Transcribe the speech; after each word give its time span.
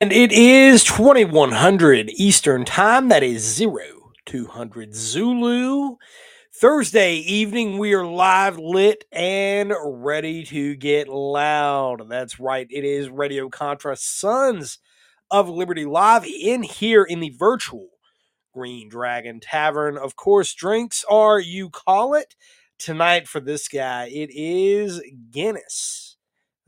And 0.00 0.12
it 0.12 0.32
is 0.32 0.82
2100 0.84 2.10
Eastern 2.10 2.64
Time. 2.64 3.08
That 3.08 3.22
is 3.22 3.56
0200 3.58 4.94
Zulu. 4.94 5.96
Thursday 6.60 7.14
evening, 7.14 7.78
we 7.78 7.94
are 7.94 8.04
live, 8.04 8.58
lit, 8.58 9.04
and 9.12 9.72
ready 9.80 10.42
to 10.42 10.74
get 10.74 11.06
loud. 11.06 12.08
That's 12.08 12.40
right. 12.40 12.66
It 12.68 12.84
is 12.84 13.08
Radio 13.08 13.48
Contra 13.48 13.94
Sons 13.94 14.80
of 15.30 15.48
Liberty 15.48 15.84
live 15.84 16.24
in 16.24 16.64
here 16.64 17.04
in 17.04 17.20
the 17.20 17.30
virtual 17.30 17.90
Green 18.52 18.88
Dragon 18.88 19.38
Tavern. 19.38 19.96
Of 19.96 20.16
course, 20.16 20.52
drinks 20.52 21.04
are 21.08 21.38
you 21.38 21.70
call 21.70 22.14
it. 22.14 22.34
Tonight 22.76 23.28
for 23.28 23.38
this 23.38 23.68
guy, 23.68 24.06
it 24.06 24.30
is 24.32 25.00
Guinness. 25.30 26.16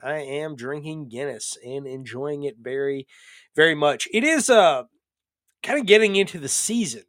I 0.00 0.18
am 0.18 0.55
drinking 0.55 1.08
Guinness 1.08 1.58
and 1.66 1.88
enjoying 1.88 2.44
it 2.44 2.58
very, 2.61 3.08
very 3.56 3.74
much. 3.74 4.06
It 4.12 4.22
is 4.22 4.48
uh 4.48 4.84
kind 5.64 5.80
of 5.80 5.86
getting 5.86 6.14
into 6.14 6.38
the 6.38 6.48
season 6.48 7.02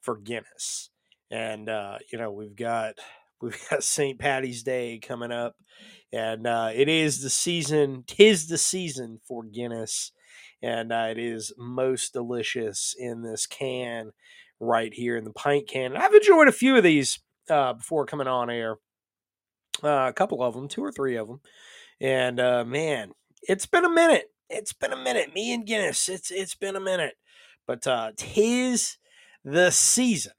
for 0.00 0.16
Guinness. 0.16 0.88
And 1.30 1.68
uh, 1.68 1.98
you 2.10 2.18
know, 2.18 2.30
we've 2.30 2.56
got 2.56 2.94
we've 3.40 3.58
got 3.70 3.82
St. 3.82 4.18
Patty's 4.18 4.62
Day 4.62 4.98
coming 4.98 5.32
up. 5.32 5.56
And 6.12 6.46
uh, 6.46 6.70
it 6.72 6.88
is 6.88 7.22
the 7.22 7.30
season, 7.30 8.04
tis 8.06 8.48
the 8.48 8.58
season 8.58 9.20
for 9.26 9.44
Guinness. 9.44 10.12
And 10.62 10.92
uh, 10.92 11.08
it 11.10 11.18
is 11.18 11.52
most 11.58 12.12
delicious 12.12 12.94
in 12.98 13.22
this 13.22 13.46
can 13.46 14.12
right 14.58 14.94
here 14.94 15.16
in 15.16 15.24
the 15.24 15.32
pint 15.32 15.68
can. 15.68 15.92
And 15.92 15.98
I've 15.98 16.14
enjoyed 16.14 16.48
a 16.48 16.52
few 16.52 16.76
of 16.76 16.82
these 16.82 17.18
uh, 17.50 17.74
before 17.74 18.06
coming 18.06 18.26
on 18.26 18.50
air. 18.50 18.76
Uh, 19.82 20.08
a 20.08 20.12
couple 20.12 20.42
of 20.42 20.54
them, 20.54 20.68
two 20.68 20.82
or 20.82 20.92
three 20.92 21.16
of 21.16 21.28
them. 21.28 21.40
And 22.00 22.40
uh, 22.40 22.64
man, 22.64 23.12
it's 23.42 23.66
been 23.66 23.84
a 23.84 23.90
minute. 23.90 24.30
It's 24.48 24.72
been 24.72 24.92
a 24.92 25.02
minute. 25.02 25.34
Me 25.34 25.52
and 25.52 25.66
Guinness. 25.66 26.08
It's 26.08 26.30
it's 26.30 26.54
been 26.54 26.76
a 26.76 26.80
minute. 26.80 27.14
But 27.66 27.86
uh, 27.86 28.12
tis 28.16 28.96
the 29.44 29.70
season. 29.70 30.32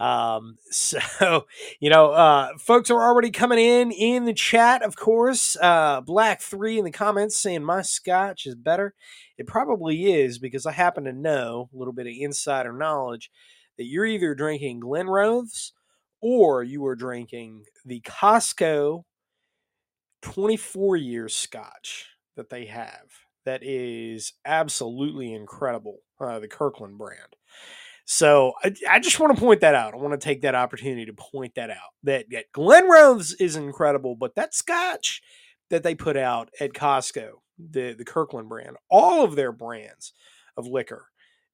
Um, 0.00 0.56
so 0.70 1.46
you 1.80 1.90
know, 1.90 2.10
uh, 2.10 2.50
folks 2.58 2.90
are 2.90 3.02
already 3.02 3.30
coming 3.30 3.58
in 3.58 3.90
in 3.92 4.24
the 4.24 4.32
chat. 4.34 4.82
Of 4.82 4.96
course, 4.96 5.56
uh, 5.60 6.00
Black 6.00 6.40
Three 6.40 6.78
in 6.78 6.84
the 6.84 6.90
comments 6.90 7.36
saying 7.36 7.62
my 7.64 7.82
Scotch 7.82 8.46
is 8.46 8.54
better. 8.54 8.94
It 9.36 9.46
probably 9.46 10.12
is 10.12 10.38
because 10.38 10.66
I 10.66 10.72
happen 10.72 11.04
to 11.04 11.12
know 11.12 11.68
a 11.72 11.76
little 11.76 11.92
bit 11.94 12.06
of 12.06 12.12
insider 12.18 12.72
knowledge 12.72 13.30
that 13.76 13.86
you're 13.86 14.06
either 14.06 14.34
drinking 14.34 14.80
Glenrothes 14.80 15.72
or 16.20 16.64
you 16.64 16.84
are 16.86 16.96
drinking 16.96 17.64
the 17.84 18.00
Costco 18.00 19.04
24 20.22 20.96
year 20.96 21.28
scotch 21.28 22.08
that 22.36 22.50
they 22.50 22.66
have 22.66 23.06
that 23.44 23.62
is 23.62 24.34
absolutely 24.44 25.32
incredible, 25.32 25.98
uh, 26.20 26.38
the 26.38 26.48
Kirkland 26.48 26.98
brand. 26.98 27.36
So 28.10 28.54
I, 28.64 28.72
I, 28.88 29.00
just 29.00 29.20
want 29.20 29.36
to 29.36 29.40
point 29.40 29.60
that 29.60 29.74
out. 29.74 29.92
I 29.92 29.98
want 29.98 30.18
to 30.18 30.24
take 30.24 30.40
that 30.40 30.54
opportunity 30.54 31.04
to 31.04 31.12
point 31.12 31.56
that 31.56 31.68
out. 31.68 31.92
That, 32.04 32.24
that 32.30 32.50
Glenrothes 32.52 33.34
is 33.38 33.54
incredible, 33.54 34.16
but 34.16 34.34
that 34.36 34.54
scotch 34.54 35.20
that 35.68 35.82
they 35.82 35.94
put 35.94 36.16
out 36.16 36.48
at 36.58 36.72
Costco, 36.72 37.32
the, 37.58 37.92
the 37.92 38.06
Kirkland 38.06 38.48
brand, 38.48 38.78
all 38.90 39.24
of 39.24 39.36
their 39.36 39.52
brands 39.52 40.14
of 40.56 40.66
liquor 40.66 41.08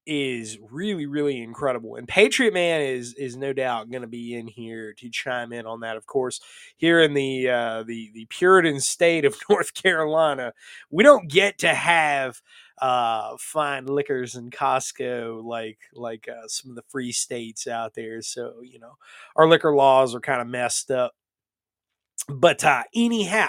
is 0.07 0.59
really 0.71 1.07
really 1.07 1.41
incredible 1.41 1.97
and 1.97 2.07
patriot 2.07 2.53
man 2.53 2.83
is 2.83 3.15
is 3.15 3.39
no 3.39 3.55
doubt 3.55 3.91
going 3.91 4.03
to 4.03 4.07
be 4.07 4.35
in 4.35 4.47
here 4.47 4.93
to 4.93 5.09
chime 5.09 5.51
in 5.51 5.65
on 5.65 5.81
that 5.81 5.97
of 5.97 6.05
course 6.05 6.43
here 6.77 7.01
in 7.01 7.15
the 7.15 7.49
uh 7.49 7.83
the 7.85 8.11
the 8.13 8.27
puritan 8.27 8.79
state 8.79 9.25
of 9.25 9.35
north 9.49 9.73
carolina 9.73 10.53
we 10.91 11.03
don't 11.03 11.31
get 11.31 11.57
to 11.57 11.73
have 11.73 12.43
uh 12.81 13.37
fine 13.39 13.87
liquors 13.87 14.35
in 14.35 14.51
costco 14.51 15.43
like 15.45 15.79
like 15.95 16.29
uh, 16.29 16.47
some 16.49 16.71
of 16.71 16.77
the 16.77 16.85
free 16.89 17.13
states 17.13 17.67
out 17.67 17.95
there 17.95 18.21
so 18.21 18.55
you 18.63 18.79
know 18.79 18.95
our 19.37 19.49
liquor 19.49 19.75
laws 19.75 20.15
are 20.15 20.21
kind 20.21 20.41
of 20.41 20.49
messed 20.49 20.91
up 20.91 21.13
but 22.29 22.65
uh 22.65 22.83
anyhow 22.95 23.49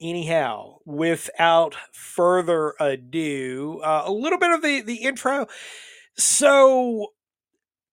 anyhow, 0.00 0.78
without 0.84 1.76
further 1.92 2.74
ado, 2.80 3.80
uh, 3.84 4.02
a 4.06 4.12
little 4.12 4.38
bit 4.38 4.50
of 4.52 4.62
the 4.62 4.80
the 4.82 4.96
intro. 4.96 5.46
So, 6.16 7.08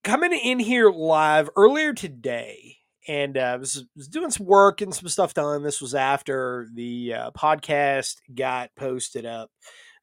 coming 0.04 0.34
in 0.34 0.60
here 0.60 0.90
live 0.92 1.50
earlier 1.56 1.94
today, 1.94 2.78
and 3.08 3.38
uh, 3.38 3.58
was, 3.60 3.86
was 3.96 4.08
doing 4.08 4.32
some 4.32 4.46
work 4.46 4.82
and 4.82 4.94
some 4.94 5.10
stuff 5.10 5.34
done. 5.34 5.64
This 5.64 5.82
was 5.82 5.96
after 5.96 6.68
the 6.74 7.14
uh, 7.14 7.32
podcast 7.32 8.18
got 8.34 8.72
posted 8.76 9.26
up. 9.26 9.52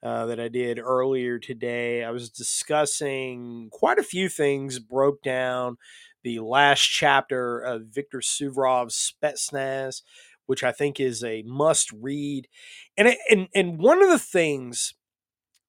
Uh, 0.04 0.26
that 0.26 0.38
I 0.38 0.48
did 0.48 0.78
earlier 0.78 1.38
today. 1.38 2.04
I 2.04 2.10
was 2.10 2.28
discussing 2.28 3.70
quite 3.72 3.98
a 3.98 4.02
few 4.02 4.28
things, 4.28 4.78
broke 4.78 5.22
down 5.22 5.78
the 6.22 6.40
last 6.40 6.82
chapter 6.82 7.58
of 7.58 7.86
Victor 7.86 8.18
Suvorov's 8.18 9.14
Spetsnaz, 9.22 10.02
which 10.44 10.62
I 10.62 10.72
think 10.72 11.00
is 11.00 11.24
a 11.24 11.42
must 11.46 11.90
read. 11.90 12.48
And 12.98 13.16
and 13.30 13.48
and 13.54 13.78
one 13.78 14.02
of 14.02 14.10
the 14.10 14.18
things 14.18 14.92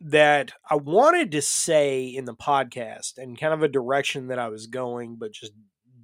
that 0.01 0.51
I 0.69 0.75
wanted 0.75 1.31
to 1.31 1.41
say 1.41 2.05
in 2.05 2.25
the 2.25 2.35
podcast 2.35 3.17
and 3.17 3.39
kind 3.39 3.53
of 3.53 3.63
a 3.63 3.69
direction 3.69 4.27
that 4.27 4.39
I 4.39 4.49
was 4.49 4.67
going, 4.67 5.15
but 5.15 5.31
just 5.31 5.53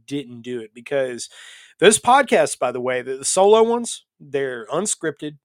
didn't 0.07 0.41
do 0.41 0.61
it 0.61 0.73
because 0.73 1.29
those 1.79 1.99
podcasts, 1.99 2.57
by 2.57 2.71
the 2.71 2.81
way, 2.81 3.01
the 3.01 3.25
solo 3.25 3.61
ones, 3.61 4.05
they're 4.19 4.67
unscripted. 4.67 5.37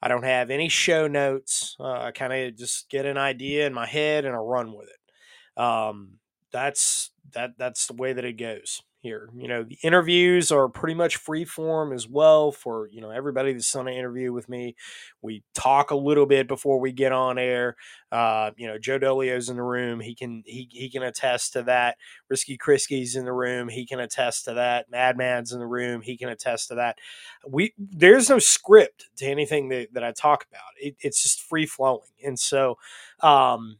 I 0.00 0.08
don't 0.08 0.24
have 0.24 0.50
any 0.50 0.68
show 0.68 1.08
notes. 1.08 1.76
Uh, 1.80 1.92
I 1.92 2.12
kind 2.12 2.32
of 2.32 2.56
just 2.56 2.88
get 2.88 3.06
an 3.06 3.18
idea 3.18 3.66
in 3.66 3.74
my 3.74 3.86
head 3.86 4.24
and 4.24 4.34
I 4.34 4.38
run 4.38 4.72
with 4.72 4.88
it. 4.88 5.62
Um, 5.62 6.18
that's 6.52 7.10
that 7.34 7.52
that's 7.58 7.86
the 7.86 7.94
way 7.94 8.12
that 8.12 8.24
it 8.24 8.34
goes 8.34 8.82
here. 9.00 9.30
You 9.36 9.48
know, 9.48 9.62
the 9.62 9.78
interviews 9.82 10.50
are 10.50 10.68
pretty 10.68 10.94
much 10.94 11.16
free 11.16 11.44
form 11.44 11.92
as 11.92 12.08
well 12.08 12.52
for, 12.52 12.88
you 12.88 13.00
know, 13.00 13.10
everybody 13.10 13.52
that's 13.52 13.74
on 13.76 13.88
an 13.88 13.94
interview 13.94 14.32
with 14.32 14.48
me. 14.48 14.74
We 15.22 15.42
talk 15.54 15.90
a 15.90 15.96
little 15.96 16.26
bit 16.26 16.48
before 16.48 16.80
we 16.80 16.92
get 16.92 17.12
on 17.12 17.38
air. 17.38 17.76
Uh, 18.10 18.50
you 18.56 18.66
know, 18.66 18.78
Joe 18.78 18.98
Dolio's 18.98 19.48
in 19.48 19.56
the 19.56 19.62
room. 19.62 20.00
He 20.00 20.14
can 20.14 20.42
he 20.46 20.68
he 20.70 20.90
can 20.90 21.02
attest 21.02 21.52
to 21.54 21.62
that. 21.64 21.96
Risky 22.28 22.58
Krisky's 22.58 23.16
in 23.16 23.24
the 23.24 23.32
room. 23.32 23.68
He 23.68 23.86
can 23.86 24.00
attest 24.00 24.44
to 24.46 24.54
that. 24.54 24.90
Madman's 24.90 25.52
in 25.52 25.60
the 25.60 25.66
room. 25.66 26.00
He 26.00 26.16
can 26.16 26.28
attest 26.28 26.68
to 26.68 26.74
that. 26.76 26.98
We 27.46 27.74
there's 27.78 28.28
no 28.28 28.38
script 28.38 29.08
to 29.16 29.26
anything 29.26 29.68
that, 29.68 29.92
that 29.94 30.04
I 30.04 30.12
talk 30.12 30.46
about. 30.50 30.62
It, 30.80 30.96
it's 31.00 31.22
just 31.22 31.40
free 31.42 31.66
flowing. 31.66 32.00
And 32.24 32.38
so 32.38 32.76
um 33.20 33.78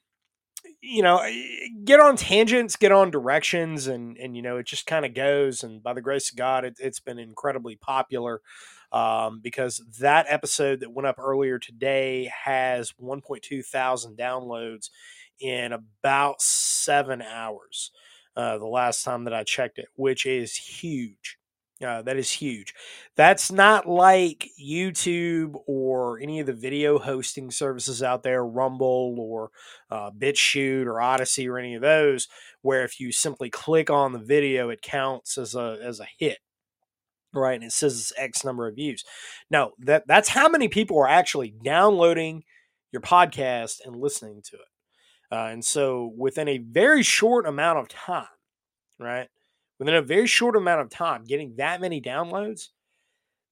you 0.81 1.03
know, 1.03 1.21
get 1.85 2.01
on 2.01 2.17
tangents, 2.17 2.77
get 2.77 2.93
on 2.93 3.11
directions, 3.11 3.87
and 3.87 4.17
and 4.17 4.37
you 4.37 4.43
know, 4.43 4.59
it 4.59 4.67
just 4.67 4.87
kind 4.87 5.05
of 5.05 5.15
goes. 5.15 5.63
And 5.63 5.83
by 5.83 5.93
the 5.93 6.03
grace 6.03 6.31
of 6.31 6.37
God, 6.37 6.65
it, 6.65 6.77
it's 6.79 7.01
been 7.01 7.19
incredibly 7.19 7.77
popular 7.77 8.41
um, 8.93 9.41
because 9.43 9.83
that 10.01 10.27
episode 10.29 10.81
that 10.81 10.93
went 10.93 11.07
up 11.07 11.19
earlier 11.19 11.59
today 11.59 12.31
has 12.45 12.93
1.2 13.01 13.65
thousand 13.65 14.17
downloads 14.17 14.91
in 15.41 15.73
about 15.73 16.41
seven 16.41 17.23
hours. 17.23 17.91
Uh, 18.37 18.57
the 18.57 18.67
last 18.67 19.03
time 19.03 19.25
that 19.25 19.35
I 19.35 19.43
checked 19.43 19.79
it, 19.79 19.89
which 19.97 20.25
is 20.25 20.55
huge. 20.55 21.39
Uh, 21.85 22.03
that 22.03 22.17
is 22.17 22.31
huge. 22.31 22.75
That's 23.15 23.53
not 23.53 23.89
like 23.89 24.51
YouTube 24.61 25.55
or 25.67 26.19
any 26.19 26.41
of 26.41 26.47
the 26.47 26.53
video 26.53 26.99
hosting 26.99 27.53
services 27.53 28.03
out 28.03 28.25
there, 28.25 28.45
Rumble 28.45 29.17
or 29.19 29.51
uh, 29.89 30.11
BitChute 30.11 30.87
or 30.87 31.01
Odysee 31.01 31.49
or 31.49 31.57
any 31.57 31.77
of 31.77 31.83
those, 31.83 32.27
where 32.63 32.83
if 32.83 32.99
you 32.99 33.13
simply 33.13 33.49
click 33.49 33.91
on 33.91 34.13
the 34.13 34.19
video, 34.19 34.71
it 34.71 34.83
counts 34.83 35.39
as 35.39 35.55
a 35.55 35.79
as 35.81 36.01
a 36.01 36.09
hit, 36.19 36.39
right? 37.33 37.55
And 37.55 37.65
it 37.65 37.73
says 37.73 37.97
it's 37.99 38.13
X 38.17 38.45
number 38.45 38.67
of 38.67 38.75
views. 38.75 39.05
No, 39.49 39.73
that 39.79 40.05
that's 40.09 40.31
how 40.31 40.49
many 40.49 40.67
people 40.67 40.99
are 40.99 41.09
actually 41.09 41.55
downloading 41.63 42.43
your 42.91 43.03
podcast 43.03 43.77
and 43.85 43.95
listening 43.95 44.43
to 44.43 44.57
it. 44.57 44.63
Uh, 45.31 45.49
and 45.53 45.65
so 45.65 46.13
within 46.17 46.49
a 46.49 46.59
very 46.59 47.03
short 47.03 47.47
amount 47.47 47.79
of 47.79 47.89
time, 47.89 48.27
right? 48.99 49.29
Within 49.79 49.95
a 49.95 50.03
very 50.03 50.27
short 50.27 50.57
amount 50.57 50.81
of 50.81 50.91
time, 50.91 51.25
getting 51.25 51.55
that 51.57 51.81
many 51.81 52.01
downloads, 52.01 52.69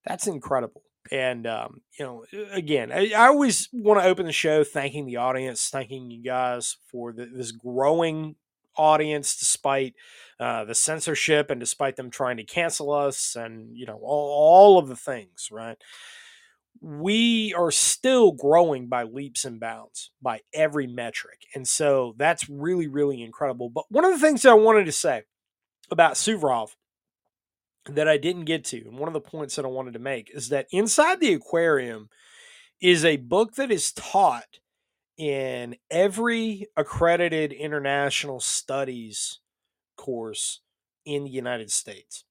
that's 0.04 0.26
incredible. 0.26 0.82
And, 1.12 1.46
um, 1.46 1.82
you 1.98 2.04
know, 2.04 2.24
again, 2.50 2.90
I, 2.90 3.12
I 3.16 3.28
always 3.28 3.68
want 3.72 4.00
to 4.00 4.06
open 4.06 4.26
the 4.26 4.32
show 4.32 4.64
thanking 4.64 5.06
the 5.06 5.16
audience, 5.16 5.68
thanking 5.68 6.10
you 6.10 6.22
guys 6.22 6.78
for 6.90 7.12
the, 7.12 7.26
this 7.26 7.52
growing 7.52 8.34
audience 8.76 9.36
despite 9.38 9.94
uh, 10.40 10.64
the 10.64 10.74
censorship 10.74 11.50
and 11.50 11.60
despite 11.60 11.96
them 11.96 12.10
trying 12.10 12.36
to 12.36 12.44
cancel 12.44 12.92
us 12.92 13.34
and 13.34 13.74
you 13.74 13.86
know 13.86 13.98
all, 14.02 14.28
all 14.28 14.78
of 14.78 14.86
the 14.86 14.96
things 14.96 15.48
right 15.50 15.78
we 16.80 17.54
are 17.54 17.70
still 17.70 18.32
growing 18.32 18.88
by 18.88 19.02
leaps 19.02 19.44
and 19.44 19.58
bounds 19.58 20.10
by 20.20 20.40
every 20.52 20.86
metric. 20.86 21.46
And 21.54 21.66
so 21.66 22.14
that's 22.18 22.48
really, 22.48 22.86
really 22.86 23.22
incredible. 23.22 23.70
But 23.70 23.84
one 23.88 24.04
of 24.04 24.12
the 24.12 24.18
things 24.18 24.42
that 24.42 24.50
I 24.50 24.54
wanted 24.54 24.84
to 24.86 24.92
say 24.92 25.22
about 25.90 26.14
Suvorov 26.14 26.70
that 27.88 28.08
I 28.08 28.16
didn't 28.16 28.44
get 28.46 28.64
to, 28.66 28.78
and 28.78 28.98
one 28.98 29.08
of 29.08 29.14
the 29.14 29.20
points 29.20 29.56
that 29.56 29.64
I 29.64 29.68
wanted 29.68 29.92
to 29.94 30.00
make 30.00 30.30
is 30.34 30.48
that 30.48 30.66
Inside 30.70 31.20
the 31.20 31.34
Aquarium 31.34 32.08
is 32.80 33.04
a 33.04 33.16
book 33.16 33.54
that 33.54 33.70
is 33.70 33.92
taught 33.92 34.58
in 35.16 35.76
every 35.90 36.66
accredited 36.76 37.52
international 37.52 38.40
studies 38.40 39.40
course 39.96 40.60
in 41.04 41.24
the 41.24 41.30
United 41.30 41.70
States. 41.70 42.24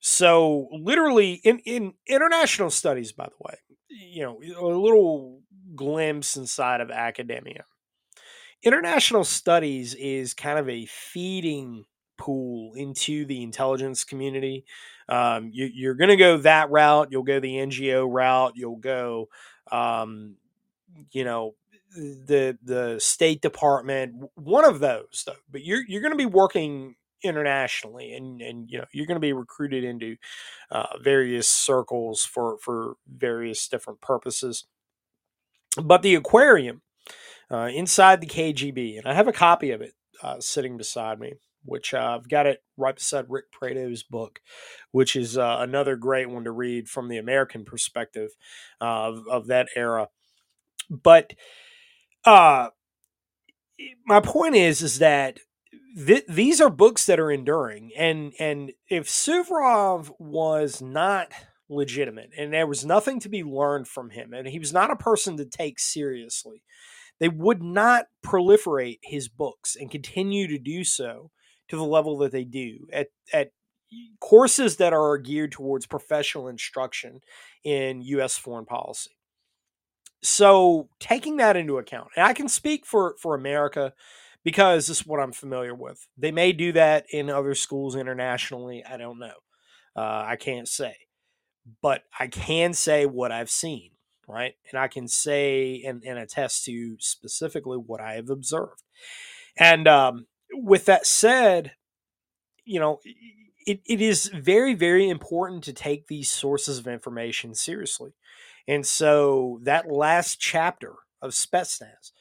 So 0.00 0.68
literally 0.72 1.34
in, 1.44 1.58
in 1.60 1.94
international 2.06 2.70
studies, 2.70 3.12
by 3.12 3.26
the 3.26 3.34
way, 3.38 3.56
you 3.88 4.22
know, 4.22 4.40
a 4.40 4.66
little 4.66 5.40
glimpse 5.74 6.36
inside 6.36 6.80
of 6.80 6.90
academia. 6.90 7.64
International 8.62 9.24
studies 9.24 9.94
is 9.94 10.32
kind 10.32 10.58
of 10.58 10.68
a 10.68 10.86
feeding 10.86 11.84
pool 12.20 12.74
into 12.74 13.24
the 13.24 13.42
intelligence 13.42 14.04
community. 14.04 14.64
Um, 15.08 15.50
you, 15.52 15.90
are 15.90 15.94
going 15.94 16.10
to 16.10 16.16
go 16.16 16.36
that 16.38 16.70
route. 16.70 17.08
You'll 17.10 17.24
go 17.24 17.40
the 17.40 17.56
NGO 17.56 18.06
route. 18.08 18.52
You'll 18.54 18.76
go, 18.76 19.28
um, 19.72 20.36
you 21.10 21.24
know, 21.24 21.54
the 21.96 22.56
the 22.62 23.00
State 23.00 23.42
Department. 23.42 24.30
One 24.36 24.64
of 24.64 24.78
those, 24.78 25.24
though. 25.26 25.32
But 25.50 25.64
you're 25.64 25.82
you're 25.88 26.02
going 26.02 26.12
to 26.12 26.16
be 26.16 26.26
working 26.26 26.94
internationally 27.22 28.14
and 28.14 28.40
and 28.40 28.70
you 28.70 28.78
know 28.78 28.84
you're 28.92 29.06
going 29.06 29.16
to 29.16 29.20
be 29.20 29.32
recruited 29.32 29.84
into 29.84 30.16
uh, 30.70 30.86
various 31.02 31.48
circles 31.48 32.24
for 32.24 32.56
for 32.58 32.94
various 33.06 33.68
different 33.68 34.00
purposes 34.00 34.64
but 35.82 36.02
the 36.02 36.14
aquarium 36.14 36.80
uh, 37.50 37.68
inside 37.72 38.20
the 38.20 38.26
kgb 38.26 38.96
and 38.96 39.06
i 39.06 39.12
have 39.12 39.28
a 39.28 39.32
copy 39.32 39.70
of 39.70 39.82
it 39.82 39.92
uh, 40.22 40.40
sitting 40.40 40.76
beside 40.76 41.20
me 41.20 41.34
which 41.64 41.94
uh, 41.94 42.18
i've 42.18 42.28
got 42.28 42.46
it 42.46 42.62
right 42.76 42.96
beside 42.96 43.26
ric 43.28 43.44
prado's 43.52 44.02
book 44.02 44.40
which 44.92 45.16
is 45.16 45.36
uh, 45.38 45.58
another 45.60 45.96
great 45.96 46.28
one 46.28 46.44
to 46.44 46.50
read 46.50 46.88
from 46.88 47.08
the 47.08 47.18
american 47.18 47.64
perspective 47.64 48.30
uh, 48.80 49.08
of, 49.08 49.28
of 49.28 49.46
that 49.46 49.68
era. 49.76 50.08
But 50.90 51.34
uh 52.24 52.68
my 54.06 54.20
point 54.20 54.54
is 54.54 54.82
is 54.82 54.98
that 54.98 55.40
th- 55.96 56.24
these 56.28 56.60
are 56.60 56.70
books 56.70 57.06
that 57.06 57.20
are 57.20 57.30
enduring, 57.30 57.90
and 57.96 58.32
and 58.38 58.72
if 58.88 59.08
Suvorov 59.08 60.10
was 60.18 60.82
not 60.82 61.32
legitimate 61.68 62.30
and 62.36 62.52
there 62.52 62.66
was 62.66 62.84
nothing 62.84 63.20
to 63.20 63.28
be 63.28 63.44
learned 63.44 63.88
from 63.88 64.10
him, 64.10 64.32
and 64.32 64.48
he 64.48 64.58
was 64.58 64.72
not 64.72 64.90
a 64.90 64.96
person 64.96 65.36
to 65.36 65.44
take 65.44 65.78
seriously, 65.78 66.62
they 67.18 67.28
would 67.28 67.62
not 67.62 68.06
proliferate 68.24 68.98
his 69.02 69.28
books 69.28 69.76
and 69.76 69.90
continue 69.90 70.46
to 70.48 70.58
do 70.58 70.84
so 70.84 71.30
to 71.70 71.76
the 71.76 71.84
level 71.84 72.18
that 72.18 72.32
they 72.32 72.44
do 72.44 72.86
at 72.92 73.08
at 73.32 73.52
courses 74.20 74.76
that 74.76 74.92
are 74.92 75.18
geared 75.18 75.52
towards 75.52 75.86
professional 75.86 76.48
instruction 76.48 77.20
in 77.64 78.02
U.S. 78.02 78.36
foreign 78.36 78.66
policy. 78.66 79.10
So 80.22 80.88
taking 81.00 81.38
that 81.38 81.56
into 81.56 81.78
account, 81.78 82.08
and 82.14 82.24
I 82.26 82.32
can 82.34 82.48
speak 82.48 82.84
for 82.84 83.16
for 83.20 83.34
America 83.34 83.94
because 84.44 84.86
this 84.86 85.00
is 85.00 85.06
what 85.06 85.20
I'm 85.20 85.32
familiar 85.32 85.74
with. 85.74 86.06
They 86.16 86.32
may 86.32 86.52
do 86.52 86.72
that 86.72 87.06
in 87.10 87.30
other 87.30 87.54
schools 87.54 87.96
internationally. 87.96 88.84
I 88.84 88.96
don't 88.96 89.18
know. 89.18 89.34
Uh, 89.96 90.24
I 90.26 90.36
can't 90.36 90.68
say. 90.68 90.94
But 91.82 92.02
I 92.18 92.26
can 92.26 92.72
say 92.72 93.06
what 93.06 93.32
I've 93.32 93.50
seen, 93.50 93.90
right? 94.26 94.54
And 94.70 94.80
I 94.80 94.88
can 94.88 95.08
say 95.08 95.82
and, 95.86 96.02
and 96.04 96.18
attest 96.18 96.64
to 96.64 96.96
specifically 97.00 97.76
what 97.76 98.00
I 98.00 98.14
have 98.14 98.30
observed. 98.30 98.82
And 99.58 99.86
um, 99.86 100.26
with 100.52 100.86
that 100.86 101.06
said, 101.06 101.72
you 102.64 102.80
know, 102.80 103.00
it, 103.66 103.80
it 103.86 104.00
is 104.00 104.26
very, 104.26 104.74
very 104.74 105.08
important 105.08 105.64
to 105.64 105.72
take 105.72 106.06
these 106.06 106.30
sources 106.30 106.78
of 106.78 106.86
information 106.86 107.54
seriously. 107.54 108.12
And 108.66 108.86
so 108.86 109.60
that 109.62 109.90
last 109.90 110.40
chapter 110.40 110.94
of 111.20 111.32
Spetsnaz, 111.32 112.12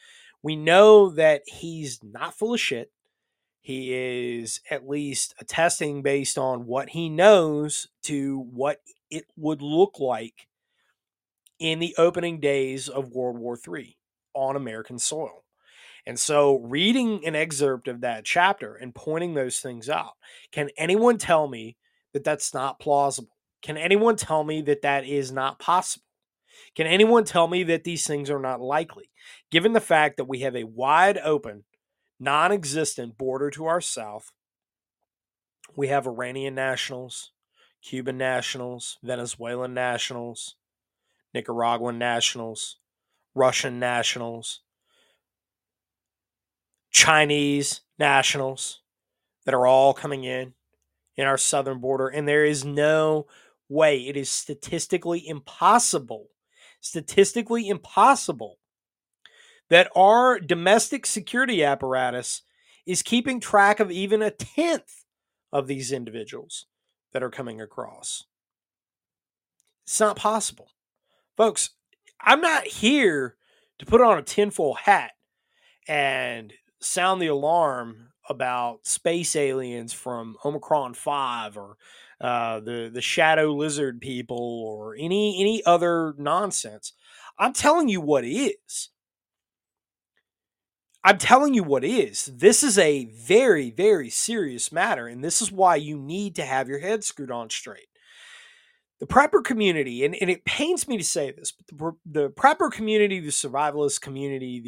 we 0.41 0.55
know 0.55 1.09
that 1.09 1.43
he's 1.45 1.99
not 2.03 2.37
full 2.37 2.53
of 2.53 2.59
shit. 2.59 2.91
He 3.61 3.93
is 3.93 4.61
at 4.71 4.87
least 4.87 5.35
attesting 5.39 6.01
based 6.01 6.37
on 6.37 6.65
what 6.65 6.89
he 6.89 7.09
knows 7.09 7.87
to 8.03 8.39
what 8.51 8.81
it 9.11 9.25
would 9.35 9.61
look 9.61 9.99
like 9.99 10.47
in 11.59 11.79
the 11.79 11.93
opening 11.97 12.39
days 12.39 12.87
of 12.87 13.11
World 13.11 13.37
War 13.37 13.57
III 13.67 13.97
on 14.33 14.55
American 14.55 14.97
soil. 14.97 15.43
And 16.05 16.19
so, 16.19 16.59
reading 16.59 17.25
an 17.25 17.35
excerpt 17.35 17.87
of 17.87 18.01
that 18.01 18.25
chapter 18.25 18.75
and 18.75 18.95
pointing 18.95 19.33
those 19.33 19.59
things 19.59 19.89
out, 19.89 20.13
can 20.51 20.69
anyone 20.77 21.17
tell 21.17 21.47
me 21.47 21.77
that 22.13 22.23
that's 22.23 22.53
not 22.53 22.79
plausible? 22.79 23.35
Can 23.61 23.77
anyone 23.77 24.15
tell 24.15 24.43
me 24.43 24.61
that 24.63 24.81
that 24.81 25.05
is 25.05 25.31
not 25.31 25.59
possible? 25.59 26.05
Can 26.75 26.87
anyone 26.87 27.25
tell 27.25 27.47
me 27.47 27.63
that 27.63 27.83
these 27.83 28.05
things 28.07 28.29
are 28.29 28.39
not 28.39 28.61
likely, 28.61 29.11
given 29.51 29.73
the 29.73 29.79
fact 29.79 30.17
that 30.17 30.27
we 30.27 30.39
have 30.41 30.55
a 30.55 30.63
wide 30.63 31.17
open, 31.17 31.65
non 32.19 32.51
existent 32.51 33.17
border 33.17 33.49
to 33.51 33.65
our 33.65 33.81
south? 33.81 34.31
We 35.75 35.87
have 35.87 36.07
Iranian 36.07 36.55
nationals, 36.55 37.31
Cuban 37.81 38.17
nationals, 38.17 38.97
Venezuelan 39.03 39.73
nationals, 39.73 40.55
Nicaraguan 41.33 41.97
nationals, 41.97 42.77
Russian 43.35 43.79
nationals, 43.79 44.61
Chinese 46.91 47.81
nationals 47.97 48.81
that 49.45 49.53
are 49.53 49.67
all 49.67 49.93
coming 49.93 50.23
in 50.23 50.53
in 51.15 51.25
our 51.25 51.37
southern 51.37 51.79
border. 51.79 52.07
And 52.07 52.27
there 52.27 52.45
is 52.45 52.65
no 52.65 53.27
way, 53.67 54.07
it 54.07 54.17
is 54.17 54.29
statistically 54.29 55.27
impossible 55.27 56.29
statistically 56.81 57.67
impossible 57.67 58.57
that 59.69 59.91
our 59.95 60.39
domestic 60.39 61.05
security 61.05 61.63
apparatus 61.63 62.41
is 62.85 63.03
keeping 63.03 63.39
track 63.39 63.79
of 63.79 63.91
even 63.91 64.21
a 64.21 64.31
tenth 64.31 65.05
of 65.51 65.67
these 65.67 65.91
individuals 65.91 66.65
that 67.13 67.23
are 67.23 67.29
coming 67.29 67.61
across. 67.61 68.25
It's 69.85 69.99
not 69.99 70.15
possible. 70.15 70.69
Folks, 71.37 71.71
I'm 72.21 72.41
not 72.41 72.65
here 72.65 73.35
to 73.79 73.85
put 73.85 74.01
on 74.01 74.17
a 74.17 74.23
tinfoil 74.23 74.75
hat 74.75 75.11
and 75.87 76.53
sound 76.81 77.21
the 77.21 77.27
alarm 77.27 78.09
about 78.29 78.85
space 78.85 79.35
aliens 79.35 79.93
from 79.93 80.37
Omicron 80.45 80.93
5 80.93 81.57
or 81.57 81.77
uh, 82.21 82.59
the 82.59 82.89
the 82.93 83.01
shadow 83.01 83.53
lizard 83.53 84.01
people 84.01 84.63
or 84.65 84.95
any 84.99 85.39
any 85.39 85.63
other 85.65 86.13
nonsense. 86.17 86.93
I'm 87.37 87.53
telling 87.53 87.87
you 87.89 88.01
what 88.01 88.25
is. 88.25 88.89
I'm 91.03 91.17
telling 91.17 91.53
you 91.53 91.63
what 91.63 91.83
is. 91.85 92.25
This 92.25 92.61
is 92.61 92.77
a 92.77 93.05
very, 93.05 93.71
very 93.71 94.09
serious 94.09 94.71
matter, 94.71 95.07
and 95.07 95.23
this 95.23 95.41
is 95.41 95.51
why 95.51 95.75
you 95.77 95.97
need 95.97 96.35
to 96.35 96.45
have 96.45 96.67
your 96.67 96.79
head 96.79 97.03
screwed 97.03 97.31
on 97.31 97.49
straight. 97.49 97.88
The 98.99 99.07
prepper 99.07 99.43
community, 99.43 100.03
and, 100.03 100.13
and 100.19 100.29
it 100.29 100.43
pains 100.43 100.87
me 100.87 100.97
to 100.97 101.03
say 101.03 101.31
this, 101.31 101.53
but 101.53 101.67
the, 101.67 102.21
the 102.21 102.29
prepper 102.29 102.69
community, 102.69 103.21
the 103.21 103.29
survivalist 103.29 104.01
community, 104.01 104.59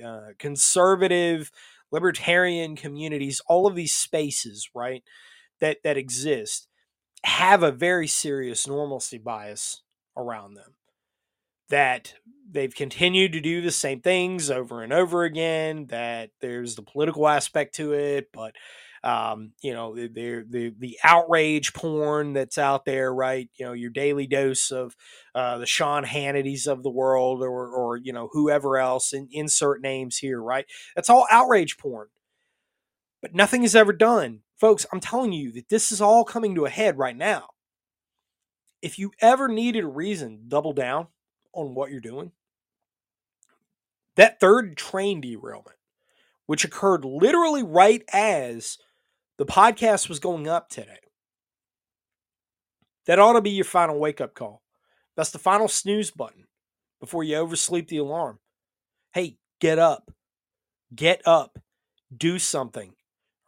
the 0.00 0.06
uh, 0.06 0.20
conservative, 0.38 1.50
libertarian 1.90 2.76
communities, 2.76 3.40
all 3.48 3.66
of 3.66 3.74
these 3.74 3.92
spaces, 3.92 4.70
right, 4.74 5.02
that 5.60 5.78
that 5.82 5.96
exist, 5.96 6.68
have 7.24 7.62
a 7.62 7.72
very 7.72 8.06
serious 8.06 8.66
normalcy 8.66 9.18
bias 9.18 9.82
around 10.16 10.54
them. 10.54 10.74
That 11.68 12.14
they've 12.48 12.74
continued 12.74 13.32
to 13.32 13.40
do 13.40 13.60
the 13.60 13.70
same 13.70 14.00
things 14.00 14.50
over 14.50 14.82
and 14.82 14.92
over 14.92 15.24
again. 15.24 15.86
That 15.86 16.30
there's 16.40 16.76
the 16.76 16.82
political 16.82 17.28
aspect 17.28 17.74
to 17.76 17.92
it, 17.92 18.28
but 18.32 18.54
um, 19.02 19.52
you 19.62 19.72
know, 19.72 19.94
the, 19.94 20.08
the 20.08 20.74
the 20.78 20.98
outrage 21.04 21.72
porn 21.72 22.34
that's 22.34 22.58
out 22.58 22.84
there, 22.84 23.12
right? 23.14 23.48
You 23.58 23.66
know, 23.66 23.72
your 23.72 23.90
daily 23.90 24.26
dose 24.26 24.70
of 24.70 24.94
uh, 25.34 25.58
the 25.58 25.66
Sean 25.66 26.04
Hannity's 26.04 26.66
of 26.66 26.82
the 26.82 26.90
world, 26.90 27.42
or 27.42 27.68
or 27.68 27.96
you 27.96 28.12
know 28.12 28.28
whoever 28.32 28.78
else, 28.78 29.12
and 29.12 29.28
insert 29.32 29.80
names 29.80 30.18
here, 30.18 30.42
right? 30.42 30.66
That's 30.94 31.08
all 31.10 31.26
outrage 31.30 31.78
porn, 31.78 32.08
but 33.22 33.34
nothing 33.34 33.64
is 33.64 33.76
ever 33.76 33.92
done, 33.92 34.40
folks. 34.58 34.86
I'm 34.92 35.00
telling 35.00 35.32
you 35.32 35.52
that 35.52 35.68
this 35.70 35.92
is 35.92 36.00
all 36.00 36.24
coming 36.24 36.54
to 36.56 36.66
a 36.66 36.70
head 36.70 36.98
right 36.98 37.16
now. 37.16 37.48
If 38.82 38.98
you 38.98 39.12
ever 39.20 39.48
needed 39.48 39.84
a 39.84 39.88
reason, 39.88 40.44
double 40.48 40.72
down 40.72 41.08
on 41.54 41.74
what 41.74 41.90
you're 41.90 42.00
doing. 42.00 42.32
That 44.16 44.40
third 44.40 44.76
train 44.76 45.20
derailment, 45.20 45.78
which 46.46 46.64
occurred 46.64 47.04
literally 47.04 47.62
right 47.62 48.02
as 48.12 48.78
the 49.40 49.46
podcast 49.46 50.10
was 50.10 50.18
going 50.18 50.46
up 50.46 50.68
today. 50.68 50.98
That 53.06 53.18
ought 53.18 53.32
to 53.32 53.40
be 53.40 53.48
your 53.48 53.64
final 53.64 53.98
wake 53.98 54.20
up 54.20 54.34
call. 54.34 54.60
That's 55.16 55.30
the 55.30 55.38
final 55.38 55.66
snooze 55.66 56.10
button 56.10 56.44
before 57.00 57.24
you 57.24 57.36
oversleep 57.36 57.88
the 57.88 57.96
alarm. 57.96 58.38
Hey, 59.14 59.38
get 59.58 59.78
up. 59.78 60.10
Get 60.94 61.22
up. 61.26 61.58
Do 62.14 62.38
something. 62.38 62.92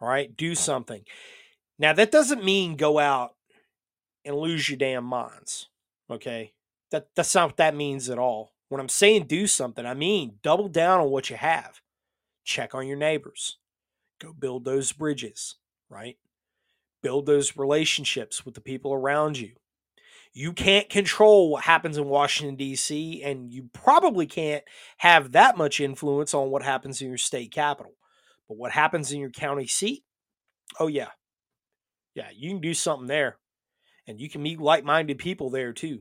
All 0.01 0.09
right? 0.09 0.35
Do 0.35 0.55
something. 0.55 1.03
Now, 1.79 1.93
that 1.93 2.11
doesn't 2.11 2.43
mean 2.43 2.77
go 2.77 2.99
out 2.99 3.35
and 4.25 4.35
lose 4.35 4.71
your 4.71 4.79
damn 4.79 5.05
minds. 5.05 5.69
Okay? 6.09 6.55
That, 6.91 7.09
that's 7.15 7.35
not 7.35 7.49
what 7.51 7.57
that 7.59 7.77
means 7.77 8.09
at 8.09 8.19
all. 8.19 8.55
When 8.71 8.81
I'm 8.81 8.89
saying 8.89 9.25
do 9.25 9.47
something, 9.47 9.85
I 9.85 9.93
mean 9.93 10.39
double 10.43 10.69
down 10.69 11.01
on 11.01 11.11
what 11.11 11.29
you 11.29 11.37
have. 11.37 11.83
Check 12.45 12.75
on 12.75 12.87
your 12.87 12.97
neighbors. 12.97 13.59
Go 14.19 14.33
build 14.33 14.65
those 14.65 14.91
bridges, 14.93 15.57
right? 15.93 16.17
Build 17.03 17.27
those 17.27 17.57
relationships 17.57 18.45
with 18.45 18.55
the 18.55 18.61
people 18.61 18.95
around 18.95 19.39
you. 19.39 19.53
You 20.33 20.55
can't 20.55 20.89
control 20.89 21.51
what 21.51 21.65
happens 21.65 21.99
in 21.99 22.07
Washington, 22.07 22.57
D.C., 22.57 23.23
and 23.23 23.53
you 23.53 23.69
probably 23.75 24.27
can't 24.27 24.65
have 24.97 25.33
that 25.33 25.59
much 25.59 25.79
influence 25.79 26.33
on 26.33 26.51
what 26.51 26.63
happens 26.63 27.03
in 27.03 27.09
your 27.09 27.19
state 27.19 27.53
capital. 27.53 27.93
But 28.49 28.57
what 28.57 28.73
happens 28.73 29.13
in 29.13 29.21
your 29.21 29.31
county 29.31 29.67
seat? 29.67 30.05
Oh, 30.81 30.87
yeah. 30.87 31.11
Yeah, 32.15 32.29
you 32.35 32.51
can 32.51 32.61
do 32.61 32.73
something 32.73 33.09
there. 33.09 33.37
And 34.07 34.19
you 34.19 34.31
can 34.31 34.43
meet 34.43 34.59
like 34.59 34.85
minded 34.85 35.19
people 35.19 35.51
there 35.51 35.73
too. 35.73 36.01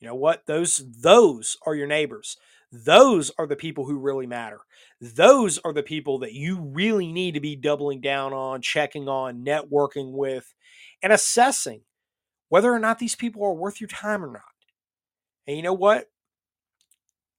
You 0.00 0.08
know 0.08 0.14
what? 0.14 0.46
Those 0.46 0.84
those 1.00 1.56
are 1.66 1.74
your 1.74 1.86
neighbors. 1.86 2.36
Those 2.72 3.30
are 3.38 3.46
the 3.46 3.56
people 3.56 3.86
who 3.86 3.98
really 3.98 4.26
matter. 4.26 4.60
Those 5.00 5.58
are 5.58 5.72
the 5.72 5.82
people 5.82 6.18
that 6.20 6.32
you 6.32 6.60
really 6.60 7.12
need 7.12 7.34
to 7.34 7.40
be 7.40 7.56
doubling 7.56 8.00
down 8.00 8.32
on, 8.32 8.60
checking 8.60 9.08
on, 9.08 9.44
networking 9.44 10.12
with, 10.12 10.52
and 11.02 11.12
assessing 11.12 11.82
whether 12.48 12.72
or 12.72 12.78
not 12.78 12.98
these 12.98 13.14
people 13.14 13.44
are 13.44 13.54
worth 13.54 13.80
your 13.80 13.88
time 13.88 14.24
or 14.24 14.32
not. 14.32 14.42
And 15.46 15.56
you 15.56 15.62
know 15.62 15.72
what? 15.72 16.06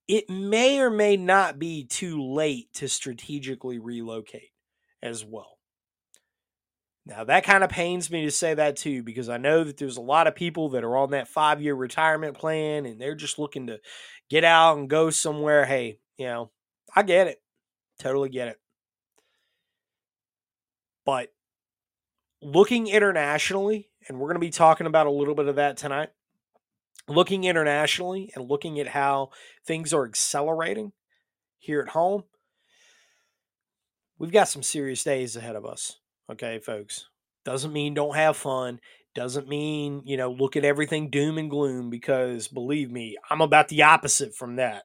It 0.08 0.30
may 0.30 0.80
or 0.80 0.90
may 0.90 1.18
not 1.18 1.60
be 1.60 1.86
too 1.86 2.24
late 2.24 2.72
to 2.76 2.88
strategically 2.88 3.80
relocate 3.80 4.52
as 5.04 5.26
well. 5.26 5.57
Now, 7.08 7.24
that 7.24 7.46
kind 7.46 7.64
of 7.64 7.70
pains 7.70 8.12
me 8.12 8.26
to 8.26 8.32
say 8.32 8.54
that 8.54 8.76
too, 8.76 9.02
because 9.02 9.30
I 9.30 9.38
know 9.38 9.64
that 9.64 9.78
there's 9.78 9.96
a 9.96 10.02
lot 10.02 10.28
of 10.28 10.36
people 10.36 10.70
that 10.70 10.84
are 10.84 10.98
on 10.98 11.12
that 11.12 11.30
five 11.30 11.62
year 11.62 11.74
retirement 11.74 12.38
plan 12.38 12.86
and 12.86 13.00
they're 13.00 13.16
just 13.16 13.40
looking 13.40 13.68
to 13.68 13.80
get 14.30 14.44
out 14.44 14.78
and 14.78 14.90
go 14.90 15.10
somewhere. 15.10 15.66
Hey, 15.66 16.00
you 16.18 16.26
know, 16.26 16.52
I 16.94 17.04
get 17.04 17.28
it. 17.28 17.42
Totally 17.98 18.28
get 18.28 18.50
it. 18.50 18.60
But 21.06 21.30
looking 22.42 22.88
internationally, 22.88 23.90
and 24.10 24.20
we're 24.20 24.28
going 24.28 24.36
to 24.36 24.40
be 24.40 24.50
talking 24.50 24.88
about 24.88 25.08
a 25.08 25.12
little 25.12 25.36
bit 25.36 25.48
of 25.48 25.56
that 25.56 25.78
tonight, 25.78 26.10
looking 27.08 27.46
internationally 27.46 28.34
and 28.36 28.50
looking 28.50 28.82
at 28.82 28.90
how 28.90 29.30
things 29.66 29.94
are 29.94 30.06
accelerating 30.06 30.92
here 31.58 31.80
at 31.80 31.90
home, 31.90 32.26
we've 34.20 34.32
got 34.34 34.50
some 34.50 34.62
serious 34.62 35.06
days 35.06 35.38
ahead 35.38 35.56
of 35.56 35.66
us. 35.66 36.00
Okay, 36.32 36.60
folks. 36.60 37.08
Doesn't 37.46 37.74
mean 37.74 37.94
don't 37.94 38.16
have 38.16 38.36
fun. 38.36 38.80
Doesn't 39.16 39.48
mean, 39.48 40.04
you 40.06 40.18
know, 40.18 40.32
look 40.32 40.56
at 40.56 40.66
everything 40.66 41.10
doom 41.10 41.38
and 41.38 41.50
gloom 41.50 41.90
because 41.90 42.48
believe 42.48 42.92
me, 42.92 43.18
I'm 43.30 43.42
about 43.42 43.70
the 43.70 43.84
opposite 43.84 44.36
from 44.36 44.58
that. 44.58 44.84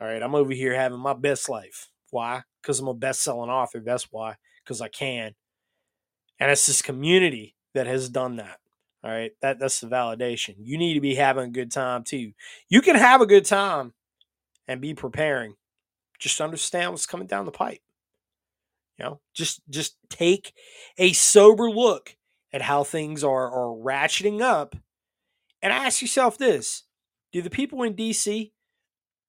All 0.00 0.06
right. 0.06 0.22
I'm 0.22 0.34
over 0.34 0.52
here 0.52 0.74
having 0.74 0.98
my 0.98 1.14
best 1.14 1.48
life. 1.48 1.88
Why? 2.10 2.42
Because 2.60 2.80
I'm 2.80 2.88
a 2.88 2.94
best 2.94 3.22
selling 3.22 3.50
author. 3.50 3.80
That's 3.80 4.08
why. 4.10 4.36
Because 4.62 4.80
I 4.80 4.88
can. 4.88 5.34
And 6.38 6.50
it's 6.50 6.66
this 6.66 6.82
community 6.82 7.56
that 7.74 7.86
has 7.86 8.08
done 8.08 8.36
that. 8.36 8.58
All 9.02 9.10
right. 9.10 9.32
That 9.40 9.58
that's 9.58 9.80
the 9.80 9.88
validation. 9.88 10.56
You 10.58 10.76
need 10.78 10.94
to 10.94 11.00
be 11.00 11.14
having 11.14 11.44
a 11.44 11.52
good 11.52 11.72
time 11.72 12.04
too. 12.04 12.32
You 12.68 12.82
can 12.82 12.96
have 12.96 13.20
a 13.20 13.26
good 13.26 13.44
time 13.44 13.94
and 14.68 14.80
be 14.80 14.94
preparing. 14.94 15.54
Just 16.18 16.40
understand 16.40 16.90
what's 16.90 17.06
coming 17.06 17.26
down 17.26 17.46
the 17.46 17.52
pipe. 17.52 17.80
You 18.98 19.04
know, 19.04 19.20
just 19.34 19.62
just 19.70 19.96
take 20.10 20.52
a 20.98 21.12
sober 21.12 21.70
look 21.70 22.16
at 22.52 22.62
how 22.62 22.84
things 22.84 23.24
are 23.24 23.50
are 23.50 23.76
ratcheting 23.76 24.40
up 24.40 24.76
and 25.62 25.72
ask 25.72 26.02
yourself 26.02 26.38
this. 26.38 26.84
Do 27.32 27.42
the 27.42 27.50
people 27.50 27.82
in 27.82 27.94
DC 27.94 28.52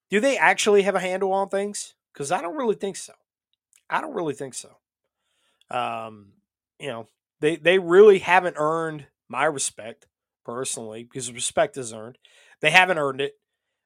do 0.10 0.20
they 0.20 0.38
actually 0.38 0.84
have 0.84 0.96
a 0.96 1.00
handle 1.00 1.34
on 1.34 1.50
things? 1.50 1.96
Cuz 2.13 2.32
I 2.32 2.41
don't 2.41 2.55
really 2.55 2.75
think 2.75 2.98
so. 2.98 3.13
I 3.89 4.01
don't 4.01 4.13
really 4.13 4.36
think 4.36 4.53
so. 4.53 4.77
Um, 5.70 6.34
you 6.79 6.88
know, 6.88 7.08
they 7.39 7.55
they 7.55 7.79
really 7.79 8.20
haven't 8.20 8.58
earned 8.58 9.08
my 9.27 9.46
respect 9.46 10.08
personally 10.46 11.03
because 11.03 11.32
respect 11.32 11.77
is 11.77 11.93
earned. 11.93 12.17
They 12.62 12.72
haven't 12.72 12.98
earned 12.98 13.22
it. 13.22 13.39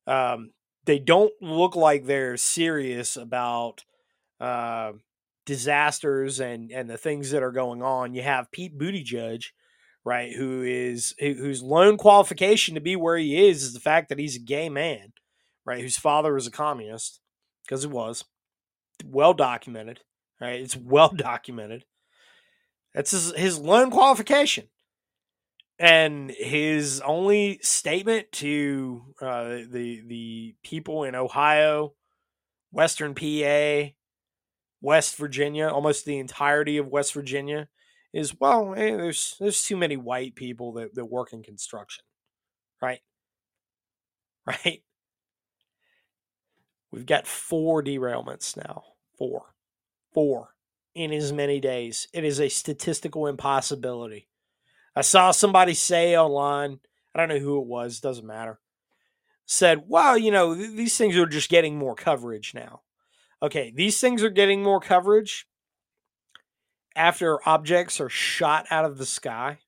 Um, 0.05 0.51
they 0.85 0.99
don't 0.99 1.33
look 1.41 1.75
like 1.75 2.05
they're 2.05 2.37
serious 2.37 3.17
about 3.17 3.83
uh, 4.39 4.93
disasters 5.47 6.39
and 6.39 6.71
and 6.71 6.87
the 6.87 6.97
things 6.97 7.31
that 7.31 7.41
are 7.41 7.51
going 7.51 7.81
on. 7.81 8.13
You 8.13 8.21
have 8.21 8.51
Pete 8.51 8.77
Buttigieg, 8.77 9.45
right, 10.05 10.31
who 10.35 10.61
is 10.61 11.15
whose 11.17 11.63
lone 11.63 11.97
qualification 11.97 12.75
to 12.75 12.81
be 12.81 12.95
where 12.95 13.17
he 13.17 13.47
is 13.47 13.63
is 13.63 13.73
the 13.73 13.79
fact 13.79 14.09
that 14.09 14.19
he's 14.19 14.35
a 14.35 14.39
gay 14.39 14.69
man, 14.69 15.13
right, 15.65 15.81
whose 15.81 15.97
father 15.97 16.33
was 16.33 16.45
a 16.45 16.51
communist 16.51 17.21
because 17.65 17.83
it 17.83 17.89
was 17.89 18.25
well 19.03 19.33
documented, 19.33 20.01
right? 20.39 20.61
It's 20.61 20.77
well 20.77 21.09
documented. 21.15 21.85
That's 22.93 23.11
his, 23.11 23.33
his 23.35 23.59
lone 23.59 23.89
qualification. 23.89 24.67
And 25.79 26.31
his 26.31 27.01
only 27.05 27.59
statement 27.61 28.31
to 28.33 29.03
uh, 29.21 29.57
the 29.69 30.01
the 30.07 30.55
people 30.63 31.03
in 31.03 31.13
Ohio, 31.13 31.93
Western 32.71 33.13
PA, 33.13 33.93
West 34.81 35.15
Virginia, 35.17 35.67
almost 35.67 36.05
the 36.05 36.19
entirety 36.19 36.77
of 36.77 36.87
West 36.87 37.13
Virginia, 37.13 37.67
is 38.13 38.39
well, 38.39 38.73
hey, 38.73 38.91
there's 38.91 39.35
there's 39.39 39.63
too 39.63 39.77
many 39.77 39.97
white 39.97 40.35
people 40.35 40.73
that, 40.73 40.95
that 40.95 41.05
work 41.05 41.33
in 41.33 41.43
construction. 41.43 42.03
Right? 42.81 42.99
Right? 44.45 44.81
We've 46.89 47.05
got 47.05 47.27
four 47.27 47.83
derailments 47.83 48.55
now. 48.55 48.83
Four. 49.17 49.53
Four 50.13 50.55
in 50.95 51.11
as 51.11 51.33
many 51.33 51.59
days. 51.59 52.07
It 52.13 52.23
is 52.23 52.39
a 52.39 52.47
statistical 52.47 53.27
impossibility. 53.27 54.29
I 54.95 55.01
saw 55.01 55.31
somebody 55.31 55.73
say 55.73 56.17
online, 56.17 56.79
I 57.13 57.19
don't 57.19 57.29
know 57.29 57.39
who 57.39 57.61
it 57.61 57.67
was, 57.67 57.99
doesn't 57.99 58.25
matter, 58.25 58.59
said, 59.45 59.83
well, 59.87 60.17
you 60.17 60.31
know, 60.31 60.55
th- 60.55 60.71
these 60.71 60.97
things 60.97 61.17
are 61.17 61.25
just 61.25 61.49
getting 61.49 61.77
more 61.77 61.93
coverage 61.93 62.53
now 62.55 62.81
okay, 63.41 63.71
these 63.75 63.99
things 64.01 64.23
are 64.23 64.29
getting 64.29 64.63
more 64.63 64.79
coverage 64.79 65.47
after 66.95 67.47
objects 67.47 68.01
are 68.01 68.09
shot 68.09 68.65
out 68.71 68.85
of 68.85 68.97
the 68.97 69.05
sky 69.05 69.59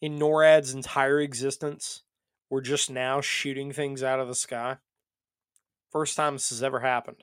in 0.00 0.18
NORAD's 0.18 0.74
entire 0.74 1.20
existence. 1.20 2.02
We're 2.50 2.60
just 2.60 2.90
now 2.90 3.20
shooting 3.20 3.72
things 3.72 4.02
out 4.02 4.20
of 4.20 4.28
the 4.28 4.34
sky. 4.34 4.78
First 5.90 6.16
time 6.16 6.34
this 6.34 6.50
has 6.50 6.62
ever 6.62 6.80
happened. 6.80 7.22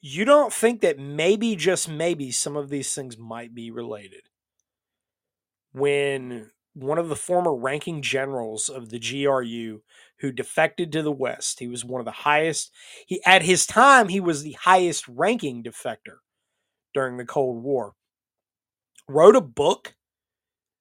you 0.00 0.24
don't 0.24 0.52
think 0.52 0.80
that 0.80 0.98
maybe, 0.98 1.54
just 1.56 1.88
maybe, 1.88 2.30
some 2.30 2.56
of 2.56 2.68
these 2.68 2.94
things 2.94 3.16
might 3.16 3.54
be 3.54 3.70
related. 3.70 4.22
When 5.72 6.50
one 6.74 6.98
of 6.98 7.08
the 7.08 7.16
former 7.16 7.54
ranking 7.54 8.02
generals 8.02 8.68
of 8.68 8.90
the 8.90 8.98
GRU 8.98 9.82
who 10.22 10.32
defected 10.32 10.92
to 10.92 11.02
the 11.02 11.12
West, 11.12 11.58
he 11.58 11.66
was 11.66 11.84
one 11.84 12.00
of 12.00 12.04
the 12.06 12.12
highest, 12.12 12.72
he 13.06 13.20
at 13.26 13.42
his 13.42 13.66
time, 13.66 14.08
he 14.08 14.20
was 14.20 14.42
the 14.42 14.56
highest 14.62 15.06
ranking 15.08 15.62
defector 15.62 16.18
during 16.94 17.16
the 17.16 17.24
Cold 17.24 17.62
War, 17.62 17.92
wrote 19.08 19.36
a 19.36 19.40
book 19.40 19.94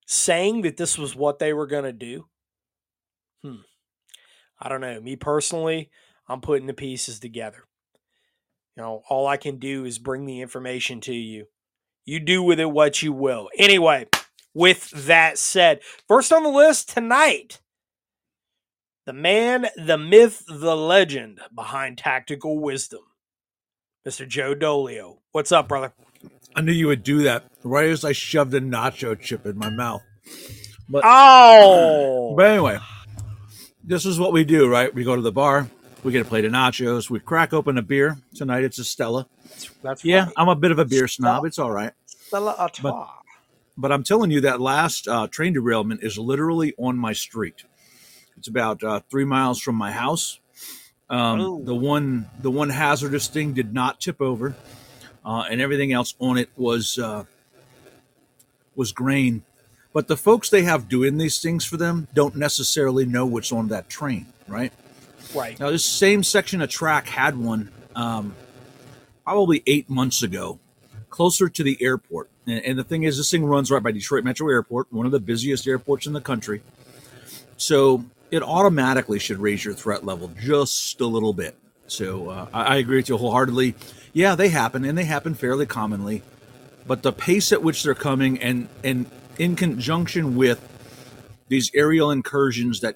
saying 0.06 0.62
that 0.62 0.78
this 0.78 0.98
was 0.98 1.16
what 1.16 1.40
they 1.40 1.54
were 1.54 1.68
going 1.68 1.86
to 1.86 1.92
do. 1.92 2.28
Hmm. 3.44 3.62
I 4.60 4.70
don't 4.70 4.82
know. 4.82 5.02
Me 5.02 5.16
personally, 5.16 5.90
I'm 6.28 6.42
putting 6.42 6.68
the 6.68 6.74
pieces 6.74 7.20
together. 7.20 7.66
You 8.78 8.84
know, 8.84 9.02
all 9.10 9.26
I 9.26 9.38
can 9.38 9.58
do 9.58 9.86
is 9.86 9.98
bring 9.98 10.26
the 10.26 10.42
information 10.42 11.02
to 11.02 11.14
you. 11.14 11.48
You 12.06 12.20
do 12.20 12.44
with 12.44 12.60
it 12.60 12.70
what 12.70 13.02
you 13.02 13.12
will. 13.12 13.50
Anyway, 13.58 14.08
with 14.54 14.92
that 14.92 15.40
said, 15.40 15.80
first 16.08 16.32
on 16.32 16.44
the 16.44 16.50
list 16.50 16.90
tonight, 16.90 17.60
the 19.06 19.14
man, 19.14 19.68
the 19.76 19.98
myth, 19.98 20.44
the 20.48 20.76
legend 20.76 21.40
behind 21.54 21.98
tactical 21.98 22.60
wisdom, 22.60 23.02
Mr. 24.08 24.28
Joe 24.28 24.54
Dolio. 24.54 25.18
What's 25.32 25.52
up, 25.52 25.68
brother? 25.68 25.94
I 26.56 26.62
knew 26.62 26.72
you 26.72 26.88
would 26.88 27.04
do 27.04 27.24
that 27.24 27.46
right 27.64 27.90
as 27.90 28.04
I 28.04 28.12
shoved 28.12 28.54
a 28.54 28.62
nacho 28.62 29.20
chip 29.20 29.46
in 29.46 29.58
my 29.58 29.70
mouth. 29.70 30.02
But, 30.90 31.04
oh, 31.06 32.36
but 32.36 32.48
anyway, 32.48 32.80
this 33.84 34.06
is 34.06 34.20
what 34.20 34.34
we 34.34 34.44
do, 34.44 34.70
right? 34.70 34.94
We 34.94 35.04
go 35.04 35.16
to 35.16 35.22
the 35.22 35.32
bar, 35.32 35.70
we 36.04 36.12
get 36.12 36.26
a 36.26 36.26
plate 36.30 36.46
of 36.46 36.52
nachos. 36.52 37.10
We 37.10 37.20
crack 37.20 37.54
open 37.54 37.78
a 37.78 37.82
beer. 37.82 38.18
Tonight 38.36 38.64
it's 38.64 38.80
a 38.80 38.84
Stella. 38.84 39.28
That's 39.84 40.04
yeah, 40.04 40.26
right. 40.26 40.34
I'm 40.36 40.50
a 40.50 40.56
bit 40.56 40.72
of 40.72 40.80
a 40.80 40.86
beer 40.86 41.08
snob. 41.08 41.46
It's 41.46 41.60
all 41.60 41.72
right. 41.72 41.92
Stella 42.06 42.56
Artois. 42.58 42.92
But, 42.92 43.10
but 43.78 43.92
I'm 43.92 44.04
telling 44.04 44.32
you 44.32 44.42
that 44.42 44.60
last 44.60 45.08
uh, 45.08 45.28
train 45.28 45.54
derailment 45.54 46.04
is 46.04 46.18
literally 46.18 46.74
on 46.78 46.98
my 46.98 47.14
street. 47.14 47.64
It's 48.38 48.48
about 48.48 48.84
uh, 48.84 49.02
three 49.10 49.26
miles 49.26 49.60
from 49.62 49.76
my 49.76 49.92
house. 49.92 50.40
Um, 51.10 51.66
the 51.66 51.76
one, 51.76 52.30
the 52.42 52.50
one 52.50 52.70
hazardous 52.70 53.28
thing 53.28 53.54
did 53.54 53.74
not 53.74 54.00
tip 54.00 54.22
over, 54.22 54.56
uh, 55.26 55.44
and 55.50 55.60
everything 55.60 55.92
else 55.92 56.16
on 56.20 56.38
it 56.38 56.50
was 56.56 56.98
uh, 56.98 57.26
was 58.76 58.92
grain. 58.94 59.44
But 59.94 60.08
the 60.08 60.16
folks 60.16 60.50
they 60.50 60.64
have 60.64 60.88
doing 60.88 61.18
these 61.18 61.40
things 61.42 61.66
for 61.66 61.76
them 61.76 62.08
don't 62.14 62.36
necessarily 62.36 63.06
know 63.06 63.26
what's 63.26 63.52
on 63.52 63.68
that 63.68 63.90
train, 63.90 64.28
right? 64.48 64.72
Right. 65.36 65.60
Now, 65.60 65.70
this 65.70 65.86
same 65.86 66.24
section 66.24 66.62
of 66.62 66.70
track 66.70 67.08
had 67.08 67.38
one 67.38 67.72
um, 67.96 68.36
probably 69.26 69.64
eight 69.68 69.90
months 69.90 70.24
ago, 70.24 70.60
closer 71.10 71.50
to 71.50 71.64
the 71.64 71.78
airport. 71.82 72.30
And, 72.48 72.64
and, 72.66 72.80
the 72.80 72.84
thing 72.84 73.04
is, 73.04 73.18
this 73.18 73.30
thing 73.30 73.46
runs 73.46 73.70
right 73.70 73.84
by 73.84 73.92
Detroit 73.92 74.24
Metro 74.24 74.50
Airport, 74.50 74.92
one 74.92 75.06
of 75.06 75.12
the 75.12 75.20
busiest 75.20 75.68
airports 75.68 76.08
in 76.08 76.14
the 76.14 76.22
country. 76.22 76.62
So 77.58 78.06
it 78.32 78.42
automatically 78.42 79.20
should 79.20 79.38
raise 79.38 79.64
your 79.64 79.74
threat 79.74 80.06
level 80.06 80.32
just 80.40 81.00
a 81.02 81.06
little 81.06 81.34
bit. 81.34 81.56
So 81.88 82.30
uh, 82.30 82.48
I, 82.54 82.64
I 82.64 82.76
agree 82.78 82.98
with 82.98 83.10
you 83.10 83.18
wholeheartedly. 83.18 83.76
Yeah, 84.14 84.36
they 84.36 84.50
happen, 84.50 84.86
and 84.86 84.98
they 84.98 85.04
happen 85.04 85.36
fairly 85.36 85.66
commonly. 85.66 86.24
But 86.88 87.04
the 87.04 87.12
pace 87.12 87.52
at 87.52 87.62
which 87.62 87.84
they're 87.84 87.94
coming, 87.94 88.42
and 88.42 88.68
and 88.84 89.06
in 89.38 89.56
conjunction 89.56 90.36
with 90.36 90.68
these 91.50 91.70
aerial 91.76 92.10
incursions 92.10 92.80
that 92.80 92.96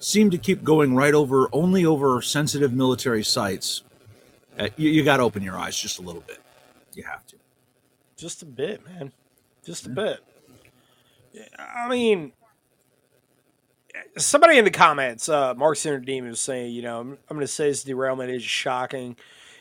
seem 0.00 0.30
to 0.30 0.38
keep 0.38 0.64
going 0.64 0.94
right 0.96 1.14
over 1.14 1.48
only 1.52 1.86
over 1.86 2.20
sensitive 2.20 2.72
military 2.72 3.22
sites. 3.22 3.82
Uh, 4.58 4.68
you, 4.76 4.90
you 4.90 5.04
got 5.04 5.18
to 5.18 5.22
open 5.22 5.42
your 5.42 5.56
eyes 5.56 5.76
just 5.76 5.98
a 5.98 6.02
little 6.02 6.22
bit. 6.22 6.38
You 6.94 7.04
have 7.04 7.26
to. 7.28 7.36
Just 8.16 8.42
a 8.42 8.46
bit, 8.46 8.84
man. 8.84 9.12
Just 9.64 9.86
a 9.86 9.90
yeah. 9.90 9.94
bit. 9.94 10.20
I 11.58 11.88
mean, 11.88 12.32
somebody 14.16 14.58
in 14.58 14.64
the 14.64 14.70
comments, 14.70 15.28
uh, 15.28 15.54
Mark 15.54 15.76
Center 15.76 15.98
Demon 15.98 16.30
was 16.30 16.40
saying, 16.40 16.72
you 16.72 16.82
know, 16.82 17.00
I'm, 17.00 17.10
I'm 17.28 17.36
going 17.36 17.40
to 17.40 17.46
say 17.46 17.68
this 17.68 17.84
derailment 17.84 18.30
is 18.30 18.42
shocking. 18.42 19.16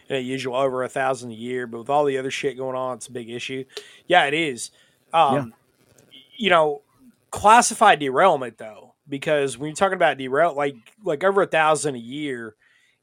You 0.07 0.15
know, 0.15 0.19
usual 0.19 0.55
over 0.55 0.83
a 0.83 0.89
thousand 0.89 1.31
a 1.31 1.35
year, 1.35 1.67
but 1.67 1.79
with 1.79 1.89
all 1.89 2.05
the 2.05 2.17
other 2.17 2.31
shit 2.31 2.57
going 2.57 2.75
on, 2.75 2.97
it's 2.97 3.07
a 3.07 3.11
big 3.11 3.29
issue. 3.29 3.63
Yeah, 4.07 4.25
it 4.25 4.33
is. 4.33 4.71
Um, 5.13 5.35
yeah. 5.35 6.17
You 6.37 6.49
know, 6.49 6.81
classified 7.29 7.99
derailment 7.99 8.57
though 8.57 8.93
because 9.07 9.57
when 9.57 9.69
you're 9.69 9.75
talking 9.75 9.95
about 9.95 10.17
derail, 10.17 10.53
like 10.53 10.75
like 11.03 11.23
over 11.23 11.41
a 11.41 11.47
thousand 11.47 11.95
a 11.95 11.99
year 11.99 12.55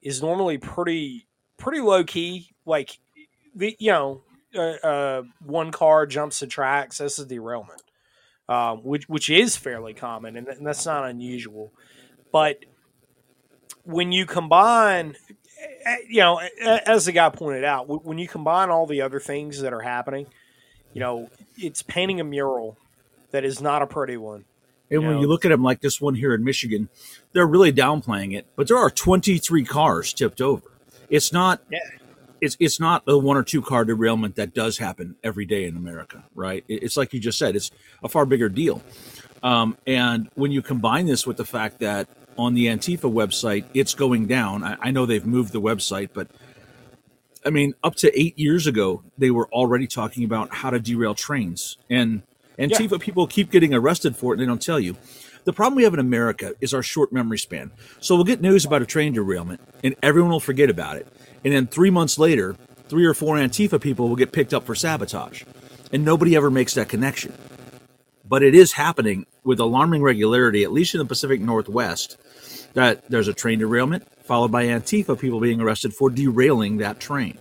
is 0.02 0.22
normally 0.22 0.58
pretty 0.58 1.26
pretty 1.56 1.80
low 1.80 2.04
key. 2.04 2.50
Like 2.66 2.98
the 3.54 3.76
you 3.78 3.90
know 3.90 4.22
uh, 4.54 4.86
uh, 4.86 5.22
one 5.44 5.70
car 5.70 6.06
jumps 6.06 6.40
the 6.40 6.46
tracks. 6.46 6.98
This 6.98 7.18
is 7.18 7.26
derailment, 7.26 7.82
um, 8.48 8.78
which 8.78 9.08
which 9.08 9.28
is 9.30 9.56
fairly 9.56 9.94
common 9.94 10.36
and, 10.36 10.48
and 10.48 10.66
that's 10.66 10.86
not 10.86 11.08
unusual. 11.08 11.72
But 12.32 12.64
when 13.84 14.12
you 14.12 14.26
combine, 14.26 15.16
eh, 15.84 15.96
you 16.08 16.20
know, 16.20 16.40
as 16.62 17.06
the 17.06 17.12
guy 17.12 17.28
pointed 17.30 17.64
out, 17.64 18.04
when 18.04 18.18
you 18.18 18.28
combine 18.28 18.70
all 18.70 18.86
the 18.86 19.02
other 19.02 19.20
things 19.20 19.60
that 19.60 19.72
are 19.72 19.80
happening, 19.80 20.26
you 20.92 21.00
know, 21.00 21.30
it's 21.56 21.82
painting 21.82 22.20
a 22.20 22.24
mural 22.24 22.76
that 23.30 23.44
is 23.44 23.60
not 23.60 23.82
a 23.82 23.86
pretty 23.86 24.16
one. 24.16 24.44
And 24.90 25.06
when 25.06 25.18
you 25.18 25.26
look 25.26 25.44
at 25.44 25.50
them 25.50 25.62
like 25.62 25.80
this 25.82 26.00
one 26.00 26.14
here 26.14 26.34
in 26.34 26.42
Michigan, 26.42 26.88
they're 27.32 27.46
really 27.46 27.72
downplaying 27.72 28.34
it. 28.34 28.46
But 28.56 28.68
there 28.68 28.78
are 28.78 28.90
23 28.90 29.64
cars 29.64 30.14
tipped 30.14 30.40
over. 30.40 30.62
It's 31.10 31.32
not. 31.32 31.62
Yeah. 31.70 31.78
It's 32.40 32.56
it's 32.60 32.78
not 32.80 33.02
a 33.06 33.18
one 33.18 33.36
or 33.36 33.42
two 33.42 33.62
car 33.62 33.84
derailment 33.84 34.36
that 34.36 34.54
does 34.54 34.78
happen 34.78 35.16
every 35.24 35.44
day 35.44 35.64
in 35.64 35.76
America, 35.76 36.24
right? 36.34 36.64
It's 36.68 36.96
like 36.96 37.12
you 37.12 37.20
just 37.20 37.38
said. 37.38 37.56
It's 37.56 37.70
a 38.02 38.08
far 38.08 38.26
bigger 38.26 38.48
deal. 38.48 38.82
Um, 39.42 39.76
and 39.86 40.28
when 40.34 40.50
you 40.50 40.62
combine 40.62 41.06
this 41.06 41.26
with 41.26 41.36
the 41.36 41.44
fact 41.44 41.80
that 41.80 42.08
on 42.36 42.54
the 42.54 42.66
Antifa 42.66 43.12
website, 43.12 43.64
it's 43.74 43.94
going 43.94 44.26
down. 44.26 44.64
I, 44.64 44.76
I 44.80 44.90
know 44.90 45.06
they've 45.06 45.26
moved 45.26 45.52
the 45.52 45.60
website, 45.60 46.10
but 46.12 46.28
I 47.44 47.50
mean, 47.50 47.74
up 47.82 47.94
to 47.96 48.20
eight 48.20 48.38
years 48.38 48.66
ago, 48.66 49.02
they 49.16 49.30
were 49.30 49.48
already 49.48 49.86
talking 49.86 50.24
about 50.24 50.52
how 50.52 50.70
to 50.70 50.80
derail 50.80 51.14
trains. 51.14 51.78
And 51.88 52.22
Antifa 52.58 52.92
yeah. 52.92 52.98
people 52.98 53.26
keep 53.26 53.50
getting 53.50 53.74
arrested 53.74 54.16
for 54.16 54.32
it 54.32 54.36
and 54.36 54.42
they 54.42 54.46
don't 54.46 54.62
tell 54.62 54.80
you. 54.80 54.96
The 55.44 55.52
problem 55.52 55.76
we 55.76 55.84
have 55.84 55.94
in 55.94 56.00
America 56.00 56.54
is 56.60 56.74
our 56.74 56.82
short 56.82 57.12
memory 57.12 57.38
span. 57.38 57.70
So 58.00 58.14
we'll 58.14 58.24
get 58.24 58.40
news 58.40 58.64
about 58.64 58.82
a 58.82 58.86
train 58.86 59.14
derailment 59.14 59.60
and 59.82 59.94
everyone 60.02 60.30
will 60.30 60.40
forget 60.40 60.68
about 60.68 60.96
it. 60.96 61.06
And 61.44 61.54
then 61.54 61.66
three 61.66 61.90
months 61.90 62.18
later, 62.18 62.56
three 62.88 63.06
or 63.06 63.14
four 63.14 63.36
Antifa 63.36 63.80
people 63.80 64.08
will 64.08 64.16
get 64.16 64.32
picked 64.32 64.54
up 64.54 64.64
for 64.64 64.74
sabotage. 64.74 65.44
And 65.92 66.04
nobody 66.04 66.36
ever 66.36 66.50
makes 66.50 66.74
that 66.74 66.88
connection. 66.88 67.32
But 68.24 68.42
it 68.42 68.54
is 68.54 68.72
happening 68.72 69.26
with 69.42 69.58
alarming 69.58 70.02
regularity, 70.02 70.62
at 70.62 70.72
least 70.72 70.94
in 70.94 70.98
the 70.98 71.06
Pacific 71.06 71.40
Northwest, 71.40 72.18
that 72.74 73.08
there's 73.08 73.28
a 73.28 73.32
train 73.32 73.58
derailment 73.58 74.06
followed 74.24 74.52
by 74.52 74.66
Antifa 74.66 75.18
people 75.18 75.40
being 75.40 75.60
arrested 75.60 75.94
for 75.94 76.10
derailing 76.10 76.76
that 76.78 77.00
train. 77.00 77.38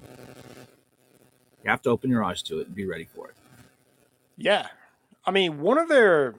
You 1.63 1.69
have 1.69 1.81
to 1.81 1.89
open 1.89 2.09
your 2.09 2.23
eyes 2.23 2.41
to 2.43 2.59
it 2.59 2.67
and 2.67 2.75
be 2.75 2.85
ready 2.85 3.03
for 3.03 3.27
it. 3.27 3.35
Yeah, 4.37 4.67
I 5.25 5.31
mean, 5.31 5.59
one 5.59 5.77
of 5.77 5.89
their 5.89 6.35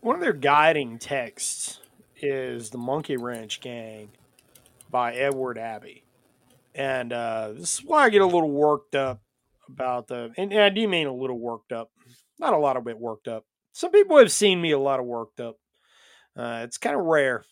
one 0.00 0.14
of 0.14 0.20
their 0.20 0.34
guiding 0.34 0.98
texts 0.98 1.80
is 2.20 2.68
the 2.68 2.76
Monkey 2.76 3.16
Wrench 3.16 3.62
Gang 3.62 4.10
by 4.90 5.14
Edward 5.14 5.56
Abbey, 5.56 6.04
and 6.74 7.12
uh, 7.12 7.52
this 7.52 7.78
is 7.78 7.84
why 7.84 8.04
I 8.04 8.10
get 8.10 8.22
a 8.22 8.26
little 8.26 8.50
worked 8.50 8.94
up 8.94 9.22
about 9.68 10.08
the. 10.08 10.32
And, 10.36 10.52
and 10.52 10.62
I 10.62 10.68
do 10.68 10.86
mean 10.86 11.06
a 11.06 11.14
little 11.14 11.38
worked 11.38 11.72
up, 11.72 11.90
not 12.38 12.54
a 12.54 12.58
lot 12.58 12.76
of 12.76 12.86
it 12.86 12.98
worked 12.98 13.28
up. 13.28 13.44
Some 13.72 13.92
people 13.92 14.18
have 14.18 14.32
seen 14.32 14.60
me 14.60 14.72
a 14.72 14.78
lot 14.78 15.00
of 15.00 15.06
worked 15.06 15.40
up. 15.40 15.56
Uh, 16.36 16.62
it's 16.64 16.78
kind 16.78 16.96
of 16.96 17.04
rare, 17.04 17.44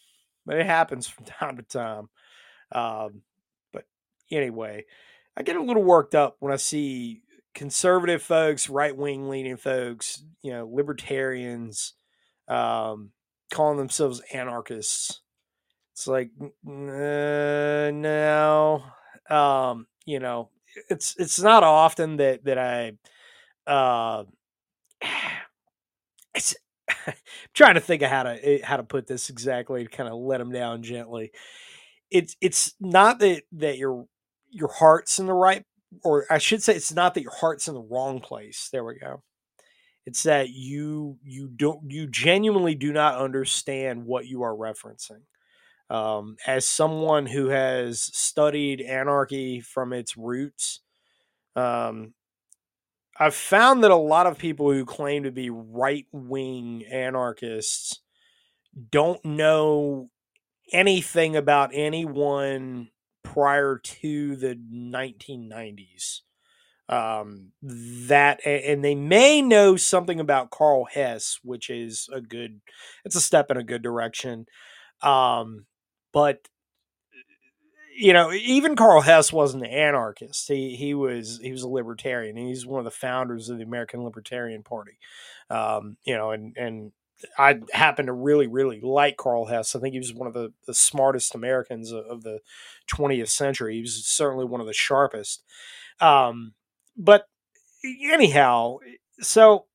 but 0.46 0.56
it 0.56 0.66
happens 0.66 1.06
from 1.06 1.24
time 1.26 1.56
to 1.56 1.62
time. 1.62 2.08
Um, 2.72 3.22
but 3.72 3.84
anyway, 4.30 4.84
I 5.36 5.42
get 5.42 5.56
a 5.56 5.62
little 5.62 5.82
worked 5.84 6.14
up 6.14 6.36
when 6.40 6.52
I 6.52 6.56
see 6.56 7.22
conservative 7.54 8.22
folks, 8.22 8.68
right 8.68 8.96
wing 8.96 9.28
leaning 9.28 9.56
folks, 9.56 10.22
you 10.42 10.52
know, 10.52 10.68
libertarians, 10.70 11.94
um, 12.46 13.10
calling 13.50 13.78
themselves 13.78 14.20
anarchists. 14.32 15.20
It's 15.92 16.06
like, 16.06 16.30
uh, 16.40 17.90
no, 17.92 18.84
um, 19.30 19.86
you 20.06 20.20
know, 20.20 20.50
it's 20.90 21.16
it's 21.18 21.40
not 21.40 21.64
often 21.64 22.16
that 22.18 22.44
that 22.44 22.58
I, 22.58 22.92
uh, 23.70 24.24
it's 26.34 26.54
I'm 27.06 27.14
trying 27.54 27.74
to 27.74 27.80
think 27.80 28.02
of 28.02 28.10
how 28.10 28.24
to 28.24 28.38
eh, 28.48 28.60
how 28.64 28.76
to 28.76 28.82
put 28.82 29.06
this 29.06 29.30
exactly 29.30 29.84
to 29.84 29.90
kind 29.90 30.08
of 30.08 30.18
let 30.18 30.38
them 30.38 30.52
down 30.52 30.82
gently. 30.82 31.32
It's 32.10 32.36
it's 32.40 32.74
not 32.80 33.18
that 33.20 33.42
that 33.52 33.78
your 33.78 34.06
your 34.50 34.68
heart's 34.72 35.18
in 35.18 35.26
the 35.26 35.34
right 35.34 35.64
or 36.04 36.26
I 36.30 36.38
should 36.38 36.62
say 36.62 36.74
it's 36.74 36.92
not 36.92 37.14
that 37.14 37.22
your 37.22 37.34
heart's 37.34 37.68
in 37.68 37.74
the 37.74 37.82
wrong 37.82 38.20
place. 38.20 38.68
There 38.72 38.84
we 38.84 38.98
go. 38.98 39.22
It's 40.06 40.22
that 40.24 40.50
you 40.50 41.18
you 41.22 41.48
don't 41.48 41.90
you 41.90 42.06
genuinely 42.06 42.74
do 42.74 42.92
not 42.92 43.20
understand 43.20 44.06
what 44.06 44.26
you 44.26 44.42
are 44.42 44.54
referencing. 44.54 45.22
Um, 45.90 46.36
as 46.46 46.66
someone 46.68 47.26
who 47.26 47.48
has 47.48 48.02
studied 48.02 48.80
anarchy 48.82 49.60
from 49.60 49.92
its 49.92 50.16
roots, 50.16 50.80
Um, 51.56 52.14
I've 53.18 53.34
found 53.34 53.82
that 53.82 53.90
a 53.90 53.96
lot 53.96 54.26
of 54.26 54.38
people 54.38 54.70
who 54.72 54.84
claim 54.84 55.24
to 55.24 55.32
be 55.32 55.50
right 55.50 56.06
wing 56.12 56.84
anarchists 56.86 58.00
don't 58.90 59.24
know 59.24 60.10
anything 60.72 61.36
about 61.36 61.70
anyone 61.74 62.90
prior 63.24 63.78
to 63.78 64.36
the 64.36 64.58
1990s. 64.70 66.22
Um, 66.88 67.52
that 67.62 68.40
and 68.46 68.84
they 68.84 68.94
may 68.96 69.42
know 69.42 69.76
something 69.76 70.20
about 70.20 70.50
Karl 70.50 70.86
Hess, 70.86 71.38
which 71.42 71.70
is 71.70 72.08
a 72.12 72.20
good, 72.20 72.60
it's 73.04 73.16
a 73.16 73.20
step 73.20 73.50
in 73.50 73.56
a 73.58 73.64
good 73.64 73.82
direction. 73.82 74.46
Um, 75.02 75.66
but 76.12 76.48
you 77.98 78.12
know, 78.12 78.32
even 78.32 78.76
Karl 78.76 79.00
Hess 79.00 79.32
wasn't 79.32 79.64
an 79.64 79.72
anarchist. 79.72 80.46
He 80.46 80.76
he 80.76 80.94
was 80.94 81.40
he 81.42 81.50
was 81.50 81.62
a 81.62 81.68
libertarian. 81.68 82.36
He's 82.36 82.64
one 82.64 82.78
of 82.78 82.84
the 82.84 82.92
founders 82.92 83.48
of 83.48 83.58
the 83.58 83.64
American 83.64 84.04
Libertarian 84.04 84.62
Party. 84.62 84.98
Um, 85.50 85.96
you 86.04 86.16
know, 86.16 86.30
and 86.30 86.56
and 86.56 86.92
I 87.36 87.60
happen 87.72 88.06
to 88.06 88.12
really 88.12 88.46
really 88.46 88.80
like 88.80 89.16
Karl 89.16 89.46
Hess. 89.46 89.74
I 89.74 89.80
think 89.80 89.94
he 89.94 89.98
was 89.98 90.14
one 90.14 90.28
of 90.28 90.34
the, 90.34 90.52
the 90.66 90.74
smartest 90.74 91.34
Americans 91.34 91.90
of, 91.92 92.22
the 92.22 92.38
20th 92.88 93.30
century. 93.30 93.74
He 93.74 93.80
was 93.80 94.06
certainly 94.06 94.44
one 94.44 94.60
of 94.60 94.68
the 94.68 94.72
sharpest. 94.72 95.42
Um, 96.00 96.54
but 96.96 97.26
anyhow, 97.84 98.76
so 99.20 99.66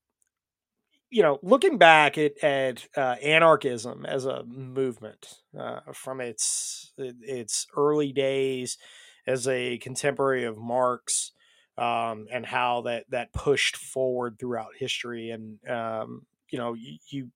you 1.13 1.21
know, 1.21 1.37
looking 1.43 1.77
back 1.77 2.17
at, 2.17 2.43
at 2.43 2.87
uh, 2.97 3.15
anarchism 3.21 4.03
as 4.03 4.25
a 4.25 4.43
movement 4.45 5.35
uh, 5.57 5.81
from 5.93 6.19
its 6.19 6.91
its 6.97 7.67
early 7.77 8.11
days 8.11 8.79
as 9.27 9.47
a 9.47 9.77
contemporary 9.77 10.45
of 10.45 10.57
Marx, 10.57 11.31
um, 11.77 12.25
and 12.33 12.43
how 12.43 12.81
that 12.81 13.05
that 13.11 13.31
pushed 13.31 13.77
forward 13.77 14.37
throughout 14.39 14.71
history, 14.75 15.29
and 15.29 15.59
um, 15.69 16.25
you 16.49 16.57
know, 16.57 16.73
you, 16.73 16.97
you 17.09 17.31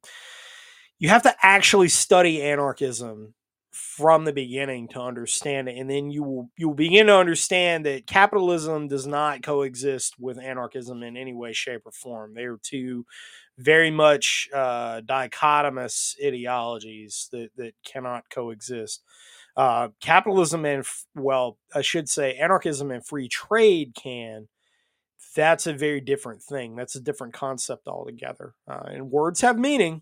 you 0.98 1.10
have 1.10 1.22
to 1.22 1.36
actually 1.44 1.90
study 1.90 2.42
anarchism 2.42 3.36
from 3.78 4.26
the 4.26 4.34
beginning 4.34 4.88
to 4.88 5.00
understand 5.00 5.70
it 5.70 5.78
and 5.78 5.90
then 5.90 6.10
you 6.10 6.24
will 6.24 6.50
you'll 6.58 6.74
begin 6.74 7.08
to 7.08 7.16
understand 7.16 7.86
that 7.86 8.08
capitalism 8.08 8.88
does 8.88 9.06
not 9.06 9.44
coexist 9.44 10.16
with 10.20 10.40
anarchism 10.40 11.04
in 11.04 11.16
any 11.16 11.34
way 11.34 11.54
shape 11.54 11.82
or 11.86 11.92
form 11.92 12.34
they 12.34 12.44
are 12.44 12.60
two 12.64 13.06
very 13.58 13.90
much 13.90 14.48
uh, 14.54 15.02
dichotomous 15.02 16.16
ideologies 16.24 17.28
that, 17.32 17.50
that 17.58 17.74
cannot 17.84 18.30
coexist. 18.30 19.04
Uh, 19.56 19.90
capitalism 20.00 20.66
and, 20.66 20.86
well, 21.16 21.58
I 21.74 21.82
should 21.82 22.08
say 22.08 22.36
anarchism 22.36 22.92
and 22.92 23.06
free 23.06 23.28
trade 23.28 23.96
can. 23.96 24.48
That's 25.36 25.68
a 25.68 25.74
very 25.74 26.02
different 26.02 26.44
thing. 26.44 26.76
That's 26.76 26.96
a 26.96 27.02
different 27.02 27.34
concept 27.34 27.88
altogether. 27.88 28.54
Uh, 28.68 28.84
and 28.88 29.12
words 29.12 29.42
have 29.42 29.58
meaning. 29.58 30.02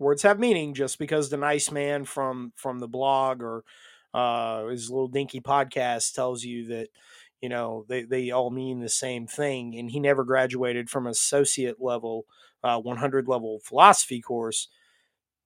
Words 0.00 0.22
have 0.22 0.40
meaning. 0.40 0.74
Just 0.74 0.98
because 0.98 1.30
the 1.30 1.36
nice 1.38 1.70
man 1.70 2.04
from 2.06 2.52
from 2.56 2.80
the 2.80 2.88
blog 2.88 3.42
or 3.42 3.64
uh, 4.14 4.66
his 4.66 4.90
little 4.90 5.08
dinky 5.08 5.40
podcast 5.40 6.14
tells 6.14 6.44
you 6.44 6.66
that 6.68 6.88
you 7.42 7.48
know 7.50 7.84
they, 7.88 8.04
they 8.04 8.30
all 8.32 8.50
mean 8.50 8.80
the 8.80 8.88
same 8.88 9.26
thing, 9.28 9.78
and 9.78 9.90
he 9.90 10.00
never 10.00 10.24
graduated 10.24 10.90
from 10.90 11.06
associate 11.06 11.80
level 11.80 12.26
uh, 12.64 12.80
100 12.80 13.28
level 13.28 13.60
philosophy 13.64 14.20
course 14.20 14.68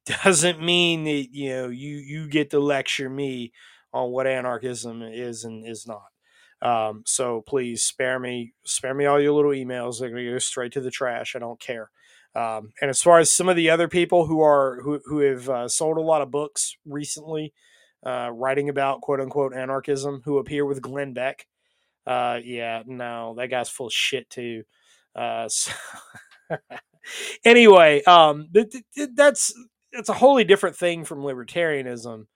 doesn't 0.25 0.63
mean 0.63 1.05
that 1.05 1.29
you 1.33 1.51
know 1.51 1.69
you 1.69 1.97
you 1.97 2.29
get 2.29 2.51
to 2.51 2.61
lecture 2.61 3.09
me 3.11 3.53
on 3.93 4.11
what 4.11 4.27
anarchism 4.27 5.03
is 5.03 5.45
and 5.45 5.67
is 5.67 5.87
not. 5.87 6.05
Um, 6.63 7.03
so 7.07 7.43
please 7.47 7.83
spare 7.83 8.19
me 8.19 8.55
spare 8.65 8.95
me 8.95 9.07
all 9.07 9.21
your 9.21 9.33
little 9.33 9.53
emails. 9.53 10.01
They're 10.01 10.11
going 10.11 10.25
to 10.25 10.33
go 10.33 10.39
straight 10.39 10.73
to 10.73 10.81
the 10.81 10.91
trash. 10.91 11.37
I 11.37 11.39
don't 11.39 11.61
care. 11.61 11.91
Um, 12.37 12.73
and 12.81 12.91
as 12.91 13.01
far 13.01 13.21
as 13.21 13.33
some 13.33 13.49
of 13.49 13.57
the 13.57 13.71
other 13.71 13.89
people 13.89 14.27
who 14.27 14.41
are 14.41 14.81
who 14.83 15.01
who 15.05 15.19
have 15.21 15.49
uh, 15.49 15.69
sold 15.69 15.99
a 15.99 16.03
lot 16.03 16.23
of 16.23 16.31
books 16.31 16.77
recently, 16.85 17.53
uh, 18.05 18.31
writing 18.33 18.69
about 18.69 19.01
quote 19.01 19.21
unquote 19.21 19.55
anarchism, 19.55 20.23
who 20.25 20.39
appear 20.39 20.65
with 20.65 20.83
Glenn 20.83 21.13
Beck, 21.13 21.47
uh, 22.07 22.41
yeah, 22.45 22.83
no, 22.87 23.35
that 23.39 23.49
guy's 23.49 23.69
full 23.69 23.89
shit 23.89 24.29
too. 24.31 24.65
Uh, 25.15 25.49
so 25.49 25.73
anyway, 27.45 28.03
um, 28.05 28.49
that's 29.15 29.55
it's 29.93 30.09
a 30.09 30.15
wholly 30.15 30.45
different 30.45 30.77
thing 30.77 31.05
from 31.05 31.21
libertarianism, 31.21 32.27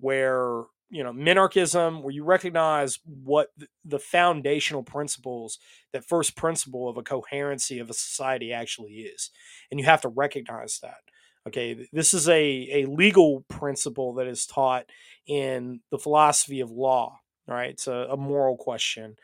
where 0.00 0.64
you 0.90 1.02
know 1.02 1.12
minarchism, 1.12 2.02
where 2.02 2.12
you 2.12 2.24
recognize 2.24 2.98
what 3.04 3.48
the 3.84 3.98
foundational 3.98 4.82
principles, 4.82 5.58
that 5.92 6.04
first 6.04 6.36
principle 6.36 6.88
of 6.88 6.96
a 6.96 7.02
coherency 7.02 7.78
of 7.78 7.90
a 7.90 7.94
society 7.94 8.52
actually 8.52 8.92
is, 8.92 9.30
and 9.70 9.80
you 9.80 9.86
have 9.86 10.02
to 10.02 10.08
recognize 10.08 10.78
that. 10.82 10.98
Okay, 11.46 11.86
this 11.92 12.14
is 12.14 12.28
a 12.28 12.68
a 12.72 12.86
legal 12.86 13.44
principle 13.48 14.14
that 14.14 14.26
is 14.26 14.46
taught 14.46 14.86
in 15.26 15.80
the 15.90 15.98
philosophy 15.98 16.60
of 16.60 16.70
law. 16.70 17.20
Right, 17.46 17.70
it's 17.70 17.86
a, 17.86 18.08
a 18.10 18.16
moral 18.16 18.56
question. 18.56 19.16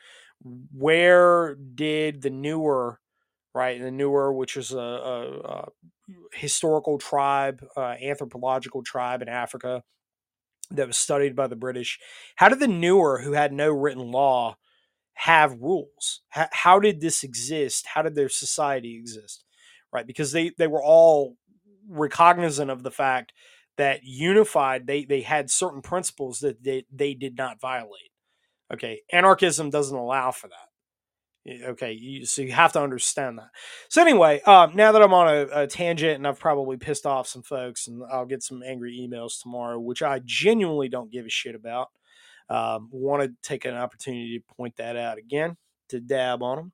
Where 0.73 1.55
did 1.55 2.21
the 2.21 2.29
Nuer 2.29 2.97
right? 3.53 3.81
The 3.81 3.89
Nuer 3.89 4.35
which 4.35 4.57
is 4.57 4.71
a, 4.71 4.77
a, 4.77 5.39
a 5.39 5.69
historical 6.33 6.97
tribe, 6.97 7.65
uh, 7.75 7.95
anthropological 8.01 8.83
tribe 8.83 9.21
in 9.21 9.29
Africa 9.29 9.83
that 10.71 10.87
was 10.87 10.97
studied 10.97 11.35
by 11.35 11.47
the 11.47 11.55
British. 11.55 11.99
How 12.35 12.49
did 12.49 12.59
the 12.59 12.67
Nuer, 12.67 13.23
who 13.23 13.33
had 13.33 13.53
no 13.53 13.69
written 13.69 14.11
law, 14.11 14.57
have 15.13 15.59
rules? 15.61 16.21
How, 16.29 16.47
how 16.51 16.79
did 16.79 17.01
this 17.01 17.23
exist? 17.23 17.87
How 17.93 18.01
did 18.01 18.15
their 18.15 18.29
society 18.29 18.97
exist? 18.97 19.43
Right? 19.93 20.07
Because 20.07 20.31
they, 20.31 20.51
they 20.57 20.67
were 20.67 20.83
all 20.83 21.35
recognizant 21.87 22.71
of 22.71 22.83
the 22.83 22.91
fact 22.91 23.33
that 23.77 24.01
unified, 24.03 24.87
they, 24.87 25.05
they 25.05 25.21
had 25.21 25.49
certain 25.49 25.81
principles 25.81 26.39
that 26.39 26.63
they, 26.63 26.85
they 26.91 27.13
did 27.13 27.37
not 27.37 27.59
violate. 27.59 28.11
Okay. 28.73 29.01
Anarchism 29.11 29.69
doesn't 29.69 29.97
allow 29.97 30.31
for 30.31 30.47
that. 30.47 30.70
Okay, 31.47 31.93
you, 31.93 32.25
so 32.25 32.43
you 32.43 32.51
have 32.51 32.73
to 32.73 32.81
understand 32.81 33.39
that. 33.39 33.49
So 33.89 34.01
anyway, 34.01 34.41
um, 34.41 34.75
now 34.75 34.91
that 34.91 35.01
I'm 35.01 35.13
on 35.13 35.27
a, 35.27 35.61
a, 35.63 35.67
tangent 35.67 36.15
and 36.15 36.27
I've 36.27 36.39
probably 36.39 36.77
pissed 36.77 37.07
off 37.07 37.27
some 37.27 37.41
folks, 37.41 37.87
and 37.87 38.03
I'll 38.11 38.27
get 38.27 38.43
some 38.43 38.61
angry 38.61 38.95
emails 38.99 39.41
tomorrow, 39.41 39.79
which 39.79 40.03
I 40.03 40.21
genuinely 40.23 40.87
don't 40.87 41.11
give 41.11 41.25
a 41.25 41.29
shit 41.29 41.55
about. 41.55 41.87
Um, 42.47 42.89
Want 42.91 43.23
to 43.23 43.33
take 43.41 43.65
an 43.65 43.75
opportunity 43.75 44.37
to 44.37 44.55
point 44.55 44.77
that 44.77 44.95
out 44.95 45.17
again 45.17 45.57
to 45.89 45.99
dab 45.99 46.43
on 46.43 46.57
them 46.57 46.71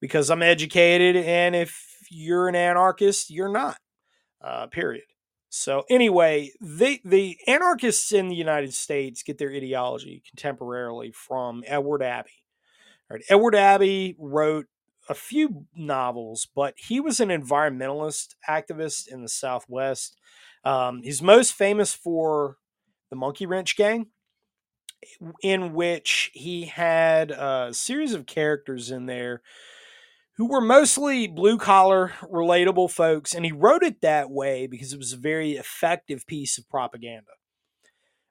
because 0.00 0.30
I'm 0.30 0.42
educated, 0.42 1.16
and 1.16 1.54
if 1.54 1.98
you're 2.10 2.48
an 2.48 2.56
anarchist, 2.56 3.30
you're 3.30 3.52
not. 3.52 3.78
Uh, 4.40 4.66
period. 4.66 5.04
So 5.50 5.84
anyway, 5.88 6.52
the 6.60 7.00
the 7.04 7.38
anarchists 7.46 8.12
in 8.12 8.28
the 8.28 8.36
United 8.36 8.74
States 8.74 9.22
get 9.22 9.38
their 9.38 9.50
ideology 9.50 10.22
contemporarily 10.34 11.14
from 11.14 11.64
Edward 11.66 12.02
Abbey. 12.02 12.42
Right. 13.10 13.22
Edward 13.30 13.54
Abbey 13.54 14.16
wrote 14.18 14.66
a 15.08 15.14
few 15.14 15.66
novels, 15.74 16.46
but 16.54 16.74
he 16.76 17.00
was 17.00 17.20
an 17.20 17.30
environmentalist 17.30 18.34
activist 18.48 19.08
in 19.08 19.22
the 19.22 19.28
Southwest. 19.28 20.16
Um, 20.64 21.02
he's 21.02 21.22
most 21.22 21.54
famous 21.54 21.94
for 21.94 22.58
the 23.08 23.16
Monkey 23.16 23.46
Wrench 23.46 23.76
Gang, 23.76 24.08
in 25.42 25.72
which 25.72 26.30
he 26.34 26.66
had 26.66 27.30
a 27.30 27.70
series 27.72 28.12
of 28.12 28.26
characters 28.26 28.90
in 28.90 29.06
there 29.06 29.40
who 30.36 30.46
were 30.46 30.60
mostly 30.60 31.26
blue 31.26 31.56
collar, 31.56 32.12
relatable 32.22 32.90
folks. 32.90 33.34
And 33.34 33.44
he 33.44 33.52
wrote 33.52 33.82
it 33.82 34.02
that 34.02 34.30
way 34.30 34.66
because 34.66 34.92
it 34.92 34.98
was 34.98 35.12
a 35.14 35.16
very 35.18 35.52
effective 35.52 36.26
piece 36.26 36.58
of 36.58 36.68
propaganda. 36.68 37.32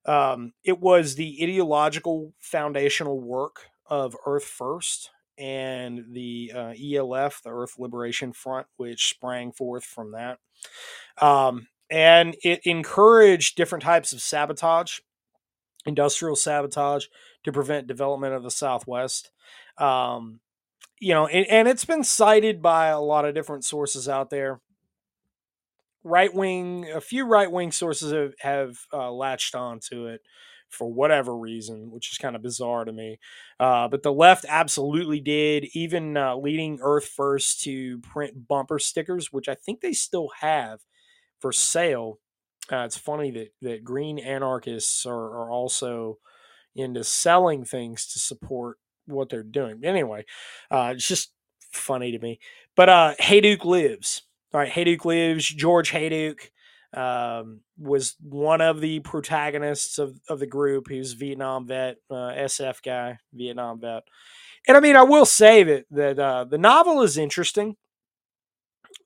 Um, 0.05 0.53
it 0.63 0.79
was 0.79 1.15
the 1.15 1.39
ideological 1.41 2.33
foundational 2.39 3.19
work 3.19 3.63
of 3.89 4.15
Earth 4.25 4.45
First 4.45 5.11
and 5.37 6.05
the 6.11 6.51
uh, 6.55 6.73
ELF, 6.73 7.41
the 7.43 7.51
Earth 7.51 7.75
Liberation 7.77 8.33
Front, 8.33 8.67
which 8.77 9.09
sprang 9.09 9.51
forth 9.51 9.83
from 9.83 10.13
that. 10.13 10.39
Um, 11.21 11.67
and 11.89 12.35
it 12.43 12.61
encouraged 12.63 13.55
different 13.55 13.83
types 13.83 14.13
of 14.13 14.21
sabotage, 14.21 14.99
industrial 15.85 16.35
sabotage, 16.35 17.05
to 17.43 17.51
prevent 17.51 17.87
development 17.87 18.33
of 18.33 18.43
the 18.43 18.51
Southwest. 18.51 19.31
Um, 19.77 20.39
you 20.99 21.13
know, 21.13 21.27
and, 21.27 21.45
and, 21.47 21.67
it's 21.67 21.85
been 21.85 22.03
cited 22.03 22.61
by 22.61 22.87
a 22.87 22.99
lot 22.99 23.25
of 23.25 23.35
different 23.35 23.63
sources 23.63 24.09
out 24.09 24.31
there. 24.31 24.59
Right 26.03 26.33
wing, 26.33 26.89
a 26.93 26.99
few 26.99 27.27
right 27.27 27.51
wing 27.51 27.71
sources 27.71 28.11
have, 28.11 28.33
have 28.39 28.77
uh, 28.91 29.11
latched 29.11 29.53
onto 29.53 30.07
it 30.07 30.21
for 30.69 30.91
whatever 30.91 31.35
reason, 31.35 31.91
which 31.91 32.11
is 32.11 32.17
kind 32.17 32.35
of 32.35 32.41
bizarre 32.41 32.85
to 32.85 32.91
me. 32.91 33.19
Uh, 33.59 33.87
but 33.87 34.03
the 34.03 34.13
left 34.13 34.45
absolutely 34.47 35.19
did, 35.19 35.65
even 35.73 36.17
uh, 36.17 36.35
leading 36.35 36.79
Earth 36.81 37.07
First 37.07 37.61
to 37.61 37.99
print 37.99 38.47
bumper 38.47 38.79
stickers, 38.79 39.31
which 39.31 39.47
I 39.49 39.55
think 39.55 39.81
they 39.81 39.93
still 39.93 40.29
have 40.39 40.81
for 41.39 41.51
sale. 41.51 42.19
Uh, 42.71 42.83
it's 42.83 42.97
funny 42.97 43.31
that, 43.31 43.49
that 43.61 43.83
green 43.83 44.19
anarchists 44.19 45.05
are, 45.05 45.15
are 45.15 45.51
also 45.51 46.19
into 46.75 47.03
selling 47.03 47.63
things 47.63 48.05
to 48.07 48.19
support 48.19 48.77
what 49.05 49.29
they're 49.29 49.43
doing. 49.43 49.83
Anyway, 49.83 50.25
uh, 50.69 50.91
it's 50.95 51.07
just 51.07 51.31
funny 51.71 52.11
to 52.11 52.19
me. 52.19 52.39
But 52.75 52.89
uh, 52.89 53.13
Hayduke 53.19 53.65
lives. 53.65 54.23
All 54.53 54.59
right, 54.59 54.71
Hayduke 54.71 55.05
lives. 55.05 55.47
George 55.47 55.91
Hayduke 55.91 56.49
um, 56.93 57.61
was 57.77 58.15
one 58.21 58.61
of 58.61 58.81
the 58.81 58.99
protagonists 59.01 59.99
of, 59.99 60.19
of 60.29 60.39
the 60.39 60.47
group. 60.47 60.89
He 60.89 60.99
was 60.99 61.13
Vietnam 61.13 61.67
vet, 61.67 61.97
uh, 62.09 62.33
SF 62.35 62.81
guy, 62.83 63.17
Vietnam 63.33 63.79
vet. 63.79 64.03
And 64.67 64.75
I 64.75 64.79
mean, 64.79 64.95
I 64.95 65.03
will 65.03 65.25
say 65.25 65.63
that 65.63 65.85
that 65.91 66.19
uh, 66.19 66.43
the 66.45 66.57
novel 66.57 67.01
is 67.01 67.17
interesting, 67.17 67.77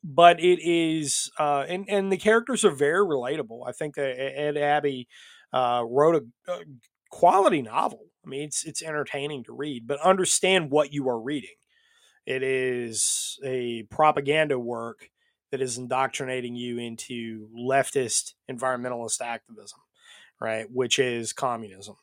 but 0.04 0.40
it 0.40 0.60
is, 0.62 1.32
uh, 1.38 1.66
and 1.68 1.86
and 1.88 2.12
the 2.12 2.18
characters 2.18 2.66
are 2.66 2.72
very 2.72 3.06
relatable. 3.06 3.68
I 3.68 3.72
think 3.72 3.96
that 3.96 4.20
Ed 4.20 4.58
Abbey 4.58 5.08
uh, 5.54 5.84
wrote 5.88 6.24
a, 6.48 6.52
a 6.52 6.60
quality 7.12 7.62
novel. 7.62 8.06
I 8.26 8.30
mean, 8.30 8.42
it's 8.42 8.64
it's 8.64 8.82
entertaining 8.82 9.44
to 9.46 9.54
read, 9.54 9.88
but 9.88 10.00
understand 10.02 10.72
what 10.72 10.94
you 10.94 11.08
are 11.10 11.20
reading. 11.20 11.50
It 12.26 12.44
is 12.44 13.40
a 13.44 13.84
propaganda 13.84 14.58
work 14.58 15.10
that 15.52 15.62
is 15.62 15.78
indoctrinating 15.78 16.56
you 16.56 16.78
into 16.78 17.48
leftist 17.58 18.34
environmentalist 18.50 19.22
activism, 19.22 19.80
right? 20.40 20.66
Which 20.72 21.00
is 21.00 21.34
communism. 21.34 21.96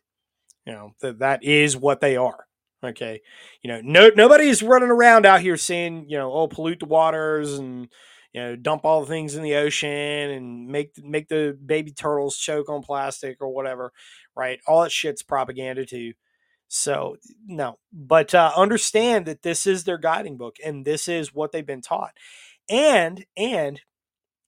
You 0.67 0.73
know, 0.75 0.93
that 1.01 1.21
that 1.21 1.43
is 1.43 1.77
what 1.77 2.01
they 2.01 2.17
are. 2.17 2.47
Okay. 2.85 3.21
You 3.63 3.69
know, 3.73 3.81
no 3.83 4.11
nobody's 4.15 4.63
running 4.63 4.91
around 4.91 5.27
out 5.27 5.41
here 5.41 5.57
saying, 5.57 6.07
you 6.09 6.19
know, 6.19 6.33
oh, 6.33 6.47
pollute 6.47 6.81
the 6.81 6.87
waters 6.87 7.59
and 7.59 7.89
you 8.33 8.41
know, 8.41 8.57
dump 8.57 8.85
all 8.85 9.01
the 9.01 9.07
things 9.07 9.35
in 9.35 9.43
the 9.43 9.57
ocean 9.57 9.89
and 9.91 10.69
make 10.69 10.93
make 11.03 11.29
the 11.29 11.59
baby 11.65 11.91
turtles 11.91 12.37
choke 12.37 12.69
on 12.69 12.83
plastic 12.83 13.39
or 13.41 13.49
whatever, 13.49 13.93
right? 14.37 14.61
All 14.67 14.83
that 14.83 14.93
shit's 14.93 15.23
propaganda 15.23 15.87
too. 15.87 16.13
So 16.69 17.17
no, 17.47 17.79
but 17.93 18.35
uh, 18.35 18.53
understand 18.55 19.27
that 19.27 19.43
this 19.43 19.67
is 19.67 19.85
their 19.85 19.99
guiding 19.99 20.37
book 20.37 20.57
and 20.65 20.85
this 20.85 21.09
is 21.09 21.35
what 21.35 21.51
they've 21.51 21.67
been 21.67 21.81
taught, 21.81 22.13
and 22.69 23.25
and 23.37 23.81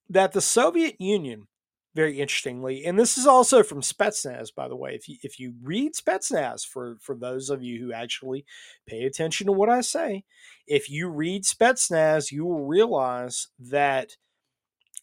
that 0.09 0.33
the 0.33 0.40
Soviet 0.40 1.00
Union, 1.00 1.46
very 1.94 2.20
interestingly, 2.20 2.85
and 2.85 2.98
this 2.98 3.16
is 3.16 3.26
also 3.26 3.62
from 3.62 3.80
Spetsnaz, 3.80 4.54
by 4.54 4.68
the 4.68 4.76
way. 4.76 4.94
If 4.94 5.09
you 5.09 5.16
if 5.22 5.38
you 5.38 5.54
read 5.62 5.94
Spetsnaz, 5.94 6.66
for 6.66 6.96
for 7.00 7.14
those 7.14 7.50
of 7.50 7.62
you 7.62 7.80
who 7.80 7.92
actually 7.92 8.44
pay 8.87 9.04
attention 9.04 9.46
to 9.46 9.52
what 9.52 9.68
I 9.68 9.80
say, 9.80 10.24
if 10.66 10.90
you 10.90 11.09
read 11.09 11.44
Spetsnaz, 11.44 12.30
you 12.30 12.44
will 12.44 12.66
realize 12.66 13.48
that 13.59 14.16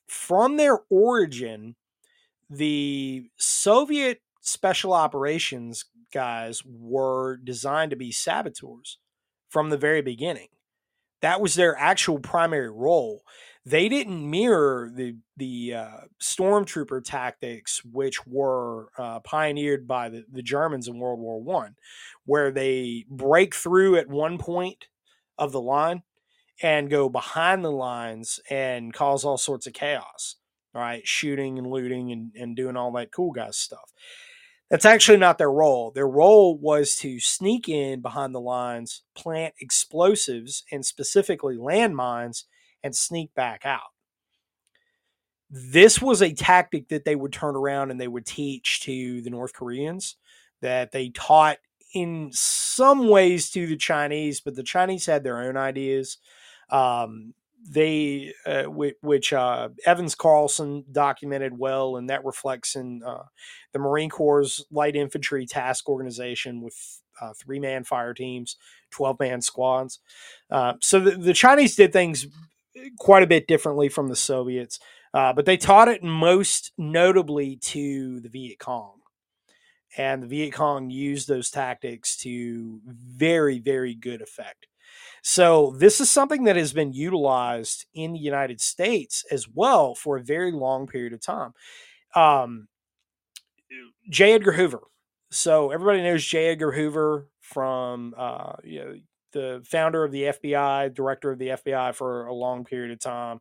from 0.08 0.58
their 0.58 0.80
origin, 0.90 1.76
the 2.50 3.30
Soviet 3.38 4.22
special 4.42 4.94
operations 4.94 5.86
guys 6.14 6.64
were 6.66 7.38
designed 7.38 7.92
to 7.92 7.98
be 7.98 8.12
saboteurs 8.12 8.98
from 9.50 9.70
the 9.70 9.78
very 9.78 10.02
beginning. 10.02 10.48
That 11.22 11.42
was 11.42 11.56
their 11.56 11.76
actual 11.78 12.20
primary 12.20 12.70
role. 12.70 13.24
They 13.66 13.90
didn't 13.90 14.30
mirror 14.30 14.90
the 14.94 15.18
the 15.36 15.74
uh, 15.74 15.98
stormtrooper 16.22 17.04
tactics, 17.04 17.84
which 17.84 18.26
were 18.26 18.90
uh, 18.98 19.20
pioneered 19.20 19.88
by 19.88 20.10
the, 20.10 20.24
the 20.32 20.42
Germans 20.42 20.88
in 20.88 21.00
World 21.00 21.20
War 21.20 21.42
One, 21.42 21.76
where 22.26 22.52
they 22.52 23.06
break 23.10 23.54
through 23.54 23.98
at 23.98 24.08
one 24.08 24.38
point 24.38 24.88
of 25.38 25.52
the 25.52 25.62
line 25.62 26.04
and 26.62 26.90
go 26.90 27.10
behind 27.10 27.64
the 27.64 27.72
lines 27.72 28.40
and 28.50 28.94
cause 28.94 29.26
all 29.26 29.38
sorts 29.38 29.68
of 29.68 29.74
chaos. 29.74 30.38
All 30.74 30.82
right, 30.82 31.06
shooting 31.08 31.58
and 31.58 31.68
looting 31.68 32.12
and, 32.12 32.32
and 32.36 32.56
doing 32.56 32.78
all 32.78 32.92
that 32.94 33.12
cool 33.12 33.32
guy 33.32 33.50
stuff. 33.52 33.92
That's 34.70 34.86
actually 34.86 35.18
not 35.18 35.38
their 35.38 35.52
role. 35.52 35.92
Their 35.92 36.08
role 36.08 36.58
was 36.58 36.96
to 36.98 37.20
sneak 37.20 37.70
in 37.70 38.02
behind 38.02 38.36
the 38.36 38.42
lines, 38.42 39.04
plant 39.16 39.54
explosives 39.62 40.64
and 40.72 40.86
specifically 40.86 41.56
landmines, 41.56 42.44
and 42.84 42.96
sneak 42.96 43.34
back 43.34 43.66
out. 43.66 43.92
This 45.50 46.02
was 46.02 46.22
a 46.22 46.34
tactic 46.34 46.90
that 46.90 47.06
they 47.06 47.16
would 47.16 47.32
turn 47.32 47.56
around 47.56 47.92
and 47.92 48.00
they 48.00 48.10
would 48.10 48.26
teach 48.26 48.82
to 48.82 49.22
the 49.22 49.30
North 49.30 49.54
Koreans, 49.54 50.18
that 50.62 50.92
they 50.92 51.10
taught 51.10 51.58
in 51.94 52.30
some 52.34 53.08
ways 53.08 53.50
to 53.52 53.66
the 53.66 53.78
Chinese, 53.78 54.42
but 54.42 54.56
the 54.56 54.64
Chinese 54.64 55.06
had 55.06 55.24
their 55.24 55.42
own 55.42 55.56
ideas. 55.56 56.18
Um, 56.70 57.34
they 57.70 58.34
uh, 58.46 58.64
which 58.64 59.34
uh, 59.34 59.70
Evans 59.86 60.16
Carlson 60.16 60.86
documented 60.92 61.58
well, 61.58 61.98
and 61.98 62.10
that 62.10 62.24
reflects 62.24 62.76
in 62.76 63.02
uh, 63.06 63.24
the 63.74 63.80
Marine 63.80 64.10
Corps 64.10 64.64
Light 64.72 64.96
Infantry 64.96 65.46
Task 65.46 65.90
Organization 65.90 66.62
with 66.62 67.02
uh, 67.22 67.34
three 67.34 67.60
man 67.60 67.84
fire 67.84 68.14
teams, 68.14 68.56
twelve 68.90 69.20
man 69.20 69.42
squads. 69.42 70.00
Uh, 70.50 70.74
so 70.82 71.00
the, 71.00 71.12
the, 71.12 71.34
Chinese 71.34 71.76
did 71.76 71.92
things 71.92 72.28
quite 73.00 73.24
a 73.24 73.28
bit 73.28 73.48
differently 73.48 73.90
from 73.90 74.08
the 74.08 74.16
Soviets, 74.16 74.80
uh, 75.14 75.34
but 75.34 75.46
they 75.46 75.58
taught 75.58 75.90
it 75.90 76.04
most 76.04 76.72
notably 76.78 77.58
to 77.58 78.22
the 78.22 78.30
Viet 78.30 78.60
Cong. 78.60 78.94
And 79.98 80.24
the 80.24 80.28
Viet 80.28 80.54
Cong 80.54 80.90
used 80.90 81.28
those 81.28 81.50
tactics 81.50 82.16
to 82.18 82.80
very, 82.86 83.60
very 83.60 83.96
good 83.96 84.22
effect. 84.22 84.68
So 85.24 85.76
this 85.78 86.00
is 86.00 86.10
something 86.10 86.44
that 86.46 86.56
has 86.56 86.74
been 86.74 86.94
utilized 86.94 87.86
in 87.94 88.14
the 88.14 88.20
United 88.20 88.62
States 88.62 89.24
as 89.32 89.48
well 89.48 89.96
for 89.96 90.18
a 90.18 90.24
very 90.24 90.52
long 90.52 90.88
period 90.88 91.14
of 91.14 91.22
time. 91.22 91.54
Um, 92.16 92.68
J. 94.10 94.34
Edgar 94.34 94.54
Hoover. 94.54 94.82
So 95.32 95.72
everybody 95.72 96.02
knows 96.02 96.26
J. 96.26 96.48
Edgar 96.48 96.72
Hoover 96.72 97.28
from 97.42 98.14
uh, 98.18 98.54
you 98.64 98.80
know, 98.80 98.96
the 99.34 99.62
founder 99.66 100.04
of 100.04 100.12
the 100.12 100.24
FBI, 100.24 100.94
director 100.94 101.32
of 101.32 101.40
the 101.40 101.50
FBI 101.50 101.94
for 101.94 102.28
a 102.28 102.34
long 102.34 102.64
period 102.64 102.92
of 102.92 103.00
time. 103.00 103.40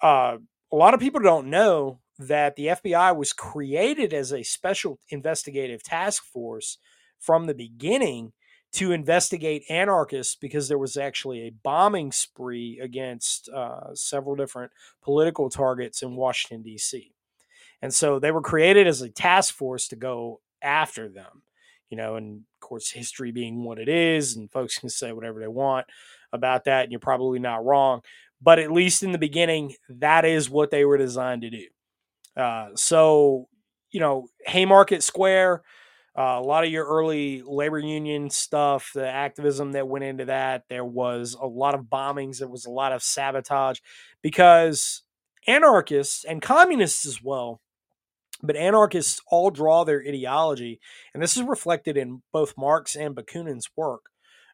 Uh, 0.00 0.38
a 0.72 0.76
lot 0.76 0.94
of 0.94 1.00
people 1.00 1.20
don't 1.20 1.48
know 1.48 2.00
that 2.18 2.56
the 2.56 2.66
FBI 2.66 3.16
was 3.16 3.32
created 3.32 4.12
as 4.12 4.32
a 4.32 4.42
special 4.42 4.98
investigative 5.10 5.82
task 5.82 6.24
force 6.24 6.78
from 7.18 7.46
the 7.46 7.54
beginning 7.54 8.32
to 8.72 8.92
investigate 8.92 9.64
anarchists 9.68 10.34
because 10.34 10.68
there 10.68 10.78
was 10.78 10.96
actually 10.96 11.42
a 11.42 11.50
bombing 11.62 12.10
spree 12.10 12.80
against 12.80 13.48
uh, 13.50 13.94
several 13.94 14.34
different 14.34 14.72
political 15.02 15.50
targets 15.50 16.02
in 16.02 16.16
Washington, 16.16 16.62
D.C. 16.62 17.12
And 17.82 17.92
so 17.92 18.18
they 18.18 18.30
were 18.30 18.40
created 18.40 18.86
as 18.86 19.02
a 19.02 19.10
task 19.10 19.54
force 19.54 19.88
to 19.88 19.96
go 19.96 20.40
after 20.62 21.08
them, 21.08 21.42
you 21.90 21.96
know, 21.96 22.16
and 22.16 22.38
of 22.38 22.60
course, 22.60 22.90
history 22.90 23.32
being 23.32 23.64
what 23.64 23.78
it 23.78 23.88
is, 23.88 24.36
and 24.36 24.50
folks 24.50 24.78
can 24.78 24.88
say 24.88 25.12
whatever 25.12 25.40
they 25.40 25.48
want 25.48 25.86
about 26.32 26.64
that, 26.64 26.84
and 26.84 26.92
you're 26.92 27.00
probably 27.00 27.40
not 27.40 27.64
wrong. 27.64 28.00
But 28.40 28.58
at 28.58 28.72
least 28.72 29.02
in 29.02 29.12
the 29.12 29.18
beginning, 29.18 29.74
that 29.88 30.24
is 30.24 30.48
what 30.48 30.70
they 30.70 30.84
were 30.84 30.98
designed 30.98 31.42
to 31.42 31.50
do. 31.50 31.66
Uh, 32.36 32.70
so, 32.74 33.48
you 33.90 34.00
know, 34.00 34.28
Haymarket 34.46 35.02
Square, 35.02 35.62
uh, 36.16 36.38
a 36.38 36.42
lot 36.42 36.64
of 36.64 36.70
your 36.70 36.86
early 36.86 37.42
labor 37.44 37.78
union 37.78 38.28
stuff, 38.28 38.90
the 38.94 39.08
activism 39.08 39.72
that 39.72 39.88
went 39.88 40.04
into 40.04 40.26
that, 40.26 40.64
there 40.68 40.84
was 40.84 41.34
a 41.40 41.46
lot 41.46 41.74
of 41.74 41.86
bombings, 41.86 42.38
there 42.38 42.48
was 42.48 42.66
a 42.66 42.70
lot 42.70 42.92
of 42.92 43.02
sabotage 43.02 43.78
because 44.20 45.02
anarchists 45.46 46.24
and 46.24 46.42
communists 46.42 47.06
as 47.06 47.22
well, 47.22 47.60
but 48.42 48.56
anarchists 48.56 49.22
all 49.28 49.50
draw 49.50 49.84
their 49.84 50.02
ideology, 50.06 50.80
and 51.14 51.22
this 51.22 51.36
is 51.36 51.42
reflected 51.44 51.96
in 51.96 52.22
both 52.30 52.58
Marx 52.58 52.94
and 52.94 53.16
Bakunin's 53.16 53.70
work, 53.74 54.10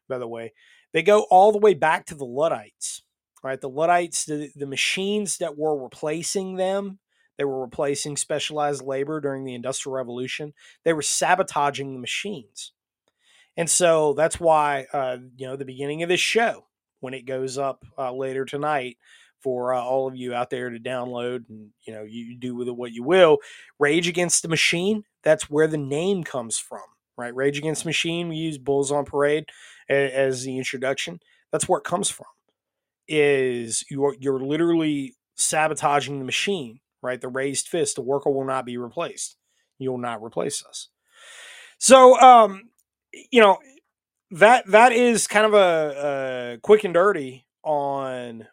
by 0.07 0.17
the 0.17 0.27
way. 0.27 0.53
They 0.93 1.03
go 1.03 1.23
all 1.29 1.51
the 1.51 1.59
way 1.59 1.73
back 1.73 2.05
to 2.05 2.15
the 2.15 2.25
Luddites, 2.25 3.03
right? 3.43 3.59
The 3.59 3.69
Luddites, 3.69 4.25
the, 4.25 4.49
the 4.55 4.65
machines 4.65 5.37
that 5.39 5.57
were 5.57 5.81
replacing 5.81 6.55
them 6.55 6.99
they 7.39 7.45
were 7.45 7.61
replacing 7.61 8.17
specialized 8.17 8.83
labor 8.83 9.21
during 9.21 9.45
the 9.45 9.55
Industrial 9.55 9.95
Revolution. 9.95 10.53
They 10.83 10.91
were 10.91 11.01
sabotaging 11.01 11.93
the 11.93 11.99
machines. 11.99 12.73
And 13.55 13.69
so 13.69 14.13
that's 14.13 14.41
why, 14.41 14.87
uh, 14.91 15.19
you 15.37 15.47
know, 15.47 15.55
the 15.55 15.63
beginning 15.63 16.03
of 16.03 16.09
this 16.09 16.19
show, 16.19 16.65
when 16.99 17.13
it 17.13 17.25
goes 17.25 17.57
up 17.57 17.85
uh, 17.97 18.11
later 18.11 18.43
tonight 18.43 18.97
for 19.39 19.73
uh, 19.73 19.81
all 19.81 20.05
of 20.05 20.17
you 20.17 20.33
out 20.33 20.49
there 20.49 20.69
to 20.69 20.79
download 20.79 21.47
and, 21.47 21.69
you 21.87 21.93
know, 21.93 22.03
you 22.03 22.35
do 22.37 22.55
with 22.55 22.67
it 22.67 22.75
what 22.75 22.91
you 22.91 23.03
will, 23.03 23.37
Rage 23.79 24.09
Against 24.09 24.41
the 24.41 24.49
Machine, 24.49 25.05
that's 25.23 25.49
where 25.49 25.67
the 25.67 25.77
name 25.77 26.25
comes 26.25 26.57
from, 26.57 26.83
right? 27.17 27.33
Rage 27.33 27.57
Against 27.57 27.83
the 27.83 27.89
Machine, 27.89 28.27
we 28.27 28.35
use 28.35 28.57
Bulls 28.57 28.91
on 28.91 29.05
Parade 29.05 29.45
as 29.87 30.43
the 30.43 30.57
introduction. 30.57 31.21
That's 31.53 31.69
where 31.69 31.79
it 31.79 31.85
comes 31.85 32.09
from. 32.09 32.27
Is 33.07 33.85
you're 33.89 34.15
you're 34.19 34.41
literally 34.41 35.15
sabotaging 35.35 36.19
the 36.19 36.25
machine 36.25 36.81
right? 37.01 37.19
The 37.19 37.27
raised 37.27 37.67
fist, 37.67 37.95
the 37.95 38.01
worker 38.01 38.29
will 38.29 38.45
not 38.45 38.65
be 38.65 38.77
replaced. 38.77 39.37
You 39.77 39.91
will 39.91 39.97
not 39.97 40.23
replace 40.23 40.63
us. 40.65 40.89
So, 41.77 42.19
um, 42.19 42.69
you 43.31 43.41
know, 43.41 43.59
that 44.31 44.67
that 44.67 44.91
is 44.91 45.27
kind 45.27 45.45
of 45.45 45.53
a, 45.53 46.55
a 46.55 46.59
quick 46.61 46.83
and 46.83 46.93
dirty 46.93 47.45
on 47.63 48.47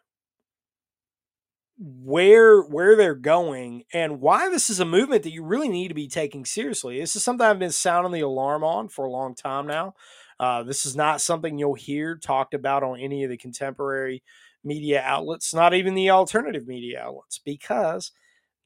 where 1.79 2.61
where 2.61 2.95
they're 2.95 3.13
going 3.13 3.83
and 3.93 4.19
why 4.19 4.49
this 4.49 4.69
is 4.69 4.79
a 4.79 4.85
movement 4.85 5.23
that 5.23 5.31
you 5.31 5.43
really 5.43 5.69
need 5.69 5.89
to 5.89 5.93
be 5.93 6.07
taking 6.07 6.45
seriously. 6.45 6.99
This 6.99 7.15
is 7.15 7.23
something 7.23 7.45
I've 7.45 7.59
been 7.59 7.71
sounding 7.71 8.11
the 8.11 8.21
alarm 8.21 8.63
on 8.63 8.89
for 8.89 9.05
a 9.05 9.11
long 9.11 9.35
time 9.35 9.67
now. 9.67 9.93
Uh, 10.39 10.63
this 10.63 10.85
is 10.85 10.95
not 10.95 11.21
something 11.21 11.57
you'll 11.57 11.75
hear 11.75 12.15
talked 12.15 12.53
about 12.53 12.83
on 12.83 12.99
any 12.99 13.23
of 13.23 13.29
the 13.29 13.37
contemporary 13.37 14.23
media 14.63 15.01
outlets, 15.03 15.53
not 15.53 15.73
even 15.73 15.93
the 15.93 16.09
alternative 16.09 16.67
media 16.67 17.01
outlets, 17.01 17.39
because 17.39 18.11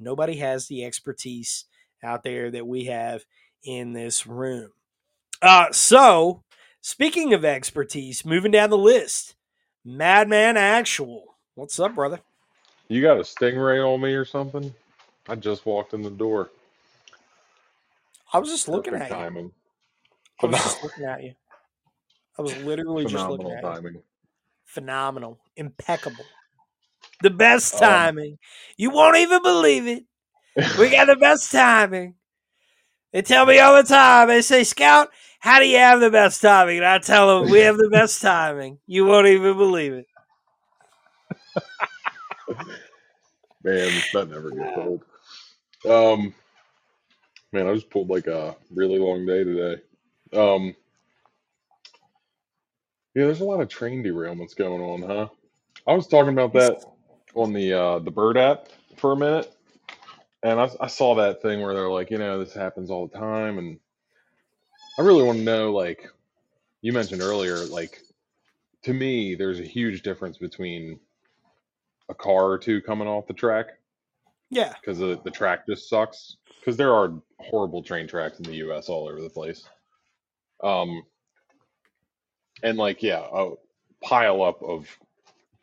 nobody 0.02 0.38
has 0.38 0.68
the 0.68 0.84
expertise 0.84 1.66
out 2.04 2.24
there 2.24 2.52
that 2.52 2.68
we 2.68 2.86
have 2.86 3.24
in 3.64 3.94
this 3.94 4.26
room. 4.26 4.72
Uh, 5.42 5.72
so, 5.72 6.44
speaking 6.82 7.34
of 7.34 7.46
expertise, 7.46 8.26
moving 8.26 8.52
down 8.52 8.70
the 8.70 8.78
list, 8.78 9.36
Madman 9.84 10.58
Actual. 10.58 11.36
What's 11.56 11.80
up, 11.80 11.96
brother? 11.96 12.20
You 12.88 13.02
got 13.02 13.18
a 13.18 13.22
stingray 13.22 13.86
on 13.86 14.02
me 14.02 14.14
or 14.14 14.26
something? 14.26 14.74
I 15.28 15.36
just 15.36 15.66
walked 15.66 15.94
in 15.94 16.02
the 16.02 16.10
door. 16.10 16.50
I 18.34 18.40
was 18.40 18.50
just 18.50 18.68
looking 18.68 18.94
Perfect 18.94 19.12
at 19.12 19.34
you. 19.34 19.52
I 20.42 20.46
was 20.46 20.62
just 20.62 20.84
looking 20.84 21.06
at 21.06 21.24
you. 21.24 21.34
I 22.38 22.42
was 22.42 22.56
literally 22.64 23.06
just 23.06 23.30
looking 23.30 23.48
Phenomenal 23.48 23.78
at 23.78 23.84
you. 23.84 24.04
Phenomenal, 24.66 25.40
impeccable, 25.58 26.26
the 27.22 27.30
best 27.32 27.78
Um, 27.78 27.80
timing. 27.80 28.38
You 28.78 28.92
won't 28.92 29.18
even 29.18 29.42
believe 29.44 29.88
it. 29.88 30.04
We 30.76 30.90
got 30.92 31.08
the 31.08 31.16
best 31.16 31.52
timing. 31.52 32.16
They 33.14 33.22
tell 33.22 33.46
me 33.46 33.60
all 33.60 33.76
the 33.76 33.88
time. 33.88 34.28
They 34.30 34.42
say, 34.42 34.64
Scout, 34.64 35.10
how 35.40 35.60
do 35.60 35.68
you 35.68 35.78
have 35.78 36.00
the 36.00 36.12
best 36.12 36.42
timing? 36.42 36.78
And 36.78 36.86
I 36.86 37.00
tell 37.00 37.40
them, 37.42 37.50
we 37.50 37.62
have 37.62 37.78
the 37.78 37.90
best 37.92 38.22
timing. 38.22 38.80
You 38.88 39.06
won't 39.06 39.28
even 39.28 39.58
believe 39.58 39.94
it. 39.94 40.08
Man, 43.64 44.04
that 44.14 44.30
never 44.30 44.52
gets 44.52 44.78
old. 44.78 45.04
Um, 45.88 46.34
man, 47.52 47.68
I 47.68 47.74
just 47.74 47.90
pulled 47.90 48.10
like 48.10 48.28
a 48.28 48.56
really 48.74 49.00
long 49.00 49.26
day 49.26 49.44
today. 49.44 49.82
Um, 50.34 50.76
yeah, 53.16 53.26
there's 53.26 53.42
a 53.42 53.46
lot 53.46 53.62
of 53.62 53.70
train 53.70 54.04
derailments 54.04 54.56
going 54.56 54.82
on, 54.82 55.02
huh? 55.04 55.28
I 55.88 55.94
was 55.94 56.08
talking 56.08 56.34
about 56.34 56.54
that 56.54 56.84
on 57.36 57.54
the 57.54 57.74
uh, 57.74 58.00
the 58.00 58.12
Bird 58.12 58.38
app 58.38 58.68
for 58.98 59.12
a 59.14 59.18
minute, 59.18 59.52
and 60.44 60.60
I, 60.60 60.70
I 60.80 60.88
saw 60.88 61.16
that 61.16 61.42
thing 61.42 61.62
where 61.62 61.74
they're 61.74 61.90
like, 61.90 62.12
you 62.12 62.18
know, 62.18 62.44
this 62.44 62.54
happens 62.54 62.90
all 62.90 63.08
the 63.08 63.18
time, 63.18 63.58
and 63.58 63.80
I 65.00 65.04
really 65.04 65.24
want 65.24 65.38
to 65.40 65.44
know, 65.44 65.72
like 65.72 66.08
you 66.82 66.94
mentioned 66.94 67.22
earlier, 67.22 67.58
like 67.58 68.02
to 68.84 68.94
me, 68.94 69.36
there's 69.36 69.60
a 69.60 69.64
huge 69.66 70.02
difference 70.02 70.38
between 70.38 71.00
a 72.10 72.14
car 72.14 72.50
or 72.50 72.58
two 72.58 72.82
coming 72.82 73.08
off 73.08 73.28
the 73.28 73.34
track 73.34 73.68
Yeah. 74.50 74.74
because 74.82 74.98
the, 75.00 75.20
the 75.24 75.32
track 75.32 75.66
just 75.68 75.90
sucks. 75.90 76.38
Because 76.60 76.78
there 76.78 76.94
are 76.94 77.14
horrible 77.40 77.82
train 77.82 78.08
tracks 78.08 78.38
in 78.38 78.44
the 78.46 78.56
U.S. 78.58 78.90
all 78.90 79.08
over 79.08 79.22
the 79.22 79.30
place. 79.30 79.64
Um, 80.64 81.04
and 82.62 82.78
like 82.78 83.02
yeah, 83.02 83.26
a 83.32 83.52
pile 84.04 84.44
up 84.44 84.62
of 84.62 84.88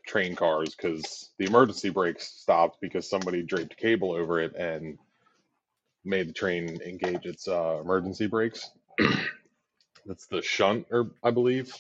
train 0.09 0.35
cars 0.35 0.75
because 0.75 1.31
the 1.39 1.45
emergency 1.45 1.91
brakes 1.91 2.27
stopped 2.27 2.81
because 2.81 3.09
somebody 3.09 3.43
draped 3.43 3.77
cable 3.77 4.13
over 4.13 4.41
it 4.41 4.57
and 4.57 4.99
made 6.05 6.29
the 6.29 6.33
train 6.33 6.81
engage 6.85 7.27
its 7.27 7.47
uh, 7.47 7.79
emergency 7.81 8.27
brakes. 8.27 8.71
That's 10.07 10.27
the 10.27 10.43
shunt, 10.43 10.87
or 10.91 11.11
I 11.23 11.31
believe. 11.31 11.75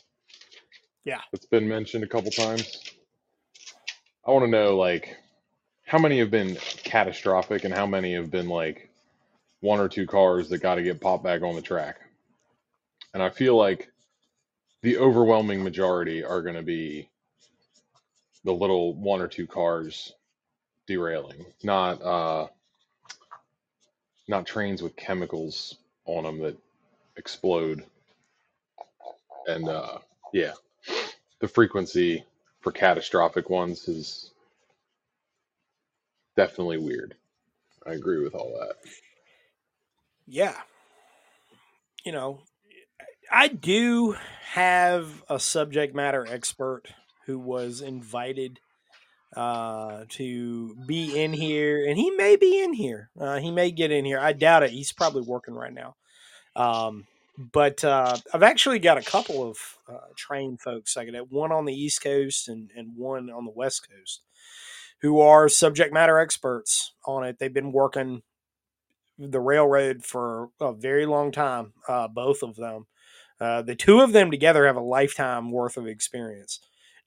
Yeah. 1.04 1.20
It's 1.32 1.46
been 1.46 1.66
mentioned 1.66 2.04
a 2.04 2.08
couple 2.08 2.30
times. 2.30 2.84
I 4.26 4.30
want 4.30 4.44
to 4.44 4.50
know 4.50 4.76
like 4.76 5.16
how 5.86 5.98
many 5.98 6.18
have 6.18 6.30
been 6.30 6.56
catastrophic 6.84 7.64
and 7.64 7.72
how 7.72 7.86
many 7.86 8.14
have 8.14 8.30
been 8.30 8.48
like 8.48 8.90
one 9.60 9.80
or 9.80 9.88
two 9.88 10.06
cars 10.06 10.50
that 10.50 10.58
got 10.58 10.74
to 10.74 10.82
get 10.82 11.00
popped 11.00 11.24
back 11.24 11.40
on 11.40 11.54
the 11.54 11.62
track. 11.62 11.96
And 13.14 13.22
I 13.22 13.30
feel 13.30 13.56
like 13.56 13.90
the 14.82 14.98
overwhelming 14.98 15.64
majority 15.64 16.22
are 16.22 16.42
going 16.42 16.56
to 16.56 16.62
be 16.62 17.08
the 18.48 18.54
little 18.54 18.94
one 18.94 19.20
or 19.20 19.28
two 19.28 19.46
cars 19.46 20.14
derailing, 20.86 21.44
not 21.62 22.00
uh, 22.00 22.46
not 24.26 24.46
trains 24.46 24.80
with 24.80 24.96
chemicals 24.96 25.76
on 26.06 26.24
them 26.24 26.38
that 26.38 26.56
explode. 27.18 27.84
And 29.46 29.68
uh, 29.68 29.98
yeah, 30.32 30.52
the 31.40 31.48
frequency 31.48 32.24
for 32.62 32.72
catastrophic 32.72 33.50
ones 33.50 33.86
is 33.86 34.30
definitely 36.34 36.78
weird. 36.78 37.16
I 37.86 37.92
agree 37.92 38.24
with 38.24 38.34
all 38.34 38.58
that. 38.58 38.76
Yeah. 40.26 40.56
You 42.02 42.12
know, 42.12 42.40
I 43.30 43.48
do 43.48 44.16
have 44.52 45.22
a 45.28 45.38
subject 45.38 45.94
matter 45.94 46.26
expert 46.26 46.88
who 47.28 47.38
was 47.38 47.82
invited 47.82 48.60
uh 49.36 50.04
to 50.10 50.74
be 50.86 51.22
in 51.22 51.34
here 51.34 51.86
and 51.88 51.98
he 51.98 52.10
may 52.12 52.36
be 52.36 52.62
in 52.62 52.74
here. 52.74 53.10
Uh 53.20 53.38
he 53.38 53.52
may 53.52 53.70
get 53.70 53.92
in 53.92 54.04
here. 54.06 54.20
I 54.20 54.32
doubt 54.34 54.64
it. 54.64 54.72
He's 54.72 54.92
probably 54.92 55.22
working 55.22 55.54
right 55.54 55.74
now. 55.74 55.96
Um 56.56 57.06
but 57.38 57.84
uh 57.84 58.16
i've 58.34 58.42
actually 58.44 58.80
got 58.80 58.98
a 58.98 59.02
couple 59.02 59.48
of 59.48 59.58
uh, 59.88 60.08
train 60.16 60.58
folks 60.58 60.96
i 60.96 61.04
got 61.04 61.32
one 61.32 61.52
on 61.52 61.66
the 61.66 61.74
east 61.74 62.02
coast 62.02 62.48
and 62.48 62.70
and 62.76 62.96
one 62.96 63.30
on 63.30 63.44
the 63.46 63.52
west 63.52 63.88
coast 63.88 64.22
who 65.02 65.20
are 65.20 65.48
subject 65.48 65.92
matter 65.94 66.18
experts 66.18 66.92
on 67.06 67.24
it. 67.24 67.38
They've 67.38 67.54
been 67.54 67.72
working 67.72 68.22
the 69.18 69.40
railroad 69.40 70.04
for 70.04 70.50
a 70.60 70.72
very 70.72 71.06
long 71.06 71.32
time 71.32 71.74
uh 71.88 72.08
both 72.08 72.42
of 72.42 72.56
them. 72.56 72.86
Uh 73.40 73.62
the 73.62 73.76
two 73.76 74.00
of 74.00 74.12
them 74.12 74.30
together 74.30 74.66
have 74.66 74.76
a 74.76 74.80
lifetime 74.80 75.52
worth 75.52 75.76
of 75.76 75.86
experience 75.88 76.60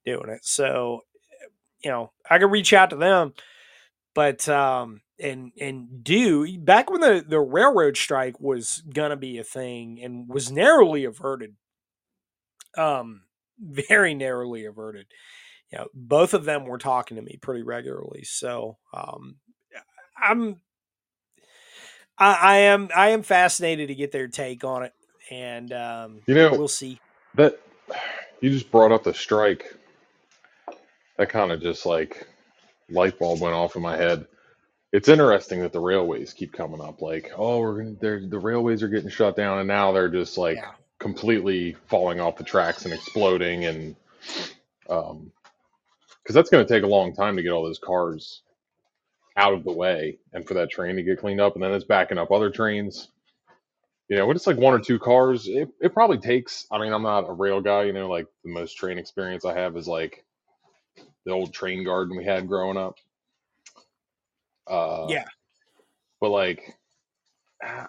doing 0.05 0.29
it 0.29 0.43
so 0.43 1.01
you 1.83 1.91
know, 1.91 2.11
I 2.29 2.37
could 2.37 2.51
reach 2.51 2.73
out 2.73 2.91
to 2.91 2.95
them, 2.95 3.33
but 4.13 4.47
um, 4.47 5.01
and 5.19 5.51
and 5.59 6.03
do 6.03 6.57
back 6.59 6.89
when 6.89 7.01
the 7.01 7.23
the 7.27 7.39
railroad 7.39 7.97
strike 7.97 8.39
was 8.39 8.83
gonna 8.93 9.17
be 9.17 9.37
a 9.37 9.43
thing 9.43 9.99
and 10.01 10.27
was 10.27 10.51
narrowly 10.51 11.05
averted, 11.05 11.55
um, 12.77 13.23
very 13.59 14.13
narrowly 14.13 14.65
averted. 14.65 15.07
You 15.71 15.79
know, 15.79 15.87
both 15.93 16.33
of 16.33 16.43
them 16.45 16.65
were 16.65 16.77
talking 16.77 17.15
to 17.15 17.23
me 17.23 17.39
pretty 17.41 17.63
regularly, 17.63 18.23
so 18.23 18.77
um, 18.93 19.37
I'm. 20.21 20.57
I, 22.17 22.33
I 22.33 22.57
am 22.57 22.89
I 22.95 23.09
am 23.09 23.23
fascinated 23.23 23.87
to 23.87 23.95
get 23.95 24.11
their 24.11 24.27
take 24.27 24.63
on 24.63 24.83
it, 24.83 24.93
and 25.31 25.71
um, 25.71 26.21
You 26.27 26.35
know, 26.35 26.51
we'll 26.51 26.67
see. 26.67 26.99
that 27.35 27.59
you 28.41 28.49
just 28.51 28.69
brought 28.69 28.91
up 28.91 29.03
the 29.03 29.13
strike. 29.13 29.73
That 31.21 31.29
kind 31.29 31.53
of 31.53 31.61
just 31.61 31.85
like 31.87 32.27
light 32.89 33.19
bulb 33.19 33.41
went 33.41 33.55
off 33.55 33.77
in 33.77 33.83
my 33.83 33.97
head. 33.97 34.27
It's 34.93 35.09
interesting 35.09 35.61
that 35.61 35.73
the 35.73 35.81
railways 35.81 36.33
keep 36.33 36.53
coming 36.53 36.81
up. 36.81 37.01
Like, 37.01 37.31
oh, 37.37 37.59
we're 37.59 37.77
gonna, 37.83 37.95
they're, 38.01 38.27
the 38.27 38.39
railways 38.39 38.83
are 38.83 38.89
getting 38.89 39.09
shut 39.11 39.37
down, 39.37 39.59
and 39.59 39.69
now 39.69 39.93
they're 39.93 40.09
just 40.09 40.37
like 40.39 40.57
Yeah. 40.57 40.71
completely 40.99 41.77
falling 41.89 42.19
off 42.21 42.37
the 42.37 42.45
tracks 42.45 42.85
and 42.85 42.93
exploding, 42.95 43.65
and 43.65 43.95
um, 44.89 45.31
because 46.23 46.35
that's 46.35 46.49
going 46.51 46.65
to 46.65 46.73
take 46.73 46.83
a 46.83 46.87
long 46.87 47.15
time 47.15 47.37
to 47.37 47.43
get 47.43 47.51
all 47.51 47.63
those 47.63 47.79
cars 47.79 48.43
out 49.37 49.53
of 49.53 49.63
the 49.65 49.73
way, 49.73 50.19
and 50.33 50.47
for 50.47 50.55
that 50.55 50.71
train 50.71 50.97
to 50.97 51.03
get 51.03 51.19
cleaned 51.19 51.41
up, 51.41 51.55
and 51.55 51.63
then 51.63 51.73
it's 51.73 51.85
backing 51.85 52.19
up 52.19 52.31
other 52.31 52.51
trains. 52.51 53.09
You 54.09 54.17
know, 54.17 54.27
when 54.27 54.35
it's 54.37 54.47
like 54.47 54.57
one 54.57 54.73
or 54.75 54.79
two 54.79 54.99
cars, 54.99 55.47
it, 55.47 55.69
it 55.81 55.93
probably 55.93 56.19
takes. 56.19 56.67
I 56.71 56.79
mean, 56.79 56.93
I'm 56.93 57.03
not 57.03 57.29
a 57.29 57.33
rail 57.33 57.61
guy. 57.61 57.83
You 57.85 57.93
know, 57.93 58.09
like 58.09 58.27
the 58.43 58.51
most 58.51 58.75
train 58.75 58.99
experience 58.99 59.45
I 59.45 59.55
have 59.59 59.77
is 59.77 59.87
like 59.87 60.25
the 61.25 61.31
old 61.31 61.53
train 61.53 61.83
garden 61.83 62.17
we 62.17 62.25
had 62.25 62.47
growing 62.47 62.77
up. 62.77 62.97
Uh, 64.67 65.15
Yeah. 65.15 65.25
but 66.21 66.29
like, 66.29 66.75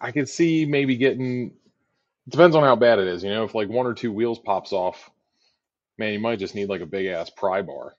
I 0.00 0.12
could 0.12 0.28
see 0.28 0.66
maybe 0.66 0.96
getting. 0.96 1.54
Depends 2.28 2.56
on 2.56 2.62
how 2.62 2.76
bad 2.76 2.98
it 3.00 3.08
is. 3.08 3.24
You 3.24 3.30
know, 3.30 3.44
if 3.44 3.54
like 3.54 3.68
one 3.68 3.86
or 3.86 3.94
two 3.94 4.12
wheels 4.12 4.38
pops 4.38 4.72
off, 4.72 5.10
man, 5.98 6.12
you 6.12 6.20
might 6.20 6.38
just 6.38 6.54
need 6.54 6.68
like 6.68 6.80
a 6.82 6.86
big 6.86 7.06
ass 7.06 7.30
pry 7.30 7.62
bar. 7.62 7.94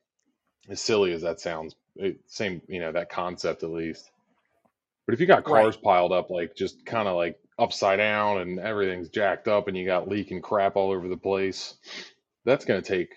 As 0.70 0.82
silly 0.82 1.14
as 1.14 1.22
that 1.24 1.42
sounds, 1.42 1.76
it, 1.98 2.20
same 2.28 2.62
you 2.68 2.80
know 2.80 2.92
that 2.94 3.10
concept 3.10 3.64
at 3.64 3.72
least. 3.72 4.12
But 5.06 5.14
if 5.14 5.22
you 5.22 5.28
got 5.28 5.44
Right. 5.46 5.68
cars 5.68 5.78
piled 5.78 6.14
up 6.14 6.30
like 6.30 6.56
just 6.56 6.86
kind 6.86 7.08
of 7.08 7.16
like 7.16 7.38
upside 7.60 8.00
down 8.00 8.40
and 8.42 8.60
everything's 8.60 9.10
jacked 9.10 9.48
up 9.50 9.68
and 9.68 9.78
you 9.78 9.86
got 9.86 10.08
leaking 10.10 10.42
crap 10.42 10.76
all 10.78 10.92
over 10.92 11.10
the 11.10 11.18
place, 11.18 11.76
that's 12.46 12.66
going 12.66 12.82
to 12.82 12.88
take 12.88 13.10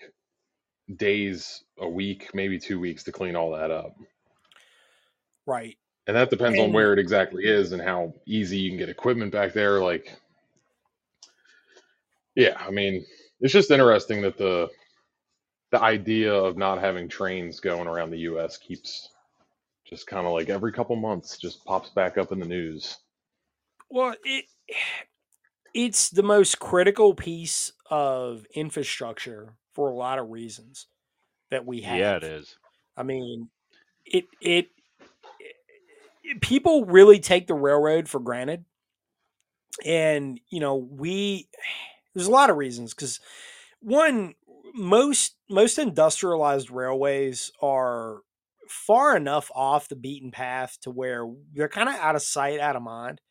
days, 0.95 1.63
a 1.79 1.87
week, 1.87 2.29
maybe 2.33 2.57
two 2.59 2.79
weeks 2.79 3.03
to 3.03 3.11
clean 3.11 3.35
all 3.35 3.51
that 3.51 3.71
up. 3.71 3.95
Right. 5.45 5.77
And 6.07 6.15
that 6.15 6.29
depends 6.29 6.57
on 6.59 6.71
where 6.71 6.93
it 6.93 6.99
exactly 6.99 7.43
is 7.45 7.73
and 7.73 7.81
how 7.81 8.13
easy 8.25 8.57
you 8.57 8.69
can 8.69 8.77
get 8.77 8.87
equipment 8.87 9.31
back 9.31 9.51
there. 9.53 9.81
Like, 9.81 10.17
yeah, 12.35 12.55
I 12.59 12.71
mean, 12.71 13.05
it's 13.41 13.51
just 13.51 13.71
interesting 13.71 14.21
that 14.21 14.37
the 14.37 14.69
the 15.71 15.81
idea 15.81 16.33
of 16.33 16.55
not 16.55 16.79
having 16.79 17.09
trains 17.09 17.59
going 17.59 17.87
around 17.87 18.09
the 18.09 18.19
U.S. 18.19 18.57
keeps 18.57 19.09
just 19.85 20.07
kind 20.07 20.25
of 20.25 20.31
like 20.31 20.49
every 20.49 20.71
couple 20.71 20.95
months 20.95 21.37
just 21.37 21.63
pops 21.65 21.89
back 21.89 22.17
up 22.17 22.31
in 22.31 22.39
the 22.39 22.45
news. 22.45 22.97
Well, 23.89 24.15
it 24.23 24.45
it's 25.73 26.09
the 26.09 26.23
most 26.23 26.59
critical 26.59 27.13
piece 27.13 27.73
of 27.91 28.45
infrastructure 28.55 29.53
for 29.77 29.91
a 29.91 29.95
lot 29.95 30.17
of 30.17 30.31
reasons 30.31 30.87
that 31.51 31.63
we 31.67 31.81
have. 31.81 31.97
Yeah, 31.99 32.15
it 32.15 32.23
is. 32.23 32.57
I 32.97 33.03
mean, 33.03 33.49
it 34.07 34.25
it, 34.41 34.69
it 36.23 36.41
people 36.41 36.85
really 36.85 37.19
take 37.19 37.45
the 37.45 37.53
railroad 37.53 38.09
for 38.09 38.19
granted. 38.19 38.65
And, 39.85 40.39
you 40.49 40.59
know, 40.59 40.75
we 40.75 41.47
there's 42.15 42.27
a 42.27 42.31
lot 42.31 42.49
of 42.49 42.57
reasons 42.57 42.95
cuz 42.95 43.19
one 43.81 44.33
most 44.73 45.35
most 45.47 45.77
industrialized 45.77 46.71
railways 46.71 47.51
are 47.61 48.21
far 48.67 49.15
enough 49.15 49.51
off 49.53 49.89
the 49.89 49.95
beaten 49.95 50.31
path 50.31 50.79
to 50.81 50.89
where 50.89 51.31
they're 51.53 51.69
kind 51.69 51.87
of 51.87 51.95
out 51.95 52.15
of 52.15 52.23
sight, 52.23 52.59
out 52.59 52.75
of 52.75 52.81
mind. 52.81 53.21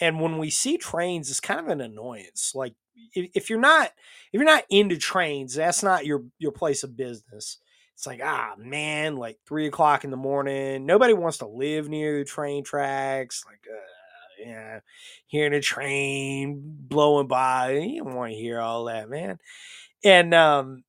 And 0.00 0.20
when 0.20 0.38
we 0.38 0.50
see 0.50 0.78
trains, 0.78 1.30
it's 1.30 1.40
kind 1.40 1.60
of 1.60 1.68
an 1.68 1.80
annoyance. 1.80 2.52
Like 2.56 2.74
if, 3.14 3.30
if 3.34 3.50
you're 3.50 3.60
not 3.60 3.88
if 4.32 4.40
you're 4.40 4.44
not 4.44 4.64
into 4.70 4.96
trains, 4.96 5.54
that's 5.54 5.82
not 5.82 6.06
your 6.06 6.24
your 6.38 6.52
place 6.52 6.82
of 6.82 6.96
business. 6.96 7.58
It's 7.94 8.06
like 8.06 8.20
ah 8.22 8.54
man, 8.58 9.16
like 9.16 9.38
three 9.46 9.66
o'clock 9.66 10.04
in 10.04 10.10
the 10.10 10.16
morning. 10.16 10.86
Nobody 10.86 11.14
wants 11.14 11.38
to 11.38 11.46
live 11.46 11.88
near 11.88 12.18
the 12.18 12.24
train 12.24 12.64
tracks. 12.64 13.44
Like 13.46 13.64
uh, 13.70 14.46
yeah, 14.46 14.80
hearing 15.26 15.54
a 15.54 15.60
train 15.60 16.60
blowing 16.62 17.26
by, 17.26 17.72
you 17.72 18.04
don't 18.04 18.14
want 18.14 18.32
to 18.32 18.38
hear 18.38 18.60
all 18.60 18.84
that, 18.84 19.08
man. 19.08 19.38
And 20.04 20.34
um, 20.34 20.84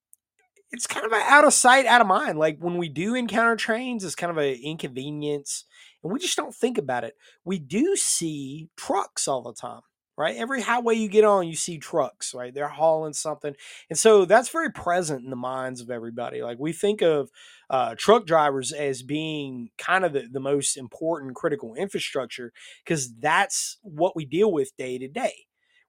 it's 0.71 0.87
kind 0.87 1.05
of 1.05 1.13
out 1.13 1.45
of 1.45 1.53
sight, 1.53 1.85
out 1.85 2.01
of 2.01 2.07
mind. 2.07 2.37
Like 2.37 2.57
when 2.59 2.77
we 2.77 2.89
do 2.89 3.15
encounter 3.15 3.55
trains, 3.55 4.03
it's 4.03 4.15
kind 4.15 4.31
of 4.31 4.37
an 4.37 4.57
inconvenience, 4.61 5.65
and 6.03 6.11
we 6.11 6.19
just 6.19 6.37
don't 6.37 6.53
think 6.53 6.77
about 6.77 7.03
it. 7.03 7.15
We 7.45 7.59
do 7.59 7.95
see 7.95 8.69
trucks 8.75 9.27
all 9.27 9.41
the 9.41 9.53
time, 9.53 9.81
right? 10.17 10.35
Every 10.35 10.61
highway 10.61 10.95
you 10.95 11.07
get 11.07 11.23
on, 11.23 11.47
you 11.47 11.55
see 11.55 11.77
trucks, 11.77 12.33
right? 12.33 12.53
They're 12.53 12.67
hauling 12.67 13.13
something, 13.13 13.55
and 13.89 13.97
so 13.97 14.25
that's 14.25 14.49
very 14.49 14.71
present 14.71 15.23
in 15.23 15.29
the 15.29 15.35
minds 15.35 15.81
of 15.81 15.89
everybody. 15.91 16.41
Like 16.41 16.57
we 16.59 16.73
think 16.73 17.01
of 17.01 17.29
uh, 17.69 17.95
truck 17.97 18.25
drivers 18.25 18.71
as 18.71 19.03
being 19.03 19.69
kind 19.77 20.05
of 20.05 20.13
the, 20.13 20.27
the 20.31 20.39
most 20.39 20.77
important 20.77 21.35
critical 21.35 21.75
infrastructure 21.75 22.51
because 22.83 23.13
that's 23.19 23.77
what 23.81 24.15
we 24.15 24.25
deal 24.25 24.51
with 24.51 24.75
day 24.77 24.97
to 24.97 25.07
day, 25.07 25.33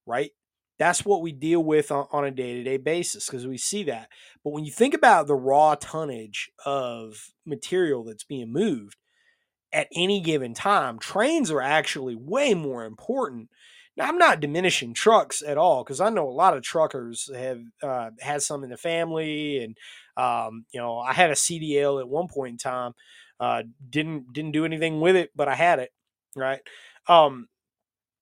right? 0.07 0.31
That's 0.79 1.05
what 1.05 1.23
we 1.23 1.33
deal 1.33 1.63
with 1.63 1.91
on, 1.91 2.07
on 2.13 2.25
a 2.25 2.31
day 2.31 2.55
to 2.55 2.63
day 2.63 2.77
basis 2.77 3.27
because 3.27 3.47
we 3.47 3.59
see 3.59 3.83
that. 3.85 4.09
But 4.45 4.51
when 4.51 4.65
you 4.65 4.73
think 4.73 4.95
about 4.95 5.27
the 5.27 5.35
raw 5.35 5.75
tonnage 5.75 6.51
of 6.65 7.31
material 7.45 8.05
that's 8.05 8.25
being 8.25 8.53
moved 8.53 8.97
at 9.73 9.89
any 9.95 10.21
given 10.21 10.55
time, 10.55 10.99
trains 10.99 11.51
are 11.51 11.61
actually 11.61 12.17
way 12.17 12.55
more 12.55 12.85
important. 12.85 13.51
Now, 13.99 14.07
I'm 14.07 14.19
not 14.19 14.41
diminishing 14.41 14.95
trucks 14.95 15.43
at 15.43 15.59
all 15.59 15.83
because 15.83 16.01
I 16.01 16.09
know 16.09 16.29
a 16.29 16.31
lot 16.31 16.57
of 16.57 16.63
truckers 16.63 17.29
have 17.35 17.61
uh, 17.83 18.11
had 18.21 18.43
some 18.43 18.63
in 18.63 18.71
the 18.71 18.77
family, 18.77 19.59
and 19.65 19.77
um, 20.17 20.67
you 20.73 20.81
know, 20.81 21.01
I 21.01 21.13
had 21.13 21.31
a 21.31 21.35
CDL 21.35 22.01
at 22.01 22.09
one 22.09 22.29
point 22.29 22.53
in 22.53 22.59
time. 22.59 22.93
Uh, 23.41 23.65
didn't 23.91 24.33
didn't 24.33 24.53
do 24.53 24.65
anything 24.65 25.01
with 25.01 25.17
it, 25.17 25.33
but 25.35 25.49
I 25.49 25.57
had 25.57 25.81
it, 25.81 25.91
right? 26.37 26.61
Um, 27.09 27.49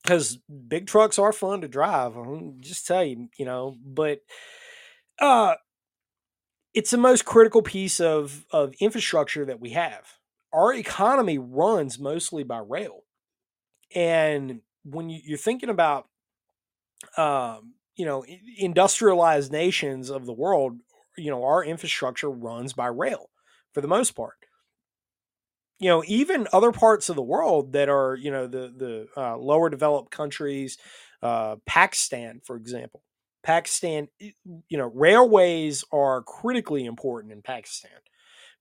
because 0.02 0.38
big 0.68 0.86
trucks 0.86 1.18
are 1.18 1.32
fun 1.32 1.62
to 1.62 1.68
drive. 1.68 2.16
I'll 2.16 2.54
just 2.60 2.86
tell 2.86 3.04
you, 3.04 3.28
you 3.38 3.44
know, 3.44 3.76
but 3.84 4.20
uh, 5.20 5.56
it's 6.74 6.90
the 6.90 6.96
most 6.98 7.24
critical 7.24 7.62
piece 7.62 8.00
of 8.00 8.44
of 8.50 8.74
infrastructure 8.80 9.44
that 9.46 9.60
we 9.60 9.70
have. 9.70 10.14
Our 10.52 10.74
economy 10.74 11.38
runs 11.38 11.98
mostly 11.98 12.44
by 12.44 12.58
rail, 12.58 13.02
and 13.94 14.60
when 14.88 15.08
you, 15.10 15.20
you're 15.24 15.38
thinking 15.38 15.68
about, 15.68 16.08
um, 17.16 17.74
you 17.96 18.04
know, 18.04 18.24
industrialized 18.56 19.52
nations 19.52 20.10
of 20.10 20.26
the 20.26 20.32
world, 20.32 20.78
you 21.16 21.30
know, 21.30 21.44
our 21.44 21.64
infrastructure 21.64 22.30
runs 22.30 22.72
by 22.72 22.86
rail 22.86 23.30
for 23.72 23.80
the 23.80 23.88
most 23.88 24.12
part. 24.12 24.34
You 25.78 25.90
know 25.90 26.02
even 26.06 26.48
other 26.54 26.72
parts 26.72 27.10
of 27.10 27.16
the 27.16 27.22
world 27.22 27.74
that 27.74 27.90
are 27.90 28.16
you 28.16 28.30
know 28.30 28.46
the 28.46 28.72
the 28.74 29.08
uh, 29.14 29.36
lower 29.36 29.68
developed 29.68 30.10
countries 30.10 30.78
uh, 31.22 31.56
pakistan 31.66 32.40
for 32.42 32.56
example 32.56 33.02
pakistan 33.42 34.08
you 34.18 34.78
know 34.78 34.90
railways 34.94 35.84
are 35.92 36.22
critically 36.22 36.86
important 36.86 37.30
in 37.30 37.42
pakistan 37.42 37.90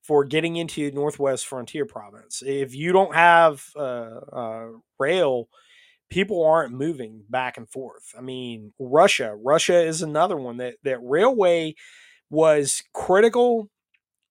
for 0.06 0.24
getting 0.24 0.56
into 0.56 0.90
northwest 0.92 1.46
frontier 1.46 1.84
province. 1.84 2.42
If 2.46 2.74
you 2.74 2.92
don't 2.92 3.14
have 3.14 3.64
uh, 3.74 4.20
uh 4.32 4.66
rail 4.98 5.48
people 6.10 6.44
aren't 6.44 6.72
moving 6.72 7.24
back 7.28 7.56
and 7.56 7.68
forth. 7.68 8.14
I 8.16 8.20
mean 8.20 8.72
russia 8.78 9.36
russia 9.42 9.80
is 9.82 10.02
another 10.02 10.36
one 10.36 10.58
that 10.58 10.76
that 10.84 10.98
railway 11.02 11.74
was 12.30 12.82
critical 12.92 13.70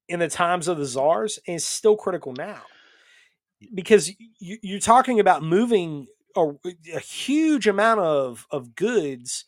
in 0.08 0.20
the 0.20 0.28
times 0.28 0.68
of 0.68 0.78
the 0.78 0.86
czars 0.86 1.40
and 1.48 1.56
is 1.56 1.66
still 1.66 1.96
critical 1.96 2.34
now. 2.34 2.62
Because 3.74 4.12
you, 4.40 4.78
are 4.78 4.80
talking 4.80 5.20
about 5.20 5.42
moving 5.42 6.08
a, 6.36 6.52
a, 6.94 7.00
huge 7.00 7.68
amount 7.68 8.02
of 8.02 8.46
of 8.52 8.76
goods 8.76 9.46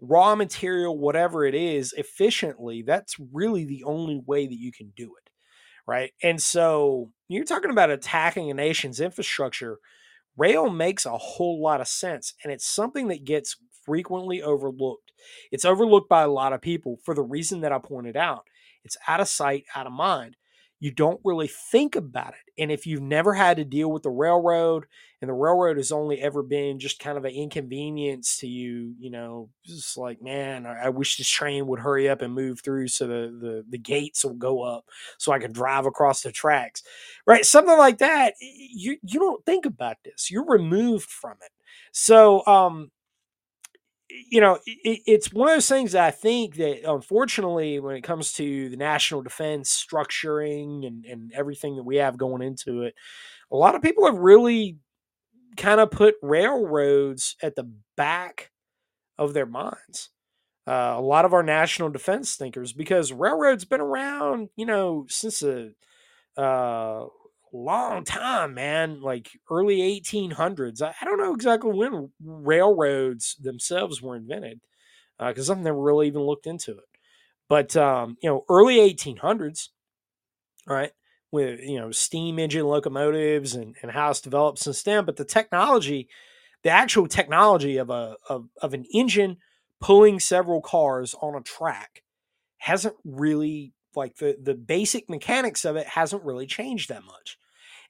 raw 0.00 0.34
material 0.34 0.96
whatever 0.98 1.44
it 1.44 1.54
is 1.54 1.92
efficiently 1.92 2.80
that's 2.80 3.16
really 3.32 3.66
the 3.66 3.84
only 3.84 4.18
way 4.26 4.46
that 4.46 4.58
you 4.58 4.72
can 4.72 4.90
do 4.96 5.14
it 5.22 5.30
right? 5.90 6.12
And 6.22 6.40
so 6.40 7.10
you're 7.28 7.44
talking 7.44 7.72
about 7.72 7.90
attacking 7.90 8.48
a 8.48 8.54
nation's 8.54 9.00
infrastructure 9.00 9.78
rail 10.40 10.70
makes 10.70 11.04
a 11.06 11.18
whole 11.18 11.62
lot 11.62 11.80
of 11.80 11.88
sense 11.88 12.34
and 12.42 12.52
it's 12.52 12.66
something 12.66 13.08
that 13.08 13.24
gets 13.24 13.56
frequently 13.84 14.42
overlooked 14.42 15.12
it's 15.52 15.64
overlooked 15.64 16.08
by 16.08 16.22
a 16.22 16.28
lot 16.28 16.52
of 16.52 16.60
people 16.60 16.96
for 17.04 17.14
the 17.14 17.22
reason 17.22 17.60
that 17.60 17.72
i 17.72 17.78
pointed 17.78 18.16
out 18.16 18.44
it's 18.84 18.96
out 19.06 19.20
of 19.20 19.28
sight 19.28 19.64
out 19.74 19.86
of 19.86 19.92
mind 19.92 20.36
you 20.80 20.90
don't 20.90 21.20
really 21.22 21.46
think 21.70 21.94
about 21.94 22.30
it. 22.32 22.60
And 22.60 22.72
if 22.72 22.86
you've 22.86 23.02
never 23.02 23.34
had 23.34 23.58
to 23.58 23.64
deal 23.64 23.92
with 23.92 24.02
the 24.02 24.10
railroad 24.10 24.86
and 25.20 25.28
the 25.28 25.34
railroad 25.34 25.76
has 25.76 25.92
only 25.92 26.18
ever 26.20 26.42
been 26.42 26.78
just 26.78 26.98
kind 26.98 27.18
of 27.18 27.26
an 27.26 27.32
inconvenience 27.32 28.38
to 28.38 28.46
you, 28.46 28.94
you 28.98 29.10
know, 29.10 29.50
just 29.66 29.98
like, 29.98 30.22
man, 30.22 30.66
I, 30.66 30.88
wish 30.88 31.16
this 31.16 31.28
train 31.28 31.66
would 31.66 31.80
hurry 31.80 32.08
up 32.08 32.22
and 32.22 32.32
move 32.32 32.60
through 32.60 32.88
so 32.88 33.06
the, 33.06 33.38
the, 33.40 33.64
the 33.68 33.78
gates 33.78 34.24
will 34.24 34.34
go 34.34 34.62
up 34.62 34.86
so 35.18 35.32
I 35.32 35.38
can 35.38 35.52
drive 35.52 35.84
across 35.84 36.22
the 36.22 36.32
tracks, 36.32 36.82
right? 37.26 37.44
Something 37.44 37.76
like 37.76 37.98
that. 37.98 38.34
You, 38.40 38.96
you 39.02 39.20
don't 39.20 39.44
think 39.44 39.66
about 39.66 39.98
this. 40.04 40.30
You're 40.30 40.46
removed 40.46 41.10
from 41.10 41.36
it. 41.42 41.52
So, 41.92 42.44
um, 42.46 42.90
you 44.08 44.40
know, 44.40 44.58
it, 44.66 45.00
it's 45.06 45.32
one 45.32 45.48
of 45.48 45.54
those 45.54 45.68
things 45.68 45.92
that 45.92 46.04
I 46.04 46.10
think 46.10 46.56
that 46.56 46.88
unfortunately, 46.88 47.78
when 47.78 47.94
it 47.94 48.02
comes 48.02 48.32
to 48.34 48.70
the 48.70 48.76
national 48.76 49.22
defense 49.22 49.86
structuring 49.86 50.86
and, 50.86 51.04
and 51.04 51.30
everything 51.32 51.76
that 51.76 51.84
we 51.84 51.96
have 51.96 52.16
going 52.16 52.42
into 52.42 52.82
it, 52.82 52.94
a 53.52 53.56
lot 53.56 53.74
of 53.74 53.82
people 53.82 54.06
have 54.06 54.16
really 54.16 54.78
kind 55.56 55.80
of 55.80 55.90
put 55.90 56.16
railroads 56.22 57.36
at 57.42 57.56
the 57.56 57.70
back 57.96 58.50
of 59.18 59.34
their 59.34 59.46
minds. 59.46 60.10
Uh, 60.66 60.94
a 60.96 61.00
lot 61.00 61.24
of 61.24 61.34
our 61.34 61.42
national 61.42 61.90
defense 61.90 62.36
thinkers, 62.36 62.72
because 62.72 63.12
railroads 63.12 63.64
been 63.64 63.80
around, 63.80 64.50
you 64.56 64.66
know, 64.66 65.06
since 65.08 65.42
a 65.42 65.70
uh, 66.36 67.06
long 67.52 68.04
time, 68.04 68.54
man, 68.54 69.00
like 69.00 69.30
early 69.50 69.82
1800s. 69.82 70.82
I, 70.82 70.94
I 71.00 71.04
don't 71.04 71.18
know 71.18 71.34
exactly 71.34 71.72
when 71.72 72.10
railroads 72.24 73.36
themselves 73.40 74.00
were 74.02 74.16
invented 74.16 74.60
because 75.18 75.50
uh, 75.50 75.54
I've 75.54 75.60
never 75.60 75.80
really 75.80 76.06
even 76.08 76.22
looked 76.22 76.46
into 76.46 76.72
it. 76.72 76.84
But, 77.48 77.76
um, 77.76 78.16
you 78.22 78.30
know, 78.30 78.44
early 78.48 78.80
1800s, 78.80 79.70
right, 80.66 80.92
with, 81.32 81.60
you 81.60 81.78
know, 81.78 81.90
steam 81.90 82.38
engine 82.38 82.66
locomotives 82.66 83.54
and, 83.54 83.76
and 83.82 83.92
how 83.92 84.10
it's 84.10 84.20
developed 84.20 84.58
since 84.58 84.82
then. 84.82 85.04
But 85.04 85.16
the 85.16 85.24
technology, 85.24 86.08
the 86.62 86.70
actual 86.70 87.06
technology 87.06 87.76
of, 87.76 87.90
a, 87.90 88.16
of, 88.28 88.48
of 88.60 88.74
an 88.74 88.84
engine 88.92 89.38
pulling 89.80 90.20
several 90.20 90.60
cars 90.60 91.14
on 91.20 91.34
a 91.34 91.42
track 91.42 92.02
hasn't 92.58 92.96
really 93.04 93.72
like 93.96 94.16
the 94.16 94.36
the 94.40 94.54
basic 94.54 95.08
mechanics 95.08 95.64
of 95.64 95.74
it 95.76 95.86
hasn't 95.86 96.22
really 96.22 96.46
changed 96.46 96.90
that 96.90 97.04
much. 97.04 97.38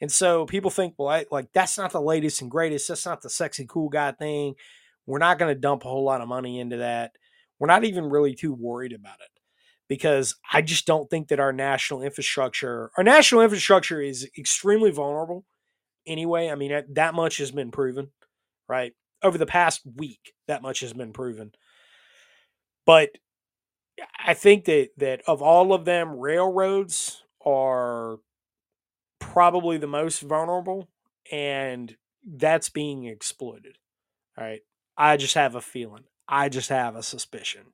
And 0.01 0.11
so 0.11 0.47
people 0.47 0.71
think, 0.71 0.95
well, 0.97 1.09
I, 1.09 1.27
like 1.31 1.53
that's 1.53 1.77
not 1.77 1.93
the 1.93 2.01
latest 2.01 2.41
and 2.41 2.51
greatest. 2.51 2.89
That's 2.89 3.05
not 3.05 3.21
the 3.21 3.29
sexy 3.29 3.67
cool 3.69 3.89
guy 3.89 4.13
thing. 4.13 4.55
We're 5.07 5.19
not 5.19 5.39
going 5.39 5.55
to 5.55 5.61
dump 5.61 5.85
a 5.85 5.89
whole 5.89 6.05
lot 6.05 6.21
of 6.21 6.29
money 6.29 6.61
into 6.61 6.79
that. 6.79 7.13
We're 7.59 7.67
not 7.67 7.85
even 7.85 8.05
really 8.05 8.35
too 8.35 8.55
worried 8.55 8.93
about 8.93 9.19
it 9.21 9.40
because 9.91 10.37
I 10.53 10.63
just 10.63 10.87
don't 10.87 11.11
think 11.11 11.29
that 11.29 11.41
our 11.41 11.53
national 11.53 12.03
infrastructure, 12.03 12.93
our 12.97 13.03
national 13.03 13.41
infrastructure 13.41 14.01
is 14.01 14.31
extremely 14.39 14.93
vulnerable 14.93 15.45
anyway. 16.07 16.49
I 16.49 16.55
mean, 16.55 16.85
that 16.91 17.13
much 17.13 17.39
has 17.39 17.51
been 17.51 17.73
proven, 17.73 18.13
right? 18.69 18.93
Over 19.21 19.37
the 19.37 19.47
past 19.47 19.81
week, 19.97 20.33
that 20.47 20.63
much 20.63 20.79
has 20.79 20.93
been 20.93 21.13
proven. 21.13 21.51
But 22.87 23.19
I 24.25 24.33
think 24.33 24.67
that 24.67 24.91
that 24.99 25.23
of 25.27 25.43
all 25.43 25.73
of 25.73 25.85
them, 25.85 26.17
railroads 26.17 27.25
are 27.45 28.19
probably 29.19 29.77
the 29.77 29.89
most 29.89 30.21
vulnerable, 30.21 30.89
and 31.33 31.97
that's 32.25 32.69
being 32.69 33.07
exploited. 33.07 33.77
All 34.39 34.45
right. 34.45 34.61
I 34.97 35.17
just 35.17 35.35
have 35.35 35.57
a 35.57 35.61
feeling. 35.61 36.05
I 36.29 36.49
just 36.49 36.69
have 36.69 36.95
a 36.95 37.03
suspicion. 37.03 37.73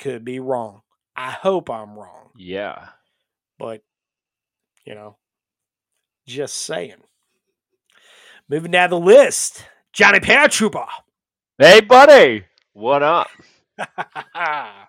Could 0.00 0.24
be 0.24 0.40
wrong. 0.40 0.82
I 1.16 1.30
hope 1.30 1.70
I'm 1.70 1.96
wrong, 1.98 2.30
Yeah. 2.36 2.88
but 3.58 3.82
you 4.86 4.94
know, 4.94 5.16
just 6.26 6.56
saying. 6.56 6.94
Moving 8.48 8.72
down 8.72 8.90
the 8.90 8.98
list, 8.98 9.64
Johnny 9.92 10.18
Paratrooper. 10.18 10.86
Hey, 11.58 11.80
buddy. 11.80 12.44
What 12.72 13.02
up? 13.02 13.28
I 14.34 14.86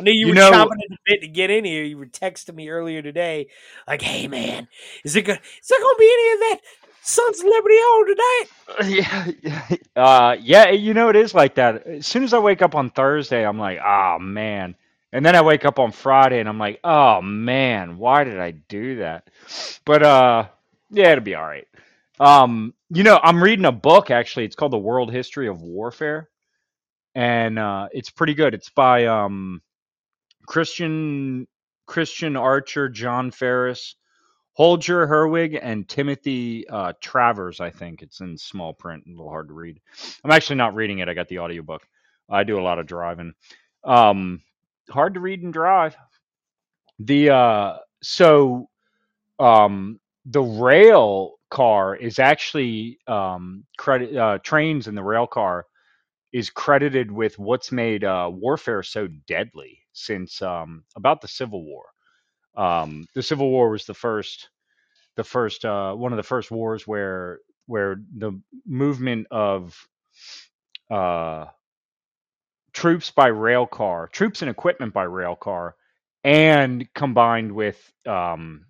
knew 0.00 0.12
you, 0.12 0.20
You 0.20 0.28
were 0.28 0.34
know- 0.34 0.50
chomping 0.52 0.82
at 0.82 0.88
the 0.90 0.96
bit 1.06 1.20
to 1.22 1.28
get 1.28 1.50
in 1.50 1.64
here. 1.64 1.84
You 1.84 1.98
were 1.98 2.06
texting 2.06 2.54
me 2.54 2.68
earlier 2.68 3.02
today, 3.02 3.48
like, 3.88 4.02
"Hey, 4.02 4.28
man, 4.28 4.68
is 5.04 5.16
it 5.16 5.22
go- 5.22 5.32
is 5.32 5.68
there 5.68 5.80
gonna 5.80 5.98
be 5.98 6.12
any 6.12 6.32
of 6.34 6.38
that 6.40 6.60
Sons 7.06 7.42
Liberty 7.44 7.74
on 7.74 8.06
tonight?" 8.06 8.44
yeah, 8.84 9.30
yeah, 9.42 9.76
uh, 9.96 10.36
yeah. 10.40 10.70
You 10.70 10.92
know, 10.92 11.08
it 11.08 11.16
is 11.16 11.34
like 11.34 11.54
that. 11.54 11.86
As 11.86 12.06
soon 12.06 12.24
as 12.24 12.34
I 12.34 12.38
wake 12.38 12.62
up 12.62 12.74
on 12.74 12.90
Thursday, 12.90 13.46
I'm 13.46 13.58
like, 13.58 13.78
oh 13.84 14.18
man. 14.18 14.74
And 15.12 15.24
then 15.24 15.36
I 15.36 15.40
wake 15.42 15.64
up 15.64 15.78
on 15.78 15.92
Friday, 15.92 16.40
and 16.40 16.48
I'm 16.48 16.58
like, 16.58 16.80
oh 16.84 17.22
man, 17.22 17.96
why 17.96 18.24
did 18.24 18.38
I 18.40 18.50
do 18.50 18.96
that? 18.96 19.30
But 19.84 20.02
uh, 20.02 20.48
yeah, 20.90 21.12
it'll 21.12 21.24
be 21.24 21.36
all 21.36 21.46
right. 21.46 21.66
Um, 22.18 22.74
you 22.90 23.02
know, 23.02 23.18
I'm 23.22 23.42
reading 23.42 23.66
a 23.66 23.72
book 23.72 24.10
actually. 24.10 24.44
It's 24.44 24.56
called 24.56 24.72
The 24.72 24.78
World 24.78 25.12
History 25.12 25.48
of 25.48 25.62
Warfare, 25.62 26.28
and 27.14 27.58
uh, 27.58 27.88
it's 27.92 28.10
pretty 28.10 28.34
good. 28.34 28.52
It's 28.54 28.70
by 28.70 29.06
um, 29.06 29.62
Christian 30.46 31.46
Christian 31.86 32.36
Archer, 32.36 32.88
John 32.88 33.30
Ferris, 33.30 33.94
Holger 34.56 35.06
Herwig, 35.06 35.58
and 35.60 35.86
Timothy 35.86 36.66
uh, 36.68 36.94
Travers. 37.02 37.60
I 37.60 37.70
think 37.70 38.00
it's 38.00 38.20
in 38.20 38.38
small 38.38 38.72
print, 38.72 39.04
a 39.06 39.10
little 39.10 39.28
hard 39.28 39.48
to 39.48 39.54
read. 39.54 39.78
I'm 40.24 40.30
actually 40.30 40.56
not 40.56 40.74
reading 40.74 41.00
it. 41.00 41.08
I 41.10 41.14
got 41.14 41.28
the 41.28 41.40
audiobook. 41.40 41.86
I 42.30 42.42
do 42.42 42.58
a 42.58 42.62
lot 42.62 42.78
of 42.78 42.86
driving. 42.86 43.34
Um, 43.84 44.42
hard 44.88 45.12
to 45.14 45.20
read 45.20 45.42
and 45.42 45.52
drive. 45.52 45.94
The 47.00 47.30
uh, 47.30 47.76
so 48.02 48.70
um, 49.38 50.00
the 50.24 50.42
rail 50.42 51.34
car 51.50 51.94
is 51.94 52.18
actually 52.18 52.98
um, 53.06 53.64
credit 53.76 54.16
uh, 54.16 54.38
trains 54.38 54.88
in 54.88 54.94
the 54.94 55.02
rail 55.02 55.26
car 55.26 55.66
is 56.32 56.48
credited 56.48 57.10
with 57.10 57.38
what's 57.38 57.70
made 57.70 58.04
uh, 58.04 58.30
warfare 58.32 58.82
so 58.82 59.06
deadly 59.26 59.80
since 59.92 60.40
um, 60.40 60.82
about 60.96 61.20
the 61.20 61.28
Civil 61.28 61.62
War. 61.62 61.84
Um, 62.56 63.06
the 63.14 63.22
Civil 63.22 63.50
War 63.50 63.70
was 63.70 63.86
the 63.86 63.94
first, 63.94 64.50
the 65.16 65.24
first 65.24 65.64
uh, 65.64 65.94
one 65.94 66.12
of 66.12 66.16
the 66.16 66.22
first 66.22 66.50
wars 66.50 66.86
where 66.86 67.40
where 67.66 67.96
the 68.16 68.40
movement 68.66 69.26
of 69.30 69.76
uh, 70.90 71.46
troops 72.72 73.10
by 73.10 73.28
rail 73.28 73.66
car, 73.66 74.08
troops 74.08 74.42
and 74.42 74.50
equipment 74.50 74.92
by 74.94 75.04
rail 75.04 75.36
car, 75.36 75.76
and 76.24 76.88
combined 76.94 77.52
with 77.52 77.92
um, 78.06 78.66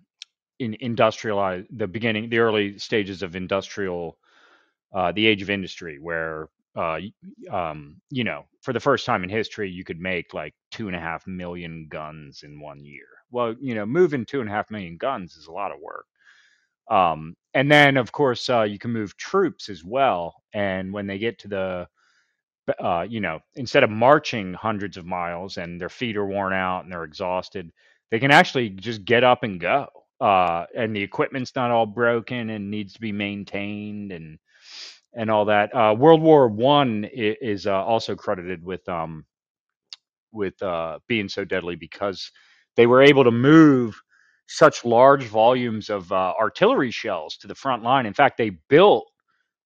in 0.59 0.75
industrialize 0.81 1.65
the 1.71 1.87
beginning, 1.87 2.29
the 2.29 2.39
early 2.39 2.77
stages 2.79 3.21
of 3.23 3.35
industrial, 3.35 4.17
uh, 4.93 5.11
the 5.11 5.27
age 5.27 5.41
of 5.41 5.49
industry, 5.49 5.99
where 5.99 6.49
uh, 6.75 6.99
um, 7.51 8.01
you 8.11 8.23
know, 8.23 8.45
for 8.61 8.73
the 8.73 8.79
first 8.79 9.05
time 9.05 9.23
in 9.23 9.29
history, 9.29 9.69
you 9.69 9.83
could 9.83 9.99
make 9.99 10.33
like 10.33 10.53
two 10.71 10.87
and 10.87 10.95
a 10.95 10.99
half 10.99 11.25
million 11.27 11.87
guns 11.89 12.43
in 12.43 12.59
one 12.59 12.85
year. 12.85 13.07
Well, 13.31 13.55
you 13.59 13.75
know, 13.75 13.85
moving 13.85 14.25
two 14.25 14.41
and 14.41 14.49
a 14.49 14.53
half 14.53 14.71
million 14.71 14.97
guns 14.97 15.35
is 15.37 15.47
a 15.47 15.51
lot 15.51 15.71
of 15.71 15.79
work. 15.81 16.05
Um, 16.89 17.35
and 17.53 17.71
then, 17.71 17.97
of 17.97 18.11
course, 18.11 18.49
uh, 18.49 18.63
you 18.63 18.79
can 18.79 18.91
move 18.91 19.17
troops 19.17 19.69
as 19.69 19.83
well. 19.83 20.35
And 20.53 20.93
when 20.93 21.07
they 21.07 21.17
get 21.17 21.39
to 21.39 21.47
the, 21.49 21.87
uh, 22.79 23.05
you 23.09 23.19
know, 23.21 23.39
instead 23.55 23.83
of 23.83 23.89
marching 23.89 24.53
hundreds 24.53 24.97
of 24.97 25.05
miles 25.05 25.57
and 25.57 25.79
their 25.79 25.89
feet 25.89 26.17
are 26.17 26.25
worn 26.25 26.53
out 26.53 26.83
and 26.83 26.91
they're 26.91 27.03
exhausted, 27.03 27.71
they 28.11 28.19
can 28.19 28.31
actually 28.31 28.69
just 28.69 29.05
get 29.05 29.23
up 29.23 29.43
and 29.43 29.59
go. 29.59 29.87
Uh, 30.21 30.65
and 30.75 30.95
the 30.95 31.01
equipment's 31.03 31.55
not 31.55 31.71
all 31.71 31.85
broken 31.85 32.49
and 32.51 32.71
needs 32.71 32.93
to 32.93 33.01
be 33.01 33.11
maintained 33.11 34.11
and 34.11 34.39
and 35.15 35.31
all 35.31 35.45
that. 35.45 35.73
Uh, 35.75 35.95
World 35.97 36.21
War 36.21 36.47
One 36.47 37.05
is 37.13 37.67
uh, 37.67 37.83
also 37.83 38.15
credited 38.15 38.63
with 38.63 38.87
um, 38.89 39.25
with 40.31 40.61
uh, 40.61 40.99
being 41.07 41.29
so 41.29 41.45
deadly 41.45 41.75
because 41.75 42.31
they 42.77 42.87
were 42.87 43.03
able 43.03 43.25
to 43.25 43.31
move 43.31 43.99
such 44.47 44.85
large 44.85 45.25
volumes 45.25 45.89
of 45.89 46.11
uh, 46.11 46.33
artillery 46.39 46.91
shells 46.91 47.37
to 47.37 47.47
the 47.47 47.55
front 47.55 47.83
line. 47.83 48.05
In 48.05 48.13
fact, 48.13 48.37
they 48.37 48.51
built 48.69 49.07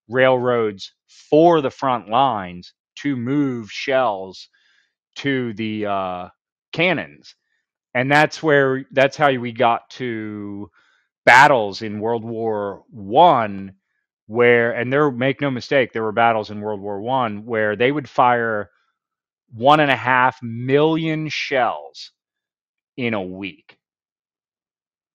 railroads 0.09 0.93
for 1.29 1.61
the 1.61 1.69
front 1.69 2.09
lines 2.09 2.73
to 2.99 3.15
move 3.15 3.71
shells 3.71 4.49
to 5.17 5.53
the 5.53 5.85
uh, 5.85 6.29
cannons, 6.73 7.35
and 7.93 8.11
that's 8.11 8.41
where 8.41 8.85
that's 8.91 9.17
how 9.17 9.31
we 9.33 9.51
got 9.51 9.89
to 9.91 10.69
battles 11.25 11.83
in 11.83 11.99
World 11.99 12.25
War 12.25 12.83
One 12.89 13.75
where 14.31 14.71
and 14.71 14.93
there 14.93 15.11
make 15.11 15.41
no 15.41 15.51
mistake 15.51 15.91
there 15.91 16.03
were 16.03 16.13
battles 16.13 16.51
in 16.51 16.61
world 16.61 16.79
war 16.79 17.01
one 17.01 17.45
where 17.45 17.75
they 17.75 17.91
would 17.91 18.07
fire 18.07 18.69
one 19.53 19.81
and 19.81 19.91
a 19.91 19.95
half 19.95 20.39
million 20.41 21.27
shells 21.27 22.13
in 22.97 23.13
a 23.15 23.21
week 23.23 23.77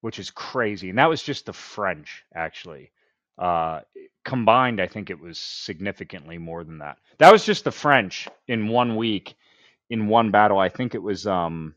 which 0.03 0.21
is 0.21 0.31
crazy 0.31 0.91
and 0.91 0.99
that 0.99 1.11
was 1.11 1.23
just 1.23 1.47
the 1.47 1.55
french 1.55 2.25
actually 2.35 2.93
uh, 3.39 3.81
combined 4.25 4.81
i 4.81 4.89
think 4.89 5.11
it 5.11 5.21
was 5.21 5.39
significantly 5.39 6.39
more 6.39 6.65
than 6.65 6.79
that. 6.81 6.99
That 7.19 7.33
was 7.33 7.47
just 7.47 7.65
the 7.65 7.73
french 7.73 8.29
in 8.49 8.69
one 8.69 8.97
week 8.97 9.37
in 9.91 10.09
one 10.09 10.31
battle 10.33 10.59
i 10.59 10.69
think 10.71 10.95
it 10.95 11.03
was 11.03 11.27
um 11.27 11.75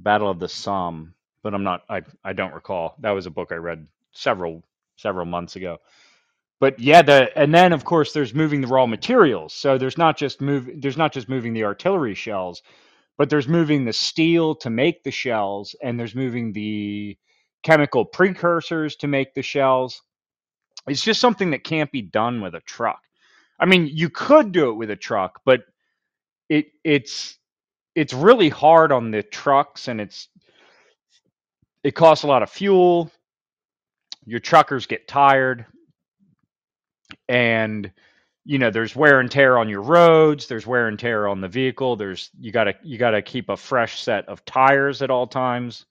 battle 0.00 0.30
of 0.30 0.40
the 0.40 0.48
somme 0.48 1.14
but 1.42 1.54
i'm 1.54 1.64
not 1.64 1.84
i, 1.90 2.02
I 2.24 2.34
don't 2.34 2.54
recall. 2.54 2.96
That 3.00 3.12
was 3.12 3.26
a 3.26 3.30
book 3.32 3.52
i 3.52 3.56
read 3.56 3.86
several 4.12 4.64
several 4.96 5.26
months 5.26 5.56
ago. 5.56 5.78
But 6.60 6.80
yeah 6.80 7.02
the 7.02 7.36
and 7.38 7.54
then 7.54 7.72
of 7.72 7.84
course 7.84 8.12
there's 8.12 8.34
moving 8.34 8.60
the 8.62 8.68
raw 8.68 8.86
materials 8.86 9.54
so 9.54 9.78
there's 9.78 9.98
not 9.98 10.16
just 10.18 10.40
move 10.40 10.70
there's 10.76 10.96
not 10.98 11.12
just 11.12 11.28
moving 11.28 11.54
the 11.54 11.64
artillery 11.64 12.14
shells 12.14 12.62
but 13.18 13.30
there's 13.30 13.48
moving 13.48 13.84
the 13.84 13.92
steel 13.92 14.54
to 14.56 14.70
make 14.70 15.02
the 15.02 15.10
shells 15.10 15.74
and 15.82 15.98
there's 15.98 16.14
moving 16.14 16.52
the 16.52 17.16
chemical 17.62 18.04
precursors 18.04 18.96
to 18.96 19.06
make 19.08 19.34
the 19.34 19.42
shells. 19.42 20.02
It's 20.86 21.02
just 21.02 21.20
something 21.20 21.50
that 21.50 21.64
can't 21.64 21.90
be 21.90 22.02
done 22.02 22.40
with 22.40 22.54
a 22.54 22.60
truck. 22.60 23.00
I 23.58 23.66
mean 23.66 23.88
you 23.90 24.10
could 24.10 24.52
do 24.52 24.70
it 24.70 24.74
with 24.74 24.90
a 24.90 24.96
truck 24.96 25.40
but 25.44 25.62
it 26.48 26.66
it's 26.84 27.38
it's 27.94 28.12
really 28.12 28.50
hard 28.50 28.92
on 28.92 29.10
the 29.10 29.22
trucks 29.22 29.88
and 29.88 30.00
it's 30.00 30.28
it 31.82 31.94
costs 31.94 32.24
a 32.24 32.26
lot 32.28 32.42
of 32.42 32.50
fuel. 32.50 33.10
Your 34.26 34.40
truckers 34.40 34.86
get 34.86 35.08
tired 35.08 35.66
and 37.28 37.90
you 38.46 38.58
know 38.58 38.70
there's 38.70 38.96
wear 38.96 39.20
and 39.20 39.30
tear 39.30 39.58
on 39.58 39.68
your 39.68 39.82
roads 39.82 40.46
there's 40.46 40.66
wear 40.66 40.88
and 40.88 41.00
tear 41.00 41.28
on 41.28 41.40
the 41.40 41.48
vehicle 41.48 41.96
there's 41.96 42.30
you 42.40 42.52
got 42.52 42.64
to 42.64 42.74
you 42.84 42.96
got 42.96 43.10
to 43.10 43.22
keep 43.22 43.50
a 43.50 43.56
fresh 43.56 44.00
set 44.00 44.28
of 44.28 44.44
tires 44.46 45.02
at 45.02 45.10
all 45.10 45.26
times. 45.26 45.86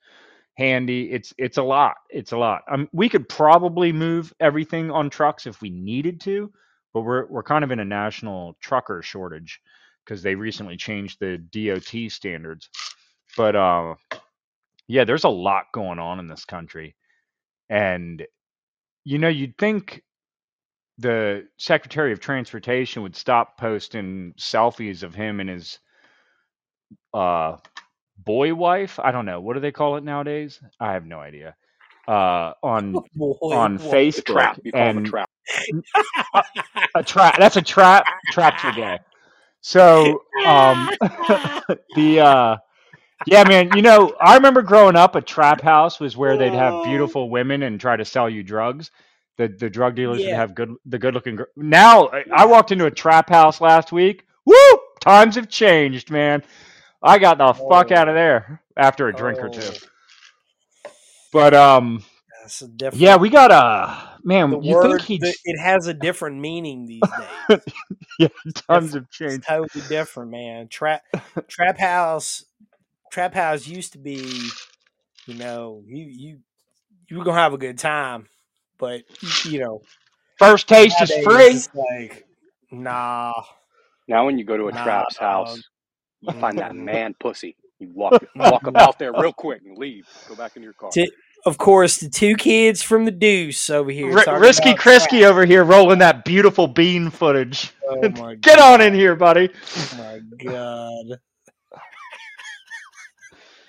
Handy 0.57 1.11
it's 1.11 1.33
it's 1.37 1.57
a 1.57 1.63
lot 1.63 1.95
it's 2.09 2.31
a 2.31 2.37
lot. 2.37 2.63
Um, 2.71 2.89
we 2.93 3.09
could 3.09 3.27
probably 3.29 3.91
move 3.91 4.33
everything 4.39 4.89
on 4.89 5.09
trucks 5.09 5.47
if 5.47 5.61
we 5.61 5.69
needed 5.69 6.21
to 6.21 6.51
but 6.95 7.01
we're 7.01 7.25
we're 7.27 7.43
kind 7.43 7.63
of 7.65 7.71
in 7.71 7.81
a 7.81 7.85
national 7.85 8.55
trucker 8.61 9.01
shortage 9.03 9.61
because 10.05 10.23
they 10.23 10.33
recently 10.33 10.77
changed 10.77 11.19
the 11.19 11.37
DOT 11.37 12.09
standards. 12.09 12.69
But 13.37 13.55
uh 13.55 13.95
yeah 14.87 15.03
there's 15.03 15.25
a 15.25 15.29
lot 15.29 15.65
going 15.73 15.99
on 15.99 16.19
in 16.19 16.27
this 16.27 16.45
country. 16.45 16.95
And 17.69 18.25
you 19.03 19.17
know 19.19 19.27
you'd 19.27 19.57
think 19.57 20.03
the 20.97 21.47
Secretary 21.57 22.11
of 22.11 22.19
Transportation 22.19 23.03
would 23.03 23.15
stop 23.15 23.57
posting 23.57 24.33
selfies 24.37 25.03
of 25.03 25.15
him 25.15 25.39
and 25.39 25.49
his 25.49 25.79
uh 27.13 27.57
boy 28.17 28.53
wife. 28.53 28.99
I 28.99 29.11
don't 29.11 29.25
know. 29.25 29.41
What 29.41 29.53
do 29.53 29.59
they 29.59 29.71
call 29.71 29.97
it 29.97 30.03
nowadays? 30.03 30.59
I 30.79 30.93
have 30.93 31.05
no 31.05 31.19
idea. 31.19 31.55
Uh 32.07 32.53
on 32.63 33.03
Boy, 33.15 33.33
on 33.49 33.77
boy. 33.77 33.97
Facebook 33.97 34.51
call 34.71 34.89
him 34.89 34.97
a 34.97 35.01
and 35.01 35.03
trap. 35.03 35.29
a 36.95 37.03
trap 37.03 37.37
that's 37.37 37.55
a 37.57 37.61
trap 37.61 38.09
traps 38.29 38.63
are 38.65 38.71
gay. 38.71 38.99
So 39.61 40.23
um 40.43 40.91
the 41.93 42.19
uh 42.19 42.57
yeah 43.25 43.43
man, 43.43 43.71
you 43.71 43.81
know, 43.81 44.15
I 44.21 44.35
remember 44.35 44.61
growing 44.61 44.95
up 44.95 45.15
a 45.15 45.21
trap 45.21 45.61
house 45.61 45.99
was 45.99 46.17
where 46.17 46.37
they'd 46.37 46.53
have 46.53 46.81
beautiful 46.81 47.29
women 47.29 47.63
and 47.63 47.79
try 47.79 47.95
to 47.95 48.05
sell 48.05 48.29
you 48.29 48.43
drugs. 48.43 48.91
The 49.37 49.47
the 49.49 49.69
drug 49.69 49.95
dealers 49.95 50.19
would 50.19 50.27
Yeah. 50.27 50.37
have 50.37 50.55
good 50.55 50.73
the 50.85 50.97
good 50.99 51.13
looking 51.13 51.35
gr- 51.35 51.43
Now 51.57 52.07
I- 52.07 52.23
I 52.33 52.45
walked 52.45 52.71
into 52.71 52.85
a 52.85 52.91
trap 52.91 53.29
house 53.29 53.59
last 53.61 53.91
week. 53.91 54.25
Woo! 54.45 54.55
Times 55.01 55.35
have 55.35 55.49
changed, 55.49 56.09
man. 56.09 56.43
I 57.03 57.19
got 57.19 57.37
the 57.37 57.53
fuck 57.53 57.91
out 57.91 58.07
of 58.07 58.15
there 58.15 58.61
after 58.77 59.07
a 59.07 59.13
drink 59.13 59.39
or 59.39 59.49
two. 59.49 59.61
Oh, 60.85 60.89
But 61.33 61.53
um 61.53 62.03
that's 62.41 62.61
a 62.61 62.67
different. 62.67 63.01
yeah, 63.01 63.15
we 63.17 63.29
got 63.29 63.51
a 63.51 64.15
Man, 64.27 64.49
The 64.49 64.59
you 64.59 64.73
word 64.75 65.01
think 65.03 65.21
he'd 65.21 65.23
it 65.23 65.59
has 65.59 65.85
a 65.85 65.93
different 65.93 66.39
meaning 66.39 66.87
these 66.87 67.01
days. 67.49 67.59
yeah, 68.19 68.27
tons 68.67 68.93
have 68.95 69.03
It's 69.03 69.17
changed. 69.17 69.43
totally 69.47 69.85
different, 69.87 70.31
man. 70.31 70.67
Trap 70.67 71.03
trap 71.47 71.77
house 71.77 72.43
trap 73.11 73.35
house 73.35 73.67
used 73.67 73.91
to 73.93 73.99
be, 73.99 74.49
you 75.27 75.35
know, 75.35 75.83
you 75.85 76.05
you 76.05 76.39
you 77.07 77.17
were 77.19 77.23
gonna 77.23 77.39
have 77.39 77.53
a 77.53 77.57
good 77.59 77.77
time, 77.77 78.27
but 78.77 79.01
you 79.43 79.59
know, 79.59 79.81
First 80.37 80.67
taste 80.67 81.01
is 81.01 81.11
free. 81.23 81.61
Like, 81.73 82.25
nah, 82.71 83.33
Now, 84.07 84.25
when 84.25 84.37
you 84.37 84.43
go 84.43 84.57
to 84.57 84.67
a 84.67 84.71
Nah, 84.71 84.83
trap's 84.83 85.17
house, 85.17 85.61
you 86.21 86.33
find 86.39 86.57
that 86.59 86.75
man 86.75 87.15
pussy. 87.19 87.55
You 87.79 87.89
walk 87.93 88.23
walk 88.35 88.67
him 88.67 88.77
out 88.77 88.99
there 88.99 89.13
real 89.13 89.33
quick 89.33 89.61
and 89.65 89.77
leave. 89.77 90.05
Go 90.27 90.35
back 90.35 90.53
in 90.55 90.63
your 90.63 90.73
car. 90.73 90.89
Ti- 90.91 91.11
of 91.45 91.57
course, 91.57 91.97
the 91.97 92.09
two 92.09 92.35
kids 92.35 92.81
from 92.81 93.05
the 93.05 93.11
Deuce 93.11 93.69
over 93.69 93.91
here. 93.91 94.17
R- 94.17 94.39
Risky 94.39 94.71
about 94.71 94.79
Krisky 94.79 95.23
over 95.23 95.45
here 95.45 95.63
rolling 95.63 95.99
that 95.99 96.25
beautiful 96.25 96.67
bean 96.67 97.09
footage. 97.09 97.71
Oh 97.87 98.09
my 98.17 98.35
Get 98.35 98.57
god. 98.57 98.73
on 98.73 98.81
in 98.81 98.93
here, 98.93 99.15
buddy. 99.15 99.49
Oh 99.77 99.97
my 99.97 100.19
god. 100.43 101.19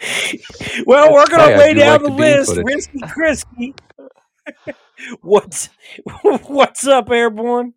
well, 0.87 1.13
working 1.13 1.39
our 1.39 1.49
Hey, 1.49 1.55
I 1.55 1.59
way 1.59 1.75
do 1.75 1.81
down 1.81 1.93
like 1.93 2.03
the 2.03 2.09
the 2.09 2.11
list. 2.11 2.57
Risky 2.63 3.01
Krisky. 3.01 3.75
what's 5.21 5.69
what's 6.23 6.87
up, 6.87 7.11
Airborne? 7.11 7.75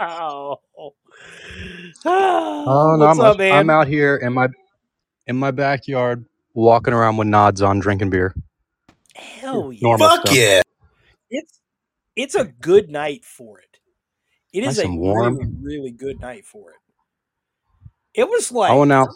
oh. 0.00 0.56
Oh, 2.06 2.96
no, 2.98 3.06
what's 3.06 3.20
I'm, 3.20 3.24
up, 3.24 3.38
man? 3.38 3.52
I'm 3.52 3.70
out 3.70 3.86
here 3.86 4.16
in 4.16 4.32
my 4.32 4.48
in 5.26 5.36
my 5.36 5.52
backyard 5.52 6.24
walking 6.52 6.92
around 6.92 7.16
with 7.16 7.28
nods 7.28 7.62
on 7.62 7.78
drinking 7.78 8.10
beer. 8.10 8.34
Hell 9.14 9.72
yeah. 9.72 9.78
Normal 9.82 10.10
stuff. 10.10 10.64
It's 11.30 11.60
it's 12.16 12.34
a 12.34 12.44
good 12.44 12.90
night 12.90 13.24
for 13.24 13.60
it. 13.60 13.78
It 14.52 14.64
is 14.64 14.78
Nice 14.78 14.86
a 14.86 14.90
warm. 14.90 15.36
really, 15.36 15.52
really 15.62 15.90
good 15.92 16.20
night 16.20 16.44
for 16.46 16.70
it. 16.72 16.76
It 18.14 18.28
was 18.28 18.52
oh, 18.52 18.58
like 18.58 18.72
I 18.72 18.74
went 18.74 18.92
out. 18.92 19.08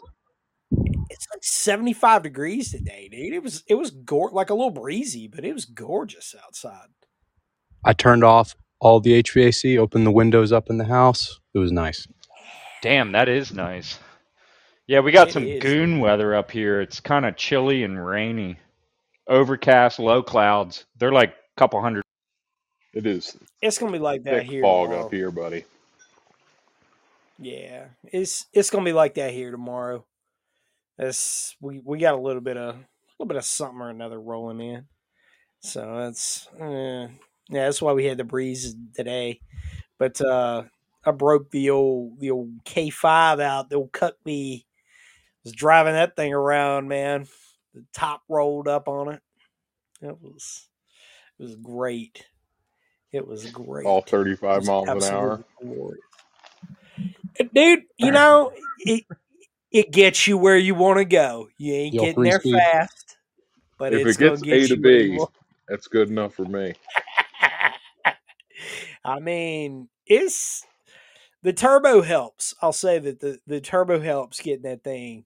It's 1.10 1.26
like 1.32 1.42
75 1.42 2.22
degrees 2.22 2.70
today, 2.70 3.08
dude. 3.10 3.32
It 3.34 3.42
was 3.42 3.62
it 3.68 3.74
was 3.74 3.90
gor- 3.90 4.30
like 4.32 4.50
a 4.50 4.54
little 4.54 4.70
breezy, 4.70 5.28
but 5.28 5.44
it 5.44 5.52
was 5.52 5.64
gorgeous 5.64 6.34
outside. 6.44 6.88
I 7.84 7.92
turned 7.92 8.24
off 8.24 8.54
all 8.80 9.00
the 9.00 9.22
HVAC, 9.22 9.78
opened 9.78 10.06
the 10.06 10.10
windows 10.12 10.52
up 10.52 10.70
in 10.70 10.78
the 10.78 10.84
house. 10.84 11.40
It 11.54 11.58
was 11.58 11.72
nice. 11.72 12.06
Damn, 12.82 13.12
that 13.12 13.28
is 13.28 13.52
nice. 13.52 13.98
Yeah, 14.86 15.00
we 15.00 15.12
got 15.12 15.28
It 15.28 15.32
some 15.32 15.44
is. 15.44 15.62
goon 15.62 16.00
weather 16.00 16.34
up 16.34 16.50
here. 16.50 16.80
It's 16.80 17.00
kind 17.00 17.26
of 17.26 17.36
chilly 17.36 17.82
and 17.84 18.04
rainy. 18.04 18.56
Overcast, 19.26 19.98
low 19.98 20.22
clouds. 20.22 20.86
They're 20.96 21.12
like 21.12 21.30
a 21.30 21.58
couple 21.60 21.80
hundred. 21.80 22.04
It 22.94 23.04
is 23.06 23.36
It's 23.60 23.76
gonna 23.78 23.92
be 23.92 23.98
like 23.98 24.22
that 24.24 24.40
thick 24.42 24.50
here. 24.50 24.62
fog 24.62 24.88
tomorrow. 24.88 25.06
up 25.06 25.12
here, 25.12 25.30
buddy. 25.30 25.64
Yeah, 27.38 27.84
it's 28.04 28.46
it's 28.52 28.70
gonna 28.70 28.84
be 28.84 28.92
like 28.92 29.14
that 29.14 29.32
here 29.32 29.50
tomorrow. 29.50 30.04
That's 30.98 31.56
we 31.60 31.80
we 31.84 31.98
got 31.98 32.14
a 32.14 32.20
little 32.20 32.42
bit 32.42 32.56
of 32.56 32.74
a 32.74 32.78
little 33.18 33.28
bit 33.28 33.36
of 33.36 33.44
something 33.44 33.80
or 33.80 33.90
another 33.90 34.20
rolling 34.20 34.60
in. 34.60 34.86
So 35.60 35.96
that's 35.98 36.48
eh, 36.58 37.08
yeah, 37.50 37.64
that's 37.64 37.80
why 37.80 37.92
we 37.92 38.04
had 38.04 38.18
the 38.18 38.24
breeze 38.24 38.74
today. 38.94 39.40
But 39.98 40.20
uh 40.20 40.64
I 41.04 41.10
broke 41.12 41.50
the 41.50 41.70
old 41.70 42.18
the 42.20 42.32
old 42.32 42.50
K 42.64 42.90
five 42.90 43.40
out, 43.40 43.70
the 43.70 43.76
old 43.76 43.92
Cuckbee. 43.92 44.64
Was 45.44 45.52
driving 45.52 45.94
that 45.94 46.16
thing 46.16 46.34
around, 46.34 46.88
man. 46.88 47.26
The 47.72 47.84
top 47.92 48.22
rolled 48.28 48.66
up 48.66 48.88
on 48.88 49.12
it. 49.14 49.22
It 50.02 50.20
was 50.20 50.68
it 51.38 51.42
was 51.44 51.54
great. 51.54 52.26
It 53.12 53.26
was 53.26 53.50
great. 53.50 53.86
All 53.86 54.02
35 54.02 54.66
miles 54.66 55.06
an 55.06 55.14
hour. 55.14 55.44
glorious. 55.62 56.00
Dude, 57.54 57.84
you 57.96 58.10
know, 58.10 58.52
it, 58.80 59.04
it 59.70 59.90
gets 59.92 60.26
you 60.26 60.38
where 60.38 60.56
you 60.56 60.74
want 60.74 60.98
to 60.98 61.04
go. 61.04 61.48
You 61.58 61.74
ain't 61.74 61.96
Yo, 61.96 62.00
getting 62.00 62.22
there 62.22 62.40
speed. 62.40 62.54
fast, 62.54 63.16
but 63.78 63.92
If 63.92 63.94
it's 63.94 64.16
it 64.16 64.18
gets 64.18 64.40
gonna 64.40 64.44
get 64.44 64.64
A 64.64 64.68
to 64.68 64.76
you 64.76 64.76
B, 64.76 65.18
that's 65.68 65.88
good 65.88 66.08
enough 66.10 66.34
for 66.34 66.44
me. 66.44 66.74
I 69.04 69.20
mean, 69.20 69.88
it's 70.06 70.64
the 71.42 71.52
turbo 71.52 72.02
helps. 72.02 72.54
I'll 72.62 72.72
say 72.72 72.98
that 72.98 73.20
the 73.20 73.38
the 73.46 73.60
turbo 73.60 74.00
helps 74.00 74.40
getting 74.40 74.62
that 74.62 74.84
thing 74.84 75.24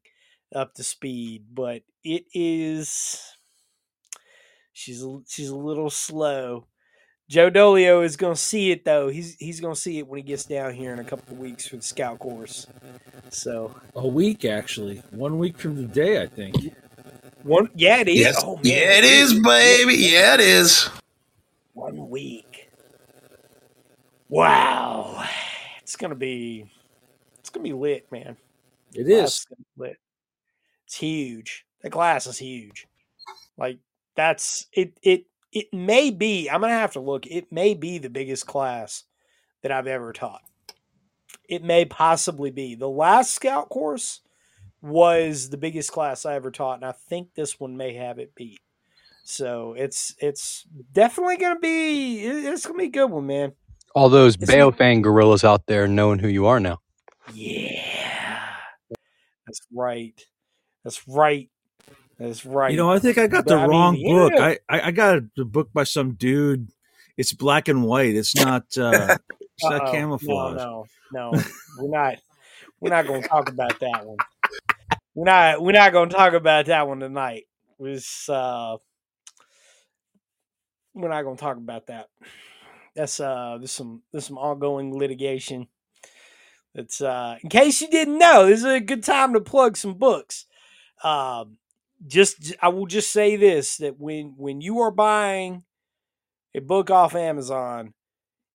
up 0.55 0.74
to 0.74 0.84
speed, 0.84 1.47
but 1.53 1.82
it 2.05 2.24
is 2.34 3.20
she's 4.72 5.05
she's 5.28 5.49
a 5.49 5.57
little 5.57 5.90
slow. 5.90 6.66
Joe 7.29 7.51
Dolio 7.51 8.05
is 8.05 8.16
going 8.16 8.35
to 8.35 8.41
see 8.41 8.70
it 8.73 8.85
though. 8.85 9.09
He's 9.09 9.37
he's 9.37 9.61
going 9.61 9.75
to 9.75 9.81
see 9.81 9.99
it 9.99 10.07
when 10.07 10.18
he 10.18 10.23
gets 10.23 10.45
down 10.45 10.75
here 10.75 10.93
in 10.93 10.99
a 10.99 11.05
couple 11.05 11.33
of 11.35 11.41
weeks 11.41 11.66
for 11.66 11.77
the 11.77 11.83
scout 11.83 12.18
course. 12.18 12.66
So 13.31 13.75
A 13.97 14.07
week, 14.07 14.45
actually. 14.45 15.03
One 15.11 15.39
week 15.39 15.57
from 15.57 15.77
the 15.77 15.85
day, 15.85 16.20
I 16.20 16.27
think. 16.27 16.57
one, 17.43 17.68
yeah, 17.75 18.01
it 18.01 18.09
is. 18.09 18.16
Yes. 18.16 18.43
Oh, 18.45 18.57
man, 18.57 18.64
yeah, 18.64 18.99
it 18.99 19.05
is, 19.05 19.33
baby. 19.41 19.95
Yeah, 19.95 20.35
it 20.35 20.41
is. 20.41 20.89
One 21.73 22.11
week. 22.11 22.68
Wow, 24.29 25.27
it's 25.83 25.97
gonna 25.97 26.14
be 26.14 26.64
it's 27.39 27.51
gonna 27.51 27.64
be 27.64 27.75
lit, 27.75 28.11
man. 28.11 28.37
It 28.95 29.07
is 29.09 29.45
gonna 29.45 29.59
be 29.77 29.89
lit. 29.89 29.97
It's 30.87 30.97
huge. 30.97 31.66
The 31.83 31.91
glass 31.91 32.27
is 32.27 32.39
huge. 32.39 32.87
Like 33.59 33.79
that's 34.16 34.68
it. 34.73 34.97
It 35.03 35.27
it 35.53 35.72
may 35.72 36.11
be. 36.11 36.48
I'm 36.48 36.61
gonna 36.61 36.72
have 36.72 36.92
to 36.92 37.00
look. 37.00 37.26
It 37.26 37.53
may 37.53 37.74
be 37.74 37.98
the 37.98 38.11
biggest 38.11 38.46
class 38.46 39.05
that 39.62 39.70
I've 39.72 39.86
ever 39.86 40.12
taught. 40.12 40.42
It 41.48 41.62
may 41.62 41.84
possibly 41.84 42.50
be 42.50 42.74
the 42.74 42.88
last 42.88 43.32
scout 43.34 43.68
course 43.68 44.20
was 44.80 45.50
the 45.50 45.57
biggest 45.57 45.92
class 45.92 46.24
I 46.26 46.34
ever 46.34 46.50
taught, 46.50 46.76
and 46.76 46.84
I 46.84 46.92
think 46.92 47.34
this 47.34 47.61
one 47.61 47.76
may 47.76 47.94
have 47.94 48.18
it 48.18 48.34
beat. 48.34 48.61
So 49.24 49.74
it's 49.76 50.14
it's 50.18 50.64
definitely 50.92 51.36
gonna 51.36 51.61
be 51.61 52.20
it's 52.24 52.66
gonna 52.66 52.78
be 52.78 52.86
a 52.86 52.88
good 52.90 53.11
one, 53.11 53.26
man. 53.26 53.53
All 53.94 54.09
those 54.09 54.34
It's- 54.36 54.50
Baofeng 54.50 55.03
guerrillas 55.03 55.44
out 55.44 55.66
there 55.66 55.86
knowing 55.86 56.18
who 56.18 56.28
you 56.28 56.46
are 56.46 56.59
now. 56.59 56.80
Yeah, 57.32 58.48
that's 59.46 59.61
right. 59.72 60.20
That's 60.82 61.07
right. 61.07 61.48
That's 62.23 62.47
right. 62.47 62.70
You 62.70 62.77
know, 62.77 62.89
I 62.89 63.01
think 63.01 63.18
I 63.18 63.27
got 63.27 63.47
the 63.47 63.57
I 63.57 63.66
wrong 63.66 63.95
the 63.95 64.05
book. 64.05 64.33
internet- 64.33 64.61
I, 64.68 64.77
I 64.77 64.87
I 64.89 64.91
got 64.93 65.23
a 65.39 65.45
book 65.45 65.73
by 65.73 65.83
some 65.83 66.14
dude. 66.14 66.68
It's 67.16 67.33
black 67.33 67.66
and 67.66 67.83
white. 67.83 68.14
It's 68.14 68.37
not. 68.37 68.62
Uh, 68.79 69.16
it's 69.41 69.64
not 69.64 69.91
camouflage. 69.91 70.57
No, 70.57 70.87
no, 71.12 71.31
no. 71.33 71.43
We're 71.79 71.91
not. 71.91 72.18
We're 72.81 72.91
not 72.91 73.07
going 73.09 73.23
to 73.23 73.29
talk 73.29 73.49
about 73.49 73.81
that 73.81 74.07
one. 74.07 74.18
We're 75.16 75.25
not. 75.25 75.62
We're 75.62 75.73
not 75.73 75.93
going 75.93 76.11
to 76.11 76.14
talk 76.14 76.35
about 76.35 76.66
that 76.66 76.87
one 76.87 77.01
tonight. 77.01 77.45
Was 77.79 78.29
uh, 78.29 78.77
we're 80.95 81.09
not 81.09 81.23
going 81.23 81.37
to 81.37 81.43
talk 81.43 81.57
about 81.57 81.89
that. 81.89 82.09
That's 82.95 83.18
uh, 83.18 83.57
there's 83.59 83.73
some 83.73 84.03
there's 84.12 84.27
some 84.27 84.39
ongoing 84.39 84.97
litigation. 84.97 85.66
That's 86.73 87.01
uh, 87.01 87.37
in 87.43 87.51
case 87.51 87.81
you 87.81 87.89
didn't 87.89 88.18
know, 88.18 88.47
this 88.47 88.61
is 88.61 88.64
a 88.64 88.81
good 88.81 89.03
time 89.03 89.33
to 89.35 89.41
plug 89.41 89.77
some 89.77 89.95
books. 89.95 90.47
Um, 91.03 91.59
just 92.07 92.55
I 92.61 92.68
will 92.68 92.86
just 92.86 93.12
say 93.12 93.36
this: 93.36 93.76
that 93.78 93.98
when 93.98 94.34
when 94.36 94.61
you 94.61 94.80
are 94.80 94.90
buying 94.90 95.64
a 96.55 96.61
book 96.61 96.90
off 96.90 97.14
Amazon, 97.14 97.94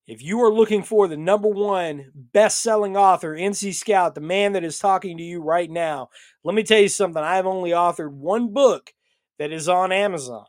if 0.06 0.22
you 0.22 0.42
are 0.42 0.52
looking 0.52 0.82
for 0.82 1.08
the 1.08 1.16
number 1.16 1.48
one 1.48 2.10
best 2.14 2.62
selling 2.62 2.96
author, 2.96 3.34
NC 3.34 3.74
Scout, 3.74 4.14
the 4.14 4.20
man 4.20 4.52
that 4.52 4.64
is 4.64 4.78
talking 4.78 5.18
to 5.18 5.22
you 5.22 5.42
right 5.42 5.70
now, 5.70 6.08
let 6.44 6.54
me 6.54 6.62
tell 6.62 6.80
you 6.80 6.88
something. 6.88 7.22
I 7.22 7.36
have 7.36 7.46
only 7.46 7.70
authored 7.70 8.12
one 8.12 8.52
book 8.52 8.92
that 9.38 9.52
is 9.52 9.68
on 9.68 9.92
Amazon. 9.92 10.44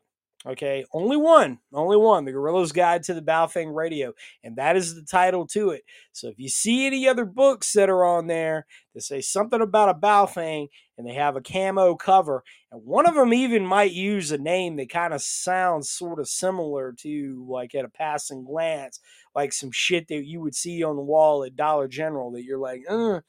Okay, 0.48 0.86
only 0.94 1.18
one, 1.18 1.60
only 1.74 1.98
one, 1.98 2.24
The 2.24 2.32
Guerrilla's 2.32 2.72
Guide 2.72 3.04
to 3.04 3.14
the 3.14 3.22
Baofeng 3.22 3.76
Radio, 3.76 4.14
and 4.42 4.56
that 4.56 4.78
is 4.78 4.96
the 4.96 5.04
title 5.04 5.46
to 5.48 5.72
it. 5.72 5.82
So 6.14 6.30
if 6.30 6.40
you 6.40 6.48
see 6.48 6.88
any 6.88 7.10
other 7.10 7.26
books 7.26 7.74
that 7.74 7.90
are 7.90 8.06
on 8.06 8.28
there 8.28 8.66
that 8.96 9.02
say 9.02 9.20
something 9.20 9.60
about 9.60 9.90
a 9.90 9.94
Baofeng 9.94 10.70
and 11.00 11.08
they 11.08 11.14
have 11.14 11.38
a 11.38 11.42
camo 11.42 11.96
cover, 11.96 12.44
and 12.74 12.84
one 12.84 13.08
of 13.08 13.16
them 13.16 13.34
even 13.34 13.66
might 13.66 13.94
use 13.94 14.34
a 14.34 14.38
name 14.38 14.76
that 14.76 14.90
kind 14.90 15.14
of 15.14 15.22
sounds 15.22 15.90
sort 15.90 16.20
of 16.20 16.28
similar 16.28 16.94
to, 17.00 17.48
like 17.50 17.74
at 17.74 17.86
a 17.86 17.90
passing 17.90 18.44
glance, 18.44 19.00
like 19.34 19.54
some 19.54 19.72
shit 19.72 20.10
that 20.10 20.26
you 20.26 20.42
would 20.42 20.54
see 20.54 20.84
on 20.84 20.98
the 20.98 21.02
wall 21.02 21.46
at 21.46 21.56
Dollar 21.56 21.88
General 21.88 22.34
that 22.34 22.44
you're 22.44 22.60
like, 22.60 22.84
uh, 22.90 23.22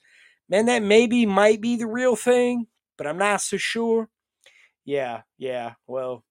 man, 0.48 0.66
that 0.66 0.82
maybe 0.82 1.24
might 1.26 1.60
be 1.60 1.76
the 1.76 1.86
real 1.86 2.16
thing, 2.16 2.66
but 2.98 3.06
I'm 3.06 3.18
not 3.18 3.40
so 3.40 3.56
sure. 3.56 4.08
Yeah, 4.84 5.22
yeah. 5.38 5.74
Well, 5.86 6.24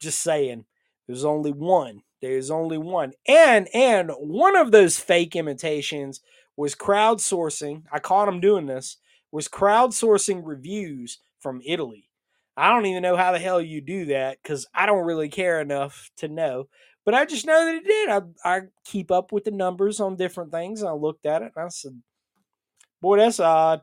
just 0.00 0.20
saying, 0.20 0.64
there's 1.06 1.26
only 1.26 1.52
one. 1.52 2.00
There's 2.22 2.50
only 2.50 2.78
one. 2.78 3.12
And 3.26 3.68
and 3.74 4.10
one 4.16 4.56
of 4.56 4.72
those 4.72 4.98
fake 4.98 5.36
imitations 5.36 6.22
was 6.56 6.74
crowdsourcing. 6.74 7.82
I 7.92 7.98
caught 7.98 8.28
him 8.28 8.40
doing 8.40 8.64
this. 8.64 8.96
Was 9.30 9.48
crowdsourcing 9.48 10.42
reviews 10.44 11.18
from 11.40 11.60
Italy. 11.64 12.08
I 12.56 12.70
don't 12.70 12.86
even 12.86 13.02
know 13.02 13.16
how 13.16 13.32
the 13.32 13.38
hell 13.38 13.60
you 13.60 13.80
do 13.80 14.06
that 14.06 14.38
because 14.42 14.66
I 14.74 14.86
don't 14.86 15.04
really 15.06 15.28
care 15.28 15.60
enough 15.60 16.10
to 16.16 16.28
know. 16.28 16.68
But 17.04 17.14
I 17.14 17.24
just 17.24 17.46
know 17.46 17.64
that 17.64 17.74
it 17.76 17.84
did. 17.84 18.08
I 18.10 18.20
I 18.44 18.60
keep 18.84 19.10
up 19.10 19.32
with 19.32 19.44
the 19.44 19.50
numbers 19.50 20.00
on 20.00 20.16
different 20.16 20.50
things. 20.50 20.80
and 20.82 20.88
I 20.88 20.92
looked 20.92 21.24
at 21.24 21.42
it 21.42 21.52
and 21.54 21.64
I 21.66 21.68
said, 21.68 22.02
"Boy, 23.00 23.18
that's 23.18 23.40
odd. 23.40 23.82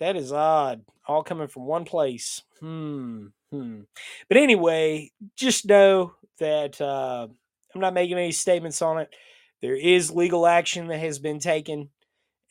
That 0.00 0.16
is 0.16 0.32
odd. 0.32 0.84
All 1.06 1.22
coming 1.22 1.48
from 1.48 1.66
one 1.66 1.84
place." 1.84 2.42
Hmm. 2.60 3.26
Hmm. 3.50 3.82
But 4.28 4.38
anyway, 4.38 5.12
just 5.36 5.66
know 5.66 6.14
that 6.38 6.80
uh, 6.80 7.28
I'm 7.74 7.80
not 7.80 7.94
making 7.94 8.16
any 8.16 8.32
statements 8.32 8.80
on 8.82 8.98
it. 8.98 9.14
There 9.60 9.76
is 9.76 10.10
legal 10.10 10.46
action 10.46 10.88
that 10.88 10.98
has 10.98 11.18
been 11.18 11.38
taken, 11.38 11.90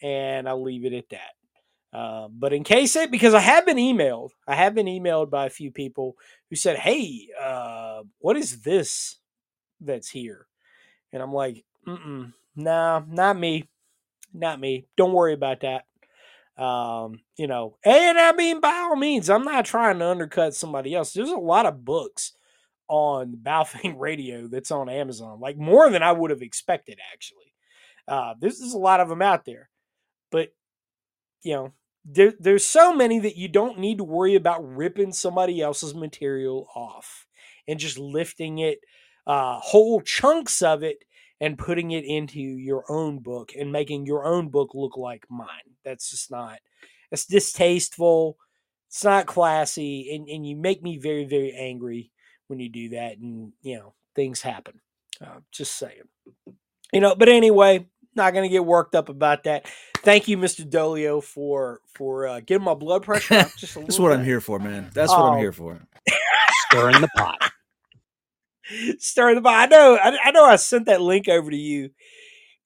and 0.02 0.48
I'll 0.48 0.62
leave 0.64 0.86
it 0.86 0.94
at 0.94 1.10
that. 1.10 1.32
Uh, 1.94 2.28
but 2.30 2.54
in 2.54 2.64
case 2.64 2.96
it, 2.96 3.12
because 3.12 3.34
I 3.34 3.42
have 3.42 3.66
been 3.66 3.78
emailed, 3.78 4.30
I 4.48 4.56
have 4.56 4.74
been 4.74 4.86
emailed 4.86 5.30
by 5.30 5.46
a 5.46 5.50
few 5.52 5.72
people 5.72 6.16
who 6.50 6.56
said, 6.56 6.78
"Hey, 6.78 7.28
uh, 7.40 8.04
what 8.20 8.38
is 8.38 8.62
this 8.62 9.18
that's 9.82 10.10
here?" 10.10 10.48
And 11.12 11.22
I'm 11.22 11.34
like, 11.34 11.66
Mm-mm, 11.86 12.34
"Nah, 12.56 13.02
not 13.08 13.38
me, 13.38 13.70
not 14.34 14.60
me. 14.60 14.88
Don't 14.96 15.14
worry 15.14 15.34
about 15.34 15.62
that." 15.62 15.86
Um, 16.62 17.22
you 17.38 17.48
know, 17.48 17.78
and 17.84 18.18
I 18.18 18.32
mean, 18.34 18.62
by 18.62 18.72
all 18.72 18.96
means, 18.96 19.30
I'm 19.30 19.44
not 19.44 19.66
trying 19.66 20.00
to 20.00 20.08
undercut 20.08 20.54
somebody 20.56 20.94
else. 20.94 21.12
There's 21.12 21.30
a 21.30 21.36
lot 21.38 21.66
of 21.66 21.84
books 21.84 22.34
on 22.88 23.38
Baofeng 23.42 23.96
Radio 24.00 24.48
that's 24.48 24.72
on 24.72 24.88
Amazon, 24.88 25.40
like 25.40 25.58
more 25.58 25.90
than 25.90 26.04
I 26.04 26.12
would 26.12 26.30
have 26.32 26.42
expected, 26.42 27.00
actually. 27.12 27.54
Uh, 28.08 28.36
there's, 28.40 28.60
there's 28.60 28.74
a 28.74 28.78
lot 28.78 29.00
of 29.00 29.10
them 29.10 29.22
out 29.22 29.46
there, 29.46 29.70
but 30.32 30.50
you 31.44 31.54
know, 31.54 31.74
there, 32.06 32.34
there's 32.40 32.66
so 32.66 32.94
many 32.94 33.20
that 33.20 33.38
you 33.38 33.48
don't 33.48 33.80
need 33.80 33.98
to 34.00 34.04
worry 34.04 34.36
about 34.36 34.76
ripping 34.76 35.14
somebody 35.14 35.62
else's 35.62 35.94
material 35.94 36.68
off 36.76 37.28
and 37.68 37.80
just 37.80 37.98
lifting 37.98 38.60
it, 38.60 38.80
uh, 39.28 39.60
whole 39.60 40.02
chunks 40.02 40.62
of 40.62 40.84
it, 40.84 41.04
and 41.40 41.58
putting 41.58 41.92
it 41.92 42.06
into 42.06 42.40
your 42.40 42.84
own 42.90 43.20
book 43.20 43.52
and 43.60 43.72
making 43.72 44.06
your 44.06 44.26
own 44.26 44.50
book 44.50 44.72
look 44.74 44.96
like 44.98 45.26
mine. 45.30 45.76
That's 45.84 46.10
just 46.12 46.30
not. 46.30 46.60
It's 47.12 47.26
distasteful. 47.26 48.38
It's 48.88 49.04
not 49.04 49.26
classy, 49.26 50.14
and, 50.14 50.28
and 50.28 50.46
you 50.46 50.56
make 50.56 50.84
me 50.84 50.98
very 50.98 51.26
very 51.26 51.54
angry 51.54 52.12
when 52.48 52.60
you 52.60 52.70
do 52.70 52.90
that, 52.90 53.18
and 53.18 53.54
you 53.62 53.78
know 53.78 53.94
things 54.16 54.42
happen. 54.42 54.82
Uh, 55.20 55.40
just 55.52 55.78
saying. 55.78 56.10
You 56.92 57.00
know, 57.00 57.16
but 57.16 57.30
anyway, 57.30 57.88
not 58.16 58.32
to 58.34 58.50
get 58.50 58.66
worked 58.66 58.96
up 58.96 59.10
about 59.10 59.44
that. 59.44 59.66
Thank 60.04 60.28
you, 60.28 60.38
Mr. 60.38 60.68
Dolio, 60.68 61.24
for 61.24 61.82
for 61.94 62.28
uh, 62.28 62.40
getting 62.40 62.64
my 62.64 62.74
blood 62.74 63.04
pressure 63.04 63.36
up 63.36 63.56
just 63.56 63.76
a 63.76 63.80
little. 63.80 63.88
That's 63.88 64.00
what 64.00 64.10
bit. 64.10 64.20
I'm 64.20 64.26
here 64.26 64.42
for, 64.42 64.60
man. 64.60 64.90
That's 64.94 65.12
what 65.12 65.22
I'm 65.22 65.40
here 65.40 65.52
for. 65.52 65.80
Stirring 66.70 67.02
the 67.02 67.08
pot. 67.16 67.52
stirring 68.98 69.36
the 69.36 69.42
pot. 69.42 69.54
I 69.54 69.66
know. 69.68 69.98
I, 70.02 70.18
I 70.26 70.32
know. 70.32 70.46
I 70.46 70.56
sent 70.56 70.88
that 70.88 71.02
link 71.02 71.28
over 71.28 71.52
to 71.52 71.58
you, 71.58 71.92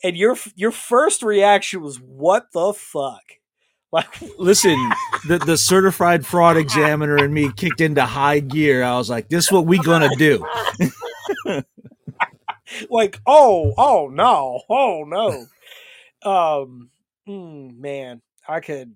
and 0.03 0.15
your 0.15 0.37
your 0.55 0.71
first 0.71 1.23
reaction 1.23 1.81
was, 1.81 1.97
"What 1.97 2.47
the 2.53 2.73
fuck?" 2.73 3.21
Like, 3.91 4.07
Listen, 4.37 4.75
the, 5.27 5.37
the 5.37 5.55
certified 5.57 6.25
fraud 6.25 6.57
examiner 6.57 7.15
and 7.15 7.33
me 7.33 7.49
kicked 7.55 7.79
into 7.79 8.03
high 8.03 8.41
gear. 8.41 8.83
I 8.83 8.97
was 8.97 9.09
like, 9.09 9.29
this 9.29 9.45
is 9.45 9.51
what 9.53 9.65
we 9.65 9.77
gonna 9.77 10.09
do. 10.17 10.45
like, 12.89 13.21
oh, 13.25 13.73
oh 13.77 14.09
no, 14.11 14.63
oh 14.69 15.05
no. 15.07 15.47
Um, 16.29 16.89
mm, 17.27 17.77
man, 17.77 18.21
I 18.47 18.59
could. 18.59 18.93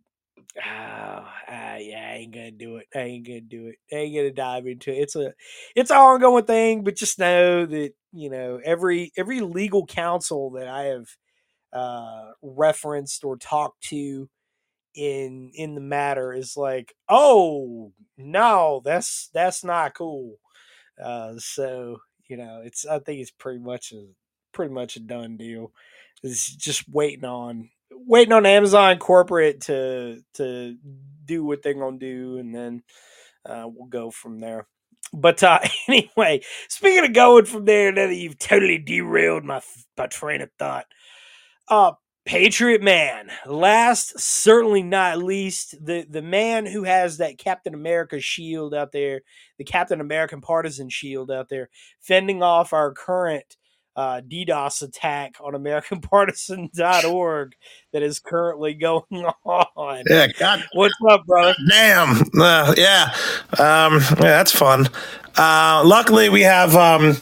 Oh, 0.57 0.61
ah, 0.63 1.75
yeah, 1.77 2.09
I 2.11 2.15
ain't 2.17 2.33
gonna 2.33 2.51
do 2.51 2.77
it. 2.77 2.87
I 2.95 2.99
ain't 3.01 3.27
gonna 3.27 3.41
do 3.41 3.67
it. 3.67 3.77
I 3.93 3.97
ain't 3.97 4.15
gonna 4.15 4.31
dive 4.31 4.67
into 4.67 4.91
it. 4.91 4.97
It's 4.99 5.15
a, 5.15 5.33
it's 5.75 5.91
an 5.91 5.97
ongoing 5.97 6.45
thing. 6.45 6.83
But 6.83 6.95
just 6.97 7.19
know 7.19 7.65
that 7.65 7.91
you 8.13 8.29
know 8.29 8.59
every 8.63 9.11
every 9.17 9.41
legal 9.41 9.85
counsel 9.85 10.51
that 10.51 10.67
I 10.67 10.83
have 10.85 11.07
uh, 11.73 12.31
referenced 12.43 13.23
or 13.25 13.37
talked 13.37 13.83
to 13.89 14.29
in 14.95 15.51
in 15.55 15.75
the 15.75 15.81
matter 15.81 16.33
is 16.33 16.57
like, 16.57 16.93
oh 17.09 17.93
no, 18.17 18.81
that's 18.83 19.29
that's 19.33 19.63
not 19.63 19.95
cool. 19.95 20.35
Uh, 21.03 21.33
so 21.37 21.99
you 22.29 22.37
know, 22.37 22.61
it's 22.63 22.85
I 22.85 22.99
think 22.99 23.21
it's 23.21 23.31
pretty 23.31 23.59
much 23.59 23.91
a 23.93 24.05
pretty 24.53 24.73
much 24.73 24.95
a 24.95 24.99
done 24.99 25.37
deal. 25.37 25.71
It's 26.23 26.53
just 26.55 26.89
waiting 26.89 27.25
on 27.25 27.69
waiting 27.91 28.33
on 28.33 28.45
Amazon 28.45 28.97
corporate 28.97 29.61
to 29.61 30.21
to 30.35 30.75
do 31.25 31.43
what 31.43 31.61
they're 31.61 31.73
gonna 31.73 31.97
do, 31.97 32.37
and 32.37 32.53
then 32.53 32.83
uh, 33.45 33.65
we'll 33.67 33.87
go 33.87 34.11
from 34.11 34.39
there. 34.39 34.67
But 35.13 35.43
uh, 35.43 35.59
anyway, 35.87 36.41
speaking 36.67 37.05
of 37.05 37.13
going 37.13 37.45
from 37.45 37.65
there, 37.65 37.91
now 37.91 38.07
that 38.07 38.15
you've 38.15 38.39
totally 38.39 38.77
derailed 38.77 39.43
my 39.43 39.61
my 39.97 40.07
train 40.07 40.41
of 40.41 40.49
thought, 40.57 40.85
uh, 41.67 41.93
Patriot 42.25 42.83
Man. 42.83 43.31
Last, 43.45 44.19
certainly 44.19 44.83
not 44.83 45.17
least, 45.17 45.75
the 45.83 46.05
the 46.07 46.21
man 46.21 46.65
who 46.65 46.83
has 46.83 47.17
that 47.17 47.37
Captain 47.39 47.73
America 47.73 48.19
shield 48.19 48.73
out 48.73 48.91
there, 48.91 49.21
the 49.57 49.63
Captain 49.63 49.99
American 50.01 50.41
partisan 50.41 50.89
shield 50.89 51.31
out 51.31 51.49
there, 51.49 51.69
fending 51.99 52.43
off 52.43 52.71
our 52.73 52.93
current 52.93 53.57
uh, 53.95 54.21
DDoS 54.21 54.81
attack 54.81 55.35
on 55.41 55.53
AmericanPartisan.org 55.53 57.55
that 57.91 58.03
is 58.03 58.19
currently 58.19 58.73
going 58.73 59.03
on. 59.45 60.03
Yeah, 60.09 60.27
God 60.37 60.63
What's 60.73 60.93
up, 61.09 61.25
brother? 61.25 61.55
damn. 61.67 62.21
Uh, 62.39 62.73
yeah. 62.77 63.13
Um, 63.57 63.99
yeah, 63.99 64.15
that's 64.19 64.51
fun. 64.51 64.87
Uh, 65.35 65.83
luckily, 65.85 66.29
we 66.29 66.41
have 66.41 66.75
um, 66.75 67.17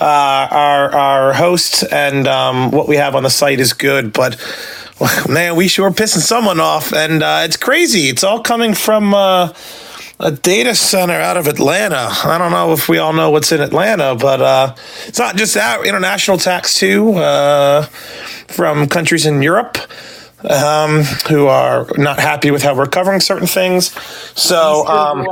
uh, 0.00 0.48
our 0.50 0.92
our 0.92 1.32
host, 1.32 1.84
and 1.92 2.26
um, 2.26 2.70
what 2.70 2.88
we 2.88 2.96
have 2.96 3.14
on 3.14 3.22
the 3.22 3.30
site 3.30 3.60
is 3.60 3.72
good. 3.72 4.12
But 4.12 4.36
man, 5.28 5.56
we 5.56 5.68
sure 5.68 5.90
pissing 5.90 6.20
someone 6.20 6.60
off, 6.60 6.92
and 6.92 7.22
uh, 7.22 7.42
it's 7.44 7.56
crazy. 7.56 8.08
It's 8.08 8.24
all 8.24 8.42
coming 8.42 8.74
from. 8.74 9.14
A 10.22 10.30
data 10.30 10.74
center 10.74 11.14
out 11.14 11.38
of 11.38 11.46
Atlanta. 11.46 12.08
I 12.24 12.36
don't 12.36 12.52
know 12.52 12.74
if 12.74 12.90
we 12.90 12.98
all 12.98 13.14
know 13.14 13.30
what's 13.30 13.52
in 13.52 13.62
Atlanta, 13.62 14.14
but 14.14 14.42
uh, 14.42 14.74
it's 15.06 15.18
not 15.18 15.36
just 15.36 15.54
that. 15.54 15.86
International 15.86 16.36
tax 16.36 16.78
too, 16.78 17.14
uh, 17.14 17.84
from 18.48 18.86
countries 18.86 19.24
in 19.24 19.40
Europe 19.40 19.78
um, 20.48 21.04
who 21.28 21.46
are 21.46 21.86
not 21.96 22.18
happy 22.18 22.50
with 22.50 22.62
how 22.62 22.74
we're 22.74 22.86
covering 22.86 23.20
certain 23.20 23.46
things. 23.46 23.92
So 24.38 24.86
um, 24.86 25.26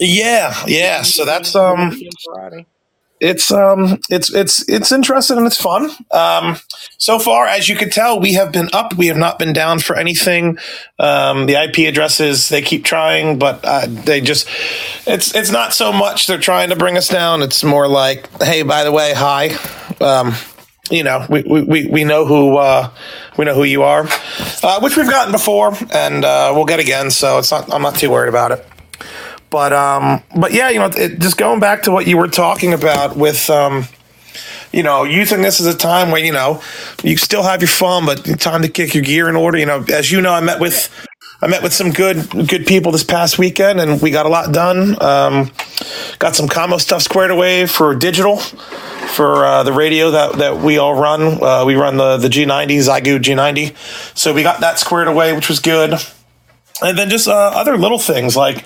yeah, 0.00 0.54
yeah. 0.66 1.02
So 1.02 1.24
that's 1.24 1.54
um. 1.54 1.96
It's 3.20 3.50
um 3.50 3.98
it's 4.08 4.32
it's 4.32 4.68
it's 4.68 4.92
interesting 4.92 5.38
and 5.38 5.46
it's 5.46 5.60
fun. 5.60 5.90
Um 6.10 6.56
so 6.98 7.18
far 7.18 7.46
as 7.46 7.68
you 7.68 7.76
can 7.76 7.90
tell 7.90 8.20
we 8.20 8.34
have 8.34 8.52
been 8.52 8.68
up. 8.72 8.96
We 8.96 9.06
have 9.08 9.16
not 9.16 9.38
been 9.38 9.52
down 9.52 9.80
for 9.80 9.96
anything. 9.96 10.58
Um 10.98 11.46
the 11.46 11.62
ip 11.64 11.78
addresses 11.78 12.48
they 12.48 12.62
keep 12.62 12.84
trying 12.84 13.38
but 13.38 13.60
uh, 13.64 13.86
they 13.88 14.20
just 14.20 14.48
it's 15.06 15.34
it's 15.34 15.50
not 15.50 15.72
so 15.72 15.92
much 15.92 16.26
they're 16.26 16.38
trying 16.38 16.70
to 16.70 16.76
bring 16.76 16.96
us 16.96 17.08
down. 17.08 17.42
It's 17.42 17.64
more 17.64 17.88
like 17.88 18.28
hey 18.42 18.62
by 18.62 18.84
the 18.84 18.92
way 18.92 19.12
hi. 19.14 19.50
Um 20.00 20.34
you 20.90 21.02
know 21.02 21.26
we 21.28 21.42
we, 21.42 21.86
we, 21.86 22.04
know 22.04 22.24
who 22.24 22.56
uh 22.56 22.90
we 23.36 23.44
know 23.44 23.54
who 23.54 23.64
you 23.64 23.82
are 23.82 24.06
uh, 24.62 24.80
which 24.80 24.96
we've 24.96 25.10
gotten 25.10 25.32
before 25.32 25.76
and 25.92 26.24
uh 26.24 26.50
we'll 26.54 26.64
get 26.64 26.80
again 26.80 27.10
so 27.10 27.38
it's 27.38 27.50
not 27.50 27.72
i'm 27.72 27.82
not 27.82 27.94
too 27.94 28.10
worried 28.10 28.28
about 28.28 28.52
it 28.52 28.66
but 29.50 29.72
um, 29.72 30.22
but 30.36 30.52
yeah, 30.52 30.68
you 30.70 30.78
know, 30.78 30.90
it, 30.96 31.18
just 31.18 31.36
going 31.36 31.60
back 31.60 31.82
to 31.84 31.90
what 31.90 32.06
you 32.06 32.16
were 32.16 32.28
talking 32.28 32.72
about 32.72 33.16
with 33.16 33.48
um, 33.50 33.86
you 34.72 34.82
know, 34.82 35.04
using 35.04 35.42
this 35.42 35.60
as 35.60 35.66
a 35.66 35.76
time 35.76 36.10
where 36.10 36.22
you 36.22 36.32
know 36.32 36.62
you 37.02 37.16
still 37.16 37.42
have 37.42 37.60
your 37.60 37.68
fun, 37.68 38.06
but 38.06 38.24
time 38.40 38.62
to 38.62 38.68
kick 38.68 38.94
your 38.94 39.02
gear 39.02 39.28
in 39.28 39.36
order. 39.36 39.58
You 39.58 39.66
know, 39.66 39.84
as 39.92 40.10
you 40.10 40.20
know, 40.20 40.32
I 40.32 40.40
met 40.40 40.60
with 40.60 40.94
I 41.40 41.46
met 41.46 41.62
with 41.62 41.72
some 41.72 41.90
good 41.90 42.48
good 42.48 42.66
people 42.66 42.92
this 42.92 43.04
past 43.04 43.38
weekend, 43.38 43.80
and 43.80 44.00
we 44.02 44.10
got 44.10 44.26
a 44.26 44.28
lot 44.28 44.52
done. 44.52 45.00
Um, 45.02 45.50
got 46.18 46.36
some 46.36 46.48
combo 46.48 46.78
stuff 46.78 47.02
squared 47.02 47.30
away 47.30 47.66
for 47.66 47.94
digital 47.94 48.36
for 48.36 49.44
uh, 49.46 49.62
the 49.62 49.72
radio 49.72 50.10
that, 50.10 50.36
that 50.36 50.58
we 50.58 50.76
all 50.76 50.94
run. 50.94 51.42
Uh, 51.42 51.64
we 51.64 51.74
run 51.74 51.96
the 51.96 52.18
the 52.18 52.28
G90 52.28 52.78
Xiegu 52.78 53.18
G90, 53.18 54.16
so 54.16 54.34
we 54.34 54.42
got 54.42 54.60
that 54.60 54.78
squared 54.78 55.08
away, 55.08 55.32
which 55.32 55.48
was 55.48 55.60
good 55.60 55.98
and 56.82 56.96
then 56.96 57.10
just 57.10 57.28
uh, 57.28 57.52
other 57.54 57.76
little 57.76 57.98
things 57.98 58.36
like 58.36 58.64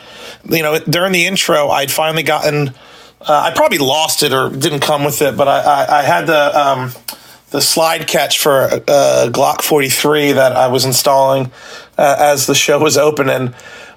you 0.48 0.62
know 0.62 0.78
during 0.80 1.12
the 1.12 1.26
intro 1.26 1.68
i'd 1.70 1.90
finally 1.90 2.22
gotten 2.22 2.68
uh, 3.20 3.42
i 3.46 3.52
probably 3.54 3.78
lost 3.78 4.22
it 4.22 4.32
or 4.32 4.50
didn't 4.50 4.80
come 4.80 5.04
with 5.04 5.22
it 5.22 5.36
but 5.36 5.48
i, 5.48 5.60
I, 5.60 5.98
I 5.98 6.02
had 6.02 6.26
the 6.26 6.58
um, 6.60 6.92
the 7.50 7.60
slide 7.60 8.06
catch 8.08 8.38
for 8.38 8.62
uh, 8.64 9.28
glock 9.30 9.62
43 9.62 10.32
that 10.32 10.52
i 10.52 10.68
was 10.68 10.84
installing 10.84 11.50
uh, 11.98 12.16
as 12.18 12.46
the 12.46 12.54
show 12.54 12.78
was 12.78 12.96
opening 12.96 13.54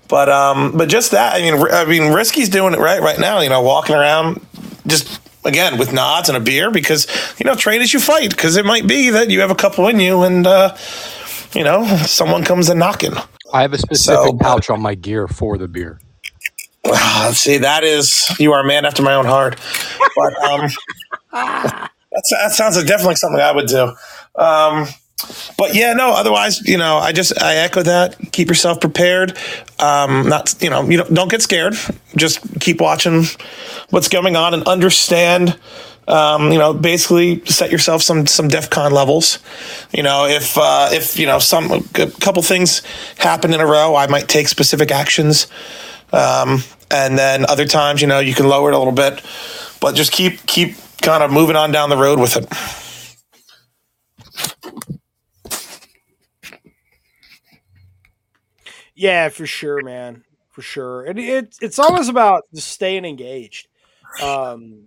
but 0.07 0.29
um, 0.29 0.77
but 0.77 0.87
just 0.89 1.11
that 1.11 1.35
i 1.35 1.41
mean 1.41 1.55
i 1.71 1.85
mean 1.85 2.13
risky's 2.13 2.49
doing 2.49 2.73
it 2.73 2.79
right 2.79 3.01
right 3.01 3.19
now 3.19 3.39
you 3.39 3.49
know 3.49 3.61
walking 3.61 3.95
around 3.95 4.45
just 4.85 5.19
again 5.45 5.77
with 5.79 5.93
nods 5.93 6.29
and 6.29 6.37
a 6.37 6.41
beer 6.41 6.69
because 6.71 7.07
you 7.39 7.45
know 7.45 7.55
train 7.55 7.81
as 7.81 7.93
you 7.93 7.99
fight 7.99 8.29
because 8.29 8.55
it 8.57 8.65
might 8.65 8.87
be 8.87 9.09
that 9.11 9.29
you 9.29 9.39
have 9.41 9.51
a 9.51 9.55
couple 9.55 9.87
in 9.87 9.99
you 9.99 10.21
and 10.23 10.45
uh, 10.45 10.75
you 11.53 11.63
know 11.63 11.85
someone 12.05 12.43
comes 12.43 12.69
a 12.69 12.75
knocking 12.75 13.13
I 13.53 13.61
have 13.61 13.73
a 13.73 13.77
specific 13.77 14.25
So- 14.25 14.37
pouch 14.37 14.69
on 14.69 14.81
my 14.81 14.95
gear 14.95 15.27
for 15.27 15.57
the 15.57 15.67
beer. 15.67 15.99
Ah, 16.87 17.31
see, 17.33 17.57
that 17.57 17.83
is 17.83 18.27
you 18.39 18.53
are 18.53 18.61
a 18.61 18.67
man 18.67 18.85
after 18.85 19.01
my 19.01 19.15
own 19.15 19.25
heart. 19.25 19.59
But 20.15 20.43
um, 20.43 20.69
that's, 22.11 22.29
that 22.31 22.51
sounds 22.51 22.77
like 22.77 22.87
definitely 22.87 23.15
something 23.15 23.39
I 23.39 23.51
would 23.51 23.67
do. 23.67 23.93
Um, 24.35 24.87
but 25.57 25.73
yeah, 25.73 25.93
no. 25.93 26.11
Otherwise, 26.11 26.61
you 26.67 26.77
know, 26.77 26.97
I 26.97 27.11
just 27.11 27.41
I 27.41 27.55
echo 27.55 27.81
that. 27.83 28.17
Keep 28.31 28.49
yourself 28.49 28.81
prepared. 28.81 29.37
Um, 29.79 30.27
not 30.29 30.53
you 30.61 30.69
know, 30.69 30.83
you 30.83 30.97
don't, 30.97 31.13
don't 31.13 31.31
get 31.31 31.41
scared. 31.41 31.75
Just 32.15 32.59
keep 32.59 32.81
watching 32.81 33.23
what's 33.89 34.09
going 34.09 34.35
on 34.35 34.53
and 34.53 34.63
understand. 34.67 35.57
Um, 36.07 36.51
you 36.51 36.59
know, 36.59 36.73
basically 36.73 37.43
set 37.45 37.71
yourself 37.71 38.03
some 38.03 38.27
some 38.27 38.47
DefCon 38.47 38.91
levels. 38.91 39.39
You 39.91 40.03
know, 40.03 40.25
if 40.27 40.57
uh, 40.57 40.89
if 40.91 41.17
you 41.17 41.25
know 41.25 41.39
some 41.39 41.71
a 41.71 41.81
couple 42.19 42.43
things 42.43 42.83
happen 43.17 43.53
in 43.53 43.59
a 43.59 43.65
row, 43.65 43.95
I 43.95 44.07
might 44.07 44.27
take 44.27 44.47
specific 44.47 44.91
actions. 44.91 45.47
Um, 46.15 46.63
and 46.91 47.17
then 47.17 47.45
other 47.47 47.65
times, 47.65 48.01
you 48.01 48.07
know, 48.07 48.19
you 48.19 48.33
can 48.33 48.47
lower 48.47 48.71
it 48.71 48.75
a 48.75 48.77
little 48.77 48.93
bit, 48.93 49.21
but 49.81 49.95
just 49.95 50.11
keep 50.11 50.45
keep 50.45 50.75
kind 51.01 51.23
of 51.23 51.31
moving 51.31 51.55
on 51.55 51.71
down 51.71 51.89
the 51.89 51.97
road 51.97 52.19
with 52.19 52.37
it. 52.37 52.47
Yeah, 58.95 59.29
for 59.29 59.45
sure, 59.45 59.81
man, 59.81 60.23
for 60.51 60.61
sure. 60.61 61.03
And 61.05 61.19
it, 61.19 61.55
it's 61.61 61.79
always 61.79 62.07
about 62.09 62.43
just 62.53 62.69
staying 62.69 63.05
engaged. 63.05 63.67
Um, 64.21 64.85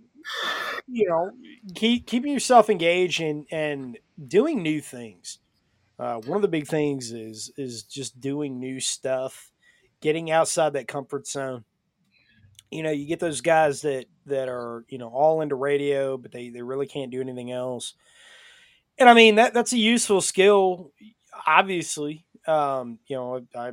you 0.87 1.07
know, 1.07 1.31
keep 1.75 2.07
keeping 2.07 2.33
yourself 2.33 2.69
engaged 2.69 3.21
and 3.21 3.45
and 3.51 3.97
doing 4.27 4.63
new 4.63 4.81
things. 4.81 5.39
Uh, 5.99 6.17
one 6.17 6.37
of 6.37 6.41
the 6.41 6.47
big 6.49 6.67
things 6.67 7.11
is 7.11 7.51
is 7.57 7.83
just 7.83 8.19
doing 8.19 8.59
new 8.59 8.79
stuff, 8.79 9.48
getting 10.01 10.31
outside 10.31 10.73
that 10.73 10.87
comfort 10.87 11.27
zone. 11.27 11.63
You 12.71 12.83
know, 12.83 12.91
you 12.91 13.07
get 13.07 13.19
those 13.19 13.41
guys 13.41 13.81
that 13.81 14.05
that 14.25 14.47
are 14.47 14.85
you 14.89 14.97
know 14.97 15.09
all 15.09 15.41
into 15.41 15.55
radio, 15.55 16.17
but 16.17 16.31
they 16.31 16.49
they 16.49 16.61
really 16.61 16.87
can't 16.87 17.11
do 17.11 17.21
anything 17.21 17.51
else. 17.51 17.95
And 18.97 19.09
I 19.09 19.13
mean 19.13 19.35
that 19.35 19.53
that's 19.53 19.73
a 19.73 19.77
useful 19.77 20.21
skill, 20.21 20.91
obviously. 21.47 22.25
Um, 22.47 22.99
you 23.07 23.15
know, 23.15 23.45
I 23.55 23.71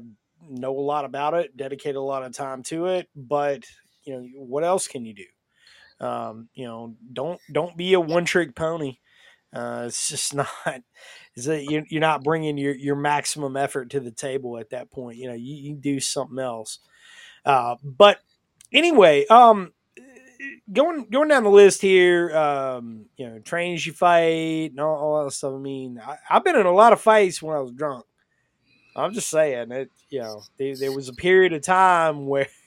know 0.49 0.77
a 0.77 0.81
lot 0.81 1.05
about 1.05 1.35
it, 1.35 1.57
dedicate 1.57 1.97
a 1.97 2.01
lot 2.01 2.23
of 2.23 2.33
time 2.33 2.63
to 2.65 2.87
it, 2.87 3.09
but 3.15 3.65
you 4.05 4.15
know, 4.15 4.27
what 4.37 4.65
else 4.65 4.87
can 4.89 5.05
you 5.05 5.15
do? 5.15 6.07
Um, 6.07 6.49
you 6.55 6.67
know, 6.67 6.95
don't 7.13 7.41
don't 7.53 7.77
be 7.77 7.95
a 7.95 8.01
one 8.01 8.25
trick 8.25 8.55
pony. 8.55 8.99
Uh, 9.53 9.85
it's 9.87 10.09
just 10.09 10.35
not. 10.35 10.49
Is 11.37 11.45
that 11.45 11.65
you're, 11.65 11.85
you're 11.89 12.01
not 12.01 12.25
bringing 12.25 12.57
your 12.57 12.75
your 12.75 12.97
maximum 12.97 13.57
effort 13.57 13.91
to 13.91 14.01
the 14.01 14.11
table 14.11 14.59
at 14.59 14.71
that 14.71 14.91
point. 14.91 15.19
You 15.19 15.29
know, 15.29 15.35
you, 15.35 15.55
you 15.55 15.75
do 15.75 16.01
something 16.01 16.39
else. 16.39 16.79
Uh, 17.45 17.77
but 17.85 18.19
anyway, 18.73 19.27
um, 19.27 19.73
going 20.73 21.07
going 21.11 21.29
down 21.29 21.45
the 21.45 21.51
list 21.51 21.83
here, 21.83 22.35
um, 22.37 23.07
you 23.17 23.29
know, 23.29 23.39
trains 23.39 23.87
you 23.87 23.93
fight 23.93 24.71
and 24.71 24.81
all, 24.81 24.97
all 24.97 25.25
that 25.25 25.31
stuff. 25.33 25.55
I 25.55 25.59
mean, 25.59 26.01
I, 26.05 26.17
I've 26.29 26.45
been 26.45 26.57
in 26.57 26.67
a 26.67 26.73
lot 26.73 26.93
of 26.93 27.01
fights 27.01 27.43
when 27.43 27.57
I 27.57 27.61
was 27.61 27.73
drunk. 27.73 28.05
I'm 28.95 29.13
just 29.13 29.29
saying 29.29 29.73
it. 29.73 29.91
You 30.09 30.21
know, 30.23 30.43
there, 30.59 30.75
there 30.77 30.93
was 30.93 31.09
a 31.09 31.15
period 31.15 31.53
of 31.53 31.63
time 31.63 32.27
where 32.27 32.49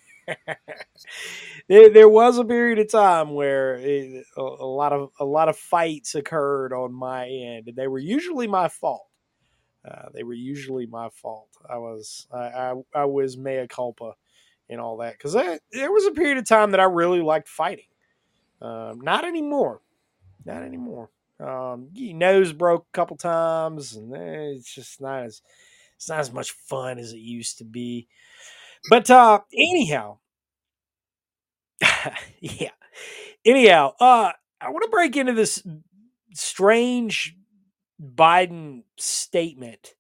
there, 1.68 1.90
there 1.90 2.10
was 2.10 2.38
a 2.38 2.46
period 2.46 2.80
of 2.80 2.92
time 2.92 3.34
where 3.34 3.76
it, 3.76 4.26
a, 4.38 4.42
a 4.42 4.66
lot 4.66 4.94
of 4.94 5.10
a 5.20 5.26
lot 5.26 5.50
of 5.50 5.58
fights 5.58 6.16
occurred 6.16 6.74
on 6.74 6.94
my 6.94 7.28
end, 7.28 7.68
and 7.68 7.76
they 7.76 7.88
were 7.88 8.00
usually 8.00 8.48
my 8.48 8.68
fault. 8.68 9.08
Uh, 9.90 10.10
they 10.14 10.24
were 10.24 10.34
usually 10.34 10.86
my 10.86 11.10
fault. 11.10 11.50
I 11.70 11.78
was 11.78 12.28
I 12.32 12.38
I, 12.38 12.74
I 12.94 13.06
was 13.06 13.38
mea 13.38 13.68
culpa 13.68 14.14
and 14.70 14.80
all 14.80 14.98
that 14.98 15.14
because 15.14 15.34
there 15.34 15.92
was 15.92 16.06
a 16.06 16.12
period 16.12 16.38
of 16.38 16.48
time 16.48 16.72
that 16.72 16.80
I 16.80 16.86
really 16.86 17.22
liked 17.22 17.48
fighting. 17.48 17.86
Um, 18.62 19.02
not 19.02 19.26
anymore. 19.26 19.82
Not 20.46 20.64
anymore. 20.64 21.10
Um, 21.40 21.90
nose 21.94 22.52
broke 22.52 22.86
a 22.90 22.96
couple 22.96 23.16
times, 23.16 23.96
and 23.96 24.14
eh, 24.14 24.56
it's 24.58 24.74
just 24.74 25.00
not 25.00 25.24
as 25.24 25.42
it's 25.96 26.10
not 26.10 26.20
as 26.20 26.32
much 26.32 26.52
fun 26.52 27.00
as 27.00 27.14
it 27.14 27.20
used 27.20 27.58
to 27.60 27.64
be. 27.64 28.08
But 28.90 29.10
uh, 29.10 29.40
anyhow, 29.54 30.20
yeah. 32.40 32.72
Anyhow, 33.46 33.94
uh, 34.00 34.32
I 34.62 34.70
want 34.70 34.84
to 34.84 34.90
break 34.90 35.16
into 35.16 35.34
this 35.34 35.64
strange 36.34 37.36
Biden 38.02 38.84
statement 38.98 39.96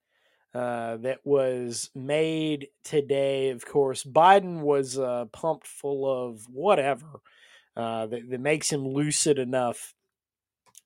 uh, 0.53 0.97
that 0.97 1.19
was 1.23 1.89
made 1.95 2.67
today. 2.83 3.49
Of 3.49 3.65
course, 3.65 4.03
Biden 4.03 4.61
was 4.61 4.97
uh, 4.97 5.25
pumped 5.31 5.67
full 5.67 6.09
of 6.09 6.47
whatever 6.49 7.21
uh, 7.75 8.07
that, 8.07 8.29
that 8.29 8.41
makes 8.41 8.71
him 8.71 8.87
lucid 8.87 9.39
enough 9.39 9.93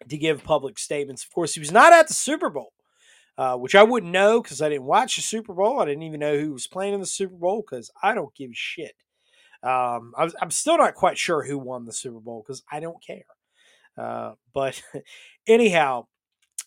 to 0.07 0.17
give 0.17 0.43
public 0.43 0.77
statements. 0.77 1.23
Of 1.23 1.31
course, 1.31 1.53
he 1.53 1.59
was 1.59 1.71
not 1.71 1.93
at 1.93 2.07
the 2.07 2.13
Super 2.13 2.49
Bowl, 2.49 2.72
uh, 3.37 3.57
which 3.57 3.75
I 3.75 3.83
wouldn't 3.83 4.11
know 4.11 4.41
because 4.41 4.61
I 4.61 4.69
didn't 4.69 4.85
watch 4.85 5.15
the 5.15 5.21
Super 5.21 5.53
Bowl. 5.53 5.79
I 5.79 5.85
didn't 5.85 6.03
even 6.03 6.19
know 6.19 6.37
who 6.37 6.53
was 6.53 6.67
playing 6.67 6.93
in 6.93 6.99
the 6.99 7.05
Super 7.05 7.35
Bowl 7.35 7.61
because 7.61 7.91
I 8.01 8.13
don't 8.13 8.33
give 8.35 8.51
a 8.51 8.55
shit. 8.55 8.95
Um, 9.63 10.13
I 10.17 10.29
am 10.41 10.51
still 10.51 10.77
not 10.77 10.93
quite 10.93 11.17
sure 11.17 11.43
who 11.43 11.57
won 11.57 11.85
the 11.85 11.93
Super 11.93 12.19
Bowl 12.19 12.43
because 12.45 12.63
I 12.71 12.79
don't 12.79 13.01
care. 13.03 13.25
Uh, 13.97 14.33
but 14.53 14.81
anyhow, 15.47 16.07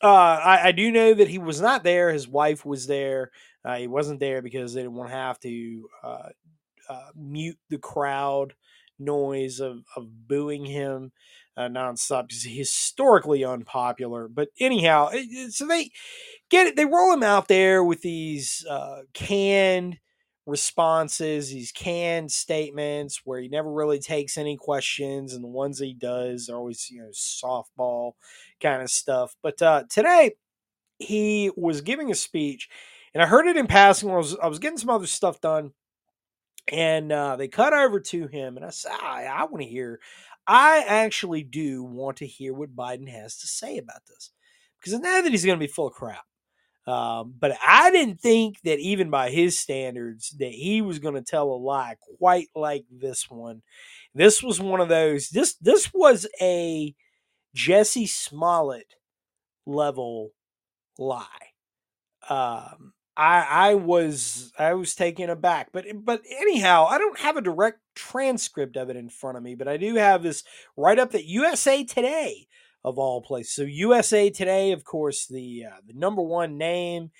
uh, 0.02 0.06
I, 0.06 0.68
I, 0.68 0.72
do 0.72 0.90
know 0.90 1.12
that 1.14 1.28
he 1.28 1.38
was 1.38 1.60
not 1.60 1.82
there. 1.82 2.12
His 2.12 2.28
wife 2.28 2.64
was 2.64 2.86
there. 2.86 3.32
Uh, 3.64 3.76
he 3.76 3.86
wasn't 3.86 4.20
there 4.20 4.42
because 4.42 4.72
they 4.72 4.82
didn't 4.82 4.94
want 4.94 5.10
to 5.10 5.16
have 5.16 5.40
to 5.40 5.88
uh, 6.02 6.28
mute 7.14 7.58
the 7.68 7.78
crowd 7.78 8.54
noise 8.98 9.60
of, 9.60 9.82
of 9.96 10.28
booing 10.28 10.64
him 10.64 11.12
uh, 11.56 11.68
nonstop 11.68 12.30
he's 12.30 12.44
historically 12.44 13.44
unpopular. 13.44 14.28
But 14.28 14.48
anyhow, 14.60 15.10
so 15.50 15.66
they 15.66 15.90
get 16.50 16.66
it. 16.68 16.76
They 16.76 16.84
roll 16.84 17.12
him 17.12 17.22
out 17.22 17.48
there 17.48 17.84
with 17.84 18.02
these 18.02 18.64
uh, 18.68 19.02
canned 19.14 19.98
responses, 20.46 21.50
these 21.50 21.72
canned 21.72 22.30
statements 22.30 23.22
where 23.24 23.40
he 23.40 23.48
never 23.48 23.70
really 23.72 23.98
takes 23.98 24.38
any 24.38 24.56
questions, 24.56 25.34
and 25.34 25.42
the 25.42 25.48
ones 25.48 25.78
he 25.78 25.94
does 25.94 26.48
are 26.48 26.56
always 26.56 26.90
you 26.90 27.00
know 27.02 27.10
softball 27.10 28.12
kind 28.60 28.82
of 28.82 28.90
stuff. 28.90 29.36
But 29.42 29.60
uh, 29.62 29.84
today 29.90 30.32
he 30.98 31.50
was 31.56 31.80
giving 31.82 32.10
a 32.10 32.14
speech, 32.14 32.68
and 33.14 33.22
I 33.22 33.26
heard 33.26 33.46
it 33.46 33.56
in 33.56 33.66
passing. 33.66 34.10
I 34.10 34.16
was 34.16 34.36
I 34.36 34.48
was 34.48 34.58
getting 34.58 34.78
some 34.78 34.90
other 34.90 35.06
stuff 35.06 35.40
done, 35.40 35.72
and 36.68 37.12
uh, 37.12 37.36
they 37.36 37.48
cut 37.48 37.72
over 37.72 38.00
to 38.00 38.26
him, 38.26 38.56
and 38.56 38.66
I 38.66 38.70
said, 38.70 38.92
I, 38.92 39.24
I 39.24 39.44
want 39.44 39.62
to 39.62 39.68
hear. 39.68 40.00
I 40.46 40.84
actually 40.86 41.42
do 41.42 41.82
want 41.82 42.18
to 42.18 42.26
hear 42.26 42.52
what 42.54 42.76
Biden 42.76 43.08
has 43.08 43.36
to 43.38 43.46
say 43.46 43.78
about 43.78 44.06
this 44.08 44.30
because 44.78 44.94
I 44.94 44.98
know 44.98 45.22
that 45.22 45.32
he's 45.32 45.44
going 45.44 45.58
to 45.58 45.64
be 45.64 45.72
full 45.72 45.88
of 45.88 45.94
crap. 45.94 46.24
Um, 46.86 47.34
but 47.36 47.56
I 47.66 47.90
didn't 47.90 48.20
think 48.20 48.60
that 48.62 48.78
even 48.78 49.10
by 49.10 49.30
his 49.30 49.58
standards 49.58 50.30
that 50.38 50.52
he 50.52 50.82
was 50.82 51.00
going 51.00 51.14
to 51.14 51.22
tell 51.22 51.50
a 51.50 51.56
lie 51.56 51.96
quite 52.18 52.48
like 52.54 52.84
this 52.90 53.28
one. 53.28 53.62
This 54.14 54.40
was 54.40 54.60
one 54.60 54.80
of 54.80 54.88
those. 54.88 55.30
This 55.30 55.54
this 55.56 55.90
was 55.92 56.28
a 56.40 56.94
Jussie 57.56 58.08
Smollett 58.08 58.94
level 59.66 60.30
lie. 60.96 61.26
Um, 62.28 62.92
I 63.16 63.70
I 63.70 63.74
was 63.74 64.52
I 64.58 64.74
was 64.74 64.94
taken 64.94 65.30
aback, 65.30 65.70
but 65.72 65.86
but 66.04 66.22
anyhow, 66.28 66.86
I 66.86 66.98
don't 66.98 67.18
have 67.20 67.36
a 67.36 67.42
direct 67.42 67.80
transcript 67.94 68.76
of 68.76 68.90
it 68.90 68.96
in 68.96 69.08
front 69.08 69.36
of 69.36 69.42
me, 69.42 69.54
but 69.54 69.68
I 69.68 69.76
do 69.76 69.94
have 69.96 70.22
this 70.22 70.44
write 70.76 70.98
up 70.98 71.12
that 71.12 71.24
USA 71.24 71.84
Today 71.84 72.46
of 72.84 72.98
all 72.98 73.22
places. 73.22 73.54
So 73.54 73.62
USA 73.62 74.30
Today, 74.30 74.72
of 74.72 74.84
course, 74.84 75.26
the 75.26 75.64
uh, 75.66 75.80
the 75.86 75.94
number 75.94 76.22
one 76.22 76.58
name 76.58 77.10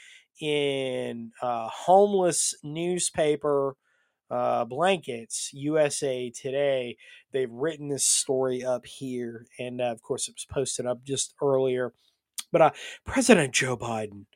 in 0.41 1.33
uh, 1.41 1.69
homeless 1.69 2.55
newspaper 2.63 3.77
uh, 4.31 4.65
blankets, 4.67 5.51
USA 5.55 6.31
Today. 6.31 6.97
They've 7.33 7.51
written 7.51 7.89
this 7.89 8.05
story 8.05 8.63
up 8.63 8.85
here, 8.85 9.47
and 9.59 9.81
uh, 9.81 9.85
of 9.85 10.03
course, 10.03 10.29
it 10.29 10.35
was 10.37 10.47
posted 10.49 10.87
up 10.87 11.05
just 11.05 11.35
earlier. 11.43 11.95
But 12.53 12.63
uh, 12.63 12.71
President 13.05 13.55
Joe 13.55 13.77
Biden 13.77 14.27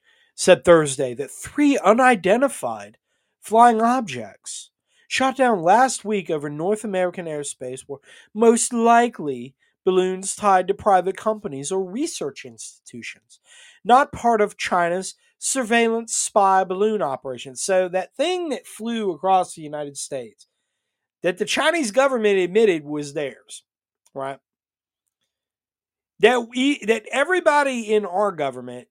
said 0.40 0.64
Thursday 0.64 1.12
that 1.12 1.30
three 1.30 1.76
unidentified 1.76 2.96
flying 3.42 3.82
objects 3.82 4.70
shot 5.06 5.36
down 5.36 5.62
last 5.62 6.02
week 6.02 6.30
over 6.30 6.48
North 6.48 6.82
American 6.82 7.26
airspace 7.26 7.86
were 7.86 8.00
most 8.32 8.72
likely 8.72 9.54
balloons 9.84 10.34
tied 10.34 10.66
to 10.66 10.72
private 10.72 11.14
companies 11.14 11.70
or 11.70 11.84
research 11.84 12.46
institutions, 12.46 13.38
not 13.84 14.12
part 14.12 14.40
of 14.40 14.56
China's 14.56 15.14
surveillance 15.36 16.14
spy 16.14 16.64
balloon 16.64 17.02
operation. 17.02 17.54
So 17.54 17.86
that 17.90 18.16
thing 18.16 18.48
that 18.48 18.66
flew 18.66 19.10
across 19.12 19.54
the 19.54 19.62
United 19.62 19.98
States 19.98 20.46
that 21.22 21.36
the 21.36 21.44
Chinese 21.44 21.90
government 21.90 22.38
admitted 22.38 22.86
was 22.86 23.12
theirs, 23.12 23.62
right? 24.14 24.38
That 26.20 26.48
we 26.48 26.82
that 26.86 27.04
everybody 27.12 27.92
in 27.92 28.06
our 28.06 28.32
government 28.32 28.88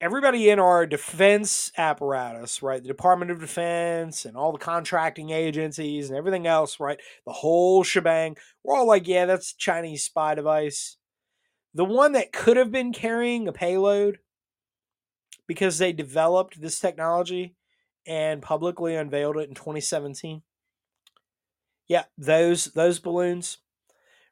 everybody 0.00 0.48
in 0.48 0.58
our 0.58 0.86
defense 0.86 1.72
apparatus, 1.76 2.62
right? 2.62 2.82
The 2.82 2.88
Department 2.88 3.30
of 3.30 3.40
Defense 3.40 4.24
and 4.24 4.36
all 4.36 4.52
the 4.52 4.58
contracting 4.58 5.30
agencies 5.30 6.08
and 6.08 6.16
everything 6.16 6.46
else, 6.46 6.78
right? 6.78 7.00
The 7.26 7.32
whole 7.32 7.82
shebang. 7.82 8.36
We're 8.62 8.76
all 8.76 8.86
like, 8.86 9.08
yeah, 9.08 9.26
that's 9.26 9.54
Chinese 9.54 10.04
spy 10.04 10.34
device. 10.34 10.96
The 11.74 11.84
one 11.84 12.12
that 12.12 12.32
could 12.32 12.56
have 12.56 12.72
been 12.72 12.92
carrying 12.92 13.48
a 13.48 13.52
payload 13.52 14.18
because 15.46 15.78
they 15.78 15.92
developed 15.92 16.60
this 16.60 16.78
technology 16.78 17.54
and 18.06 18.42
publicly 18.42 18.94
unveiled 18.94 19.36
it 19.36 19.48
in 19.48 19.54
2017. 19.54 20.42
Yeah, 21.88 22.04
those 22.16 22.66
those 22.66 22.98
balloons, 22.98 23.58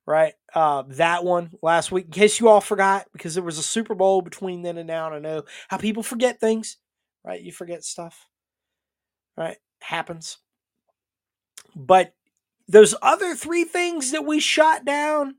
right? 0.07 0.35
Uh, 0.55 0.85
that 0.89 1.25
one 1.25 1.51
last 1.63 1.91
week. 1.91 2.07
In 2.07 2.13
case 2.13 2.41
you 2.41 2.49
all 2.49 2.61
forgot, 2.61 3.07
because 3.13 3.35
there 3.35 3.45
was 3.45 3.59
a 3.59 3.63
Super 3.63 3.95
Bowl 3.95 4.23
between 4.23 4.63
then 4.63 4.79
and 4.79 4.87
now, 4.87 5.07
and 5.07 5.15
I 5.15 5.19
know 5.19 5.43
how 5.69 5.77
people 5.77 6.03
forget 6.03 6.41
things, 6.41 6.79
right? 7.25 7.43
You 7.43 7.53
forget 7.53 7.85
stuff, 7.85 8.27
right? 9.37 9.59
Happens. 9.81 10.39
But 11.75 12.15
those 12.69 12.95
other 13.03 13.35
three 13.35 13.65
things 13.65 14.13
that 14.13 14.25
we 14.25 14.41
shot 14.41 14.85
down, 14.85 15.37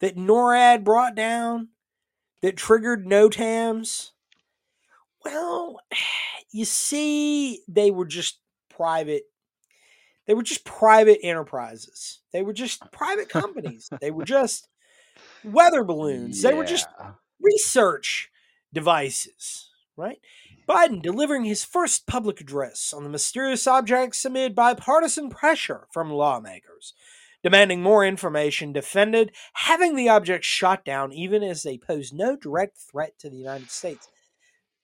that 0.00 0.16
NORAD 0.16 0.84
brought 0.84 1.14
down, 1.14 1.68
that 2.42 2.56
triggered 2.56 3.06
NOTAMs, 3.06 4.10
well, 5.24 5.80
you 6.52 6.64
see, 6.64 7.62
they 7.68 7.90
were 7.90 8.04
just 8.04 8.40
private. 8.68 9.22
They 10.26 10.34
were 10.34 10.42
just 10.42 10.64
private 10.64 11.18
enterprises. 11.22 12.20
They 12.32 12.42
were 12.42 12.52
just 12.52 12.82
private 12.92 13.28
companies. 13.28 13.88
they 14.00 14.10
were 14.10 14.24
just 14.26 14.68
weather 15.44 15.84
balloons. 15.84 16.42
They 16.42 16.54
were 16.54 16.64
just 16.64 16.86
research 17.40 18.30
devices, 18.72 19.68
right? 19.96 20.18
Biden 20.68 21.02
delivering 21.02 21.44
his 21.44 21.64
first 21.64 22.06
public 22.06 22.40
address 22.40 22.92
on 22.96 23.02
the 23.02 23.10
mysterious 23.10 23.66
objects 23.66 24.24
amid 24.24 24.54
bipartisan 24.54 25.28
pressure 25.28 25.86
from 25.92 26.10
lawmakers, 26.10 26.94
demanding 27.42 27.82
more 27.82 28.06
information, 28.06 28.72
defended 28.72 29.32
having 29.54 29.96
the 29.96 30.08
objects 30.08 30.46
shot 30.46 30.84
down 30.84 31.12
even 31.12 31.42
as 31.42 31.62
they 31.62 31.76
pose 31.76 32.12
no 32.12 32.36
direct 32.36 32.78
threat 32.78 33.18
to 33.18 33.28
the 33.28 33.36
United 33.36 33.70
States. 33.70 34.08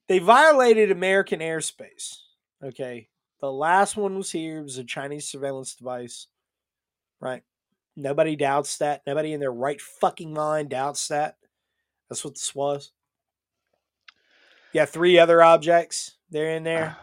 They 0.09 0.19
violated 0.19 0.91
American 0.91 1.41
airspace. 1.41 2.17
Okay. 2.63 3.09
The 3.41 3.53
last 3.53 3.97
one 3.97 4.17
was 4.17 4.31
here. 4.33 4.59
It 4.59 4.65
was 4.65 4.79
a 4.79 4.85
Chinese 4.85 5.29
surveillance 5.29 5.75
device. 5.75 6.27
Right. 7.21 7.43
Nobody 7.97 8.37
doubts 8.37 8.79
that. 8.79 9.03
Nobody 9.07 9.33
in 9.33 9.41
their 9.41 9.53
right 9.53 9.81
fucking 9.81 10.33
mind 10.33 10.71
doubts 10.71 11.09
that. 11.09 11.37
That's 12.09 12.25
what 12.25 12.35
this 12.35 12.55
was. 12.55 12.93
Yeah, 14.73 14.85
three 14.85 15.19
other 15.19 15.43
objects. 15.43 16.17
They're 16.31 16.55
in 16.57 16.63
there. 16.65 16.97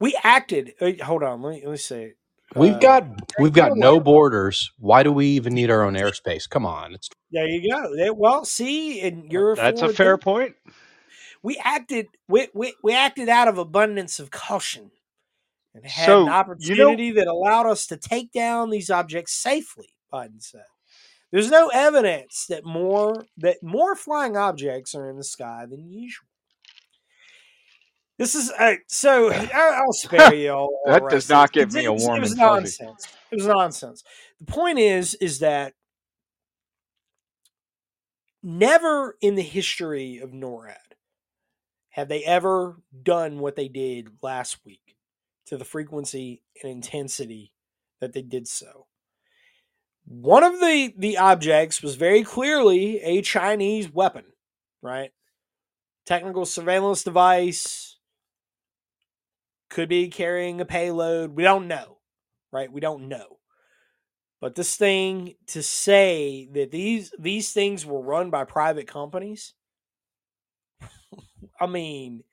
We 0.00 0.18
acted. 0.22 0.74
uh, 0.80 0.92
Hold 1.04 1.22
on. 1.22 1.42
Let 1.42 1.50
me 1.54 1.62
let 1.64 1.70
me 1.72 1.76
say. 1.76 2.14
We've 2.54 2.74
Uh, 2.74 2.78
got 2.78 3.04
we've 3.38 3.52
got 3.52 3.76
no 3.76 3.98
borders. 4.00 4.72
Why 4.78 5.02
do 5.02 5.12
we 5.12 5.26
even 5.28 5.54
need 5.54 5.70
our 5.70 5.82
own 5.82 5.94
airspace? 5.94 6.48
Come 6.48 6.64
on, 6.64 6.94
it's 6.94 7.08
There 7.32 7.46
you 7.46 7.70
go. 7.70 8.12
Well, 8.14 8.44
see, 8.44 9.00
and 9.00 9.30
you're 9.30 9.56
That's 9.56 9.82
a 9.82 9.88
fair 9.88 10.16
point. 10.16 10.54
We 11.46 11.60
acted. 11.62 12.06
We, 12.28 12.48
we 12.54 12.74
we 12.82 12.92
acted 12.92 13.28
out 13.28 13.46
of 13.46 13.56
abundance 13.56 14.18
of 14.18 14.32
caution, 14.32 14.90
and 15.72 15.86
had 15.86 16.08
an 16.08 16.08
So, 16.08 16.18
you 16.18 16.26
know, 16.26 16.32
opportunity 16.32 17.12
that 17.12 17.28
allowed 17.28 17.66
us 17.70 17.86
to 17.86 17.96
take 17.96 18.32
down 18.32 18.70
these 18.70 18.90
objects 18.90 19.32
safely. 19.32 19.90
Biden 20.12 20.42
said. 20.42 20.64
There's 21.30 21.48
no 21.48 21.68
evidence 21.72 22.46
that 22.48 22.64
more 22.64 23.26
that 23.36 23.62
more 23.62 23.94
flying 23.94 24.36
objects 24.36 24.92
are 24.96 25.08
in 25.08 25.18
the 25.18 25.22
sky 25.22 25.66
than 25.70 25.88
usual. 25.88 26.26
This 28.18 28.34
is 28.34 28.50
uh, 28.58 28.74
so. 28.88 29.30
I, 29.32 29.80
I'll 29.84 29.92
spare 29.92 30.34
you 30.34 30.50
all. 30.50 30.80
all 30.84 30.92
that 30.92 31.02
rest 31.04 31.12
does 31.14 31.28
not 31.30 31.52
give 31.52 31.72
me 31.72 31.84
It 31.84 31.86
a 31.86 31.92
was- 31.92 32.02
warm 32.04 32.16
It 32.16 32.20
was 32.22 32.32
and 32.32 32.40
fuzzy. 32.40 32.84
nonsense. 32.84 33.08
It 33.30 33.36
was 33.36 33.46
nonsense. 33.46 34.02
The 34.40 34.46
point 34.46 34.80
is, 34.80 35.14
is 35.14 35.38
that 35.38 35.74
never 38.42 39.16
in 39.20 39.36
the 39.36 39.42
history 39.42 40.18
of 40.18 40.30
NORAD 40.32 40.76
have 41.96 42.08
they 42.08 42.22
ever 42.24 42.76
done 43.02 43.38
what 43.38 43.56
they 43.56 43.68
did 43.68 44.08
last 44.22 44.58
week 44.66 44.96
to 45.46 45.56
the 45.56 45.64
frequency 45.64 46.42
and 46.62 46.70
intensity 46.70 47.54
that 48.02 48.12
they 48.12 48.20
did 48.20 48.46
so. 48.46 48.86
One 50.04 50.44
of 50.44 50.60
the 50.60 50.92
the 50.94 51.16
objects 51.16 51.82
was 51.82 51.94
very 51.94 52.22
clearly 52.22 53.00
a 53.00 53.22
Chinese 53.22 53.90
weapon, 53.90 54.24
right? 54.82 55.10
Technical 56.04 56.44
surveillance 56.44 57.02
device 57.02 57.96
could 59.70 59.88
be 59.88 60.08
carrying 60.08 60.60
a 60.60 60.66
payload. 60.66 61.34
We 61.34 61.44
don't 61.44 61.66
know, 61.66 61.96
right? 62.52 62.70
We 62.70 62.80
don't 62.80 63.08
know. 63.08 63.38
But 64.38 64.54
this 64.54 64.76
thing 64.76 65.36
to 65.46 65.62
say 65.62 66.46
that 66.52 66.70
these 66.70 67.10
these 67.18 67.54
things 67.54 67.86
were 67.86 68.02
run 68.02 68.28
by 68.28 68.44
private 68.44 68.86
companies, 68.86 69.54
I 71.60 71.66
mean, 71.66 72.24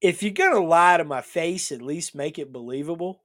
if 0.00 0.22
you're 0.22 0.32
gonna 0.32 0.60
lie 0.60 0.96
to 0.96 1.04
my 1.04 1.22
face, 1.22 1.72
at 1.72 1.82
least 1.82 2.14
make 2.14 2.38
it 2.38 2.52
believable. 2.52 3.22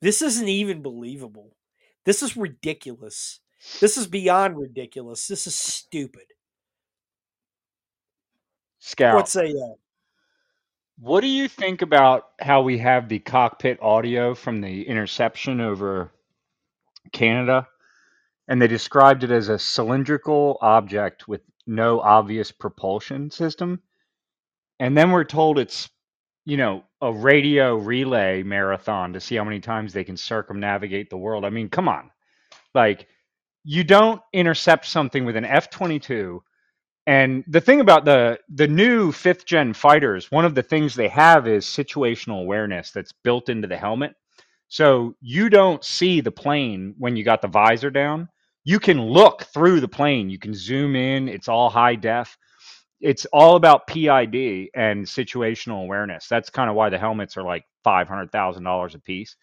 This 0.00 0.22
isn't 0.22 0.48
even 0.48 0.82
believable. 0.82 1.56
This 2.04 2.22
is 2.22 2.36
ridiculous. 2.36 3.40
This 3.80 3.96
is 3.96 4.06
beyond 4.06 4.58
ridiculous. 4.58 5.26
This 5.26 5.46
is 5.46 5.54
stupid. 5.54 6.26
Scout. 8.78 9.14
What 9.16 9.28
say 9.28 9.48
you? 9.48 9.70
Uh 9.72 9.76
what 10.98 11.20
do 11.20 11.26
you 11.26 11.46
think 11.46 11.82
about 11.82 12.30
how 12.40 12.62
we 12.62 12.78
have 12.78 13.08
the 13.08 13.18
cockpit 13.18 13.78
audio 13.82 14.34
from 14.34 14.62
the 14.62 14.88
interception 14.88 15.60
over 15.60 16.10
Canada? 17.12 17.68
And 18.48 18.62
they 18.62 18.66
described 18.66 19.22
it 19.24 19.30
as 19.30 19.48
a 19.48 19.58
cylindrical 19.58 20.56
object 20.62 21.28
with 21.28 21.42
no 21.66 22.00
obvious 22.00 22.50
propulsion 22.50 23.30
system. 23.30 23.82
And 24.80 24.96
then 24.96 25.10
we're 25.10 25.24
told 25.24 25.58
it's, 25.58 25.88
you 26.44 26.56
know, 26.56 26.84
a 27.02 27.12
radio 27.12 27.76
relay 27.76 28.42
marathon 28.42 29.12
to 29.14 29.20
see 29.20 29.36
how 29.36 29.44
many 29.44 29.60
times 29.60 29.92
they 29.92 30.04
can 30.04 30.16
circumnavigate 30.16 31.10
the 31.10 31.16
world. 31.18 31.44
I 31.44 31.50
mean, 31.50 31.68
come 31.68 31.88
on. 31.88 32.10
Like, 32.74 33.08
you 33.64 33.84
don't 33.84 34.20
intercept 34.32 34.86
something 34.86 35.24
with 35.24 35.36
an 35.36 35.44
F 35.44 35.70
22 35.70 36.42
and 37.06 37.44
the 37.48 37.60
thing 37.60 37.82
about 37.82 38.06
the 38.06 38.40
the 38.48 38.68
new 38.68 39.12
fifth 39.12 39.46
gen 39.46 39.74
fighters, 39.74 40.32
one 40.32 40.46
of 40.46 40.56
the 40.56 40.64
things 40.64 40.96
they 40.96 41.10
have 41.10 41.48
is 41.48 41.66
situational 41.66 42.42
awareness 42.42 42.92
that's 42.92 43.12
built 43.12 43.50
into 43.50 43.68
the 43.68 43.78
helmet. 43.78 44.14
So 44.70 45.16
you 45.20 45.50
don't 45.50 45.84
see 45.84 46.22
the 46.22 46.32
plane 46.32 46.96
when 46.98 47.16
you 47.18 47.24
got 47.24 47.42
the 47.42 47.48
visor 47.50 47.90
down. 47.90 48.30
You 48.64 48.80
can 48.80 49.02
look 49.02 49.44
through 49.44 49.82
the 49.82 49.88
plane. 49.88 50.30
You 50.30 50.40
can 50.40 50.54
zoom 50.54 50.96
in. 50.96 51.28
It's 51.28 51.50
all 51.50 51.70
high 51.70 51.96
def. 51.96 52.38
It's 53.00 53.26
all 53.26 53.56
about 53.56 53.86
PID 53.86 54.70
and 54.74 55.04
situational 55.06 55.82
awareness. 55.82 56.28
That's 56.28 56.50
kind 56.50 56.70
of 56.70 56.76
why 56.76 56.90
the 56.90 56.98
helmets 56.98 57.36
are 57.36 57.42
like 57.42 57.64
five 57.84 58.08
hundred 58.08 58.32
thousand 58.32 58.64
dollars 58.64 58.94
a 58.94 58.98
piece. 58.98 59.36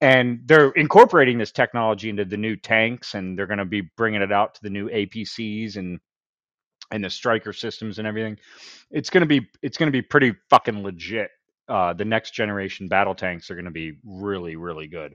And 0.00 0.40
they're 0.46 0.70
incorporating 0.70 1.38
this 1.38 1.52
technology 1.52 2.08
into 2.08 2.24
the 2.24 2.36
new 2.36 2.56
tanks, 2.56 3.14
and 3.14 3.38
they're 3.38 3.46
going 3.46 3.58
to 3.58 3.64
be 3.64 3.82
bringing 3.96 4.22
it 4.22 4.32
out 4.32 4.54
to 4.54 4.62
the 4.62 4.70
new 4.70 4.88
APCs 4.88 5.76
and 5.76 6.00
and 6.90 7.04
the 7.04 7.10
Stryker 7.10 7.52
systems 7.52 7.98
and 7.98 8.08
everything 8.08 8.38
it's 8.90 9.10
going 9.10 9.22
to 9.22 9.26
be 9.26 9.48
it's 9.62 9.76
going 9.78 9.88
to 9.88 9.92
be 9.92 10.02
pretty 10.02 10.34
fucking 10.50 10.82
legit 10.82 11.30
uh, 11.68 11.92
the 11.92 12.04
next 12.06 12.32
generation 12.32 12.88
battle 12.88 13.14
tanks 13.14 13.50
are 13.50 13.56
going 13.56 13.66
to 13.66 13.72
be 13.72 13.94
really 14.04 14.56
really 14.56 14.88
good 14.88 15.14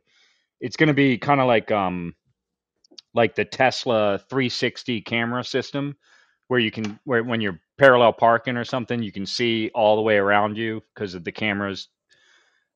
it's 0.62 0.78
going 0.78 0.88
to 0.88 0.94
be 0.94 1.18
kind 1.18 1.42
of 1.42 1.48
like 1.48 1.72
um 1.72 2.16
like 3.14 3.36
the 3.36 3.46
tesla 3.46 4.20
360 4.30 5.02
camera 5.02 5.44
system 5.44 5.96
where 6.50 6.60
you 6.60 6.72
can 6.72 7.00
where 7.06 7.24
when 7.24 7.42
you're 7.42 7.60
parallel 7.78 8.14
parking 8.14 8.58
or 8.58 8.64
something 8.64 9.02
you 9.04 9.12
can 9.12 9.26
see 9.26 9.70
all 9.74 9.96
the 9.96 10.02
way 10.02 10.18
around 10.18 10.58
you 10.58 10.82
because 10.94 11.14
of 11.16 11.24
the 11.24 11.32
cameras 11.32 11.90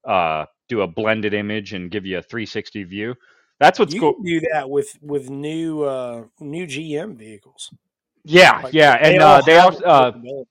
uh 0.08 0.46
do 0.70 0.82
a 0.82 0.88
blended 0.88 1.34
image 1.34 1.74
and 1.74 1.92
give 1.92 2.06
you 2.06 2.18
a 2.18 2.22
360 2.22 2.84
view 2.84 3.16
that's 3.60 3.80
what's 3.80 3.94
You 3.94 4.02
cool 4.02 4.16
do 4.24 4.42
that 4.54 4.70
with 4.70 4.98
with 5.02 5.30
new 5.30 5.84
uh 5.84 6.26
new 6.40 6.66
GM 6.68 7.18
vehicles. 7.18 7.72
yeah 8.24 8.64
Like 8.64 8.74
yeah 8.74 8.94
and 9.02 9.22
uh 9.22 9.42
they 9.46 9.54
have 9.56 9.76
also 9.76 9.84
uh 9.86 10.12
capability. 10.14 10.50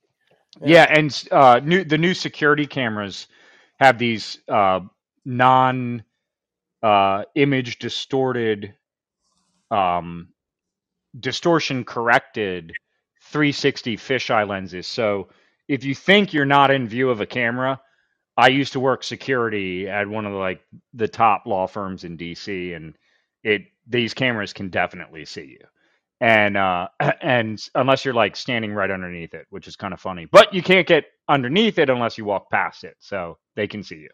Yeah, 0.61 0.85
and 0.89 1.23
uh, 1.31 1.59
new 1.63 1.83
the 1.83 1.97
new 1.97 2.13
security 2.13 2.65
cameras 2.67 3.27
have 3.79 3.97
these 3.99 4.39
uh, 4.49 4.81
non 5.25 6.03
uh, 6.83 7.23
image 7.35 7.79
distorted, 7.79 8.73
um, 9.71 10.29
distortion 11.19 11.83
corrected 11.85 12.73
360 13.27 13.97
fisheye 13.97 14.47
lenses. 14.47 14.87
So 14.87 15.29
if 15.67 15.85
you 15.85 15.95
think 15.95 16.33
you're 16.33 16.45
not 16.45 16.71
in 16.71 16.87
view 16.87 17.09
of 17.11 17.21
a 17.21 17.27
camera, 17.27 17.81
I 18.37 18.49
used 18.49 18.73
to 18.73 18.81
work 18.81 19.03
security 19.03 19.89
at 19.89 20.07
one 20.07 20.25
of 20.25 20.33
the, 20.33 20.39
like 20.39 20.61
the 20.93 21.07
top 21.09 21.45
law 21.47 21.67
firms 21.67 22.03
in 22.05 22.17
DC, 22.17 22.75
and 22.75 22.95
it 23.43 23.63
these 23.87 24.13
cameras 24.13 24.53
can 24.53 24.69
definitely 24.69 25.25
see 25.25 25.45
you. 25.45 25.59
and 26.21 26.57
uh, 26.57 26.87
and 27.21 27.63
unless 27.75 28.05
you're 28.05 28.13
like 28.13 28.35
standing 28.35 28.73
right 28.73 28.91
underneath 28.91 29.33
it, 29.33 29.47
which 29.49 29.67
is 29.67 29.75
kind 29.75 29.93
of 29.93 30.01
funny. 30.01 30.25
But 30.31 30.53
you 30.53 30.63
can't 30.63 30.87
get 30.87 31.05
underneath 31.29 31.79
it 31.79 31.89
unless 31.89 32.17
you 32.17 32.25
walk 32.25 32.49
past 32.51 32.83
it, 32.83 32.95
so 32.99 33.37
they 33.55 33.67
can 33.67 33.83
see 33.83 33.97
you. 34.07 34.09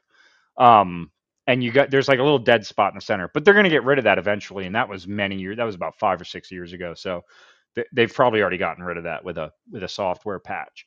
Um, 0.64 1.11
and 1.47 1.64
you 1.64 1.72
got 1.72 1.91
there's 1.91 2.07
like 2.07 2.20
a 2.20 2.24
little 2.24 2.39
dead 2.39 2.66
spot 2.66 2.93
in 2.93 2.97
the 2.97 3.01
center, 3.01 3.30
but 3.34 3.45
they're 3.45 3.55
to 3.61 3.70
get 3.70 3.86
rid 3.86 3.97
of 3.99 4.05
that 4.05 4.18
eventually, 4.18 4.66
and 4.66 4.76
that 4.76 4.89
was 4.89 5.07
many 5.07 5.38
years. 5.38 5.57
That 5.57 5.66
was 5.66 5.76
about 5.76 5.99
five 5.99 6.22
or 6.22 6.26
six 6.26 6.51
years 6.51 6.74
ago, 6.74 6.93
so 6.95 7.24
they've 7.93 8.13
probably 8.13 8.41
already 8.41 8.57
gotten 8.57 8.84
rid 8.84 8.97
of 8.97 9.03
that 9.05 9.24
with 9.24 9.38
a 9.38 9.51
with 9.71 9.84
a 9.84 9.89
software 9.89 10.39
patch. 10.39 10.86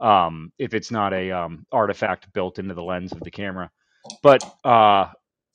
Um, 0.00 0.52
if 0.58 0.74
it's 0.74 0.90
not 0.90 1.12
a 1.12 1.30
um, 1.30 1.66
artifact 1.72 2.32
built 2.32 2.58
into 2.58 2.74
the 2.74 2.82
lens 2.82 3.12
of 3.12 3.20
the 3.20 3.30
camera, 3.30 3.70
but 4.22 4.42
uh, 4.64 5.06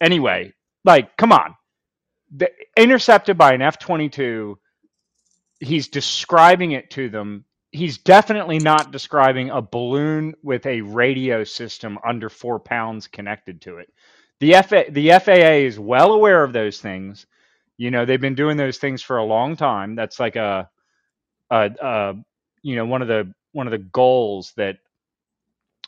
anyway, 0.01 0.53
like 0.85 1.17
come 1.17 1.33
on, 1.33 1.55
the, 2.35 2.49
intercepted 2.77 3.37
by 3.37 3.53
an 3.53 3.61
F 3.61 3.79
twenty 3.79 4.09
two 4.09 4.57
he's 5.59 5.87
describing 5.87 6.71
it 6.71 6.89
to 6.91 7.09
them. 7.09 7.45
He's 7.71 7.97
definitely 7.97 8.59
not 8.59 8.91
describing 8.91 9.49
a 9.49 9.61
balloon 9.61 10.35
with 10.41 10.65
a 10.65 10.81
radio 10.81 11.43
system 11.43 11.99
under 12.05 12.29
four 12.29 12.59
pounds 12.59 13.07
connected 13.07 13.61
to 13.63 13.77
it. 13.77 13.91
The 14.39 14.53
FA, 14.63 14.85
the 14.89 15.11
FAA 15.11 15.65
is 15.65 15.79
well 15.79 16.13
aware 16.13 16.43
of 16.43 16.53
those 16.53 16.79
things. 16.79 17.25
You 17.77 17.91
know, 17.91 18.05
they've 18.05 18.21
been 18.21 18.35
doing 18.35 18.57
those 18.57 18.77
things 18.77 19.01
for 19.01 19.17
a 19.17 19.25
long 19.25 19.55
time. 19.55 19.95
That's 19.95 20.19
like 20.19 20.35
a, 20.35 20.69
a, 21.49 21.71
a 21.81 22.15
you 22.63 22.75
know, 22.75 22.85
one 22.85 23.01
of 23.01 23.07
the 23.07 23.33
one 23.53 23.67
of 23.67 23.71
the 23.71 23.77
goals 23.79 24.53
that 24.57 24.77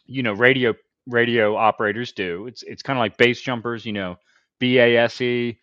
you 0.06 0.24
know 0.24 0.34
radio 0.34 0.74
radio 1.08 1.56
operators 1.56 2.12
do. 2.12 2.48
It's 2.48 2.64
it's 2.64 2.82
kind 2.84 2.98
of 2.98 3.02
like 3.02 3.18
base 3.18 3.42
jumpers. 3.42 3.86
You 3.86 3.94
know, 3.94 4.18
BASE. 4.60 5.56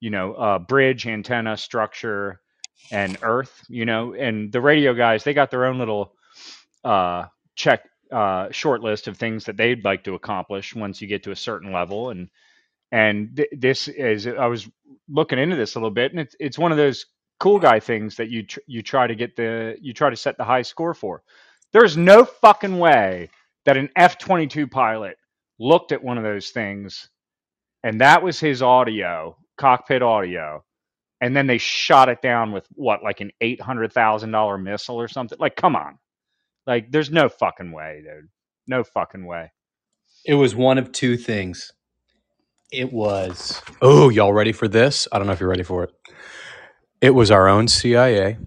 You 0.00 0.10
know, 0.10 0.34
uh, 0.34 0.58
bridge, 0.58 1.06
antenna, 1.06 1.56
structure, 1.56 2.40
and 2.90 3.16
Earth, 3.22 3.64
you 3.68 3.86
know, 3.86 4.14
and 4.14 4.52
the 4.52 4.60
radio 4.60 4.92
guys, 4.94 5.24
they 5.24 5.32
got 5.32 5.50
their 5.50 5.64
own 5.64 5.78
little 5.78 6.12
uh, 6.84 7.26
check 7.56 7.88
uh, 8.12 8.50
short 8.50 8.82
list 8.82 9.08
of 9.08 9.16
things 9.16 9.44
that 9.46 9.56
they'd 9.56 9.84
like 9.84 10.04
to 10.04 10.14
accomplish 10.14 10.74
once 10.74 11.00
you 11.00 11.08
get 11.08 11.24
to 11.24 11.30
a 11.30 11.36
certain 11.36 11.72
level. 11.72 12.10
And 12.10 12.28
and 12.94 13.36
th- 13.36 13.50
this 13.52 13.88
is, 13.88 14.28
I 14.28 14.46
was 14.46 14.70
looking 15.10 15.40
into 15.40 15.56
this 15.56 15.76
a 15.76 15.80
little 15.80 15.90
bit, 15.90 16.12
and 16.12 16.20
it's 16.20 16.36
it's 16.40 16.58
one 16.60 16.72
of 16.72 16.78
those 16.78 17.06
cool 17.40 17.60
guy 17.60 17.80
things 17.80 18.16
that 18.16 18.30
you 18.30 18.44
tr- 18.44 18.60
you 18.68 18.82
try 18.82 19.08
to 19.08 19.16
get 19.16 19.36
the 19.36 19.76
you 19.82 19.94
try 19.94 20.10
to 20.10 20.16
set 20.16 20.38
the 20.38 20.44
high 20.44 20.62
score 20.62 20.94
for. 20.94 21.24
There's 21.74 21.98
no 21.98 22.24
fucking 22.24 22.78
way 22.78 23.30
that 23.66 23.76
an 23.78 23.90
F 23.96 24.18
twenty 24.18 24.46
two 24.46 24.68
pilot 24.68 25.18
looked 25.60 25.92
at 25.92 26.04
one 26.04 26.18
of 26.18 26.24
those 26.24 26.50
things, 26.52 27.10
and 27.84 28.00
that 28.00 28.22
was 28.22 28.40
his 28.40 28.62
audio, 28.62 29.36
cockpit 29.58 30.02
audio, 30.02 30.64
and 31.20 31.36
then 31.36 31.48
they 31.48 31.58
shot 31.58 32.08
it 32.10 32.22
down 32.22 32.52
with 32.52 32.66
what 32.74 33.02
like 33.04 33.20
an 33.20 33.32
eight 33.40 33.60
hundred 33.60 33.92
thousand 33.92 34.32
dollar 34.32 34.58
missile 34.58 35.00
or 35.00 35.08
something. 35.08 35.38
Like, 35.40 35.56
come 35.56 35.76
on, 35.76 35.98
like 36.66 36.92
there's 36.92 37.10
no 37.10 37.28
fucking 37.28 37.72
way, 37.72 38.02
dude. 38.04 38.28
No 38.68 38.84
fucking 38.84 39.26
way. 39.26 39.52
It 40.24 40.34
was 40.34 40.54
one 40.54 40.78
of 40.78 40.92
two 40.92 41.16
things. 41.16 41.72
It 42.74 42.92
was, 42.92 43.62
oh, 43.82 44.10
y'all 44.10 44.34
ready 44.34 44.52
for 44.52 44.68
this? 44.68 45.08
I 45.12 45.18
don't 45.18 45.28
know 45.28 45.34
if 45.34 45.40
you're 45.40 45.50
ready 45.50 45.64
for 45.64 45.84
it. 45.84 45.92
It 47.00 47.10
was 47.10 47.30
our 47.30 47.48
own 47.48 47.68
CIA, 47.68 48.38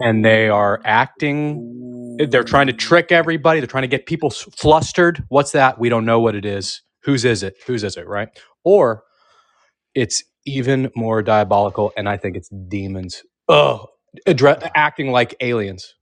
and 0.00 0.24
they 0.24 0.48
are 0.48 0.80
acting, 0.84 2.18
they're 2.30 2.44
trying 2.44 2.68
to 2.68 2.74
trick 2.74 3.12
everybody. 3.12 3.60
They're 3.60 3.68
trying 3.68 3.84
to 3.84 3.88
get 3.88 4.06
people 4.06 4.30
s- 4.32 4.44
flustered. 4.56 5.24
What's 5.28 5.52
that? 5.52 5.78
We 5.78 5.88
don't 5.90 6.06
know 6.06 6.20
what 6.20 6.34
it 6.36 6.44
is. 6.46 6.82
Whose 7.04 7.24
is 7.24 7.42
it? 7.42 7.56
Whose 7.66 7.84
is 7.84 7.96
it, 7.96 8.08
right? 8.08 8.28
Or 8.64 9.04
it's 9.94 10.24
even 10.46 10.90
more 10.96 11.22
diabolical, 11.22 11.92
and 11.96 12.08
I 12.08 12.18
think 12.18 12.36
it's 12.36 12.50
demons. 12.68 13.24
Oh, 13.48 13.88
addre- 14.28 14.70
acting 14.76 15.12
like 15.12 15.36
aliens. 15.40 15.94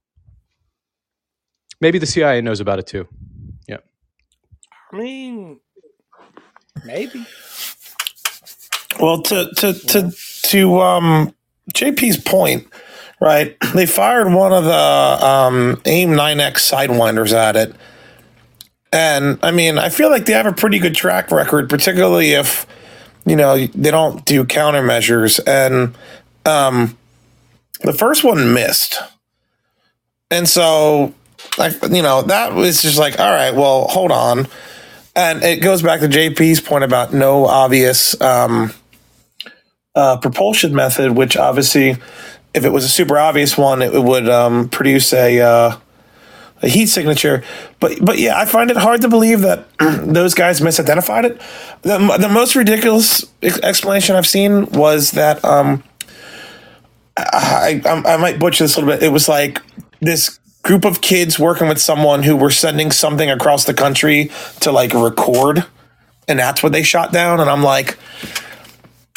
Maybe 1.81 1.99
the 1.99 2.07
CIA 2.07 2.41
knows 2.41 2.59
about 2.61 2.79
it 2.79 2.87
too. 2.87 3.07
Yeah. 3.67 3.77
I 4.93 4.97
mean, 4.97 5.59
maybe. 6.83 7.25
Well, 8.99 9.21
to 9.23 9.49
to 9.57 9.73
to 9.73 10.11
to 10.43 10.79
um, 10.79 11.33
JP's 11.73 12.17
point, 12.17 12.67
right? 13.19 13.55
They 13.73 13.85
fired 13.85 14.31
one 14.31 14.53
of 14.53 14.63
the 14.63 15.25
um, 15.25 15.81
AIM 15.85 16.11
9X 16.11 16.53
sidewinders 16.71 17.33
at 17.33 17.55
it, 17.55 17.75
and 18.91 19.37
I 19.43 19.51
mean, 19.51 19.77
I 19.77 19.89
feel 19.89 20.09
like 20.09 20.25
they 20.25 20.33
have 20.33 20.45
a 20.45 20.53
pretty 20.53 20.79
good 20.79 20.95
track 20.95 21.31
record, 21.31 21.69
particularly 21.69 22.31
if 22.31 22.65
you 23.25 23.35
know 23.35 23.57
they 23.67 23.91
don't 23.91 24.23
do 24.25 24.45
countermeasures. 24.45 25.39
And 25.45 25.95
um, 26.45 26.97
the 27.81 27.93
first 27.93 28.23
one 28.23 28.53
missed, 28.53 28.97
and 30.31 30.47
so 30.47 31.13
like 31.57 31.73
you 31.91 32.01
know 32.01 32.21
that 32.23 32.53
was 32.53 32.81
just 32.81 32.97
like, 32.97 33.19
all 33.19 33.31
right, 33.31 33.53
well, 33.53 33.87
hold 33.87 34.11
on. 34.11 34.47
And 35.15 35.43
it 35.43 35.61
goes 35.61 35.81
back 35.81 36.01
to 36.01 36.07
JP's 36.07 36.59
point 36.59 36.83
about 36.83 37.13
no 37.13 37.45
obvious 37.45 38.19
um, 38.19 38.73
uh, 39.95 40.17
propulsion 40.17 40.75
method, 40.75 41.11
which 41.11 41.37
obviously, 41.37 41.95
if 42.53 42.65
it 42.65 42.69
was 42.69 42.83
a 42.83 42.89
super 42.89 43.17
obvious 43.17 43.57
one, 43.57 43.81
it 43.81 43.93
would 43.93 44.27
um, 44.27 44.67
produce 44.67 45.13
a 45.13 45.39
uh, 45.39 45.77
a 46.61 46.67
heat 46.67 46.87
signature. 46.87 47.43
But 47.79 48.03
but 48.03 48.19
yeah, 48.19 48.37
I 48.37 48.45
find 48.45 48.69
it 48.69 48.77
hard 48.77 49.01
to 49.01 49.07
believe 49.07 49.41
that 49.41 49.67
those 49.79 50.33
guys 50.33 50.59
misidentified 50.59 51.23
it. 51.23 51.41
The, 51.83 51.97
the 52.19 52.29
most 52.29 52.55
ridiculous 52.55 53.25
explanation 53.41 54.17
I've 54.17 54.27
seen 54.27 54.65
was 54.71 55.11
that 55.11 55.43
um, 55.45 55.81
I, 57.15 57.81
I 57.85 58.13
I 58.15 58.17
might 58.17 58.37
butcher 58.37 58.65
this 58.65 58.75
a 58.75 58.81
little 58.81 58.93
bit. 58.93 59.03
It 59.03 59.13
was 59.13 59.29
like 59.29 59.61
this 60.01 60.39
group 60.65 60.83
of 60.83 60.99
kids 60.99 61.37
working 61.37 61.67
with 61.67 61.79
someone 61.79 62.23
who 62.23 62.35
were 62.35 62.49
sending 62.49 62.91
something 62.91 63.29
across 63.29 63.65
the 63.65 63.73
country 63.73 64.31
to 64.59 64.71
like 64.71 64.93
record, 64.93 65.63
and 66.27 66.39
that's 66.39 66.63
what 66.63 66.71
they 66.71 66.81
shot 66.81 67.13
down. 67.13 67.39
And 67.39 67.49
I'm 67.49 67.61
like, 67.61 67.97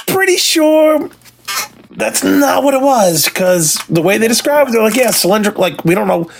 pretty 0.07 0.36
sure 0.36 1.11
that's 1.90 2.22
not 2.22 2.62
what 2.62 2.74
it 2.74 2.82
was 2.82 3.24
because 3.24 3.82
the 3.88 4.03
way 4.03 4.18
they 4.18 4.28
described 4.28 4.68
it, 4.68 4.72
they're 4.74 4.82
like, 4.82 4.94
yeah, 4.94 5.11
cylindrical. 5.11 5.62
Like 5.62 5.84
we 5.84 5.94
don't 5.94 6.07
know. 6.07 6.30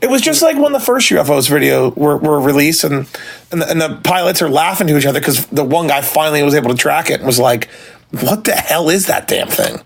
It 0.00 0.08
was 0.08 0.22
just 0.22 0.42
like 0.42 0.56
when 0.56 0.72
the 0.72 0.80
first 0.80 1.10
UFOs 1.10 1.50
video 1.50 1.90
were, 1.90 2.16
were 2.16 2.40
released, 2.40 2.84
and 2.84 3.06
and 3.52 3.60
the, 3.60 3.70
and 3.70 3.80
the 3.80 4.00
pilots 4.02 4.40
are 4.40 4.48
laughing 4.48 4.86
to 4.86 4.96
each 4.96 5.06
other 5.06 5.20
because 5.20 5.46
the 5.48 5.64
one 5.64 5.88
guy 5.88 6.00
finally 6.00 6.42
was 6.42 6.54
able 6.54 6.70
to 6.70 6.76
track 6.76 7.10
it 7.10 7.20
and 7.20 7.26
was 7.26 7.38
like, 7.38 7.68
"What 8.20 8.44
the 8.44 8.52
hell 8.52 8.88
is 8.88 9.06
that 9.06 9.28
damn 9.28 9.48
thing?" 9.48 9.82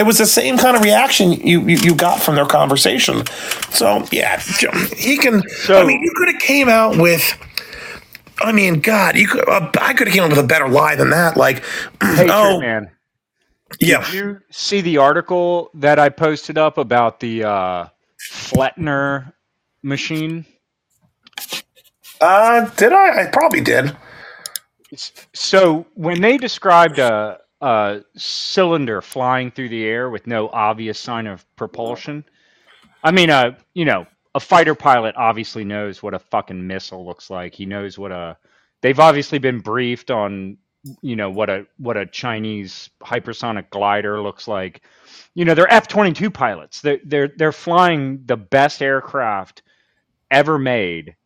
It 0.00 0.06
was 0.06 0.16
the 0.18 0.26
same 0.26 0.56
kind 0.56 0.76
of 0.76 0.82
reaction 0.82 1.32
you 1.32 1.60
you, 1.60 1.76
you 1.76 1.94
got 1.94 2.22
from 2.22 2.34
their 2.34 2.46
conversation. 2.46 3.26
So 3.70 4.04
yeah, 4.10 4.40
he 4.96 5.18
can. 5.18 5.42
I 5.68 5.84
mean, 5.86 6.02
you 6.02 6.12
could 6.16 6.28
have 6.32 6.40
came 6.40 6.68
out 6.70 6.96
with. 6.96 7.22
I 8.40 8.52
mean, 8.52 8.80
God, 8.80 9.16
you 9.16 9.28
could. 9.28 9.46
Uh, 9.46 9.70
I 9.80 9.92
could 9.92 10.06
have 10.08 10.14
came 10.14 10.24
up 10.24 10.30
with 10.30 10.38
a 10.38 10.46
better 10.46 10.68
lie 10.68 10.96
than 10.96 11.10
that. 11.10 11.36
Like, 11.36 11.62
Hey, 12.02 12.28
oh 12.30 12.58
man. 12.60 12.90
yeah, 13.78 14.02
Did 14.06 14.14
you 14.14 14.40
see 14.50 14.80
the 14.80 14.96
article 14.96 15.70
that 15.74 15.98
I 15.98 16.08
posted 16.08 16.56
up 16.56 16.78
about 16.78 17.20
the 17.20 17.44
uh, 17.44 17.86
Flettner 18.32 19.34
machine? 19.82 20.46
uh, 22.22 22.68
did 22.76 22.92
I? 22.94 23.22
I 23.22 23.26
probably 23.26 23.60
did. 23.60 23.94
So 25.34 25.86
when 25.94 26.20
they 26.22 26.38
described 26.38 26.98
a, 26.98 27.39
a 27.60 28.02
cylinder 28.16 29.02
flying 29.02 29.50
through 29.50 29.68
the 29.70 29.84
air 29.84 30.10
with 30.10 30.26
no 30.26 30.48
obvious 30.48 30.98
sign 30.98 31.26
of 31.26 31.44
propulsion, 31.56 32.24
I 33.02 33.10
mean, 33.12 33.30
uh, 33.30 33.56
you 33.74 33.84
know, 33.84 34.06
a 34.34 34.40
fighter 34.40 34.74
pilot 34.74 35.14
obviously 35.16 35.64
knows 35.64 36.02
what 36.02 36.14
a 36.14 36.18
fucking 36.18 36.66
missile 36.66 37.04
looks 37.04 37.30
like. 37.30 37.54
He 37.54 37.66
knows 37.66 37.98
what 37.98 38.12
a. 38.12 38.36
They've 38.82 39.00
obviously 39.00 39.38
been 39.38 39.60
briefed 39.60 40.10
on, 40.10 40.56
you 41.02 41.16
know, 41.16 41.30
what 41.30 41.50
a 41.50 41.66
what 41.78 41.96
a 41.96 42.06
Chinese 42.06 42.90
hypersonic 43.02 43.70
glider 43.70 44.20
looks 44.22 44.48
like. 44.48 44.82
You 45.34 45.44
know, 45.44 45.54
they're 45.54 45.72
F 45.72 45.88
twenty 45.88 46.12
two 46.12 46.30
pilots. 46.30 46.80
They're 46.80 47.00
they're 47.04 47.28
they're 47.36 47.52
flying 47.52 48.22
the 48.26 48.36
best 48.36 48.82
aircraft 48.82 49.62
ever 50.30 50.58
made, 50.58 51.16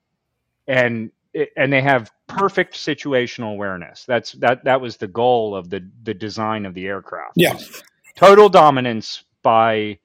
and 0.66 1.11
and 1.56 1.73
they 1.73 1.82
have 1.82 2.11
perfect 2.27 2.74
situational 2.74 3.52
awareness. 3.52 4.05
That's 4.06 4.32
that 4.32 4.65
that 4.65 4.81
was 4.81 4.97
the 4.97 5.09
goal 5.09 5.55
of 5.56 5.70
the 5.70 5.89
the 6.02 6.15
design 6.15 6.66
of 6.66 6.74
the 6.74 6.86
aircraft. 6.86 7.35
Yeah. 7.36 7.59
Total 8.16 8.48
dominance 8.48 9.24
by 9.43 9.98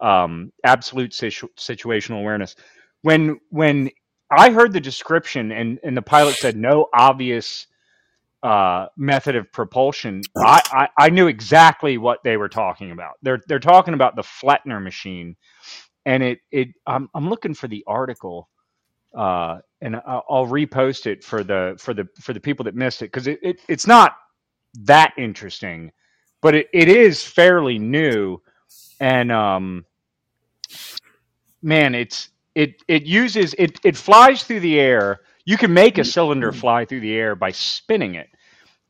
um, 0.00 0.52
absolute 0.64 1.14
situ- 1.14 1.48
situational 1.56 2.20
awareness. 2.20 2.56
When 3.02 3.40
when 3.50 3.90
I 4.30 4.50
heard 4.50 4.72
the 4.72 4.80
description 4.80 5.52
and 5.52 5.78
and 5.82 5.96
the 5.96 6.02
pilot 6.02 6.34
said 6.36 6.56
no 6.56 6.88
obvious 6.94 7.66
uh, 8.42 8.86
method 8.96 9.36
of 9.36 9.52
propulsion, 9.52 10.22
I, 10.36 10.62
I 10.72 11.06
I 11.06 11.10
knew 11.10 11.28
exactly 11.28 11.98
what 11.98 12.24
they 12.24 12.36
were 12.36 12.48
talking 12.48 12.90
about. 12.90 13.14
They're 13.22 13.40
they're 13.46 13.60
talking 13.60 13.94
about 13.94 14.16
the 14.16 14.22
Flettner 14.22 14.82
machine, 14.82 15.36
and 16.04 16.22
it 16.22 16.40
it 16.50 16.68
I'm 16.86 17.08
I'm 17.14 17.28
looking 17.28 17.54
for 17.54 17.68
the 17.68 17.84
article 17.86 18.48
uh, 19.16 19.58
and 19.80 19.96
I'll, 19.96 20.24
I'll 20.28 20.46
repost 20.46 21.06
it 21.06 21.24
for 21.24 21.44
the 21.44 21.76
for 21.78 21.94
the 21.94 22.08
for 22.20 22.32
the 22.32 22.40
people 22.40 22.64
that 22.64 22.74
missed 22.74 23.02
it 23.02 23.06
because 23.06 23.26
it, 23.26 23.38
it 23.42 23.60
it's 23.68 23.86
not 23.86 24.16
that 24.84 25.12
interesting, 25.18 25.92
but 26.40 26.54
it, 26.54 26.68
it 26.72 26.88
is 26.88 27.24
fairly 27.24 27.78
new, 27.78 28.38
and 29.00 29.32
um, 29.32 29.84
man, 31.62 31.94
it's 31.94 32.30
it 32.54 32.82
it 32.88 33.04
uses 33.04 33.54
it 33.58 33.80
it 33.84 33.96
flies 33.96 34.44
through 34.44 34.60
the 34.60 34.80
air. 34.80 35.20
You 35.44 35.56
can 35.56 35.74
make 35.74 35.98
a 35.98 36.04
cylinder 36.04 36.52
fly 36.52 36.84
through 36.84 37.00
the 37.00 37.14
air 37.14 37.34
by 37.34 37.50
spinning 37.52 38.14
it, 38.14 38.30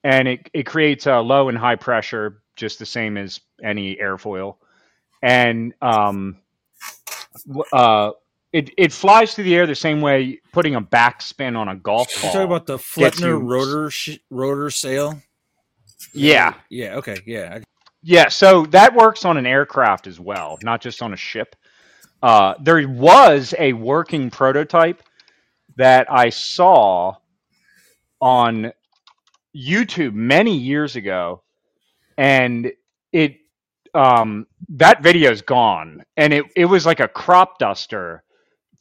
and 0.05 0.28
it 0.28 0.51
it 0.53 0.65
creates 0.66 1.07
a 1.07 1.19
low 1.20 1.49
and 1.49 1.59
high 1.59 1.77
pressure, 1.77 2.43
just 2.57 2.78
the 2.78 2.86
same 2.86 3.16
as 3.16 3.40
any 3.62 3.97
airfoil, 3.97 4.57
and 5.23 5.74
um, 5.82 6.39
uh, 7.73 8.11
it 8.53 8.70
it 8.77 8.93
flies 8.93 9.35
through 9.35 9.45
the 9.45 9.55
air 9.55 9.66
the 9.66 9.74
same 9.74 10.01
way 10.01 10.41
putting 10.53 10.74
a 10.74 10.81
backspin 10.81 11.57
on 11.57 11.69
a 11.69 11.77
golf 11.77 12.09
ball. 12.09 12.16
You 12.16 12.23
ball. 12.23 12.33
talking 12.33 12.47
about 12.47 12.66
the 12.66 12.77
gets 12.97 13.20
Flettner 13.20 13.43
rotor 13.43 13.91
sh- 13.91 14.19
rotor 14.31 14.70
sail? 14.70 15.20
yeah, 16.12 16.55
Yeah. 16.69 16.97
Okay. 16.97 17.16
Yeah. 17.27 17.61
Yeah, 18.03 18.29
so 18.29 18.66
that 18.66 18.95
works 18.95 19.24
on 19.24 19.37
an 19.37 19.47
aircraft 19.47 20.09
as 20.09 20.19
well, 20.19 20.59
not 20.62 20.81
just 20.81 21.03
on 21.03 21.12
a 21.12 21.16
ship. 21.16 21.55
Uh, 22.20 22.55
there 22.61 22.87
was 22.89 23.55
a 23.59 23.73
working 23.73 24.29
prototype 24.29 25.03
that 25.77 26.11
I 26.11 26.31
saw 26.31 27.15
on 28.20 28.73
YouTube 29.57 30.15
many 30.15 30.57
years 30.57 30.97
ago, 30.97 31.43
and 32.16 32.73
it 33.12 33.37
um, 33.95 34.47
that 34.70 35.03
video's 35.03 35.43
gone, 35.43 36.03
and 36.16 36.33
it 36.33 36.45
it 36.57 36.65
was 36.65 36.87
like 36.87 37.01
a 37.01 37.09
crop 37.09 37.59
duster, 37.59 38.23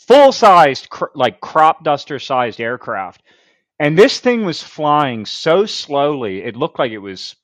full 0.07 0.31
sized 0.31 0.89
cr- 0.89 1.05
like 1.15 1.41
crop 1.41 1.83
duster 1.83 2.19
sized 2.19 2.59
aircraft, 2.61 3.23
and 3.79 3.97
this 3.97 4.19
thing 4.19 4.45
was 4.45 4.63
flying 4.63 5.25
so 5.25 5.65
slowly 5.65 6.43
it 6.43 6.55
looked 6.55 6.79
like 6.79 6.91
it 6.91 6.99
was 6.99 7.35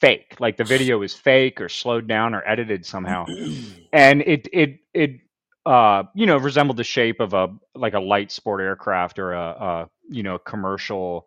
fake 0.00 0.36
like 0.40 0.56
the 0.56 0.64
video 0.64 0.98
was 0.98 1.14
fake 1.14 1.60
or 1.60 1.68
slowed 1.68 2.06
down 2.06 2.34
or 2.34 2.42
edited 2.46 2.84
somehow. 2.84 3.24
And 3.92 4.20
it 4.22 4.48
it 4.52 4.80
it 4.92 5.20
uh 5.64 6.02
you 6.14 6.26
know 6.26 6.36
resembled 6.36 6.76
the 6.76 6.84
shape 6.84 7.20
of 7.20 7.32
a 7.32 7.48
like 7.74 7.94
a 7.94 8.00
light 8.00 8.30
sport 8.30 8.60
aircraft 8.60 9.18
or 9.18 9.32
a, 9.32 9.40
a 9.40 9.90
you 10.10 10.22
know 10.22 10.38
commercial 10.38 11.26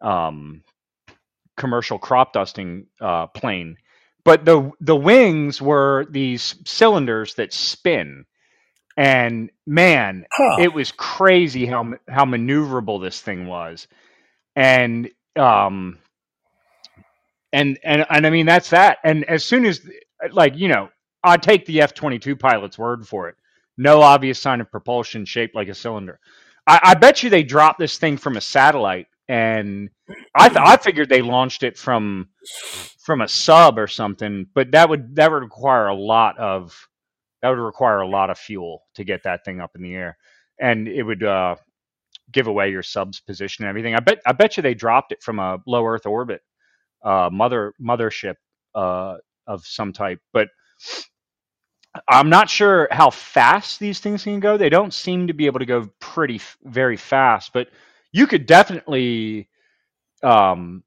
um 0.00 0.62
commercial 1.56 1.98
crop 1.98 2.32
dusting 2.32 2.86
uh 3.00 3.26
plane. 3.28 3.76
But 4.24 4.44
the 4.44 4.70
the 4.80 4.94
wings 4.94 5.60
were 5.60 6.06
these 6.10 6.54
cylinders 6.64 7.34
that 7.34 7.52
spin 7.52 8.24
and 8.96 9.50
man 9.66 10.26
Huh. 10.32 10.58
it 10.60 10.72
was 10.74 10.92
crazy 10.92 11.66
how 11.66 11.94
how 12.08 12.24
maneuverable 12.24 13.00
this 13.02 13.20
thing 13.20 13.46
was 13.46 13.88
and 14.56 15.10
um 15.36 15.98
and 17.52 17.80
and 17.84 18.06
and 18.10 18.26
I 18.26 18.30
mean 18.30 18.46
that's 18.46 18.70
that. 18.70 18.98
And 19.04 19.24
as 19.26 19.44
soon 19.44 19.66
as 19.66 19.82
like 20.32 20.56
you 20.56 20.68
know, 20.68 20.90
I 21.24 21.38
take 21.38 21.66
the 21.66 21.82
F 21.82 21.94
twenty 21.94 22.20
two 22.20 22.36
pilot's 22.36 22.78
word 22.78 23.08
for 23.08 23.30
it. 23.30 23.36
No 23.78 24.02
obvious 24.02 24.40
sign 24.40 24.62
of 24.62 24.72
propulsion 24.72 25.26
shaped 25.26 25.56
like 25.56 25.68
a 25.68 25.74
cylinder. 25.74 26.20
I, 26.68 26.80
I 26.84 26.94
bet 26.96 27.24
you 27.24 27.30
they 27.30 27.44
dropped 27.44 27.80
this 27.80 27.98
thing 27.98 28.18
from 28.18 28.38
a 28.38 28.42
satellite, 28.42 29.08
and 29.28 29.90
I 30.36 30.50
th- 30.50 30.60
I 30.64 30.78
figured 30.78 31.10
they 31.10 31.22
launched 31.22 31.64
it 31.64 31.78
from 31.78 32.28
from 33.00 33.22
a 33.22 33.28
sub 33.28 33.80
or 33.80 33.88
something. 33.88 34.48
But 34.54 34.72
that 34.72 34.90
would 34.90 35.16
that 35.16 35.32
would 35.32 35.42
require 35.44 35.88
a 35.88 35.96
lot 35.96 36.38
of 36.38 36.88
that 37.46 37.50
would 37.50 37.64
require 37.64 38.00
a 38.00 38.08
lot 38.08 38.30
of 38.30 38.38
fuel 38.38 38.82
to 38.96 39.04
get 39.04 39.22
that 39.22 39.44
thing 39.44 39.60
up 39.60 39.72
in 39.76 39.82
the 39.82 39.94
air, 39.94 40.18
and 40.60 40.88
it 40.88 41.04
would 41.04 41.22
uh, 41.22 41.56
give 42.32 42.48
away 42.48 42.70
your 42.70 42.82
sub's 42.82 43.20
position 43.20 43.64
and 43.64 43.70
everything. 43.70 43.94
I 43.94 44.00
bet 44.00 44.20
I 44.26 44.32
bet 44.32 44.56
you 44.56 44.64
they 44.64 44.74
dropped 44.74 45.12
it 45.12 45.22
from 45.22 45.38
a 45.38 45.58
low 45.66 45.86
Earth 45.86 46.06
orbit 46.06 46.42
uh, 47.04 47.30
mother 47.32 47.74
mothership 47.80 48.34
uh, 48.74 49.18
of 49.46 49.64
some 49.64 49.92
type. 49.92 50.20
But 50.32 50.48
I'm 52.08 52.30
not 52.30 52.50
sure 52.50 52.88
how 52.90 53.10
fast 53.10 53.80
these 53.80 54.00
things 54.00 54.24
can 54.24 54.40
go. 54.40 54.56
They 54.56 54.70
don't 54.70 54.92
seem 54.92 55.28
to 55.28 55.34
be 55.34 55.46
able 55.46 55.60
to 55.60 55.66
go 55.66 55.88
pretty 56.00 56.40
very 56.64 56.96
fast, 56.96 57.52
but 57.52 57.68
you 58.12 58.26
could 58.26 58.46
definitely. 58.46 59.48
Um, 60.22 60.82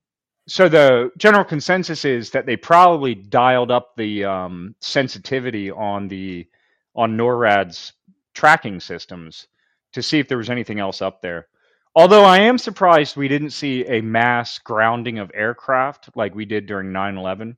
so 0.50 0.68
the 0.68 1.12
general 1.18 1.44
consensus 1.44 2.06
is 2.06 2.32
that 2.32 2.46
they 2.46 2.58
probably 2.58 3.14
dialed 3.14 3.70
up 3.70 3.96
the 3.96 4.26
um, 4.26 4.76
sensitivity 4.82 5.70
on 5.70 6.08
the 6.08 6.48
on 6.96 7.16
NORAD's 7.16 7.94
tracking 8.34 8.80
systems 8.80 9.48
to 9.94 10.02
see 10.02 10.20
if 10.20 10.28
there 10.28 10.40
was 10.40 10.50
anything 10.50 10.80
else 10.80 11.02
up 11.02 11.22
there. 11.22 11.48
Although 11.96 12.24
I 12.24 12.40
am 12.40 12.58
surprised 12.58 13.16
we 13.16 13.28
didn't 13.28 13.52
see 13.52 13.86
a 13.86 14.02
mass 14.02 14.58
grounding 14.58 15.20
of 15.20 15.32
aircraft 15.34 16.10
like 16.16 16.34
we 16.34 16.46
did 16.46 16.66
during 16.66 16.92
9/11. 16.92 17.56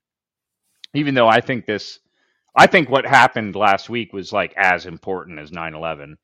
Even 0.94 1.14
though 1.14 1.30
I 1.30 1.40
think 1.40 1.66
this 1.66 2.00
I 2.56 2.68
think 2.68 2.90
what 2.90 3.06
happened 3.06 3.56
last 3.56 3.90
week 3.90 4.12
was 4.12 4.34
like 4.34 4.54
as 4.58 4.86
important 4.86 5.40
as 5.40 5.52
9/11. 5.52 6.18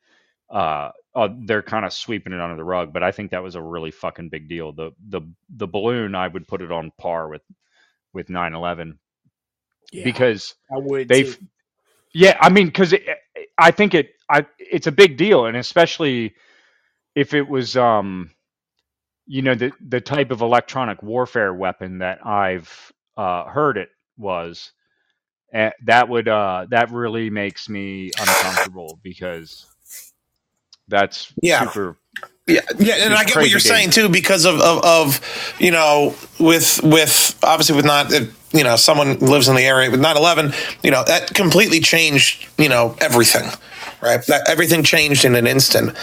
Uh, 0.49 0.91
uh 1.15 1.29
they're 1.45 1.63
kind 1.63 1.85
of 1.85 1.93
sweeping 1.93 2.33
it 2.33 2.41
under 2.41 2.55
the 2.57 2.63
rug, 2.63 2.93
but 2.93 3.03
I 3.03 3.11
think 3.11 3.31
that 3.31 3.43
was 3.43 3.55
a 3.55 3.61
really 3.61 3.91
fucking 3.91 4.29
big 4.29 4.49
deal. 4.49 4.73
The 4.73 4.91
the 5.09 5.21
the 5.49 5.67
balloon 5.67 6.15
I 6.15 6.27
would 6.27 6.47
put 6.47 6.61
it 6.61 6.71
on 6.71 6.91
par 6.99 7.29
with 7.29 7.41
with 8.13 8.27
9/11 8.29 8.97
Yeah, 9.91 10.03
because 10.03 10.55
I 10.71 10.77
would. 10.79 11.09
they've 11.09 11.37
yeah 12.13 12.37
i 12.41 12.49
mean 12.49 12.67
because 12.67 12.93
i 13.57 13.71
think 13.71 13.93
it 13.93 14.11
i 14.29 14.45
it's 14.59 14.87
a 14.87 14.91
big 14.91 15.17
deal 15.17 15.45
and 15.45 15.57
especially 15.57 16.35
if 17.15 17.33
it 17.33 17.47
was 17.47 17.77
um 17.77 18.31
you 19.27 19.41
know 19.41 19.55
the 19.55 19.71
the 19.89 20.01
type 20.01 20.31
of 20.31 20.41
electronic 20.41 21.01
warfare 21.03 21.53
weapon 21.53 21.99
that 21.99 22.25
i've 22.25 22.91
uh 23.17 23.45
heard 23.45 23.77
it 23.77 23.89
was 24.17 24.71
eh, 25.53 25.71
that 25.85 26.09
would 26.09 26.27
uh 26.27 26.65
that 26.69 26.91
really 26.91 27.29
makes 27.29 27.69
me 27.69 28.13
uncomfortable 28.17 28.99
because 29.03 29.67
that's 30.87 31.33
Yeah. 31.41 31.59
super 31.61 31.97
Yeah, 32.47 32.61
yeah, 32.79 32.95
and 33.05 33.13
I 33.15 33.23
get 33.25 33.39
what 33.39 33.49
you're 33.49 33.59
crazy 33.59 33.69
saying 33.69 33.91
too 33.91 34.09
because 34.09 34.45
of, 34.45 34.61
of 34.61 34.83
of 34.85 35.55
you 35.59 35.71
know 35.71 36.15
with 36.39 36.79
with 36.83 37.39
obviously 37.43 37.75
with 37.75 37.85
not 37.85 38.13
if, 38.13 38.53
you 38.53 38.63
know 38.63 38.75
someone 38.77 39.19
lives 39.19 39.47
in 39.49 39.55
the 39.55 39.63
area 39.63 39.91
with 39.91 40.01
9/11, 40.01 40.53
you 40.83 40.91
know 40.91 41.03
that 41.05 41.33
completely 41.33 41.79
changed 41.81 42.47
you 42.59 42.69
know 42.69 42.95
everything, 43.01 43.49
right? 44.01 44.25
That 44.27 44.49
everything 44.49 44.83
changed 44.83 45.25
in 45.25 45.35
an 45.35 45.47
instant, 45.47 45.97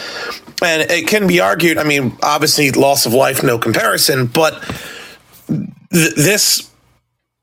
and 0.62 0.82
it 0.90 1.06
can 1.08 1.26
be 1.28 1.40
argued. 1.40 1.78
I 1.78 1.84
mean, 1.84 2.16
obviously, 2.22 2.72
loss 2.72 3.06
of 3.06 3.14
life, 3.14 3.42
no 3.44 3.58
comparison, 3.58 4.26
but 4.26 4.62
th- 5.92 6.14
this 6.16 6.70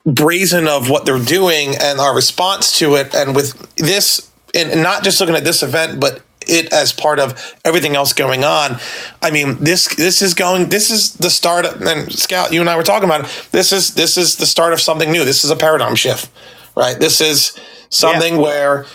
brazen 0.06 0.68
of 0.68 0.90
what 0.90 1.06
they're 1.06 1.20
doing 1.20 1.76
and 1.82 2.00
our 2.00 2.16
response 2.16 2.78
to 2.80 2.96
it, 2.96 3.16
and 3.16 3.36
with 3.36 3.58
this, 3.78 4.32
and 4.56 4.84
not 4.84 5.04
just 5.04 5.20
looking 5.22 5.36
at 5.36 5.46
this 5.46 5.64
event, 5.64 6.00
but 6.00 6.22
it 6.52 6.72
as 6.74 6.92
part 6.92 7.20
of 7.20 7.56
everything 7.64 7.96
else 7.96 8.14
going 8.14 8.44
on. 8.44 8.78
I 9.22 9.32
mean, 9.32 9.56
this 9.64 9.96
this 9.96 10.22
is 10.22 10.34
going. 10.34 10.70
This 10.70 10.92
is 10.92 11.14
the 11.14 11.30
start. 11.30 11.66
Of, 11.66 11.82
and 11.82 12.12
Scout, 12.12 12.52
you 12.54 12.62
and 12.62 12.70
I 12.70 12.76
were 12.76 12.84
talking 12.84 13.08
about 13.08 13.22
it. 13.22 13.48
This 13.52 13.72
is 13.72 13.94
this 13.94 14.18
is 14.18 14.36
the 14.36 14.46
start 14.46 14.74
of 14.74 14.82
something 14.82 15.12
new. 15.12 15.26
This 15.26 15.44
is 15.44 15.52
a 15.52 15.56
paradigm 15.56 15.96
shift, 15.96 16.30
right? 16.76 17.00
This 17.00 17.22
is 17.22 17.58
something 17.90 18.38
where, 18.38 18.86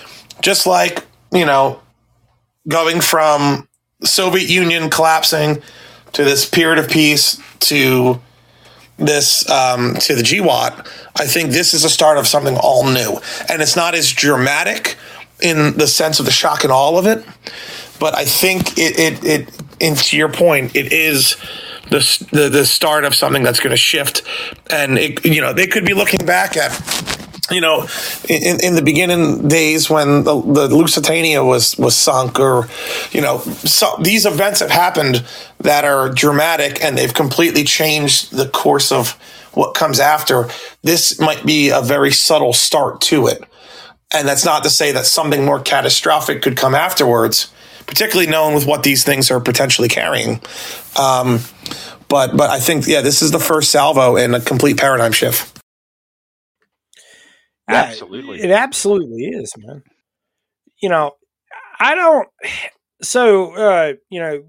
just 0.43 0.67
like 0.67 1.05
you 1.33 1.47
know, 1.47 1.81
going 2.69 3.01
from 3.01 3.69
the 4.01 4.07
Soviet 4.07 4.49
Union 4.49 4.91
collapsing 4.91 5.63
to 6.13 6.25
this 6.25 6.49
period 6.49 6.79
of 6.79 6.91
peace 6.91 7.41
to 7.61 8.21
this 8.99 9.49
um, 9.51 9.95
to 9.95 10.15
the 10.15 10.23
GWOT, 10.23 10.87
I 11.17 11.27
think 11.27 11.51
this 11.51 11.75
is 11.75 11.85
a 11.85 11.91
start 11.91 12.19
of 12.19 12.27
something 12.27 12.57
all 12.57 12.85
new, 12.85 13.21
and 13.49 13.61
it's 13.61 13.77
not 13.77 13.95
as 13.95 14.11
dramatic 14.11 14.97
in 15.41 15.77
the 15.77 15.87
sense 15.87 16.19
of 16.19 16.27
the 16.27 16.33
shock 16.33 16.65
and 16.65 16.73
all 16.73 16.99
of 16.99 17.07
it, 17.07 17.25
but 17.99 18.15
I 18.15 18.25
think 18.25 18.79
it 18.79 18.99
it, 18.99 19.25
it 19.25 19.63
and 19.81 19.97
to 19.97 20.17
your 20.17 20.31
point, 20.31 20.75
it 20.75 20.93
is 20.93 21.37
the 21.91 22.27
the, 22.33 22.49
the 22.49 22.67
start 22.67 23.05
of 23.05 23.15
something 23.15 23.43
that's 23.43 23.61
going 23.61 23.71
to 23.71 23.77
shift, 23.77 24.23
and 24.71 24.99
it, 24.99 25.25
you 25.25 25.41
know 25.41 25.53
they 25.53 25.67
could 25.67 25.85
be 25.85 25.95
looking 25.95 26.25
back 26.27 26.57
at 26.57 26.73
you 27.51 27.61
know, 27.61 27.87
in, 28.29 28.59
in 28.63 28.75
the 28.75 28.83
beginning 28.83 29.47
days 29.47 29.89
when 29.89 30.25
the, 30.25 30.41
the 30.41 30.69
Lusitania 30.69 31.45
was 31.45 31.79
was 31.79 31.97
sunk, 31.97 32.41
or 32.41 32.69
you 33.13 33.21
know, 33.21 33.39
so 33.39 33.97
these 34.01 34.27
events 34.27 34.61
have 34.61 34.71
happened 34.71 35.25
that 35.59 35.85
are 35.85 36.09
dramatic 36.09 36.83
and 36.83 36.99
they've 36.99 37.15
completely 37.15 37.63
changed 37.63 38.33
the 38.37 38.49
course 38.49 38.91
of 38.91 39.13
what 39.55 39.75
comes 39.75 40.01
after. 40.01 40.49
This 40.83 41.21
might 41.21 41.47
be 41.47 41.71
a 41.71 41.81
very 41.81 42.11
subtle 42.11 42.53
start 42.53 43.01
to 43.03 43.29
it, 43.29 43.45
and 44.15 44.27
that's 44.27 44.45
not 44.45 44.63
to 44.65 44.71
say 44.71 44.93
that 44.93 45.07
something 45.07 45.45
more 45.45 45.61
catastrophic 45.61 46.43
could 46.43 46.57
come 46.57 46.75
afterwards, 46.75 47.53
particularly 47.87 48.31
knowing 48.31 48.55
with 48.55 48.67
what 48.67 48.83
these 48.83 49.05
things 49.05 49.31
are 49.31 49.41
potentially 49.41 49.89
carrying. 49.89 50.41
Um, 50.99 51.41
but 52.09 52.37
but 52.37 52.51
I 52.51 52.61
think 52.61 52.87
yeah, 52.87 53.01
this 53.01 53.23
is 53.23 53.31
the 53.33 53.41
first 53.41 53.71
salvo 53.71 54.17
in 54.17 54.35
a 54.35 54.41
complete 54.41 54.79
paradigm 54.79 55.13
shift. 55.13 55.59
Yeah, 57.69 57.77
absolutely 57.77 58.41
It 58.41 58.51
absolutely 58.51 59.25
is, 59.25 59.53
man. 59.59 59.83
You 60.81 60.89
know, 60.89 61.13
I 61.81 61.95
don't. 61.95 62.29
So, 63.03 63.55
uh, 63.55 63.93
you 64.09 64.21
know, 64.21 64.45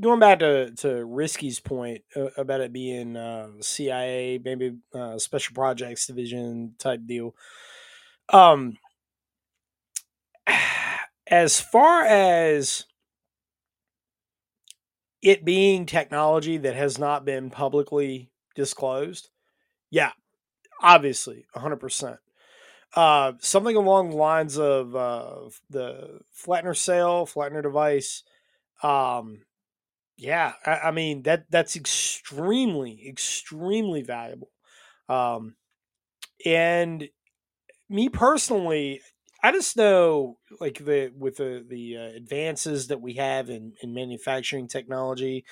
going 0.00 0.20
back 0.20 0.40
to 0.40 0.70
to 0.76 0.88
Risky's 0.88 1.60
point 1.60 2.02
uh, 2.16 2.30
about 2.36 2.60
it 2.60 2.72
being 2.72 3.16
uh, 3.16 3.48
CIA, 3.60 4.40
maybe 4.42 4.76
uh, 4.94 5.18
Special 5.18 5.54
Projects 5.54 6.06
Division 6.06 6.74
type 6.78 7.00
deal. 7.06 7.34
Um, 8.32 8.78
as 11.26 11.60
far 11.60 12.04
as 12.04 12.84
it 15.22 15.44
being 15.44 15.86
technology 15.86 16.56
that 16.58 16.74
has 16.74 16.98
not 16.98 17.24
been 17.24 17.50
publicly 17.50 18.30
disclosed, 18.54 19.30
yeah, 19.90 20.12
obviously, 20.82 21.46
100%. 21.54 22.18
Uh, 22.94 23.32
something 23.40 23.76
along 23.76 24.10
the 24.10 24.16
lines 24.16 24.58
of 24.58 24.94
uh, 24.96 25.40
the 25.70 26.20
Flettner 26.34 26.76
cell, 26.76 27.26
Flettner 27.26 27.62
device. 27.62 28.22
Um, 28.82 29.40
yeah, 30.16 30.54
I, 30.64 30.78
I 30.78 30.90
mean 30.92 31.22
that 31.24 31.46
that's 31.50 31.76
extremely, 31.76 33.06
extremely 33.08 34.02
valuable. 34.02 34.50
Um, 35.08 35.56
and 36.44 37.08
me 37.88 38.08
personally, 38.08 39.00
I 39.46 39.52
just 39.52 39.76
know 39.76 40.38
like 40.60 40.84
the 40.84 41.12
with 41.16 41.36
the 41.36 41.64
the 41.68 41.96
uh, 41.96 42.16
advances 42.16 42.88
that 42.88 43.00
we 43.00 43.14
have 43.14 43.48
in 43.48 43.74
in 43.80 43.94
manufacturing 43.94 44.66
technology, 44.66 45.44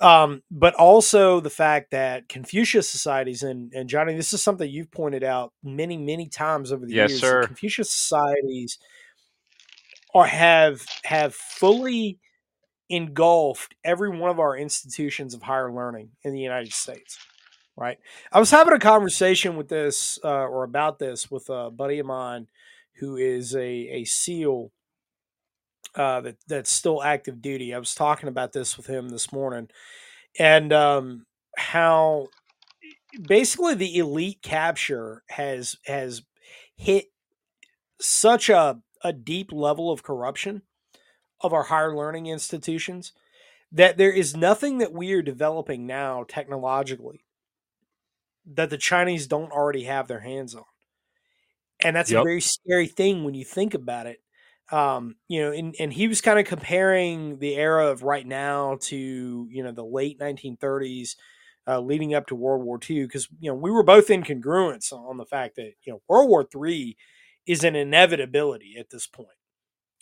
um, 0.00 0.42
but 0.50 0.74
also 0.74 1.38
the 1.38 1.48
fact 1.48 1.92
that 1.92 2.28
Confucius 2.28 2.90
societies 2.90 3.44
and 3.44 3.72
and 3.72 3.88
Johnny, 3.88 4.16
this 4.16 4.32
is 4.32 4.42
something 4.42 4.68
you've 4.68 4.90
pointed 4.90 5.22
out 5.22 5.52
many 5.62 5.96
many 5.96 6.28
times 6.28 6.72
over 6.72 6.84
the 6.84 6.92
Yes, 6.92 7.12
years. 7.12 7.20
sir. 7.20 7.46
Confucius 7.46 7.92
societies 7.92 8.78
are 10.12 10.26
have 10.26 10.84
have 11.04 11.36
fully 11.36 12.18
engulfed 12.90 13.76
every 13.84 14.10
one 14.10 14.30
of 14.30 14.40
our 14.40 14.56
institutions 14.56 15.34
of 15.34 15.42
higher 15.42 15.72
learning 15.72 16.10
in 16.24 16.32
the 16.32 16.40
United 16.40 16.72
States. 16.72 17.16
Right. 17.76 17.98
I 18.32 18.40
was 18.40 18.50
having 18.50 18.74
a 18.74 18.80
conversation 18.80 19.56
with 19.56 19.68
this 19.68 20.18
uh, 20.24 20.46
or 20.46 20.64
about 20.64 20.98
this 20.98 21.30
with 21.30 21.48
a 21.48 21.70
buddy 21.70 22.00
of 22.00 22.06
mine 22.06 22.48
who 23.00 23.16
is 23.16 23.54
a, 23.54 23.60
a 23.60 24.04
SEAL 24.04 24.70
uh, 25.94 26.20
that 26.22 26.36
that's 26.48 26.70
still 26.70 27.02
active 27.02 27.40
duty. 27.40 27.74
I 27.74 27.78
was 27.78 27.94
talking 27.94 28.28
about 28.28 28.52
this 28.52 28.76
with 28.76 28.86
him 28.86 29.10
this 29.10 29.32
morning, 29.32 29.68
and 30.38 30.72
um, 30.72 31.26
how 31.56 32.28
basically 33.20 33.74
the 33.74 33.96
elite 33.98 34.42
capture 34.42 35.22
has 35.30 35.76
has 35.86 36.22
hit 36.76 37.06
such 38.00 38.48
a 38.48 38.80
a 39.02 39.12
deep 39.12 39.52
level 39.52 39.90
of 39.92 40.02
corruption 40.02 40.62
of 41.40 41.52
our 41.52 41.64
higher 41.64 41.94
learning 41.94 42.26
institutions 42.26 43.12
that 43.70 43.98
there 43.98 44.12
is 44.12 44.36
nothing 44.36 44.78
that 44.78 44.92
we 44.92 45.12
are 45.12 45.22
developing 45.22 45.86
now 45.86 46.24
technologically 46.26 47.24
that 48.46 48.70
the 48.70 48.78
Chinese 48.78 49.26
don't 49.26 49.52
already 49.52 49.84
have 49.84 50.06
their 50.06 50.20
hands 50.20 50.54
on. 50.54 50.64
And 51.84 51.96
that's 51.96 52.12
a 52.12 52.18
very 52.18 52.40
scary 52.42 52.88
thing 52.88 53.24
when 53.24 53.34
you 53.34 53.44
think 53.44 53.74
about 53.74 54.06
it. 54.06 54.20
Um, 54.72 55.16
you 55.28 55.42
know, 55.42 55.52
and, 55.52 55.76
and 55.78 55.92
he 55.92 56.08
was 56.08 56.22
kind 56.22 56.38
of 56.40 56.46
comparing 56.46 57.38
the 57.38 57.56
era 57.56 57.88
of 57.88 58.02
right 58.02 58.26
now 58.26 58.78
to, 58.84 59.48
you 59.50 59.62
know, 59.62 59.72
the 59.72 59.84
late 59.84 60.18
1930s, 60.18 61.16
uh, 61.68 61.80
leading 61.80 62.14
up 62.14 62.28
to 62.28 62.34
World 62.34 62.64
War 62.64 62.78
II, 62.88 63.04
because, 63.04 63.28
you 63.40 63.50
know, 63.50 63.56
we 63.56 63.70
were 63.70 63.84
both 63.84 64.10
in 64.10 64.24
congruence 64.24 64.92
on 64.92 65.18
the 65.18 65.26
fact 65.26 65.56
that, 65.56 65.74
you 65.86 65.92
know, 65.92 66.02
World 66.08 66.30
War 66.30 66.46
III 66.50 66.96
is 67.46 67.64
an 67.64 67.76
inevitability 67.76 68.76
at 68.78 68.90
this 68.90 69.06
point. 69.06 69.28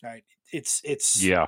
Right. 0.03 0.25
It's, 0.53 0.81
it's, 0.85 1.23
Yeah. 1.23 1.47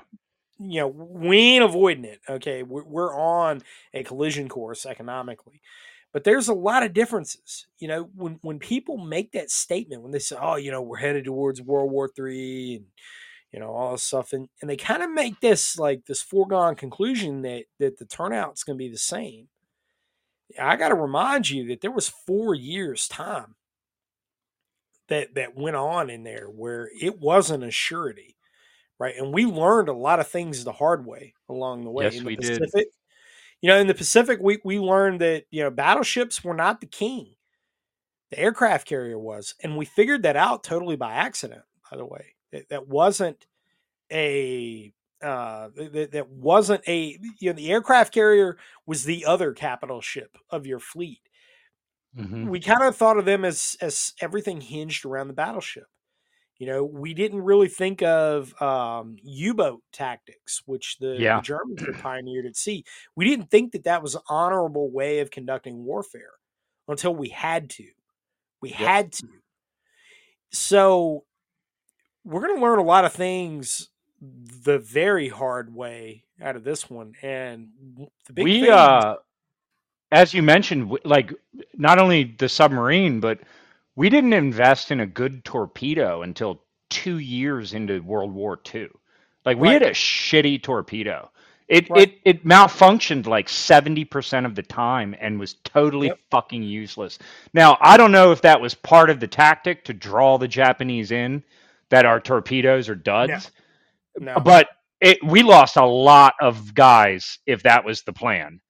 you 0.59 0.81
know, 0.81 0.89
we 0.89 1.39
ain't 1.39 1.65
avoiding 1.65 2.05
it. 2.05 2.21
Okay. 2.29 2.63
We're, 2.63 2.85
we're 2.85 3.17
on 3.19 3.63
a 3.95 4.05
collision 4.05 4.49
course 4.49 4.87
economically. 4.87 5.61
But 6.15 6.25
there's 6.25 6.49
a 6.49 6.55
lot 6.55 6.85
of 6.85 6.95
differences. 6.95 7.67
You 7.79 7.89
know, 7.89 8.09
when, 8.15 8.39
when 8.43 8.59
people 8.59 8.97
make 8.97 9.33
that 9.33 9.51
statement, 9.51 10.01
when 10.01 10.13
they 10.13 10.21
say, 10.21 10.37
oh, 10.41 10.57
you 10.57 10.71
know, 10.71 10.81
we're 10.81 10.97
headed 10.97 11.25
towards 11.25 11.61
World 11.61 11.91
War 11.91 12.09
Three 12.09 12.77
and, 12.77 12.87
you 13.53 13.61
know, 13.61 13.73
all 13.73 13.93
this 13.93 14.05
stuff, 14.05 14.33
and, 14.33 14.49
and 14.63 14.71
they 14.71 14.77
kind 14.77 15.03
of 15.03 15.11
make 15.11 15.41
this 15.41 15.77
like 15.77 16.07
this 16.07 16.23
foregone 16.23 16.77
conclusion 16.77 17.43
that 17.43 17.65
that 17.81 17.99
the 17.99 18.07
turnout's 18.07 18.65
going 18.65 18.79
to 18.79 18.85
be 18.85 18.91
the 18.91 18.97
same. 18.97 19.49
I 20.59 20.77
got 20.77 20.91
to 20.91 20.95
remind 20.95 21.51
you 21.51 21.67
that 21.69 21.81
there 21.81 21.91
was 21.91 22.09
four 22.09 22.55
years 22.55 23.09
time 23.09 23.57
that 25.09 25.35
that 25.35 25.57
went 25.57 25.77
on 25.77 26.11
in 26.11 26.23
there 26.23 26.47
where 26.47 26.91
it 27.01 27.19
wasn't 27.19 27.65
a 27.65 27.71
surety, 27.73 28.37
right? 29.01 29.17
And 29.17 29.35
we 29.35 29.47
learned 29.47 29.89
a 29.89 29.93
lot 29.93 30.21
of 30.21 30.29
things 30.29 30.63
the 30.63 30.73
hard 30.73 31.05
way 31.05 31.35
along 31.49 31.85
the 31.85 31.91
way. 31.91 32.05
Yes, 32.05 32.15
in 32.15 32.21
the 32.21 32.27
we 32.27 32.37
did. 32.37 32.71
You 33.65 33.71
know, 33.71 33.79
in 33.79 33.87
the 33.87 33.95
Pacific, 33.95 34.41
we 34.43 34.59
we 34.63 34.79
learned 34.79 35.23
that 35.23 35.47
you 35.51 35.63
know 35.63 35.71
battleships 35.71 36.45
were 36.45 36.53
not 36.53 36.83
the 36.83 36.87
king; 36.87 37.35
the 38.31 38.39
aircraft 38.39 38.87
carrier 38.87 39.19
was, 39.19 39.55
and 39.63 39.79
we 39.79 39.87
figured 39.87 40.23
that 40.25 40.37
out 40.37 40.63
totally 40.65 40.97
by 40.97 41.15
accident. 41.15 41.63
By 41.91 41.97
the 41.97 42.05
way, 42.05 42.35
that, 42.53 42.69
that 42.69 42.89
wasn't 42.89 43.47
a 44.13 44.93
uh, 45.23 45.71
that, 45.77 46.11
that 46.13 46.29
wasn't 46.31 46.83
a 46.89 47.19
you 47.41 47.51
know 47.51 47.55
the 47.55 47.73
aircraft 47.73 48.13
carrier 48.13 48.59
was 48.87 49.05
the 49.05 49.25
other 49.25 49.55
capital 49.55 50.03
ship 50.03 50.37
of 50.51 50.67
your 50.67 50.81
fleet 50.81 51.21
Mhm. 52.17 52.49
we 52.49 52.61
kind 52.61 52.83
of 52.83 52.97
thought 52.97 53.19
of 53.19 53.25
them 53.25 53.45
as 53.45 53.77
as 53.81 54.13
everything 54.21 54.61
hinged 54.61 55.05
around 55.05 55.29
the 55.29 55.35
battleship. 55.35 55.87
You 56.59 56.67
know, 56.69 56.85
we 56.85 57.15
didn't 57.15 57.43
really 57.43 57.69
think 57.69 58.03
of 58.03 58.61
um, 58.63 59.17
U-boat 59.23 59.83
tactics, 59.93 60.63
which 60.67 60.99
the, 60.99 61.17
Yeah. 61.19 61.37
the 61.37 61.43
Germans 61.43 61.81
had 61.81 61.95
pioneered 62.03 62.47
at 62.47 62.57
sea. 62.57 62.85
We 63.17 63.25
didn't 63.25 63.51
think 63.51 63.73
that 63.73 63.85
that 63.85 64.03
was 64.03 64.15
an 64.15 64.23
honorable 64.29 64.91
way 64.91 65.19
of 65.19 65.31
conducting 65.31 65.85
warfare 65.85 66.31
until 66.87 67.15
we 67.15 67.29
had 67.31 67.71
to. 67.71 67.87
We 68.61 68.71
had 68.71 69.13
to. 69.15 69.27
So 70.53 71.25
we're 72.25 72.41
going 72.47 72.57
to 72.57 72.63
learn 72.63 72.79
a 72.79 72.85
lot 72.85 73.05
of 73.05 73.13
things 73.13 73.91
the 74.21 74.79
very 74.79 75.29
hard 75.29 75.75
way 75.75 76.25
out 76.41 76.57
of 76.57 76.65
this 76.65 76.89
one, 76.89 77.15
and 77.21 77.69
the 78.27 78.33
big 78.33 78.45
we 78.45 78.61
thing. 78.63 78.71
uh 78.71 79.17
as 80.13 80.33
you 80.33 80.43
mentioned 80.43 80.97
like 81.05 81.33
not 81.77 81.99
only 81.99 82.25
the 82.39 82.49
submarine 82.49 83.21
but 83.21 83.41
we 83.97 84.09
didn't 84.11 84.33
invest 84.33 84.91
in 84.91 85.01
a 85.01 85.07
good 85.07 85.45
torpedo 85.45 86.23
until 86.23 86.63
two 86.91 87.19
years 87.19 87.75
into 87.75 88.01
world 88.03 88.33
war 88.33 88.59
ii 88.75 88.89
like 89.45 89.59
we 89.59 89.71
had 89.73 89.83
a 89.83 89.91
shitty 89.91 90.63
torpedo. 90.63 91.31
It 91.69 91.91
Right. 91.91 92.05
it 92.05 92.21
it 92.25 92.45
malfunctioned 92.47 93.27
like 93.27 93.49
70% 93.49 94.47
of 94.47 94.55
the 94.55 94.63
time 94.63 95.15
and 95.21 95.39
was 95.41 95.55
totally 95.65 96.09
Yep. 96.09 96.19
fucking 96.31 96.63
useless. 96.63 97.19
Now 97.55 97.79
i 97.81 97.97
don't 97.97 98.13
know 98.13 98.33
if 98.33 98.43
that 98.43 98.61
was 98.61 98.75
part 98.75 99.11
of 99.11 99.21
the 99.21 99.29
tactic 99.29 99.85
to 99.87 99.95
draw 99.95 100.39
the 100.39 100.49
japanese 100.49 101.11
in 101.13 101.43
that 101.91 102.07
our 102.07 102.21
torpedoes 102.21 102.89
are 102.89 102.95
duds. 102.95 103.51
No, 104.19 104.41
but 104.45 104.69
it 105.01 105.23
we 105.25 105.43
lost 105.43 105.77
a 105.77 105.85
lot 105.87 106.35
of 106.41 106.75
guys 106.75 107.39
if 107.47 107.63
that 107.65 107.85
was 107.85 108.03
the 108.03 108.13
plan 108.13 108.61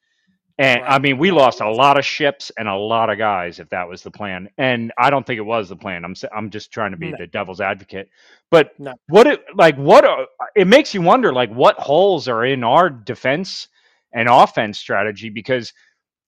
and 0.59 0.82
I 0.85 0.98
mean, 1.01 1.18
we 1.18 1.32
lost 1.32 1.60
a 1.60 1.70
lot 1.70 1.98
of 1.98 2.05
ships 2.05 2.52
and 2.56 2.68
a 2.68 2.76
lot 2.76 3.10
of 3.10 3.18
guys 3.18 3.59
if 3.59 3.68
that 3.70 3.89
was 3.89 4.02
the 4.02 4.10
plan. 4.10 4.48
And 4.56 4.93
I 4.98 5.10
don't 5.10 5.26
think 5.26 5.39
it 5.39 5.43
was 5.43 5.68
the 5.68 5.76
plan. 5.76 6.05
I'm 6.05 6.14
I'm 6.35 6.51
just 6.51 6.70
trying 6.72 6.93
to 6.93 6.97
be 6.97 7.10
No. 7.10 7.18
the 7.18 7.26
devil's 7.26 7.60
advocate. 7.60 8.09
But 8.51 8.72
No. 8.78 8.94
what 9.09 9.26
it 9.26 9.44
like 9.56 9.76
what 9.76 10.05
are, 10.05 10.26
it 10.55 10.66
makes 10.68 10.94
you 10.94 11.02
wonder 11.02 11.32
like 11.32 11.51
what 11.51 11.76
holes 11.78 12.28
are 12.28 12.44
in 12.44 12.62
our 12.62 12.89
defense 12.89 13.68
and 14.12 14.28
offense 14.28 14.78
strategy 14.78 15.28
because 15.28 15.72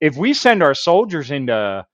if 0.01 0.17
we 0.17 0.35
send 0.35 0.63
our 0.63 0.75
soldiers 0.75 1.31
into 1.31 1.87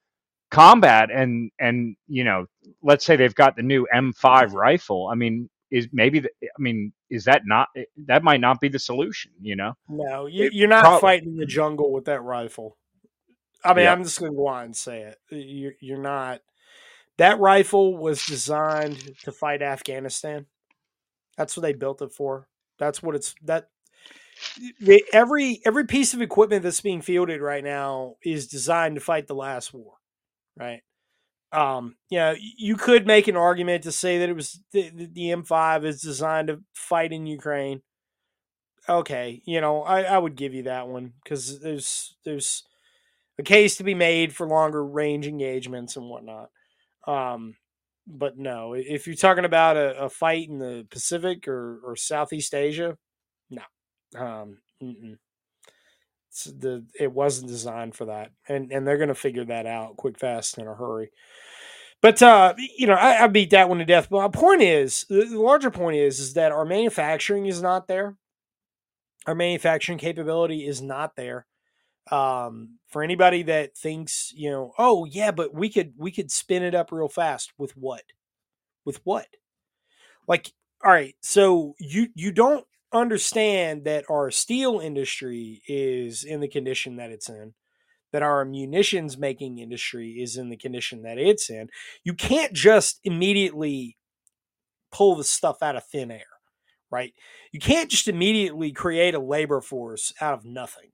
combat 0.51 1.11
and 1.11 1.51
and 1.61 1.97
you 2.09 2.25
know 2.25 2.47
let's 2.83 3.05
say 3.05 3.17
they've 3.17 3.35
got 3.35 3.57
the 3.57 3.63
new 3.63 3.87
M5 3.95 4.53
rifle 4.53 5.09
I 5.11 5.15
mean 5.17 5.51
is 5.73 5.89
maybe 5.93 6.21
the, 6.21 6.31
I 6.43 6.61
mean 6.61 6.93
is 7.11 7.25
that 7.25 7.43
not 7.47 7.69
eh, 7.77 7.85
that 8.07 8.23
might 8.23 8.41
not 8.41 8.61
be 8.61 8.69
the 8.69 8.79
solution 8.79 9.33
you 9.41 9.57
know 9.57 9.73
No, 9.89 10.27
you, 10.27 10.51
you're 10.53 10.69
not 10.69 10.85
prob- 10.85 11.01
fighting 11.01 11.37
the 11.37 11.47
jungle 11.47 11.91
with 11.93 12.05
that 12.05 12.23
rifle. 12.23 12.77
I 13.65 13.75
mean, 13.75 13.85
Yeah. 13.85 13.93
I'm 13.93 14.05
just 14.05 14.21
going 14.21 14.33
to 14.33 14.37
go 14.37 14.49
on 14.49 14.65
and 14.65 14.77
say 14.77 15.03
it. 15.03 15.19
You're, 15.31 15.75
you're 15.81 16.03
not. 16.03 16.41
That 17.19 17.39
rifle 17.39 17.97
was 17.97 18.25
designed 18.27 18.99
to 19.23 19.31
fight 19.33 19.63
Afghanistan. 19.63 20.47
That's 21.37 21.57
what 21.57 21.63
they 21.63 21.73
built 21.73 22.03
it 22.03 22.13
for. 22.13 22.49
That's 22.79 23.03
what 23.03 23.15
it's 23.15 23.35
that. 23.45 23.69
Every 25.13 25.61
every 25.65 25.87
piece 25.87 26.15
of 26.15 26.23
equipment 26.23 26.65
that's 26.65 26.81
being 26.81 27.03
fielded 27.03 27.41
right 27.41 27.63
now 27.63 28.17
is 28.25 28.49
designed 28.49 28.97
to 28.97 29.01
fight 29.01 29.29
the 29.29 29.35
last 29.35 29.73
war, 29.73 29.95
right? 30.59 30.83
Um, 31.53 31.97
you 32.09 32.19
know, 32.19 32.35
you 32.39 32.77
could 32.77 33.07
make 33.07 33.29
an 33.29 33.37
argument 33.37 33.85
to 33.85 33.93
say 33.93 34.19
that 34.19 34.29
it 34.31 34.35
was 34.37 34.61
the, 34.73 34.89
the 34.91 35.07
the 35.07 35.31
M5 35.33 35.85
is 35.85 36.01
designed 36.01 36.49
to 36.49 36.61
fight 36.75 37.13
in 37.13 37.27
Ukraine 37.27 37.83
okay, 38.89 39.43
you 39.45 39.61
know, 39.61 39.83
I, 39.83 40.03
I 40.03 40.19
would 40.19 40.37
give 40.37 40.55
you 40.55 40.65
that 40.65 40.89
one 40.89 41.13
because 41.23 41.61
there's 41.61 42.17
there's 42.25 42.65
a 43.39 43.43
case 43.43 43.77
to 43.77 43.85
be 43.85 43.95
made 43.95 44.35
for 44.35 44.47
longer 44.49 44.85
range 44.85 45.27
engagements 45.27 45.97
and 45.97 46.09
whatnot. 46.09 46.51
Um, 47.07 47.57
but 48.07 48.39
no, 48.39 48.75
if 48.75 49.07
you're 49.07 49.17
talking 49.17 49.47
about 49.47 49.77
a, 49.77 50.05
a 50.05 50.11
fight 50.11 50.49
in 50.49 50.59
the 50.59 50.87
Pacific 50.91 51.49
or, 51.49 51.81
or 51.85 51.97
Southeast 51.97 52.55
Asia, 52.55 52.97
no, 53.51 53.63
um, 54.19 54.59
the 56.61 56.85
it 56.99 57.13
wasn't 57.13 57.49
designed 57.49 57.95
for 57.95 58.07
that, 58.07 58.31
and 58.49 58.73
and 58.73 58.87
they're 58.87 58.97
going 58.97 59.09
to 59.09 59.15
figure 59.15 59.45
that 59.45 59.67
out 59.67 59.97
quick, 59.97 60.19
fast, 60.19 60.59
in 60.59 60.67
a 60.67 60.75
hurry. 60.75 61.11
But 62.03 62.21
uh, 62.21 62.55
you 62.59 62.89
know, 62.89 62.95
I, 62.95 63.25
I 63.25 63.27
beat 63.29 63.51
that 63.51 63.69
one 63.69 63.79
to 63.79 63.85
death. 63.85 64.09
But 64.11 64.21
my 64.21 64.29
point 64.29 64.61
is, 64.61 65.07
the, 65.09 65.25
larger 65.27 65.71
point 65.71 65.97
is, 65.97 66.19
is 66.19 66.35
that 66.35 66.53
our 66.53 66.65
manufacturing 66.65 67.47
is 67.47 67.63
not 67.63 67.87
there. 67.87 68.17
Our 69.27 69.37
manufacturing 69.37 69.99
capability 69.99 70.67
is 70.67 70.83
not 70.83 71.15
there. 71.15 71.47
Um, 72.11 72.81
for 72.89 73.05
anybody 73.05 73.45
that 73.45 73.79
thinks, 73.79 74.33
you 74.37 74.51
know, 74.51 74.73
oh 74.77 75.05
yeah, 75.05 75.31
but 75.31 75.55
we 75.55 75.69
could 75.71 75.93
we 75.97 76.11
could 76.11 76.33
spin 76.33 76.65
it 76.65 76.75
up 76.75 76.91
real 76.91 77.09
fast 77.09 77.53
with 77.57 77.77
what? 77.77 78.03
With 78.85 79.01
what? 79.05 79.29
Like, 80.27 80.53
all 80.85 80.91
right, 80.91 81.15
so 81.23 81.75
you 81.79 82.09
you 82.17 82.33
don't 82.33 82.67
understand 82.93 83.85
that 83.85 84.05
our 84.11 84.33
steel 84.33 84.81
industry 84.81 85.63
is 85.69 86.25
in 86.25 86.41
the 86.41 86.49
condition 86.49 86.97
that 86.97 87.11
it's 87.11 87.29
in 87.29 87.55
that 88.13 88.23
our 88.23 88.45
munitions 88.45 89.19
making 89.19 89.59
industry 89.59 90.11
is 90.11 90.37
in 90.37 90.51
the 90.51 90.57
condition 90.57 91.03
that 91.03 91.19
it's 91.19 91.51
in, 91.51 91.69
you 92.05 92.15
can't 92.15 92.53
just 92.53 93.01
immediately 93.05 93.97
pull 94.91 95.17
the 95.17 95.25
stuff 95.25 95.63
out 95.63 95.77
of 95.77 95.85
thin 95.87 96.11
air, 96.11 96.27
right? 96.91 97.15
You 97.53 97.61
can't 97.61 97.91
just 97.91 98.09
immediately 98.09 98.73
create 98.73 99.15
a 99.15 99.19
labor 99.19 99.61
force 99.61 100.13
out 100.21 100.35
of 100.35 100.45
nothing, 100.45 100.91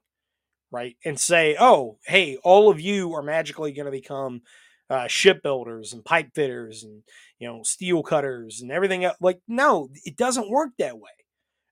right? 0.71 0.97
And 1.05 1.19
say, 1.19 1.57
oh, 1.59 1.99
hey, 2.07 2.39
all 2.45 2.71
of 2.71 2.81
you 2.81 3.15
are 3.15 3.23
magically 3.23 3.73
going 3.73 3.87
to 3.87 3.93
become 3.93 4.43
uh, 4.91 5.07
shipbuilders 5.07 5.93
and 5.93 6.05
pipe 6.05 6.31
fitters 6.35 6.83
and 6.83 7.03
you 7.39 7.47
know 7.47 7.63
steel 7.63 8.03
cutters 8.03 8.63
and 8.63 8.73
everything 8.73 9.05
else. 9.05 9.17
Like, 9.21 9.41
no, 9.47 9.91
it 10.05 10.17
doesn't 10.17 10.51
work 10.51 10.71
that 10.79 10.99
way. 10.99 11.11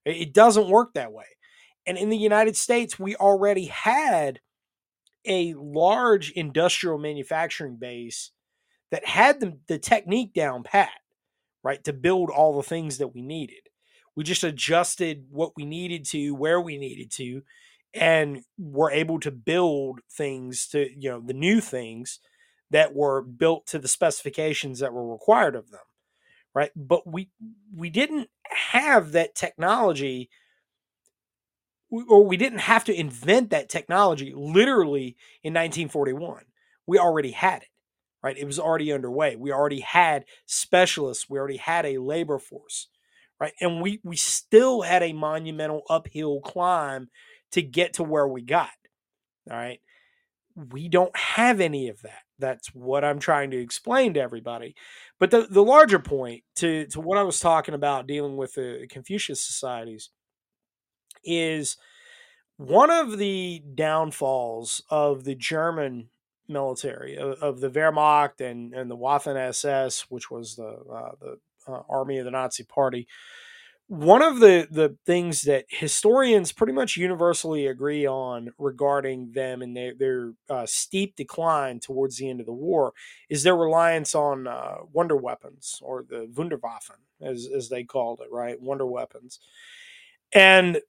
It 0.04 0.34
doesn't 0.34 0.68
work 0.68 0.94
that 0.94 1.12
way. 1.12 1.24
And 1.86 1.96
in 1.96 2.10
the 2.10 2.16
United 2.16 2.56
States, 2.56 2.98
we 2.98 3.16
already 3.16 3.66
had 3.66 4.40
a 5.26 5.54
large 5.54 6.30
industrial 6.32 6.98
manufacturing 6.98 7.76
base 7.76 8.30
that 8.90 9.06
had 9.06 9.40
the, 9.40 9.58
the 9.66 9.78
technique 9.78 10.32
down 10.32 10.62
pat, 10.62 10.90
right, 11.62 11.82
to 11.84 11.92
build 11.92 12.30
all 12.30 12.56
the 12.56 12.62
things 12.62 12.98
that 12.98 13.14
we 13.14 13.22
needed. 13.22 13.68
We 14.14 14.24
just 14.24 14.44
adjusted 14.44 15.26
what 15.30 15.52
we 15.56 15.64
needed 15.64 16.04
to, 16.06 16.32
where 16.32 16.60
we 16.60 16.78
needed 16.78 17.10
to, 17.12 17.42
and 17.92 18.42
were 18.58 18.90
able 18.90 19.20
to 19.20 19.30
build 19.30 20.00
things 20.10 20.66
to, 20.68 20.88
you 20.96 21.10
know, 21.10 21.20
the 21.20 21.34
new 21.34 21.60
things 21.60 22.20
that 22.70 22.94
were 22.94 23.22
built 23.22 23.66
to 23.68 23.78
the 23.78 23.88
specifications 23.88 24.80
that 24.80 24.92
were 24.92 25.10
required 25.10 25.54
of 25.54 25.70
them, 25.70 25.80
right? 26.54 26.70
But 26.74 27.06
we 27.06 27.30
we 27.74 27.90
didn't 27.90 28.28
have 28.50 29.12
that 29.12 29.34
technology 29.34 30.30
or 31.90 32.24
we 32.24 32.36
didn't 32.36 32.60
have 32.60 32.84
to 32.84 32.94
invent 32.94 33.50
that 33.50 33.68
technology 33.68 34.32
literally 34.34 35.16
in 35.42 35.54
1941. 35.54 36.44
We 36.86 36.98
already 36.98 37.32
had 37.32 37.62
it, 37.62 37.68
right? 38.22 38.36
It 38.36 38.44
was 38.44 38.58
already 38.58 38.92
underway. 38.92 39.36
We 39.36 39.52
already 39.52 39.80
had 39.80 40.24
specialists. 40.46 41.28
We 41.28 41.38
already 41.38 41.58
had 41.58 41.86
a 41.86 41.98
labor 41.98 42.38
force, 42.38 42.88
right? 43.40 43.52
And 43.60 43.80
we 43.80 44.00
we 44.04 44.16
still 44.16 44.82
had 44.82 45.02
a 45.02 45.12
monumental 45.12 45.82
uphill 45.88 46.40
climb 46.40 47.08
to 47.52 47.62
get 47.62 47.94
to 47.94 48.02
where 48.02 48.26
we 48.26 48.42
got. 48.42 48.70
All 49.50 49.56
right. 49.56 49.80
We 50.54 50.88
don't 50.88 51.16
have 51.16 51.60
any 51.60 51.88
of 51.88 52.00
that. 52.02 52.22
That's 52.38 52.68
what 52.74 53.04
I'm 53.04 53.18
trying 53.18 53.50
to 53.50 53.60
explain 53.60 54.14
to 54.14 54.20
everybody. 54.20 54.74
But 55.18 55.30
the, 55.30 55.46
the 55.48 55.62
larger 55.62 55.98
point 55.98 56.44
to, 56.56 56.86
to 56.88 57.00
what 57.00 57.18
I 57.18 57.22
was 57.22 57.40
talking 57.40 57.74
about 57.74 58.06
dealing 58.06 58.36
with 58.36 58.54
the 58.54 58.86
Confucius 58.90 59.46
societies 59.46 60.10
is 61.26 61.76
one 62.56 62.90
of 62.90 63.18
the 63.18 63.62
downfalls 63.74 64.82
of 64.90 65.24
the 65.24 65.34
German 65.34 66.08
military, 66.48 67.16
of, 67.16 67.38
of 67.42 67.60
the 67.60 67.70
Wehrmacht 67.70 68.40
and, 68.40 68.72
and 68.72 68.90
the 68.90 68.96
Waffen 68.96 69.36
SS, 69.36 70.06
which 70.08 70.30
was 70.30 70.56
the, 70.56 70.68
uh, 70.68 71.12
the 71.20 71.38
uh, 71.68 71.82
army 71.88 72.18
of 72.18 72.24
the 72.24 72.30
Nazi 72.30 72.64
Party. 72.64 73.06
One 73.88 74.20
of 74.20 74.40
the, 74.40 74.66
the 74.68 74.96
things 75.06 75.42
that 75.42 75.66
historians 75.68 76.50
pretty 76.50 76.72
much 76.72 76.96
universally 76.96 77.66
agree 77.68 78.04
on 78.04 78.50
regarding 78.58 79.30
them 79.30 79.62
and 79.62 79.76
their, 79.76 79.94
their 79.94 80.32
uh, 80.50 80.66
steep 80.66 81.14
decline 81.14 81.78
towards 81.78 82.16
the 82.16 82.28
end 82.28 82.40
of 82.40 82.46
the 82.46 82.52
war 82.52 82.94
is 83.28 83.44
their 83.44 83.56
reliance 83.56 84.12
on 84.14 84.48
uh, 84.48 84.78
wonder 84.92 85.16
weapons 85.16 85.78
or 85.82 86.02
the 86.08 86.28
Wunderwaffen, 86.34 86.98
as, 87.22 87.48
as 87.54 87.68
they 87.68 87.84
called 87.84 88.20
it, 88.20 88.28
right? 88.32 88.60
Wonder 88.60 88.86
weapons. 88.86 89.38
And 90.32 90.80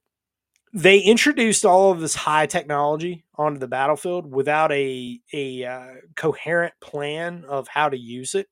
they 0.77 0.99
introduced 0.99 1.65
all 1.65 1.91
of 1.91 1.99
this 1.99 2.15
high 2.15 2.45
technology 2.45 3.25
onto 3.35 3.59
the 3.59 3.67
battlefield 3.67 4.31
without 4.31 4.71
a 4.71 5.19
a 5.33 5.65
uh, 5.65 5.87
coherent 6.15 6.73
plan 6.81 7.43
of 7.47 7.67
how 7.67 7.89
to 7.89 7.97
use 7.97 8.35
it. 8.35 8.47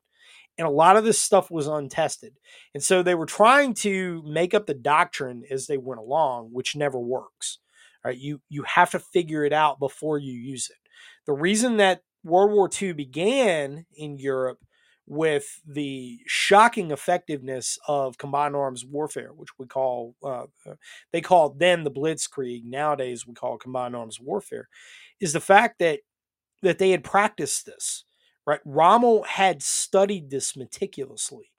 And 0.58 0.68
a 0.68 0.72
lot 0.72 0.98
of 0.98 1.04
this 1.04 1.20
stuff 1.20 1.52
was 1.52 1.68
untested. 1.68 2.34
And 2.74 2.82
so 2.82 3.04
they 3.04 3.16
were 3.16 3.26
trying 3.26 3.74
to 3.76 4.24
make 4.26 4.54
up 4.54 4.66
the 4.66 4.74
doctrine 4.74 5.44
as 5.52 5.68
they 5.68 5.78
went 5.78 6.00
along 6.00 6.50
which 6.52 6.76
never 6.76 7.00
works 7.00 7.60
right? 8.06 8.18
You 8.18 8.40
you 8.50 8.64
have 8.64 8.92
to 8.92 9.00
figure 9.00 9.44
it 9.44 9.54
out 9.54 9.80
before 9.80 10.20
you 10.20 10.32
use 10.34 10.70
it. 10.70 10.78
The 11.26 11.34
reason 11.34 11.78
that 11.78 12.04
world 12.24 12.52
war 12.52 12.70
ii 12.82 12.92
began 12.92 13.86
in 13.96 14.18
europe 14.18 14.60
with 15.08 15.62
the 15.68 16.20
shocking 16.26 16.92
effectiveness 16.92 17.78
of 17.88 18.18
combined 18.18 18.56
arms 18.56 18.84
warfare, 18.86 19.32
which 19.36 19.50
we 19.60 19.66
call, 19.66 20.16
uh, 20.24 20.46
uh 20.68 20.76
they 21.12 21.22
call 21.22 21.50
then 21.50 21.84
the 21.84 21.92
Blitzkrieg. 21.92 22.64
Nowadays, 22.66 23.28
we 23.28 23.34
call 23.34 23.58
combined 23.58 23.96
arms 23.96 24.20
warfare, 24.20 24.68
is 25.20 25.34
the 25.34 25.40
fact 25.40 25.80
that 25.80 26.00
that 26.62 26.80
they 26.80 26.92
had 26.92 27.04
practiced 27.04 27.66
this. 27.66 28.06
Right, 28.48 28.60
Rommel 28.64 29.24
had 29.24 29.64
studied 29.64 30.30
this 30.30 30.56
meticulously 30.56 31.52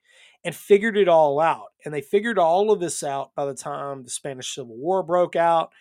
and 0.45 0.55
figured 0.55 0.97
it 0.97 1.09
all 1.09 1.41
out. 1.41 1.73
And 1.85 1.93
they 1.93 2.01
figured 2.01 2.39
all 2.39 2.71
of 2.71 2.79
this 2.79 3.03
out 3.03 3.33
by 3.35 3.45
the 3.45 3.55
time 3.55 4.05
the 4.05 4.11
Spanish 4.11 4.55
Civil 4.55 4.77
War 4.77 5.03
broke 5.03 5.35
out. 5.35 5.73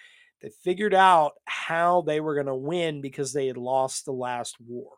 They 0.41 0.49
figured 0.63 0.95
out 0.95 1.33
how 1.45 2.01
they 2.01 2.19
were 2.19 2.33
going 2.33 2.47
to 2.47 2.55
win 2.55 2.99
because 2.99 3.31
they 3.31 3.45
had 3.45 3.57
lost 3.57 4.05
the 4.05 4.11
last 4.11 4.57
war. 4.59 4.93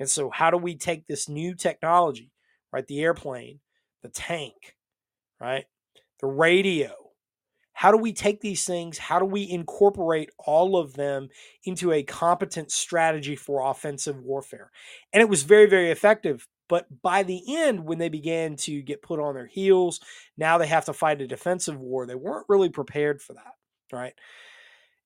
And 0.00 0.08
so, 0.08 0.30
how 0.30 0.50
do 0.50 0.56
we 0.56 0.76
take 0.76 1.06
this 1.06 1.28
new 1.28 1.54
technology, 1.54 2.32
right? 2.72 2.86
The 2.86 3.02
airplane, 3.02 3.60
the 4.02 4.08
tank, 4.08 4.76
right? 5.40 5.64
The 6.20 6.26
radio. 6.26 6.92
How 7.72 7.90
do 7.90 7.98
we 7.98 8.12
take 8.12 8.40
these 8.40 8.64
things? 8.64 8.98
How 8.98 9.18
do 9.18 9.24
we 9.24 9.50
incorporate 9.50 10.30
all 10.38 10.76
of 10.76 10.94
them 10.94 11.28
into 11.64 11.92
a 11.92 12.04
competent 12.04 12.70
strategy 12.70 13.34
for 13.34 13.68
offensive 13.68 14.20
warfare? 14.20 14.70
And 15.12 15.20
it 15.20 15.28
was 15.28 15.42
very, 15.42 15.66
very 15.66 15.90
effective. 15.90 16.46
But 16.68 16.86
by 17.02 17.24
the 17.24 17.42
end, 17.56 17.84
when 17.84 17.98
they 17.98 18.08
began 18.08 18.56
to 18.58 18.80
get 18.80 19.02
put 19.02 19.20
on 19.20 19.34
their 19.34 19.46
heels, 19.46 20.00
now 20.38 20.56
they 20.56 20.68
have 20.68 20.84
to 20.86 20.92
fight 20.92 21.20
a 21.20 21.26
defensive 21.26 21.78
war. 21.78 22.06
They 22.06 22.14
weren't 22.14 22.46
really 22.48 22.70
prepared 22.70 23.20
for 23.20 23.34
that, 23.34 23.52
right? 23.92 24.14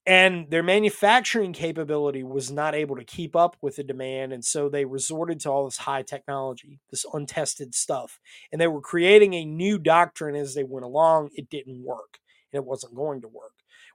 And 0.09 0.51
their 0.51 0.62
manufacturing 0.62 1.52
capability 1.52 2.24
was 2.24 2.51
not 2.51 2.74
able 2.74 2.97
to 2.97 3.05
keep 3.05 3.36
up 3.36 3.56
with 3.60 3.76
the 3.76 3.85
demand 3.85 4.32
and 4.32 4.44
so 4.44 4.68
they 4.68 4.86
resorted 4.86 5.39
to 5.40 5.51
all 5.51 5.66
this 5.66 5.76
high 5.76 6.02
technology 6.02 6.80
this 6.90 7.05
untested 7.12 7.74
stuff 7.74 8.18
and 8.51 8.60
they 8.60 8.66
were 8.68 8.80
creating 8.80 9.35
a 9.35 9.44
new 9.44 9.78
doctrine 9.78 10.35
as 10.35 10.55
they 10.55 10.64
went 10.64 10.85
along. 10.86 11.30
It 11.35 11.51
didn't 11.51 11.85
work 11.85 12.18
and 12.52 12.59
it 12.62 12.66
wasn't 12.66 12.97
going 12.97 13.20
to 13.22 13.28
work. 13.28 13.52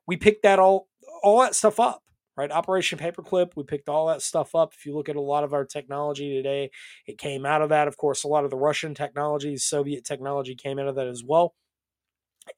We 0.07 0.15
picked 0.17 0.43
that 0.43 0.59
all 0.59 0.87
all 1.23 1.41
that 1.41 1.55
stuff 1.55 1.79
up 1.79 2.03
right? 2.37 2.51
Operation 2.51 2.99
paperclip 2.99 3.53
we 3.55 3.63
picked 3.63 3.89
all 3.89 4.07
that 4.07 4.21
stuff 4.21 4.55
up. 4.55 4.73
If 4.77 4.85
you 4.85 4.95
look 4.95 5.09
at 5.09 5.15
a 5.15 5.21
lot 5.21 5.43
of 5.43 5.53
our 5.53 5.65
technology 5.65 6.35
today 6.35 6.69
it 7.07 7.17
came 7.17 7.45
out 7.45 7.63
of 7.63 7.69
that. 7.69 7.87
Of 7.87 7.97
course 7.97 8.23
a 8.23 8.27
lot 8.29 8.45
of 8.45 8.51
the 8.51 8.57
russian 8.57 8.93
technology 8.93 9.57
soviet 9.57 10.05
technology 10.05 10.55
came 10.55 10.77
out 10.79 10.87
of 10.87 10.95
that 10.95 11.07
as 11.07 11.23
well. 11.25 11.55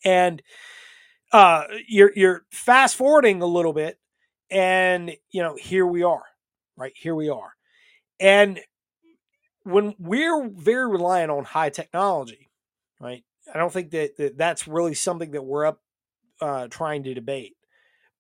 And 0.04 0.42
uh, 1.36 1.68
you're 1.88 2.12
you're 2.16 2.46
fast 2.50 2.96
forwarding 2.96 3.42
a 3.42 3.46
little 3.46 3.74
bit, 3.74 4.00
and 4.50 5.12
you 5.32 5.44
know 5.44 5.56
here 5.56 5.86
we 5.86 6.02
are, 6.02 6.24
right 6.78 6.94
here 6.96 7.14
we 7.14 7.28
are, 7.28 7.52
and 8.22 8.62
when 9.64 9.96
we're 10.00 10.48
very 10.50 10.90
reliant 10.90 11.32
on 11.32 11.44
high 11.44 11.70
technology, 11.70 12.50
right? 13.02 13.26
I 13.54 13.58
don't 13.58 13.74
think 13.74 13.92
that, 13.92 14.16
that 14.18 14.38
that's 14.38 14.66
really 14.66 14.94
something 14.94 15.32
that 15.32 15.44
we're 15.44 15.66
up 15.66 15.82
uh, 16.40 16.68
trying 16.70 17.04
to 17.04 17.14
debate. 17.14 17.58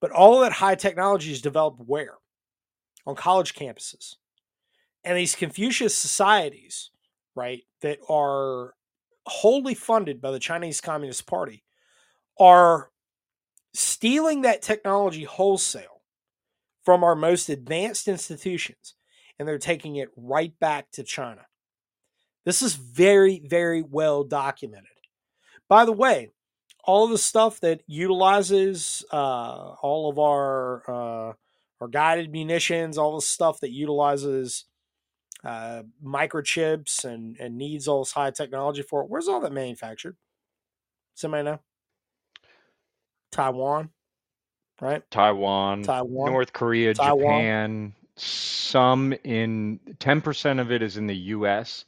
But 0.02 0.12
all 0.12 0.36
of 0.36 0.42
that 0.46 0.58
high 0.58 0.76
technology 0.76 1.32
is 1.32 1.42
developed 1.42 1.80
where? 1.86 2.16
On 3.08 3.16
college 3.16 3.56
campuses. 3.56 4.16
And 5.04 5.18
these 5.18 5.36
Confucius 5.36 5.98
societies, 5.98 6.92
right, 7.34 7.62
that 7.82 8.00
are 8.10 8.74
wholly 9.26 9.74
funded 9.74 10.20
by 10.22 10.32
the 10.32 10.40
Chinese 10.40 10.82
Communist 10.82 11.26
Party 11.26 11.64
are 12.40 12.90
stealing 13.76 14.42
that 14.42 14.62
technology 14.62 15.24
wholesale 15.24 16.02
from 16.84 17.04
our 17.04 17.16
most 17.16 17.50
advanced 17.50 18.08
institutions 18.08 18.96
and 19.38 19.48
they're 19.48 19.58
taking 19.58 19.98
it 19.98 20.10
right 20.16 20.58
back 20.60 20.92
to 20.92 21.04
China. 21.04 21.46
This 22.46 22.62
is 22.62 22.76
very, 22.76 23.42
very 23.46 23.82
well 23.82 24.24
documented. 24.24 24.88
By 25.68 25.86
the 25.86 25.92
way, 25.92 26.30
all 26.84 27.08
the 27.08 27.18
stuff 27.18 27.60
that 27.62 27.82
utilizes 27.88 29.04
uh, 29.12 29.74
all 29.82 30.10
of 30.10 30.20
our 30.20 30.84
uh, 30.88 31.34
our 31.82 31.88
guided 31.90 32.32
munitions, 32.32 32.98
all 32.98 33.16
the 33.16 33.22
stuff 33.22 33.60
that 33.62 33.72
utilizes 33.72 34.66
uh, 35.44 35.84
microchips 36.04 37.04
and 37.04 37.36
and 37.40 37.58
needs 37.58 37.88
all 37.88 38.04
this 38.04 38.12
high 38.12 38.32
technology 38.32 38.84
for 38.84 39.02
it. 39.02 39.10
Where's 39.10 39.28
all 39.28 39.42
that 39.42 39.52
manufactured? 39.52 40.16
Somebody 41.16 41.44
know? 41.44 41.60
Taiwan, 43.36 43.90
right? 44.82 45.04
Taiwan, 45.12 45.84
Taiwan. 45.84 46.32
North 46.32 46.54
Korea, 46.54 46.94
Taiwan. 46.94 47.20
Japan. 47.22 47.96
Some 48.18 49.14
in 49.26 49.80
ten 50.00 50.22
percent 50.22 50.60
of 50.62 50.72
it 50.72 50.82
is 50.82 50.96
in 50.98 51.06
the 51.08 51.16
U.S., 51.16 51.84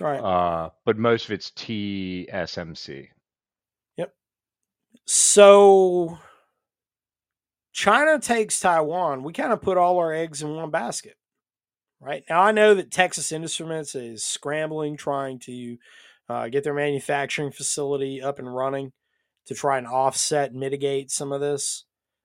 Right. 0.00 0.18
uh, 0.18 0.70
but 0.84 0.96
most 0.98 1.26
of 1.26 1.32
it's 1.32 1.50
TSMC. 1.50 3.08
Yep. 3.96 4.12
So 5.04 6.18
China 7.72 8.18
takes 8.18 8.58
Taiwan. 8.58 9.22
We 9.22 9.32
kind 9.32 9.52
of 9.52 9.60
put 9.60 9.76
all 9.76 9.98
our 9.98 10.12
eggs 10.12 10.42
in 10.42 10.54
one 10.56 10.70
basket. 10.70 11.16
Right 12.00 12.24
now, 12.28 12.40
I 12.42 12.52
know 12.52 12.74
that 12.74 12.90
Texas 12.90 13.30
Instruments 13.32 13.94
is 13.94 14.24
scrambling, 14.24 14.96
trying 14.96 15.38
to 15.40 15.76
uh, 16.28 16.48
get 16.48 16.64
their 16.64 16.74
manufacturing 16.74 17.50
facility 17.52 18.20
up 18.22 18.38
and 18.38 18.52
running 18.52 18.92
to 19.46 19.54
try 19.54 19.78
and 19.78 19.86
offset 19.86 20.50
and 20.50 20.60
mitigate 20.60 21.10
some 21.10 21.32
of 21.32 21.40
this. 21.40 21.84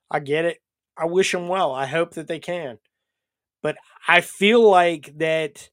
I 0.09 0.19
get 0.19 0.45
it. 0.45 0.59
I 0.97 1.05
wish 1.05 1.31
them 1.31 1.47
well. 1.47 1.73
I 1.73 1.85
hope 1.85 2.13
that 2.15 2.27
they 2.27 2.39
can. 2.39 2.79
But 3.61 3.77
I 4.07 4.21
feel 4.21 4.69
like 4.69 5.17
that 5.17 5.69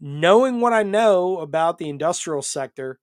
knowing 0.00 0.60
what 0.60 0.72
I 0.72 0.82
know 0.82 1.38
about 1.38 1.78
the 1.78 1.88
industrial 1.88 2.42
sector, 2.42 2.98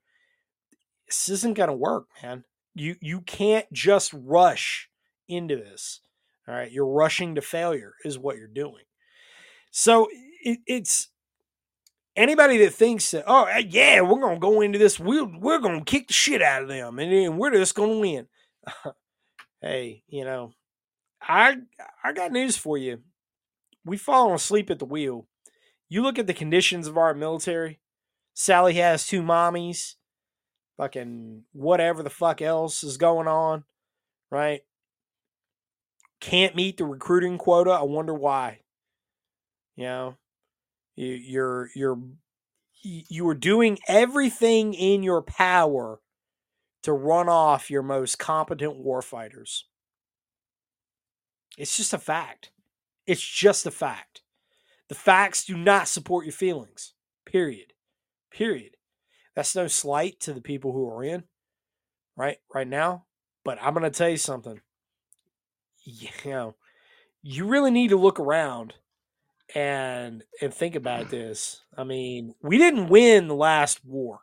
this 1.07 1.29
isn't 1.29 1.55
going 1.55 1.69
to 1.69 1.75
work, 1.75 2.07
man. 2.23 2.45
You 2.73 2.95
you 3.01 3.21
can't 3.21 3.71
just 3.73 4.13
rush 4.13 4.89
into 5.27 5.55
this. 5.55 6.01
All 6.47 6.55
right, 6.55 6.71
you're 6.71 6.85
rushing 6.85 7.35
to 7.35 7.41
failure 7.41 7.93
is 8.03 8.17
what 8.17 8.37
you're 8.37 8.47
doing. 8.47 8.83
So 9.71 10.07
it, 10.41 10.59
it's 10.65 11.09
anybody 12.15 12.57
that 12.57 12.73
thinks 12.73 13.11
that 13.11 13.23
oh 13.27 13.45
eh, 13.45 13.63
yeah 13.69 14.01
we're 14.01 14.19
gonna 14.19 14.39
go 14.39 14.61
into 14.61 14.77
this 14.77 14.99
we're 14.99 15.25
we're 15.25 15.59
gonna 15.59 15.83
kick 15.83 16.07
the 16.07 16.13
shit 16.13 16.41
out 16.41 16.63
of 16.63 16.67
them 16.67 16.99
and 16.99 17.11
then 17.11 17.37
we're 17.37 17.51
just 17.51 17.75
gonna 17.75 17.97
win. 17.97 18.27
hey, 19.61 20.03
you 20.07 20.25
know, 20.25 20.53
I 21.21 21.57
I 22.03 22.13
got 22.13 22.31
news 22.31 22.57
for 22.57 22.77
you. 22.77 22.99
We 23.85 23.97
fallen 23.97 24.35
asleep 24.35 24.69
at 24.69 24.79
the 24.79 24.85
wheel. 24.85 25.27
You 25.89 26.01
look 26.01 26.19
at 26.19 26.27
the 26.27 26.33
conditions 26.33 26.87
of 26.87 26.97
our 26.97 27.13
military. 27.13 27.79
Sally 28.33 28.75
has 28.75 29.07
two 29.07 29.21
mommies. 29.21 29.95
Fucking 30.77 31.43
whatever 31.51 32.01
the 32.01 32.09
fuck 32.09 32.41
else 32.41 32.83
is 32.83 32.97
going 32.97 33.27
on, 33.27 33.65
right? 34.31 34.61
Can't 36.19 36.55
meet 36.55 36.77
the 36.77 36.85
recruiting 36.85 37.37
quota. 37.37 37.71
I 37.71 37.83
wonder 37.83 38.13
why. 38.13 38.61
You 39.75 39.83
know, 39.85 40.17
you, 40.95 41.07
you're 41.07 41.69
you're 41.75 41.99
you 42.83 43.27
are 43.27 43.35
doing 43.35 43.77
everything 43.87 44.73
in 44.73 45.03
your 45.03 45.21
power 45.21 45.99
to 46.83 46.93
run 46.93 47.29
off 47.29 47.69
your 47.69 47.83
most 47.83 48.17
competent 48.17 48.83
warfighters. 48.83 49.61
It's 51.57 51.77
just 51.77 51.93
a 51.93 51.99
fact. 51.99 52.51
It's 53.05 53.21
just 53.21 53.65
a 53.65 53.71
fact. 53.71 54.21
The 54.89 54.95
facts 54.95 55.45
do 55.45 55.55
not 55.55 55.87
support 55.87 56.25
your 56.25 56.33
feelings. 56.33 56.93
Period. 57.25 57.73
Period. 58.31 58.71
That's 59.35 59.55
no 59.55 59.67
slight 59.67 60.19
to 60.21 60.33
the 60.33 60.41
people 60.41 60.71
who 60.73 60.89
are 60.89 61.03
in 61.03 61.23
right 62.17 62.37
right 62.53 62.67
now. 62.67 63.05
But 63.43 63.57
I'm 63.61 63.73
going 63.73 63.83
to 63.83 63.89
tell 63.89 64.09
you 64.09 64.17
something. 64.17 64.61
You 65.83 66.09
know, 66.25 66.55
you 67.23 67.45
really 67.45 67.71
need 67.71 67.89
to 67.89 67.95
look 67.95 68.19
around 68.19 68.75
and 69.55 70.23
and 70.41 70.53
think 70.53 70.75
about 70.75 71.09
this. 71.09 71.61
I 71.77 71.83
mean, 71.83 72.35
we 72.41 72.57
didn't 72.57 72.89
win 72.89 73.27
the 73.27 73.35
last 73.35 73.83
war. 73.83 74.19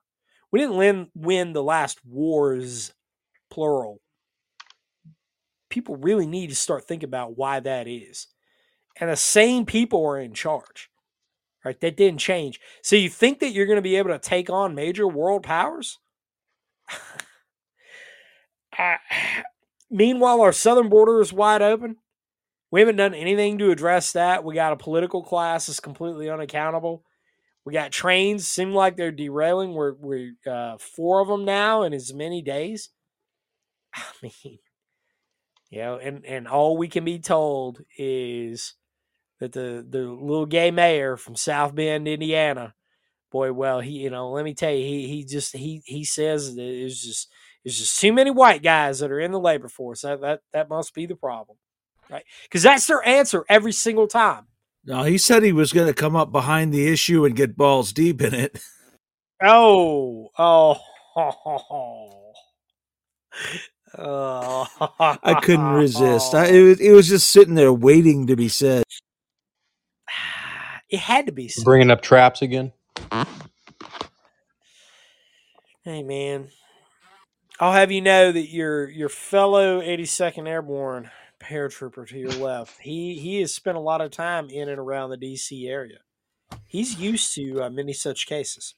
We 0.51 0.61
didn't 0.61 0.77
win 0.77 1.09
win 1.15 1.53
the 1.53 1.63
last 1.63 2.05
wars 2.05 2.93
plural. 3.51 4.01
People 5.69 5.97
really 5.97 6.27
need 6.27 6.49
to 6.49 6.57
start 6.57 6.87
thinking 6.87 7.09
about 7.09 7.37
why 7.37 7.61
that 7.61 7.87
is. 7.87 8.29
And 9.01 9.11
the 9.11 9.17
same 9.17 9.67
people 9.67 10.05
are 10.07 10.19
in 10.19 10.33
charge. 10.33 10.91
Right? 11.65 11.79
That 11.81 11.97
didn't 11.97 12.21
change. 12.21 12.61
So 12.83 12.97
you 12.97 13.09
think 13.11 13.41
that 13.41 13.51
you're 13.51 13.67
going 13.67 13.77
to 13.77 13.83
be 13.83 13.97
able 13.97 14.11
to 14.11 14.19
take 14.19 14.49
on 14.49 14.75
major 14.75 15.07
world 15.07 15.43
powers? 15.43 15.99
Uh, 18.79 18.95
meanwhile, 19.91 20.41
our 20.41 20.53
southern 20.53 20.89
border 20.89 21.21
is 21.21 21.33
wide 21.33 21.63
open. 21.63 21.97
We 22.71 22.81
haven't 22.81 22.97
done 22.97 23.15
anything 23.15 23.59
to 23.59 23.71
address 23.71 24.13
that. 24.13 24.45
We 24.45 24.55
got 24.55 24.73
a 24.73 24.77
political 24.77 25.23
class 25.23 25.67
that's 25.67 25.81
completely 25.81 26.29
unaccountable. 26.29 27.03
We 27.65 27.73
got 27.73 27.93
trains 27.93 28.47
seem 28.47 28.73
like 28.73 28.97
they're 28.97 29.11
derailing. 29.13 29.75
We're 29.75 29.95
we're 29.95 30.33
uh, 30.47 30.79
four 30.79 31.21
of 31.21 31.29
them 31.29 31.45
now 31.45 31.83
in 31.83 31.93
as 31.93 32.15
many 32.15 32.43
days. 32.43 32.91
I 33.95 34.03
mean, 34.23 34.59
you 35.71 35.79
know, 35.81 35.97
and 35.99 36.25
and 36.25 36.49
all 36.49 36.77
we 36.77 36.89
can 36.89 37.05
be 37.05 37.19
told 37.19 37.81
is 37.99 38.75
that 39.41 39.53
the 39.53 39.87
the 39.89 40.01
little 40.01 40.47
gay 40.47 40.71
mayor 40.71 41.17
from 41.17 41.37
South 41.37 41.75
Bend, 41.75 42.09
Indiana, 42.09 42.75
boy, 43.31 43.53
well, 43.53 43.81
he 43.81 43.93
you 43.99 44.11
know, 44.11 44.31
let 44.31 44.45
me 44.45 44.55
tell 44.55 44.73
you, 44.73 44.85
he 44.85 45.07
he 45.09 45.25
just 45.25 45.55
he 45.57 45.83
he 45.85 46.05
says 46.05 46.55
that 46.55 46.63
it's 46.63 47.05
just 47.05 47.31
there's 47.65 47.79
just 47.79 48.01
too 48.01 48.13
many 48.13 48.31
white 48.31 48.63
guys 48.63 49.01
that 49.01 49.11
are 49.11 49.21
in 49.21 49.33
the 49.33 49.41
labor 49.41 49.69
force. 49.69 50.03
That 50.03 50.21
that 50.23 50.41
that 50.53 50.69
must 50.69 50.95
be 50.95 51.07
the 51.07 51.17
problem, 51.17 51.59
right? 52.11 52.25
Because 52.45 52.63
that's 52.63 52.87
their 52.87 53.07
answer 53.07 53.45
every 53.49 53.73
single 53.73 54.07
time. 54.07 54.47
No, 54.85 55.03
he 55.03 55.19
said 55.19 55.43
he 55.43 55.53
was 55.53 55.73
going 55.73 55.87
to 55.87 55.95
come 55.95 56.17
up 56.17 56.33
behind 56.33 56.73
the 56.73 56.89
issue 56.89 57.25
and 57.25 57.37
get 57.37 57.57
balls 57.57 57.93
deep 57.93 58.23
in 58.23 58.35
it. 58.35 58.59
Oh, 59.43 60.31
oh, 60.39 60.77
oh, 61.17 61.61
oh. 61.71 62.25
I 65.23 65.41
couldn't 65.43 65.73
resist. 65.73 66.35
I, 66.35 66.47
it, 66.47 66.63
was, 66.65 66.81
it 66.81 66.93
was 66.93 67.09
just 67.09 67.31
sitting 67.31 67.55
there 67.55 67.73
waiting 67.73 68.27
to 68.29 68.37
be 68.37 68.49
said. 68.49 68.85
it 70.91 71.01
had 71.01 71.27
to 71.27 71.33
be. 71.33 71.49
said. 71.49 71.65
Bringing 71.65 71.91
up 71.91 72.03
traps 72.03 72.43
again. 72.43 72.73
Hey, 75.85 76.03
man. 76.03 76.49
I'll 77.61 77.73
have 77.73 77.91
you 77.91 78.01
know 78.01 78.31
that 78.31 78.51
your 78.51 78.89
your 78.89 79.09
fellow 79.09 79.81
82nd 79.81 80.47
Airborne 80.47 81.11
paratrooper 81.41 82.07
to 82.09 82.19
your 82.19 82.33
left, 82.33 82.81
he 82.81 83.19
he 83.19 83.41
has 83.41 83.55
spent 83.55 83.77
a 83.77 83.81
lot 83.81 84.01
of 84.01 84.11
time 84.11 84.49
in 84.51 84.69
and 84.69 84.79
around 84.79 85.11
the 85.11 85.17
DC 85.17 85.69
area. 85.69 85.99
He's 86.67 86.99
used 86.99 87.35
to 87.35 87.65
uh, 87.65 87.71
many 87.71 87.93
such 87.93 88.27
cases. 88.27 88.75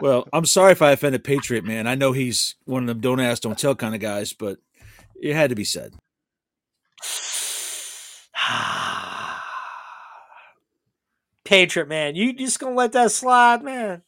Well, 0.00 0.26
I'm 0.32 0.46
sorry 0.46 0.72
if 0.72 0.80
I 0.80 0.92
offended 0.92 1.22
Patriot 1.22 1.64
Man. 1.64 1.86
I 1.86 1.94
know 1.94 2.12
he's 2.12 2.54
one 2.64 2.84
of 2.84 2.86
them 2.86 3.00
don't 3.00 3.20
ask, 3.20 3.42
don't 3.42 3.58
tell 3.58 3.74
kind 3.74 3.94
of 3.94 4.00
guys, 4.00 4.32
but 4.32 4.58
it 5.20 5.34
had 5.34 5.50
to 5.50 5.56
be 5.56 5.64
said. 5.64 5.92
Patriot 11.44 11.88
man, 11.88 12.14
you 12.16 12.32
just 12.32 12.58
gonna 12.58 12.74
let 12.74 12.92
that 12.92 13.12
slide, 13.12 13.62
man? 13.62 14.02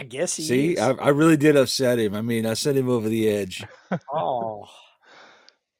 I 0.00 0.04
guess 0.04 0.34
he 0.34 0.42
See, 0.44 0.72
is. 0.72 0.80
I, 0.80 0.92
I 0.92 1.08
really 1.10 1.36
did 1.36 1.56
upset 1.56 1.98
him. 1.98 2.14
I 2.14 2.22
mean, 2.22 2.46
I 2.46 2.54
sent 2.54 2.78
him 2.78 2.88
over 2.88 3.06
the 3.06 3.28
edge. 3.28 3.62
oh, 4.14 4.64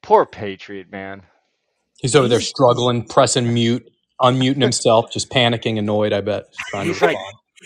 Poor 0.03 0.27
Patriot 0.27 0.91
man. 0.91 1.23
He's 1.99 2.15
over 2.15 2.27
there 2.27 2.39
struggling, 2.41 3.03
pressing 3.07 3.51
mute, 3.51 3.83
unmuting 4.21 4.61
himself, 4.61 5.11
just 5.11 5.31
panicking, 5.31 5.79
annoyed. 5.79 6.13
I 6.13 6.21
bet. 6.21 6.45
Just 6.51 6.69
trying 6.69 6.85
to 6.87 6.93
He's 6.93 7.01
like, 7.01 7.17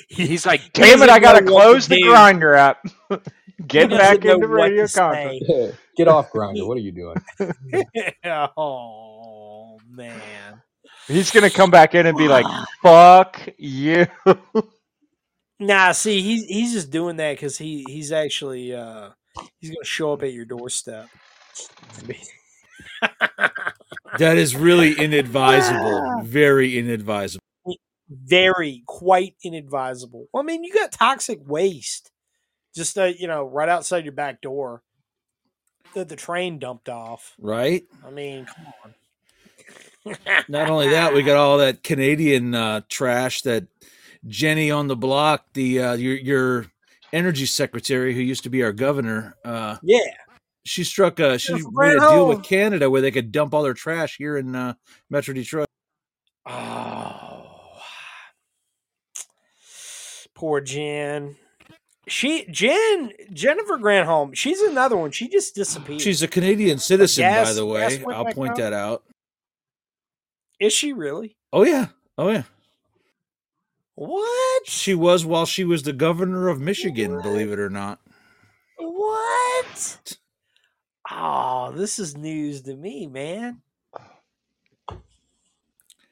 he's 0.07 0.45
like, 0.45 0.61
He 0.61 0.69
damn 0.73 1.02
it, 1.02 1.10
I 1.10 1.19
gotta 1.19 1.44
know 1.44 1.53
what 1.53 1.64
to 1.64 1.68
close 1.72 1.88
the 1.90 1.98
do. 1.98 2.06
Grindr 2.06 2.57
app. 2.57 2.86
Get 3.68 3.91
He 3.91 3.98
back 3.98 4.23
into 4.23 4.48
radio 4.48 4.88
to 4.88 4.94
content. 4.94 5.44
say. 5.48 5.73
Get 5.98 6.07
off 6.07 6.32
Grindr. 6.32 6.65
What 6.68 6.77
are 6.77 6.82
you 6.82 6.91
doing? 6.94 7.15
oh 8.57 9.77
man. 9.90 10.61
He's 11.07 11.32
gonna 11.32 11.49
come 11.49 11.69
back 11.69 11.95
in 11.95 12.06
and 12.06 12.18
be 12.18 12.27
like, 12.27 12.45
"Fuck 12.82 13.48
you." 13.57 14.07
Nah, 15.60 15.91
see, 15.94 16.22
he's 16.22 16.45
he's 16.45 16.73
just 16.73 16.91
doing 16.91 17.18
that 17.18 17.34
because 17.34 17.57
he 17.57 17.86
he's 17.88 18.11
actually 18.11 18.76
uh 18.76 19.10
he's 19.60 19.69
gonna 19.69 19.86
show 19.86 20.14
up 20.14 20.23
at 20.23 20.34
your 20.34 20.45
doorstep. 20.45 21.07
That 24.18 24.38
is 24.38 24.56
really 24.56 24.94
inadvisable. 24.94 26.23
Very 26.23 26.77
inadvisable. 26.77 27.41
Very 28.10 28.84
quite 28.86 29.36
inadvisable. 29.44 30.27
Well, 30.32 30.44
I 30.44 30.45
mean, 30.45 30.64
you 30.64 30.73
got 30.73 30.91
toxic 30.91 31.40
waste 31.45 32.11
just 32.76 32.98
uh, 32.98 33.06
you 33.06 33.27
know 33.27 33.45
right 33.45 33.69
outside 33.69 34.03
your 34.03 34.14
back 34.14 34.41
door 34.41 34.84
that 35.95 36.10
the 36.10 36.15
train 36.15 36.60
dumped 36.60 36.90
off. 36.90 37.34
Right? 37.40 37.84
I 38.06 38.11
mean, 38.11 38.45
come 38.45 38.65
on. 38.84 38.94
Not 40.48 40.69
only 40.69 40.90
that, 40.90 41.14
we 41.14 41.23
got 41.23 41.38
all 41.38 41.57
that 41.60 41.82
Canadian 41.82 42.53
uh, 42.53 42.82
trash 42.90 43.41
that 43.41 43.65
Jenny 44.27 44.72
on 44.72 44.88
the 44.88 44.95
block, 44.95 45.45
the 45.53 45.81
uh, 45.81 45.93
your 45.93 46.15
your 46.15 46.65
energy 47.14 47.45
secretary 47.45 48.14
who 48.14 48.22
used 48.22 48.43
to 48.43 48.49
be 48.49 48.64
our 48.64 48.73
governor, 48.73 49.35
uh, 49.45 49.77
yeah, 49.84 49.99
she 50.65 50.84
struck 50.84 51.19
a 51.19 51.38
she 51.38 51.53
made 51.53 51.97
a 51.97 51.99
deal 51.99 52.27
with 52.27 52.43
Canada 52.43 52.89
where 52.89 53.02
they 53.02 53.11
could 53.11 53.31
dump 53.31 53.53
all 53.53 53.64
their 53.64 53.73
trash 53.73 54.18
here 54.18 54.38
in 54.38 54.56
uh, 54.56 54.73
Metro 55.10 55.34
Detroit. 55.34 55.68
Oh, 56.47 57.45
poor 60.34 60.61
Jen. 60.61 61.35
She 62.07 62.45
Jen 62.52 63.11
Jennifer 63.34 63.77
Granholm. 63.77 64.35
She's 64.35 64.61
another 64.61 64.97
one. 64.97 65.11
She 65.11 65.27
just 65.27 65.56
disappeared. 65.56 66.02
She's 66.02 66.22
a 66.22 66.27
Canadian 66.27 66.77
citizen, 66.77 67.23
by 67.23 67.53
the 67.53 67.65
way. 67.65 68.03
I'll 68.11 68.26
point 68.26 68.56
that 68.56 68.73
out. 68.73 69.03
Is 70.60 70.73
she 70.73 70.93
really? 70.93 71.35
Oh 71.52 71.64
yeah, 71.64 71.88
oh 72.18 72.30
yeah. 72.30 72.43
What? 73.95 74.67
She 74.67 74.93
was 74.93 75.26
while 75.26 75.45
she 75.45 75.63
was 75.63 75.84
the 75.84 75.93
governor 75.93 76.49
of 76.49 76.59
Michigan. 76.59 77.22
Believe 77.22 77.51
it 77.51 77.59
or 77.59 77.69
not. 77.69 77.99
What? 78.77 80.17
Oh, 81.09 81.72
this 81.73 81.97
is 81.97 82.17
news 82.17 82.61
to 82.63 82.76
me, 82.76 83.07
man. 83.07 83.61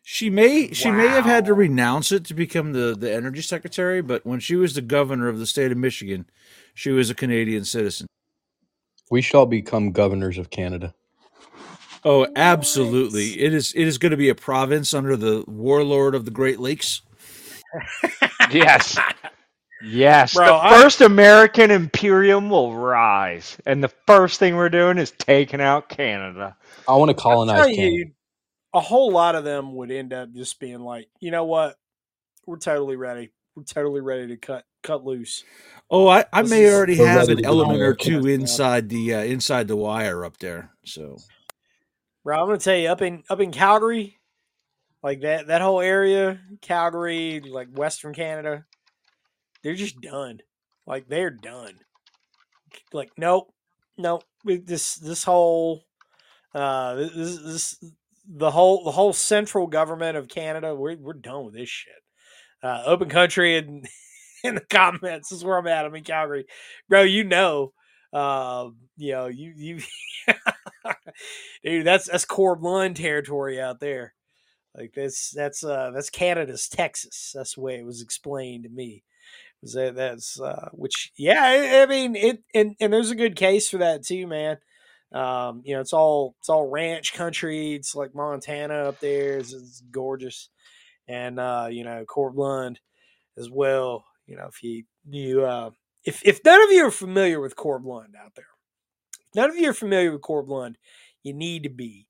She 0.05 0.29
may 0.29 0.71
she 0.73 0.91
may 0.91 1.07
have 1.07 1.25
had 1.25 1.45
to 1.45 1.53
renounce 1.53 2.11
it 2.11 2.25
to 2.25 2.33
become 2.33 2.73
the, 2.73 2.95
the 2.97 3.11
energy 3.11 3.41
secretary, 3.41 4.01
but 4.01 4.25
when 4.25 4.39
she 4.39 4.55
was 4.55 4.75
the 4.75 4.81
governor 4.81 5.27
of 5.27 5.39
the 5.39 5.47
state 5.47 5.71
of 5.71 5.77
Michigan, 5.77 6.25
she 6.73 6.91
was 6.91 7.09
a 7.09 7.15
Canadian 7.15 7.65
citizen. 7.65 8.07
We 9.09 9.21
shall 9.21 9.45
become 9.45 9.91
governors 9.91 10.37
of 10.37 10.49
Canada. 10.49 10.93
Oh, 12.05 12.27
absolutely. 12.35 13.41
It 13.41 13.53
is 13.53 13.73
it 13.73 13.87
is 13.87 13.97
going 13.97 14.11
to 14.11 14.17
be 14.17 14.29
a 14.29 14.35
province 14.35 14.93
under 14.93 15.15
the 15.15 15.45
warlord 15.47 16.15
of 16.15 16.25
the 16.25 16.31
Great 16.31 16.59
Lakes. 16.59 17.01
Yes. 18.51 18.97
Yes. 19.83 20.33
Bro, 20.33 20.45
the 20.47 20.53
I- 20.53 20.81
first 20.81 21.01
American 21.01 21.71
Imperium 21.71 22.49
will 22.49 22.73
rise. 22.75 23.57
And 23.65 23.83
the 23.83 23.91
first 24.07 24.39
thing 24.39 24.55
we're 24.55 24.69
doing 24.69 24.97
is 24.97 25.11
taking 25.11 25.59
out 25.61 25.89
Canada. 25.89 26.55
I 26.87 26.95
want 26.95 27.09
to 27.09 27.15
colonize 27.15 27.65
Canada. 27.65 27.81
you, 27.81 28.11
a 28.73 28.79
whole 28.79 29.11
lot 29.11 29.35
of 29.35 29.43
them 29.43 29.75
would 29.75 29.91
end 29.91 30.13
up 30.13 30.31
just 30.33 30.59
being 30.59 30.79
like, 30.79 31.09
you 31.19 31.31
know 31.31 31.45
what? 31.45 31.75
We're 32.45 32.59
totally 32.59 32.95
ready. 32.95 33.31
We're 33.55 33.63
totally 33.63 34.01
ready 34.01 34.27
to 34.27 34.37
cut 34.37 34.65
cut 34.83 35.03
loose. 35.05 35.43
Oh, 35.89 36.07
I, 36.07 36.25
I 36.33 36.41
This 36.41 36.51
may 36.51 36.63
is- 36.63 36.73
already 36.73 36.95
have 36.97 37.29
an 37.29 37.45
element 37.45 37.81
or 37.81 37.93
two 37.93 38.25
inside 38.27 38.89
the 38.89 39.13
uh, 39.15 39.19
inside 39.23 39.67
the 39.67 39.75
wire 39.77 40.25
up 40.25 40.37
there. 40.37 40.71
So 40.85 41.17
Bro, 42.23 42.39
I'm 42.41 42.47
gonna 42.47 42.57
tell 42.57 42.75
you, 42.75 42.87
up 42.89 43.01
in 43.01 43.23
up 43.29 43.39
in 43.41 43.51
Calgary, 43.51 44.17
like 45.03 45.21
that 45.21 45.47
that 45.47 45.61
whole 45.61 45.81
area, 45.81 46.39
Calgary, 46.61 47.41
like 47.41 47.67
Western 47.75 48.13
Canada, 48.13 48.65
they're 49.61 49.75
just 49.75 49.99
done. 50.01 50.39
Like 50.87 51.07
they're 51.07 51.29
done. 51.29 51.75
Like 52.93 53.11
nope, 53.17 53.53
nope. 53.97 54.23
This 54.45 54.95
this 54.95 55.23
whole 55.23 55.83
uh 56.55 56.95
this, 56.95 57.37
this 57.37 57.83
the 58.25 58.51
whole 58.51 58.85
the 58.85 58.91
whole 58.91 59.13
central 59.13 59.67
government 59.67 60.17
of 60.17 60.29
Canada, 60.29 60.73
we're 60.73 60.95
we're 60.95 61.13
done 61.13 61.45
with 61.45 61.53
this 61.53 61.69
shit. 61.69 61.93
Uh, 62.61 62.81
open 62.85 63.09
country 63.09 63.57
and 63.57 63.85
in 64.43 64.55
the 64.55 64.61
comments 64.61 65.31
is 65.33 65.43
where 65.43 65.57
I'm 65.57 65.67
at. 65.67 65.85
I'm 65.85 65.95
in 65.95 66.03
Calgary, 66.03 66.45
bro. 66.87 67.01
You 67.01 67.25
know, 67.25 67.73
um, 68.13 68.77
you 68.95 69.11
know, 69.11 69.27
you 69.27 69.53
you, 69.55 69.81
dude. 71.63 71.85
That's 71.85 72.09
that's 72.09 72.23
Corb 72.23 72.63
Lund 72.63 72.95
territory 72.95 73.59
out 73.59 73.81
there. 73.81 74.13
Like 74.75 74.93
that's 74.95 75.31
that's 75.31 75.63
uh 75.63 75.91
that's 75.93 76.09
Canada's 76.09 76.67
Texas. 76.67 77.31
That's 77.35 77.55
the 77.55 77.61
way 77.61 77.75
it 77.75 77.85
was 77.85 78.01
explained 78.01 78.63
to 78.63 78.69
me. 78.69 79.03
Was 79.61 79.73
that 79.73 79.95
that's 79.95 80.39
uh 80.39 80.69
which 80.73 81.11
yeah, 81.15 81.41
I, 81.41 81.83
I 81.83 81.85
mean 81.85 82.15
it 82.15 82.43
and 82.53 82.75
and 82.79 82.91
there's 82.91 83.11
a 83.11 83.15
good 83.15 83.35
case 83.35 83.69
for 83.69 83.77
that 83.77 84.03
too, 84.03 84.27
man. 84.27 84.57
Um, 85.13 85.61
you 85.63 85.75
know, 85.75 85.81
it's 85.81 85.93
all 85.93 86.35
it's 86.39 86.49
all 86.49 86.69
ranch 86.69 87.13
country. 87.13 87.73
It's 87.73 87.95
like 87.95 88.15
Montana 88.15 88.73
up 88.73 88.99
there. 88.99 89.37
It's, 89.37 89.53
it's 89.53 89.81
gorgeous, 89.91 90.49
and 91.07 91.39
uh, 91.39 91.67
you 91.69 91.83
know, 91.83 92.03
Corb 92.05 92.37
Lund 92.37 92.79
as 93.37 93.49
well. 93.49 94.05
You 94.25 94.37
know, 94.37 94.47
if 94.47 94.63
you 94.63 94.85
you 95.07 95.45
uh, 95.45 95.69
if 96.03 96.25
if 96.25 96.43
none 96.43 96.63
of 96.63 96.71
you 96.71 96.87
are 96.87 96.91
familiar 96.91 97.39
with 97.39 97.55
Corb 97.55 97.85
Lund 97.85 98.15
out 98.19 98.33
there, 98.35 98.47
none 99.35 99.51
of 99.51 99.55
you 99.55 99.69
are 99.69 99.73
familiar 99.73 100.11
with 100.11 100.21
Corb 100.21 100.49
Lund, 100.49 100.77
you 101.21 101.33
need 101.33 101.63
to 101.63 101.69
be. 101.69 102.07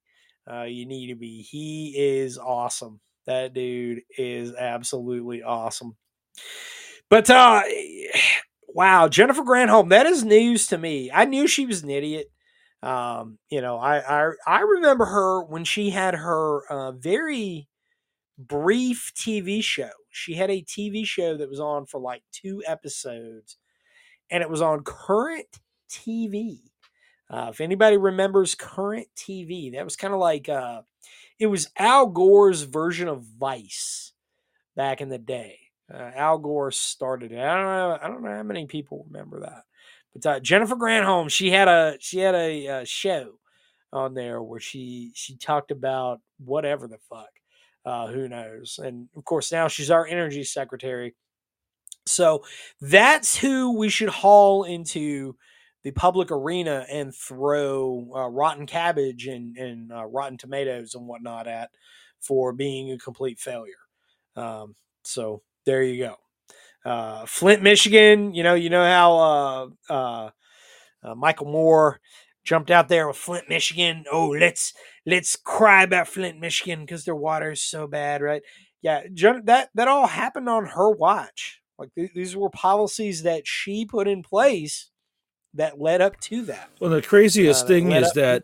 Uh, 0.50 0.64
you 0.64 0.86
need 0.86 1.08
to 1.08 1.16
be. 1.16 1.42
He 1.42 1.94
is 1.98 2.38
awesome. 2.38 3.00
That 3.26 3.54
dude 3.54 4.02
is 4.18 4.54
absolutely 4.56 5.44
awesome. 5.44 5.96
But 7.10 7.30
uh, 7.30 7.64
wow, 8.68 9.08
Jennifer 9.08 9.42
Granholm, 9.44 9.90
that 9.90 10.06
is 10.06 10.24
news 10.24 10.68
to 10.68 10.78
me. 10.78 11.12
I 11.14 11.26
knew 11.26 11.48
she 11.48 11.66
was 11.66 11.84
an 11.84 11.90
idiot. 11.90 12.28
Um, 12.82 13.38
you 13.50 13.62
know, 13.62 13.78
I 13.78 14.00
I, 14.00 14.30
I 14.46 14.60
remember 14.62 15.06
her 15.06 15.44
when 15.44 15.64
she 15.64 15.90
had 15.90 16.16
her 16.16 16.66
uh, 16.70 16.92
very 16.92 17.68
brief 18.38 19.12
TV 19.16 19.64
show. 19.64 19.92
She 20.12 20.36
had 20.36 20.52
a 20.52 20.64
TV 20.64 21.06
show 21.06 21.38
that 21.38 21.50
was 21.50 21.60
on 21.60 21.86
for 21.86 22.00
like 22.00 22.24
two 22.32 22.64
episodes, 22.68 23.58
and 24.32 24.44
it 24.44 24.50
was 24.50 24.62
on 24.62 24.84
current 24.84 25.60
TV. 25.92 26.60
Uh, 27.34 27.48
if 27.50 27.62
anybody 27.62 27.98
remembers 27.98 28.54
current 28.54 29.08
TV, 29.16 29.74
that 29.74 29.84
was 29.84 29.96
kind 29.96 30.14
of 30.14 30.20
like 30.20 30.48
uh, 30.48 30.82
it 31.40 31.48
was 31.48 31.68
Al 31.80 32.06
Gore's 32.06 32.62
version 32.62 33.08
of 33.08 33.24
Vice 33.24 34.12
back 34.76 35.02
in 35.02 35.10
the 35.10 35.18
day. 35.18 35.58
Uh, 35.92 36.12
Al 36.16 36.38
Gore 36.38 36.70
started 36.72 37.32
it. 37.32 37.40
I 37.40 37.56
don't 37.56 37.66
know. 37.66 38.00
I 38.04 38.08
don't 38.08 38.24
know 38.24 38.38
how 38.38 38.44
many 38.44 38.68
people 38.68 39.08
remember 39.08 39.40
that. 39.40 39.64
But 40.14 40.26
uh, 40.26 40.40
Jennifer 40.42 40.76
Granholm, 40.76 41.28
she 41.28 41.50
had 41.50 41.68
a 41.68 41.98
she 42.00 42.20
had 42.20 42.36
a, 42.36 42.68
uh 42.68 42.84
show 42.86 43.40
on 43.92 44.14
there 44.14 44.44
where 44.44 44.60
she 44.60 45.12
she 45.16 45.36
talked 45.36 45.72
about 45.72 46.22
whatever 46.38 46.88
the 46.88 47.00
fuck. 47.10 47.32
Uh, 47.84 48.08
who 48.08 48.30
knows? 48.30 48.80
And 48.82 49.10
of 49.18 49.26
course, 49.26 49.52
now 49.52 49.68
she's 49.68 49.90
our 49.90 50.06
energy 50.06 50.44
secretary. 50.44 51.16
So 52.06 52.44
that's 52.80 53.36
who 53.36 53.76
we 53.76 53.90
should 53.90 54.10
haul 54.10 54.66
into 54.66 55.36
the 55.84 55.92
public 55.92 56.32
arena 56.32 56.86
and 56.90 57.14
throw 57.14 58.08
uh, 58.16 58.28
rotten 58.28 58.66
cabbage 58.66 59.28
and, 59.28 59.58
and 59.58 59.92
uh, 59.92 60.06
rotten 60.06 60.38
tomatoes 60.38 60.96
and 60.96 61.08
whatnot 61.08 61.48
at 61.48 61.70
for 62.20 62.54
being 62.54 62.92
a 62.92 62.98
complete 62.98 63.40
failure. 63.40 63.74
Um, 64.36 64.76
so 65.04 65.42
there 65.66 65.84
you 65.84 66.06
go. 66.06 66.16
Uh, 66.90 67.26
Flint, 67.26 67.62
Michigan. 67.62 68.34
You 68.34 68.44
know, 68.44 68.56
you 68.56 68.70
know 68.70 68.84
how 68.84 69.18
uh, 69.90 69.94
uh, 69.94 70.30
uh, 71.04 71.16
Michael 71.16 71.48
Moore 71.48 72.00
jumped 72.44 72.72
out 72.72 72.90
there 72.90 73.08
with 73.08 73.18
Flint, 73.18 73.50
Michigan. 73.50 74.06
Oh, 74.12 74.30
let's 74.30 74.74
let's 75.06 75.36
cry 75.36 75.84
about 75.84 76.08
Flint, 76.08 76.40
Michigan 76.40 76.82
because 76.82 77.06
their 77.06 77.16
water 77.16 77.52
is 77.52 77.62
so 77.62 77.88
bad, 77.88 78.22
right? 78.22 78.42
Yeah, 78.82 79.04
that 79.46 79.70
that 79.76 79.88
all 79.88 80.08
happened 80.08 80.50
on 80.50 80.66
her 80.66 80.90
watch. 80.92 81.62
Like 81.78 81.94
th- 81.96 82.12
these 82.14 82.36
were 82.36 82.50
policies 82.50 83.24
that 83.24 83.48
she 83.48 83.86
put 83.86 84.08
in 84.08 84.24
place 84.24 84.90
that 85.54 85.80
led 85.80 86.02
up 86.02 86.20
to 86.22 86.44
that. 86.46 86.70
well, 86.80 86.90
the 86.90 87.02
craziest 87.02 87.66
Uh, 87.66 87.68
thing 87.68 87.92
is 87.92 88.08
up 88.08 88.14
to 88.14 88.20
that 88.20 88.44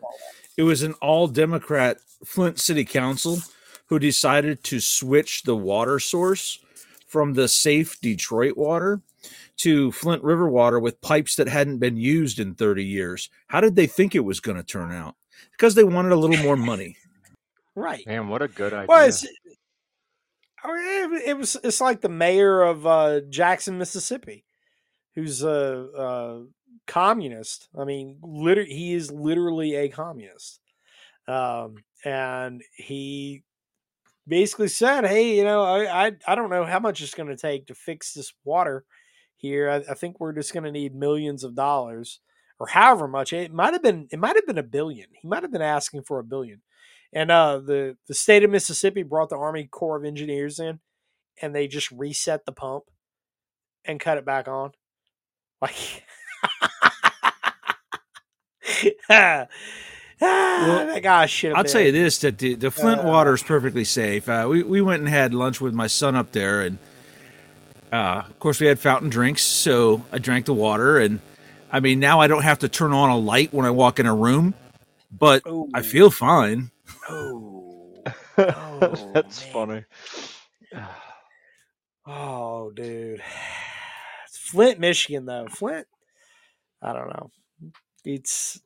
it 0.56 0.62
was 0.62 0.82
an 0.82 0.92
all 0.94 1.26
Democrat 1.26 1.98
Flint 2.24 2.58
City 2.60 2.84
Council 2.84 3.38
who 3.86 3.98
decided 3.98 4.62
to 4.64 4.78
switch 4.80 5.42
the 5.42 5.56
water 5.56 5.98
source 5.98 6.58
from 7.06 7.34
the 7.34 7.48
safe 7.48 8.00
Detroit 8.00 8.56
water 8.56 9.00
to 9.56 9.90
Flint 9.92 10.22
River 10.22 10.48
water 10.48 10.78
with 10.78 11.00
pipes 11.00 11.34
that 11.36 11.48
hadn't 11.48 11.78
been 11.78 11.96
used 11.96 12.38
in 12.38 12.54
30 12.54 12.84
years. 12.84 13.28
How 13.48 13.60
did 13.60 13.74
they 13.76 13.86
think 13.86 14.14
it 14.14 14.20
was 14.20 14.38
going 14.40 14.56
to 14.56 14.62
turn 14.62 14.92
out? 14.92 15.16
Because 15.52 15.74
they 15.74 15.84
wanted 15.84 16.12
a 16.12 16.16
little 16.16 16.42
more 16.42 16.56
money. 16.56 16.96
right. 17.74 18.06
Man, 18.06 18.28
what 18.28 18.42
a 18.42 18.48
good 18.48 18.72
idea. 18.72 18.86
Well, 18.88 19.08
it's, 19.08 19.26
I 20.62 20.68
mean, 20.68 21.14
it, 21.14 21.22
it 21.30 21.36
was 21.36 21.56
it's 21.64 21.80
like 21.80 22.00
the 22.00 22.08
mayor 22.08 22.62
of 22.62 22.86
uh, 22.86 23.20
Jackson, 23.28 23.76
Mississippi, 23.78 24.44
who's 25.14 25.42
a, 25.42 25.88
a 25.96 26.44
communist. 26.90 27.68
I 27.78 27.84
mean, 27.84 28.18
literally, 28.22 28.70
he 28.70 28.94
is 28.94 29.10
literally 29.10 29.76
a 29.76 29.88
communist, 29.88 30.60
um, 31.28 31.76
and 32.04 32.62
he 32.74 33.44
basically 34.26 34.68
said, 34.68 35.06
"Hey, 35.06 35.36
you 35.36 35.44
know, 35.44 35.62
I 35.62 36.06
I, 36.08 36.12
I 36.26 36.34
don't 36.34 36.50
know 36.50 36.64
how 36.64 36.80
much 36.80 37.00
it's 37.02 37.14
going 37.14 37.28
to 37.28 37.36
take 37.36 37.66
to 37.68 37.74
fix 37.74 38.14
this 38.14 38.32
water 38.44 38.84
here. 39.36 39.70
I, 39.70 39.92
I 39.92 39.94
think 39.94 40.20
we're 40.20 40.32
just 40.32 40.52
going 40.52 40.64
to 40.64 40.72
need 40.72 40.94
millions 40.94 41.44
of 41.44 41.54
dollars." 41.54 42.20
Or 42.60 42.66
however 42.66 43.08
much 43.08 43.32
it 43.32 43.54
might 43.54 43.72
have 43.72 43.82
been, 43.82 44.06
it 44.12 44.18
might 44.18 44.36
have 44.36 44.46
been 44.46 44.58
a 44.58 44.62
billion. 44.62 45.06
He 45.22 45.26
might 45.26 45.42
have 45.42 45.50
been 45.50 45.62
asking 45.62 46.02
for 46.02 46.18
a 46.18 46.24
billion. 46.24 46.60
And 47.12 47.30
uh, 47.30 47.58
the 47.58 47.96
the 48.06 48.14
state 48.14 48.44
of 48.44 48.50
Mississippi 48.50 49.02
brought 49.02 49.30
the 49.30 49.36
Army 49.38 49.66
Corps 49.66 49.96
of 49.96 50.04
Engineers 50.04 50.60
in, 50.60 50.80
and 51.42 51.54
they 51.54 51.68
just 51.68 51.90
reset 51.90 52.44
the 52.44 52.52
pump 52.52 52.84
and 53.84 54.00
cut 54.00 54.18
it 54.18 54.24
back 54.24 54.48
on. 54.48 54.72
Like, 55.62 56.04
ah, 59.10 59.46
that 60.20 61.00
guy 61.02 61.26
should. 61.26 61.52
I'll 61.54 61.64
tell 61.64 61.80
you 61.80 61.92
this: 61.92 62.18
that 62.18 62.38
the, 62.38 62.54
the 62.54 62.70
Flint 62.70 63.04
water 63.04 63.34
is 63.34 63.42
perfectly 63.42 63.84
safe. 63.84 64.28
Uh, 64.28 64.46
we 64.48 64.62
we 64.62 64.80
went 64.82 65.00
and 65.00 65.08
had 65.08 65.34
lunch 65.34 65.60
with 65.60 65.74
my 65.74 65.86
son 65.86 66.16
up 66.16 66.32
there, 66.32 66.62
and 66.62 66.78
uh, 67.92 68.22
of 68.28 68.38
course 68.38 68.60
we 68.60 68.66
had 68.66 68.78
fountain 68.78 69.08
drinks. 69.10 69.42
So 69.42 70.04
I 70.12 70.18
drank 70.18 70.46
the 70.46 70.54
water, 70.54 70.98
and 70.98 71.20
I 71.72 71.80
mean, 71.80 72.00
now 72.00 72.20
I 72.20 72.26
don't 72.26 72.42
have 72.42 72.58
to 72.60 72.68
turn 72.68 72.92
on 72.92 73.10
a 73.10 73.16
light 73.18 73.52
when 73.52 73.66
I 73.66 73.70
walk 73.70 73.98
in 73.98 74.06
a 74.06 74.14
room, 74.14 74.54
but 75.10 75.42
Oh, 75.46 75.68
I 75.74 75.82
feel 75.82 76.10
fine. 76.10 76.70
oh, 77.08 78.02
Oh, 78.38 79.10
That's 79.14 79.42
man. 79.44 79.52
funny. 79.52 79.84
oh, 82.06 82.70
dude. 82.70 83.22
It's 84.26 84.38
Flint, 84.38 84.78
Michigan, 84.78 85.26
though. 85.26 85.48
Flint, 85.50 85.88
I 86.80 86.92
don't 86.92 87.08
know. 87.08 87.30
It's 88.04 88.60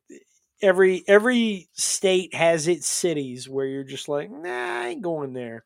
every 0.62 1.04
every 1.06 1.68
state 1.72 2.34
has 2.34 2.68
its 2.68 2.86
cities 2.86 3.48
where 3.48 3.66
you're 3.66 3.84
just 3.84 4.08
like, 4.08 4.30
nah, 4.30 4.48
I 4.82 4.88
ain't 4.88 5.02
going 5.02 5.32
there. 5.32 5.64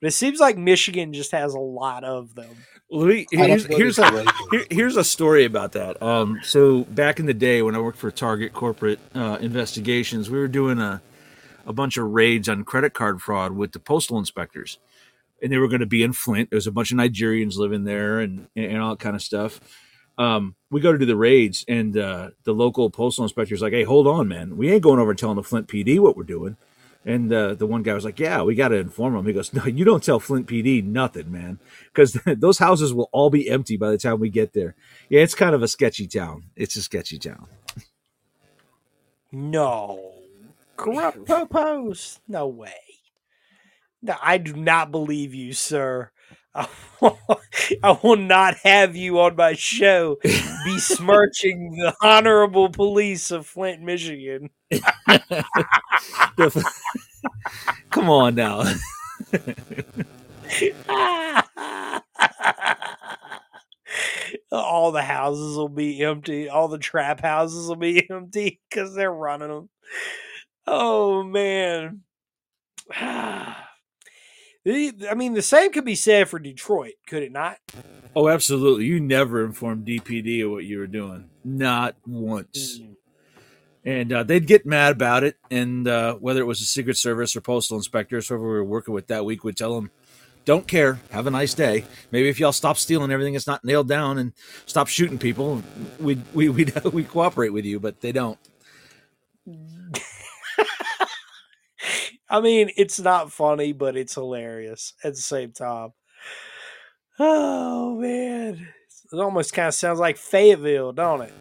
But 0.00 0.08
it 0.08 0.12
seems 0.12 0.40
like 0.40 0.56
Michigan 0.56 1.12
just 1.12 1.32
has 1.32 1.52
a 1.52 1.60
lot 1.60 2.04
of 2.04 2.34
them. 2.34 2.56
Let 2.90 3.08
me, 3.08 3.26
here's 3.30 3.66
here's 3.66 3.98
a, 3.98 4.24
here, 4.50 4.64
here's 4.70 4.96
a 4.96 5.04
story 5.04 5.44
about 5.44 5.72
that. 5.72 6.02
Um, 6.02 6.40
so 6.42 6.84
back 6.84 7.20
in 7.20 7.26
the 7.26 7.34
day 7.34 7.62
when 7.62 7.76
I 7.76 7.80
worked 7.80 7.98
for 7.98 8.10
Target 8.10 8.52
Corporate 8.52 8.98
uh, 9.14 9.38
Investigations, 9.40 10.30
we 10.30 10.38
were 10.38 10.48
doing 10.48 10.80
a 10.80 11.02
a 11.66 11.72
bunch 11.72 11.98
of 11.98 12.06
raids 12.06 12.48
on 12.48 12.64
credit 12.64 12.94
card 12.94 13.20
fraud 13.20 13.52
with 13.52 13.72
the 13.72 13.78
postal 13.78 14.18
inspectors, 14.18 14.78
and 15.42 15.52
they 15.52 15.58
were 15.58 15.68
going 15.68 15.80
to 15.80 15.86
be 15.86 16.02
in 16.02 16.12
Flint. 16.14 16.50
There's 16.50 16.66
a 16.66 16.72
bunch 16.72 16.90
of 16.90 16.98
Nigerians 16.98 17.56
living 17.56 17.84
there, 17.84 18.20
and 18.20 18.48
and 18.56 18.80
all 18.80 18.90
that 18.90 19.00
kind 19.00 19.14
of 19.14 19.22
stuff. 19.22 19.60
Um, 20.20 20.54
we 20.70 20.82
go 20.82 20.92
to 20.92 20.98
do 20.98 21.06
the 21.06 21.16
raids, 21.16 21.64
and 21.66 21.96
uh, 21.96 22.30
the 22.44 22.52
local 22.52 22.90
postal 22.90 23.24
inspector 23.24 23.54
is 23.54 23.62
like, 23.62 23.72
"Hey, 23.72 23.84
hold 23.84 24.06
on, 24.06 24.28
man. 24.28 24.58
We 24.58 24.70
ain't 24.70 24.82
going 24.82 25.00
over 25.00 25.10
and 25.10 25.18
telling 25.18 25.36
the 25.36 25.42
Flint 25.42 25.66
PD 25.66 25.98
what 25.98 26.14
we're 26.14 26.24
doing." 26.24 26.58
And 27.06 27.32
uh, 27.32 27.54
the 27.54 27.66
one 27.66 27.82
guy 27.82 27.94
was 27.94 28.04
like, 28.04 28.20
"Yeah, 28.20 28.42
we 28.42 28.54
got 28.54 28.68
to 28.68 28.76
inform 28.76 29.14
them." 29.14 29.26
He 29.26 29.32
goes, 29.32 29.54
"No, 29.54 29.64
you 29.64 29.86
don't 29.86 30.04
tell 30.04 30.20
Flint 30.20 30.46
PD 30.46 30.84
nothing, 30.84 31.32
man, 31.32 31.58
because 31.86 32.12
those 32.26 32.58
houses 32.58 32.92
will 32.92 33.08
all 33.12 33.30
be 33.30 33.48
empty 33.48 33.78
by 33.78 33.90
the 33.90 33.96
time 33.96 34.20
we 34.20 34.28
get 34.28 34.52
there." 34.52 34.74
Yeah, 35.08 35.22
it's 35.22 35.34
kind 35.34 35.54
of 35.54 35.62
a 35.62 35.68
sketchy 35.68 36.06
town. 36.06 36.44
It's 36.54 36.76
a 36.76 36.82
sketchy 36.82 37.18
town. 37.18 37.46
No. 39.32 40.12
Corrupt 40.76 41.24
popos? 41.26 42.18
No 42.28 42.46
way. 42.46 42.74
No, 44.02 44.16
I 44.22 44.38
do 44.38 44.54
not 44.54 44.90
believe 44.90 45.34
you, 45.34 45.52
sir. 45.54 46.10
I 46.54 47.98
will, 48.02 48.16
not 48.16 48.56
have 48.64 48.96
you 48.96 49.20
on 49.20 49.36
my 49.36 49.52
show 49.54 50.16
besmirching 50.64 51.70
the 51.76 51.94
honorable 52.02 52.68
police 52.70 53.30
of 53.30 53.46
Flint, 53.46 53.80
Michigan. 53.82 54.50
Come 57.90 58.10
on 58.10 58.34
now. 58.34 58.64
all 64.50 64.90
the 64.90 65.02
houses 65.02 65.56
will 65.56 65.68
be 65.68 66.02
empty. 66.02 66.48
All 66.48 66.66
the 66.66 66.78
trap 66.78 67.20
houses 67.20 67.68
will 67.68 67.76
be 67.76 68.10
empty 68.10 68.60
because 68.68 68.94
they're 68.94 69.12
running 69.12 69.48
them. 69.48 69.68
Oh 70.66 71.22
man. 71.22 72.00
I 74.70 75.14
mean, 75.14 75.34
the 75.34 75.42
same 75.42 75.72
could 75.72 75.84
be 75.84 75.94
said 75.94 76.28
for 76.28 76.38
Detroit, 76.38 76.94
could 77.06 77.22
it 77.22 77.32
not? 77.32 77.58
Oh, 78.14 78.28
absolutely. 78.28 78.86
You 78.86 79.00
never 79.00 79.44
informed 79.44 79.86
DPD 79.86 80.44
of 80.44 80.50
what 80.50 80.64
you 80.64 80.78
were 80.78 80.86
doing. 80.86 81.30
Not 81.44 81.96
once. 82.06 82.78
Mm. 82.78 82.96
And 83.84 84.12
uh, 84.12 84.22
they'd 84.24 84.46
get 84.46 84.66
mad 84.66 84.92
about 84.92 85.24
it. 85.24 85.36
And 85.50 85.88
uh, 85.88 86.14
whether 86.16 86.40
it 86.40 86.46
was 86.46 86.58
the 86.58 86.66
Secret 86.66 86.96
Service 86.96 87.34
or 87.36 87.40
postal 87.40 87.76
inspectors, 87.76 88.28
whoever 88.28 88.44
we 88.44 88.50
were 88.50 88.64
working 88.64 88.92
with 88.94 89.06
that 89.06 89.24
week, 89.24 89.44
would 89.44 89.56
tell 89.56 89.74
them, 89.74 89.90
don't 90.44 90.66
care. 90.66 91.00
Have 91.10 91.26
a 91.26 91.30
nice 91.30 91.54
day. 91.54 91.84
Maybe 92.10 92.28
if 92.28 92.40
y'all 92.40 92.52
stop 92.52 92.76
stealing 92.76 93.10
everything 93.10 93.34
that's 93.34 93.46
not 93.46 93.64
nailed 93.64 93.88
down 93.88 94.18
and 94.18 94.32
stop 94.66 94.88
shooting 94.88 95.18
people, 95.18 95.62
we'd, 95.98 96.22
we, 96.34 96.48
we'd, 96.48 96.84
we'd 96.92 97.08
cooperate 97.08 97.50
with 97.50 97.64
you, 97.64 97.80
but 97.80 98.00
they 98.00 98.12
don't. 98.12 98.38
I 102.30 102.40
mean, 102.40 102.70
it's 102.76 103.00
not 103.00 103.32
funny, 103.32 103.72
but 103.72 103.96
it's 103.96 104.14
hilarious 104.14 104.94
at 105.04 105.14
the 105.14 105.20
same 105.20 105.52
time. 105.52 105.90
Oh 107.18 107.96
man, 107.96 108.68
it 109.12 109.18
almost 109.20 109.52
kind 109.52 109.68
of 109.68 109.74
sounds 109.74 109.98
like 110.00 110.16
Fayetteville, 110.16 110.92
don't 110.92 111.22
it? 111.22 111.32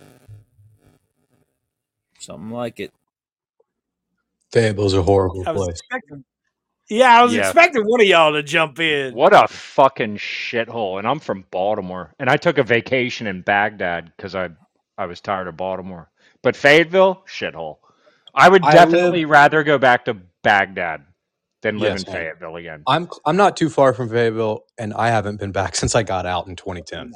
Something 2.19 2.51
like 2.51 2.79
it. 2.79 2.91
Fayetteville's 4.51 4.95
a 4.95 5.03
horrible 5.03 5.45
I 5.45 5.51
was 5.51 5.67
place. 5.67 5.79
expecting. 5.79 6.25
Yeah, 6.89 7.19
I 7.19 7.23
was 7.23 7.33
Yeah. 7.33 7.39
expecting 7.39 7.83
one 7.83 8.01
of 8.01 8.07
y'all 8.07 8.33
to 8.33 8.43
jump 8.43 8.79
in. 8.79 9.13
What 9.13 9.33
a 9.33 9.47
fucking 9.47 10.17
shithole. 10.17 10.97
And 10.97 11.07
I'm 11.07 11.19
from 11.19 11.45
Baltimore. 11.51 12.13
And 12.19 12.29
I 12.29 12.37
took 12.37 12.57
a 12.57 12.63
vacation 12.63 13.27
in 13.27 13.41
Baghdad 13.41 14.11
because 14.17 14.33
I, 14.35 14.49
I 14.97 15.05
was 15.05 15.21
tired 15.21 15.47
of 15.47 15.55
Baltimore. 15.57 16.09
But 16.41 16.55
Fayetteville, 16.55 17.23
shithole. 17.27 17.77
I 18.33 18.49
would 18.49 18.63
I 18.63 18.71
definitely 18.73 19.25
rather 19.25 19.63
go 19.63 19.77
back 19.77 20.05
to 20.05 20.17
Baghdad 20.43 21.05
than 21.61 21.79
live 21.79 21.93
Yes, 21.93 22.05
in 22.07 22.13
man. 22.13 22.15
Fayetteville 22.15 22.55
again. 22.57 22.83
I'm 22.87 23.09
I'm 23.25 23.37
not 23.37 23.57
too 23.57 23.69
far 23.69 23.93
from 23.93 24.09
Fayetteville, 24.09 24.63
and 24.77 24.93
I 24.93 25.09
haven't 25.09 25.39
been 25.39 25.51
back 25.51 25.75
since 25.77 25.95
I 25.95 26.03
got 26.03 26.25
out 26.25 26.47
in 26.47 26.55
2010. 26.55 27.13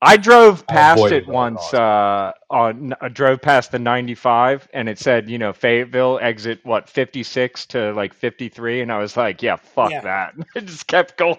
I 0.00 0.16
drove 0.16 0.66
past 0.66 0.98
avoided 0.98 1.22
it 1.24 1.28
once. 1.28 1.74
Uh, 1.74 2.32
on 2.50 2.94
I 3.00 3.08
drove 3.08 3.42
past 3.42 3.72
the 3.72 3.80
95, 3.80 4.68
and 4.72 4.88
it 4.88 4.98
said, 4.98 5.28
you 5.28 5.38
know, 5.38 5.52
Fayetteville 5.52 6.20
exit 6.22 6.60
what 6.64 6.88
56 6.88 7.66
to 7.66 7.92
like 7.94 8.14
53, 8.14 8.82
and 8.82 8.92
I 8.92 8.98
was 8.98 9.16
like, 9.16 9.42
yeah, 9.42 9.56
fuck 9.56 9.90
Yeah. 9.90 10.00
that. 10.02 10.34
I 10.56 10.60
just 10.60 10.86
kept 10.86 11.16
going. 11.16 11.38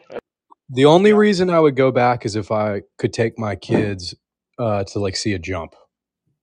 The 0.70 0.86
only 0.86 1.14
reason 1.14 1.50
I 1.50 1.60
would 1.60 1.76
go 1.78 1.92
back 1.92 2.26
is 2.26 2.36
if 2.36 2.52
I 2.52 2.82
could 2.98 3.14
take 3.14 3.40
my 3.40 3.56
kids 3.56 4.14
uh, 4.60 4.84
to 4.86 5.00
like 5.00 5.16
see 5.16 5.34
a 5.34 5.40
jump 5.40 5.74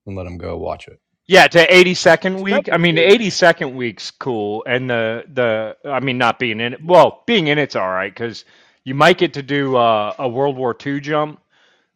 and 0.05 0.15
let 0.17 0.23
them 0.23 0.37
go 0.37 0.57
watch 0.57 0.87
it. 0.87 0.99
Yeah, 1.27 1.47
to 1.47 1.67
82nd 1.67 2.41
week. 2.43 2.69
I 2.71 2.77
mean, 2.77 2.95
the 2.97 3.01
82nd 3.03 3.75
week's 3.75 4.11
cool, 4.11 4.63
and 4.67 4.89
the 4.91 5.25
the 5.33 5.77
I 5.89 6.01
mean, 6.01 6.19
not 6.19 6.39
being 6.39 6.61
in 6.61 6.75
it. 6.75 6.85
Well, 6.85 7.23
being 7.27 7.47
in 7.47 7.59
it's 7.59 7.75
all 7.77 7.89
right 7.89 8.13
because 8.13 8.45
you 8.85 8.95
might 8.95 9.17
get 9.17 9.33
to 9.35 9.43
do 9.43 9.75
uh, 9.77 10.15
a 10.19 10.29
World 10.29 10.57
War 10.57 10.77
II 10.85 11.01
jump 11.01 11.41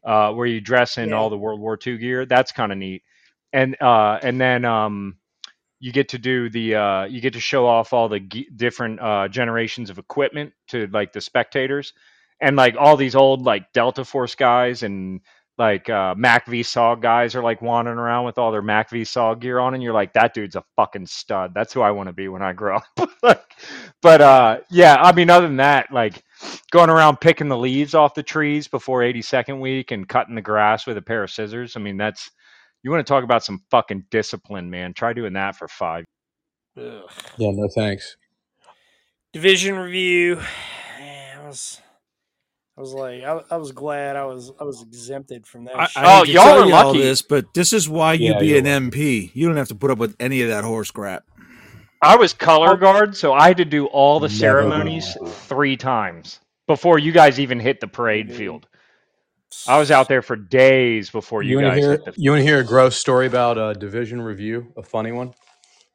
uh, 0.06 0.34
where 0.34 0.48
you 0.48 0.62
dress 0.62 0.98
in 0.98 1.12
Yeah. 1.12 1.16
all 1.16 1.30
the 1.30 1.38
World 1.38 1.62
War 1.62 1.78
II 1.86 1.98
gear. 2.00 2.26
That's 2.26 2.52
kind 2.54 2.72
of 2.72 2.80
neat, 2.80 3.04
and 3.54 3.78
uh, 3.82 4.20
and 4.24 4.42
then 4.42 4.66
um, 4.66 5.18
you 5.80 5.92
get 5.94 6.10
to 6.10 6.20
do 6.20 6.50
the 6.50 6.76
uh, 6.76 7.06
you 7.06 7.22
get 7.22 7.34
to 7.34 7.42
show 7.42 7.68
off 7.68 7.94
all 7.94 8.10
the 8.10 8.22
ge- 8.22 8.48
different 8.56 9.02
uh, 9.02 9.28
generations 9.30 9.90
of 9.92 10.00
equipment 10.00 10.54
to 10.70 10.88
like 10.88 11.14
the 11.14 11.22
spectators, 11.22 11.94
and 12.42 12.56
like 12.58 12.76
all 12.80 12.98
these 12.98 13.16
old 13.16 13.44
like 13.44 13.74
Delta 13.74 14.06
Force 14.06 14.36
guys 14.36 14.84
and 14.84 15.22
like 15.62 15.92
uh, 15.92 16.16
MACV-SOG 16.16 17.04
guys 17.04 17.36
are 17.36 17.44
like 17.44 17.62
wandering 17.62 18.00
around 18.00 18.26
with 18.26 18.40
all 18.40 18.52
their 18.52 18.64
MACV-SOG 18.64 19.42
gear 19.42 19.60
on, 19.60 19.76
and 19.76 19.84
you're 19.84 19.94
like, 19.94 20.12
that 20.14 20.34
dude's 20.34 20.56
a 20.56 20.64
fucking 20.76 21.06
stud. 21.06 21.52
That's 21.54 21.72
who 21.72 21.82
I 21.82 21.92
want 21.92 22.08
to 22.08 22.14
be 22.14 22.30
when 22.30 22.42
I 22.42 22.52
grow 22.52 22.78
up. 22.78 23.10
like, 23.24 23.44
but 24.02 24.22
uh, 24.22 24.62
yeah, 24.72 24.96
I 24.96 25.12
mean, 25.12 25.30
other 25.30 25.46
than 25.46 25.58
that, 25.58 25.94
like 25.94 26.24
going 26.72 26.90
around 26.90 27.22
picking 27.22 27.48
the 27.48 27.58
leaves 27.60 27.94
off 27.94 28.16
the 28.16 28.24
trees 28.24 28.68
before 28.68 29.02
82nd 29.02 29.62
week 29.62 29.92
and 29.92 30.10
cutting 30.10 30.34
the 30.34 30.42
grass 30.42 30.88
with 30.88 30.98
a 30.98 31.02
pair 31.02 31.24
of 31.24 31.30
scissors. 31.30 31.78
I 31.78 31.80
mean, 31.80 31.96
that's 31.96 32.32
you 32.82 32.90
want 32.90 33.06
to 33.06 33.14
talk 33.14 33.24
about 33.24 33.44
some 33.44 33.62
fucking 33.70 34.06
discipline, 34.10 34.68
man. 34.72 34.96
Try 34.96 35.14
doing 35.14 35.34
that 35.34 35.58
for 35.58 35.68
five. 35.68 36.06
Ugh. 36.76 37.04
Yeah, 37.38 37.52
no 37.54 37.68
thanks. 37.68 38.18
Division 39.32 39.78
review. 39.78 40.38
Man, 40.98 41.40
I 41.40 41.48
was, 41.48 41.80
I 42.82 42.84
was 42.84 42.94
like, 42.96 43.24
I, 43.24 43.44
I 43.52 43.58
was 43.58 43.72
glad 43.74 44.16
I 44.16 44.26
was, 44.26 44.52
I 44.60 44.64
was 44.64 44.82
exempted 44.82 45.46
from 45.46 45.66
that. 45.66 45.80
I, 45.80 45.86
shit. 45.86 46.04
I 46.04 46.20
Oh, 46.20 46.24
y'all 46.24 46.46
tell 46.46 46.64
are 46.64 46.66
you 46.66 46.74
all 46.74 46.86
lucky. 46.88 47.02
this, 47.04 47.22
but 47.22 47.54
this 47.54 47.74
is 47.74 47.88
why 47.88 48.14
you 48.14 48.32
Yeah, 48.32 48.40
be 48.40 48.48
you're 48.48 48.58
an 48.58 48.66
MP. 48.66 49.30
You 49.36 49.48
don't 49.48 49.56
have 49.58 49.68
to 49.68 49.76
put 49.76 49.92
up 49.92 50.00
with 50.00 50.16
any 50.20 50.42
of 50.42 50.50
that 50.50 50.64
horse 50.64 50.90
crap. 50.90 51.24
I 52.02 52.16
was 52.16 52.34
color 52.34 52.72
oh. 52.72 52.78
guard, 52.78 53.16
so 53.16 53.34
I 53.34 53.50
had 53.50 53.58
to 53.58 53.66
do 53.66 53.86
all 53.86 54.20
the 54.20 54.30
Never 54.30 54.36
ceremonies 54.36 55.16
three 55.48 55.78
times 55.78 56.40
before 56.66 56.98
you 56.98 57.12
guys 57.12 57.40
even 57.40 57.60
hit 57.60 57.82
the 57.82 57.88
parade 57.88 58.30
mm-hmm. 58.30 58.38
field. 58.38 58.68
I 59.68 59.78
was 59.78 59.92
out 59.92 60.08
there 60.08 60.24
for 60.24 60.36
days 60.36 61.12
before 61.12 61.44
you, 61.44 61.60
You 61.60 61.64
want 61.64 61.76
guys 61.76 61.84
hear? 61.84 61.92
hit 61.92 62.06
the. 62.06 62.14
You 62.18 62.32
want 62.32 62.40
to 62.40 62.46
hear 62.46 62.62
a 62.62 62.64
gross 62.64 62.96
story 62.96 63.28
about 63.28 63.60
a 63.60 63.80
division 63.80 64.24
review? 64.24 64.74
A 64.76 64.82
funny 64.82 65.12
one. 65.12 65.36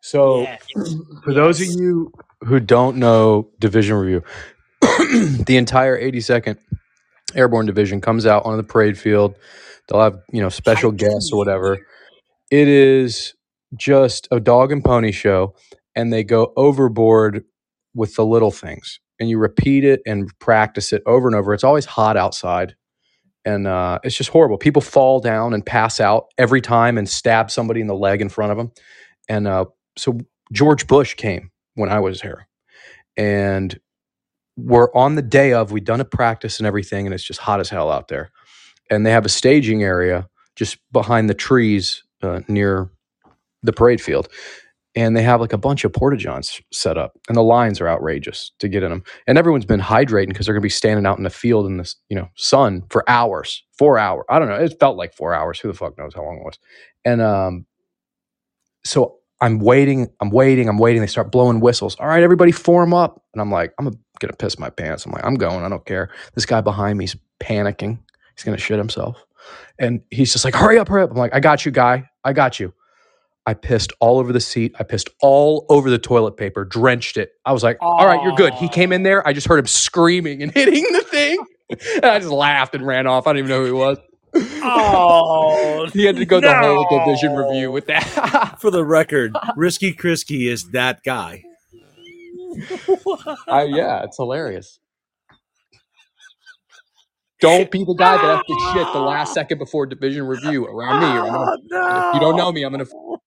So, 0.02 0.42
Yes. 0.42 0.62
for 1.24 1.34
those 1.34 1.60
of 1.60 1.66
you 1.66 2.12
who 2.44 2.60
don't 2.60 2.98
know 2.98 3.48
division 3.58 3.96
review, 3.96 4.22
the 5.46 5.56
entire 5.56 6.00
82nd 6.00 6.58
Airborne 7.34 7.66
Division 7.66 8.00
comes 8.00 8.26
out 8.26 8.44
on 8.44 8.56
the 8.56 8.62
parade 8.62 8.98
field. 8.98 9.36
They'll 9.88 10.02
have 10.02 10.18
you 10.32 10.42
know 10.42 10.48
special 10.48 10.92
guests 10.92 11.30
or 11.32 11.38
whatever. 11.38 11.78
It 12.50 12.68
is 12.68 13.34
just 13.76 14.28
a 14.30 14.40
dog 14.40 14.72
and 14.72 14.84
pony 14.84 15.12
show, 15.12 15.54
and 15.94 16.12
they 16.12 16.24
go 16.24 16.52
overboard 16.56 17.44
with 17.94 18.14
the 18.16 18.24
little 18.26 18.50
things, 18.50 19.00
and 19.20 19.28
you 19.28 19.38
repeat 19.38 19.84
it 19.84 20.00
and 20.06 20.30
practice 20.38 20.92
it 20.92 21.02
over 21.06 21.28
and 21.28 21.36
over. 21.36 21.54
It's 21.54 21.64
always 21.64 21.84
hot 21.86 22.16
outside, 22.16 22.74
and 23.44 23.66
uh, 23.66 23.98
it's 24.04 24.16
just 24.16 24.30
horrible. 24.30 24.58
People 24.58 24.82
fall 24.82 25.20
down 25.20 25.54
and 25.54 25.64
pass 25.64 26.00
out 26.00 26.26
every 26.38 26.60
time 26.60 26.98
and 26.98 27.08
stab 27.08 27.50
somebody 27.50 27.80
in 27.80 27.86
the 27.86 27.94
leg 27.94 28.20
in 28.20 28.28
front 28.28 28.52
of 28.52 28.58
them. 28.58 28.72
And 29.28 29.48
uh, 29.48 29.66
so 29.96 30.18
George 30.52 30.86
Bush 30.86 31.14
came 31.14 31.50
when 31.74 31.90
I 31.90 32.00
was 32.00 32.22
here, 32.22 32.48
and 33.16 33.78
we're 34.56 34.92
on 34.94 35.14
the 35.14 35.22
day 35.22 35.52
of. 35.52 35.72
we've 35.72 35.84
done 35.84 36.00
a 36.00 36.04
practice 36.04 36.58
and 36.58 36.66
everything, 36.66 37.06
and 37.06 37.14
it's 37.14 37.24
just 37.24 37.40
hot 37.40 37.60
as 37.60 37.68
hell 37.68 37.90
out 37.90 38.08
there. 38.08 38.30
And 38.90 39.04
they 39.04 39.10
have 39.10 39.26
a 39.26 39.30
staging 39.30 39.82
area 39.82 40.28
just 40.54 40.78
behind 40.92 41.28
the 41.28 41.34
trees 41.34 42.02
uh, 42.22 42.40
near 42.48 42.90
the 43.62 43.72
parade 43.72 44.00
field. 44.00 44.28
And 44.94 45.14
they 45.14 45.22
have 45.22 45.42
like 45.42 45.52
a 45.52 45.58
bunch 45.58 45.84
of 45.84 45.92
porta 45.92 46.16
johns 46.16 46.60
set 46.72 46.96
up, 46.96 47.18
and 47.28 47.36
the 47.36 47.42
lines 47.42 47.82
are 47.82 47.88
outrageous 47.88 48.52
to 48.60 48.68
get 48.68 48.82
in 48.82 48.90
them. 48.90 49.04
And 49.26 49.36
everyone's 49.36 49.66
been 49.66 49.80
hydrating 49.80 50.28
because 50.28 50.46
they're 50.46 50.54
going 50.54 50.62
to 50.62 50.66
be 50.66 50.70
standing 50.70 51.04
out 51.04 51.18
in 51.18 51.24
the 51.24 51.30
field 51.30 51.66
in 51.66 51.76
the 51.76 51.94
you 52.08 52.16
know 52.16 52.30
sun 52.36 52.82
for 52.88 53.04
hours, 53.08 53.62
four 53.78 53.98
hours. 53.98 54.24
I 54.30 54.38
don't 54.38 54.48
know. 54.48 54.56
It 54.56 54.80
felt 54.80 54.96
like 54.96 55.12
four 55.12 55.34
hours. 55.34 55.60
Who 55.60 55.68
the 55.68 55.74
fuck 55.76 55.98
knows 55.98 56.14
how 56.14 56.24
long 56.24 56.38
it 56.38 56.44
was? 56.44 56.58
And 57.04 57.20
um, 57.20 57.66
so 58.84 59.18
I'm 59.40 59.58
waiting, 59.58 60.08
I'm 60.20 60.30
waiting, 60.30 60.68
I'm 60.68 60.78
waiting. 60.78 61.02
They 61.02 61.06
start 61.06 61.30
blowing 61.30 61.60
whistles. 61.60 61.96
All 61.96 62.06
right, 62.06 62.22
everybody 62.22 62.52
form 62.52 62.94
up. 62.94 63.22
And 63.34 63.40
I'm 63.40 63.50
like, 63.50 63.74
I'm 63.78 63.98
gonna 64.18 64.34
piss 64.34 64.58
my 64.58 64.70
pants. 64.70 65.06
I'm 65.06 65.12
like, 65.12 65.24
I'm 65.24 65.34
going, 65.36 65.64
I 65.64 65.68
don't 65.68 65.84
care. 65.84 66.10
This 66.34 66.46
guy 66.46 66.60
behind 66.60 66.98
me's 66.98 67.16
panicking. 67.40 67.98
He's 68.34 68.44
gonna 68.44 68.58
shit 68.58 68.78
himself. 68.78 69.24
And 69.78 70.02
he's 70.10 70.32
just 70.32 70.44
like, 70.44 70.54
hurry 70.54 70.78
up, 70.78 70.88
hurry 70.88 71.02
up. 71.02 71.10
I'm 71.10 71.16
like, 71.16 71.34
I 71.34 71.40
got 71.40 71.64
you, 71.64 71.70
guy. 71.72 72.08
I 72.24 72.32
got 72.32 72.58
you. 72.58 72.72
I 73.46 73.54
pissed 73.54 73.92
all 74.00 74.18
over 74.18 74.32
the 74.32 74.40
seat. 74.40 74.74
I 74.78 74.82
pissed 74.82 75.08
all 75.22 75.66
over 75.68 75.88
the 75.88 75.98
toilet 75.98 76.36
paper, 76.36 76.64
drenched 76.64 77.16
it. 77.16 77.32
I 77.44 77.52
was 77.52 77.62
like, 77.62 77.78
all 77.80 78.04
right, 78.04 78.20
you're 78.22 78.34
good. 78.34 78.52
He 78.54 78.68
came 78.68 78.92
in 78.92 79.04
there. 79.04 79.26
I 79.26 79.32
just 79.32 79.46
heard 79.46 79.60
him 79.60 79.66
screaming 79.68 80.42
and 80.42 80.50
hitting 80.54 80.84
the 80.92 81.02
thing. 81.02 81.38
And 81.70 82.04
I 82.04 82.18
just 82.18 82.32
laughed 82.32 82.74
and 82.74 82.84
ran 82.84 83.06
off. 83.06 83.26
I 83.26 83.30
don't 83.30 83.38
even 83.38 83.48
know 83.50 83.60
who 83.60 83.66
he 83.66 83.72
was. 83.72 83.98
Oh, 84.34 85.88
He 85.92 86.04
had 86.04 86.16
to 86.16 86.24
go 86.26 86.40
the 86.40 86.52
whole 86.54 86.98
division 86.98 87.34
review 87.34 87.70
with 87.70 87.86
that. 87.86 88.56
For 88.60 88.70
the 88.70 88.84
record, 88.84 89.36
Risky 89.56 89.94
Krisky 89.94 90.48
is 90.50 90.70
that 90.70 91.02
guy. 91.04 91.44
I, 93.48 93.62
yeah, 93.64 94.04
it's 94.04 94.16
hilarious. 94.16 94.78
Don't 97.40 97.70
be 97.70 97.84
the 97.84 97.94
guy 97.94 98.16
that 98.16 98.24
has 98.24 98.42
to 98.46 98.70
shit 98.72 98.92
the 98.92 99.00
last 99.00 99.34
second 99.38 99.58
before 99.58 99.86
division 99.86 100.26
review 100.26 100.64
around 100.66 101.00
me. 101.00 101.06
Or 101.06 101.26
I'm 101.26 101.32
gonna, 101.32 101.56
Oh, 101.72 102.08
if 102.08 102.14
you 102.14 102.20
don't 102.20 102.36
know 102.36 102.50
me, 102.50 102.62
I'm 102.64 102.72
gonna. 102.72 102.86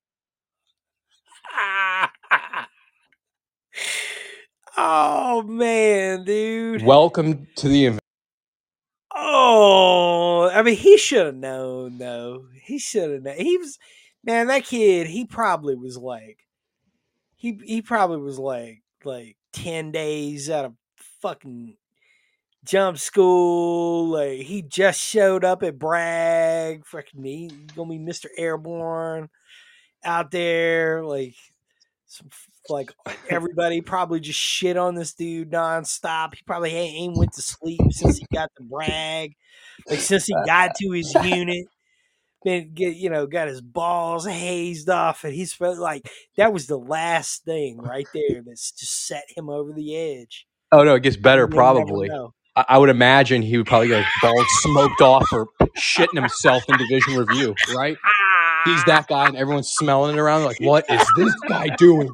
oh 4.77 5.43
man, 5.43 6.23
dude. 6.23 6.81
Welcome 6.81 7.47
to 7.57 7.67
the 7.67 7.85
event. 7.85 7.99
Oh, 9.15 10.49
I 10.51 10.63
mean, 10.63 10.75
he 10.75 10.97
should 10.97 11.25
have 11.27 11.35
known. 11.35 11.99
though. 11.99 12.45
he 12.63 12.79
should 12.79 13.11
have 13.11 13.21
known. 13.21 13.35
He 13.37 13.57
was, 13.57 13.77
man. 14.23 14.47
That 14.47 14.65
kid, 14.65 15.05
he 15.07 15.25
probably 15.25 15.75
was 15.75 15.97
like, 15.97 16.39
he 17.35 17.59
he 17.63 17.81
probably 17.83 18.17
was 18.17 18.39
like 18.39 18.81
like 19.05 19.37
ten 19.53 19.91
days 19.91 20.49
out 20.49 20.65
of 20.65 20.73
fucking 21.21 21.75
jump 22.65 22.97
school. 22.97 24.07
Like 24.07 24.41
he 24.41 24.61
just 24.61 24.99
showed 25.01 25.43
up 25.43 25.63
at 25.63 25.79
Bragg. 25.79 26.85
Fucking 26.85 27.23
he 27.23 27.51
gonna 27.75 27.89
be 27.89 27.99
Mister 27.99 28.29
Airborne 28.37 29.29
out 30.03 30.31
there. 30.31 31.03
Like 31.03 31.35
some 32.05 32.29
like 32.69 32.91
everybody 33.29 33.81
probably 33.81 34.19
just 34.19 34.39
shit 34.39 34.77
on 34.77 34.95
this 34.95 35.13
dude 35.13 35.51
nonstop. 35.51 36.35
He 36.35 36.41
probably 36.45 36.71
ain't, 36.71 36.95
ain't 36.95 37.17
went 37.17 37.33
to 37.33 37.41
sleep 37.41 37.81
since 37.91 38.17
he 38.17 38.25
got 38.33 38.49
the 38.57 38.63
Bragg. 38.63 39.35
Like 39.89 39.99
since 39.99 40.25
he 40.25 40.33
got 40.45 40.71
to 40.75 40.91
his 40.91 41.13
unit, 41.23 41.67
been 42.43 42.73
get 42.73 42.95
you 42.95 43.09
know 43.09 43.27
got 43.27 43.47
his 43.47 43.61
balls 43.61 44.25
hazed 44.25 44.89
off, 44.89 45.23
and 45.23 45.33
he's 45.33 45.53
felt 45.53 45.77
like 45.77 46.09
that 46.37 46.53
was 46.53 46.67
the 46.67 46.77
last 46.77 47.43
thing 47.43 47.77
right 47.77 48.07
there 48.13 48.41
that's 48.45 48.71
just 48.71 49.07
set 49.07 49.25
him 49.35 49.49
over 49.49 49.73
the 49.73 49.95
edge. 49.95 50.45
Oh 50.71 50.83
no, 50.83 50.95
it 50.95 51.03
gets 51.03 51.17
better 51.17 51.47
probably. 51.47 52.09
I, 52.55 52.65
I 52.69 52.77
would 52.77 52.89
imagine 52.89 53.41
he 53.41 53.57
would 53.57 53.67
probably 53.67 53.89
get 53.89 54.05
balls 54.21 54.45
smoked 54.61 55.01
off 55.01 55.31
or 55.31 55.47
shitting 55.77 56.19
himself 56.19 56.63
in 56.67 56.77
division 56.77 57.15
review, 57.15 57.55
right? 57.75 57.97
He's 58.65 58.83
that 58.85 59.07
guy, 59.07 59.27
and 59.27 59.37
everyone's 59.37 59.69
smelling 59.69 60.15
it 60.15 60.19
around. 60.19 60.43
Like, 60.43 60.59
what 60.59 60.85
is 60.89 61.05
this 61.15 61.33
guy 61.47 61.67
doing? 61.77 62.09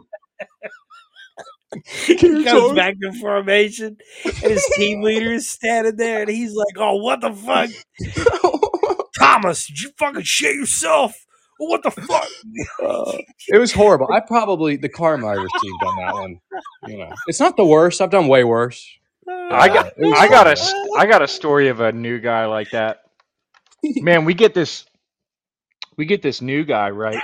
he 2.06 2.44
comes 2.44 2.74
back 2.74 2.96
to 3.02 3.12
formation, 3.14 3.98
and 4.24 4.36
his 4.36 4.66
team 4.76 5.02
leader 5.02 5.32
is 5.34 5.50
standing 5.50 5.96
there, 5.96 6.22
and 6.22 6.30
he's 6.30 6.54
like, 6.54 6.76
"Oh, 6.78 6.98
what 6.98 7.22
the 7.22 7.34
fuck, 7.34 7.70
Thomas? 9.26 9.68
Did 9.68 9.82
you 9.82 9.92
fucking 9.98 10.24
shit 10.24 10.56
yourself? 10.56 11.16
What 11.58 11.84
the 11.84 11.92
fuck?" 11.92 12.28
Uh, 12.84 13.18
it 13.48 13.58
was 13.58 13.72
horrible. 13.72 14.08
I 14.12 14.20
probably 14.20 14.76
the 14.78 14.90
karma 14.90 15.28
I 15.28 15.34
received 15.34 15.84
on 15.86 15.96
that 15.98 16.14
one. 16.14 16.40
You 16.88 16.98
know, 17.00 17.14
it's 17.28 17.40
not 17.40 17.58
the 17.58 17.66
worst. 17.66 18.02
I've 18.02 18.10
done 18.12 18.28
way 18.28 18.44
worse. 18.44 18.86
I 19.28 19.68
got 19.70 19.88
Uh, 19.88 19.92
it 19.98 20.06
was 20.06 20.20
I 20.20 20.28
got 20.28 20.48
a 20.48 20.56
horrible. 20.56 20.56
st- 20.58 20.90
I 20.98 21.06
got 21.08 21.22
a 21.22 21.28
story 21.28 21.70
of 21.70 21.80
a 21.80 21.92
new 21.92 22.20
guy 22.20 22.46
like 22.46 22.72
that. 22.72 23.00
Man, 23.84 24.26
we 24.26 24.34
get 24.34 24.54
this 24.54 24.86
we 25.98 26.06
get 26.06 26.22
this 26.22 26.42
new 26.42 26.64
guy, 26.66 26.90
right? 26.90 27.22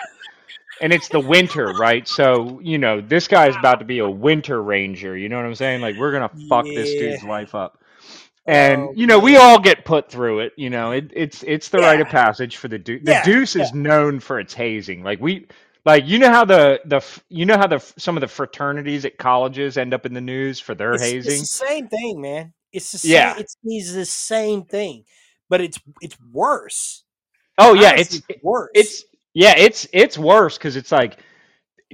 And 0.81 0.93
it's 0.93 1.09
the 1.09 1.19
winter, 1.19 1.67
right? 1.73 2.07
So, 2.07 2.59
you 2.63 2.77
know, 2.77 3.01
this 3.01 3.27
guy 3.27 3.47
is 3.49 3.55
about 3.55 3.79
to 3.79 3.85
be 3.85 3.99
a 3.99 4.09
winter 4.09 4.61
ranger, 4.63 5.15
you 5.17 5.29
know 5.29 5.37
what 5.37 5.45
I'm 5.45 5.55
saying? 5.55 5.81
Like 5.81 5.95
we're 5.97 6.11
going 6.11 6.27
to 6.27 6.47
fuck 6.47 6.65
this 6.65 6.89
dude's 6.91 7.23
life 7.23 7.53
up. 7.53 7.77
And 8.51 8.89
Oh, 8.89 8.95
you 8.95 9.07
know, 9.07 9.19
we 9.19 9.37
all 9.37 9.59
get 9.59 9.85
put 9.85 10.11
through 10.11 10.41
it, 10.41 10.53
you 10.57 10.69
know. 10.71 10.91
It, 10.91 11.11
it's 11.15 11.43
it's 11.43 11.69
the 11.69 11.79
rite 11.81 12.01
of 12.01 12.09
passage 12.09 12.57
for 12.57 12.69
the 12.69 12.79
deuce. 12.79 13.01
The 13.05 13.15
Yeah, 13.15 13.23
deuce 13.23 13.55
is 13.57 13.73
known 13.73 14.19
for 14.21 14.39
its 14.41 14.53
hazing. 14.53 15.03
Like 15.03 15.21
we 15.21 15.47
like 15.85 16.07
you 16.07 16.19
know 16.19 16.29
how 16.31 16.45
the 16.45 16.81
the 16.85 17.01
you 17.29 17.45
know 17.47 17.57
how 17.57 17.67
the 17.67 17.79
some 17.97 18.17
of 18.17 18.21
the 18.21 18.29
fraternities 18.29 19.05
at 19.05 19.17
colleges 19.17 19.77
end 19.77 19.93
up 19.95 20.05
in 20.05 20.13
the 20.13 20.21
news 20.21 20.59
for 20.61 20.75
their 20.75 20.97
It's, 20.97 21.15
it's 21.23 21.39
hazing? 21.39 21.41
the 21.41 21.47
same 21.47 21.87
thing, 21.87 22.21
man. 22.21 22.53
It's 22.73 22.91
the 22.91 22.97
same. 22.97 23.29
Yeah. 23.29 23.35
It's, 23.37 23.57
it's 23.63 23.93
the 23.93 24.05
same 24.05 24.65
thing, 24.65 25.05
but 25.49 25.61
it's 25.61 25.79
it's 26.01 26.17
worse. 26.31 27.03
Oh 27.57 27.73
yeah, 27.73 27.93
Honestly, 27.93 28.21
it's 28.21 28.21
worse. 28.41 28.71
it's 28.73 29.05
yeah, 29.33 29.55
it's 29.57 29.87
it's 29.93 30.17
worse 30.17 30.57
because 30.57 30.75
it's 30.75 30.91
like 30.91 31.19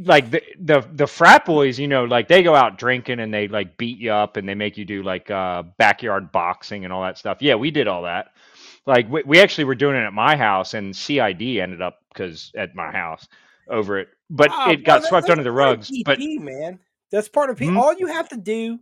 like 0.03 0.31
the 0.31 0.41
the 0.59 0.87
the 0.93 1.07
frat 1.07 1.45
boys, 1.45 1.79
you 1.79 1.87
know, 1.87 2.03
like 2.05 2.27
they 2.27 2.43
go 2.43 2.55
out 2.55 2.77
drinking 2.77 3.19
and 3.19 3.33
they 3.33 3.47
like 3.47 3.77
beat 3.77 3.97
you 3.99 4.11
up 4.11 4.37
and 4.37 4.47
they 4.47 4.55
make 4.55 4.77
you 4.77 4.85
do 4.85 5.03
like 5.03 5.29
uh 5.31 5.63
backyard 5.77 6.31
boxing 6.31 6.83
and 6.83 6.93
all 6.93 7.03
that 7.03 7.17
stuff. 7.17 7.37
Yeah, 7.41 7.55
we 7.55 7.71
did 7.71 7.87
all 7.87 8.03
that. 8.03 8.27
Like 8.85 9.09
we, 9.09 9.23
we 9.25 9.39
actually 9.39 9.65
were 9.65 9.75
doing 9.75 9.95
it 9.95 10.03
at 10.05 10.13
my 10.13 10.37
house 10.37 10.73
and 10.73 10.95
CID 10.95 11.41
ended 11.41 11.81
up 11.81 11.99
because 12.13 12.51
at 12.55 12.75
my 12.75 12.91
house 12.91 13.27
over 13.69 13.99
it, 13.99 14.07
but 14.29 14.49
Oh, 14.51 14.71
it 14.71 14.83
got 14.85 15.01
that- 15.01 15.09
swept 15.09 15.29
under 15.29 15.43
the 15.43 15.51
rugs. 15.51 15.91
But 16.05 16.19
man, 16.19 16.79
that's 17.11 17.27
part 17.29 17.49
of 17.49 17.57
P. 17.57 17.67
Hmm? 17.67 17.77
All 17.77 17.93
you 17.93 18.07
have 18.07 18.29
to 18.29 18.37
do, 18.37 18.79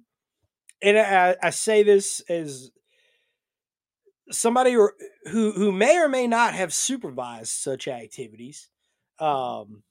and 0.82 0.98
I, 0.98 1.36
I 1.42 1.50
say 1.52 1.84
this 1.84 2.22
as 2.30 2.72
somebody 4.32 4.74
who 4.74 4.90
who 5.32 5.72
may 5.72 5.98
or 5.98 6.10
may 6.10 6.28
not 6.28 6.54
have 6.54 6.74
supervised 6.74 7.52
such 7.54 7.88
activities, 7.88 8.70
um, 9.20 9.84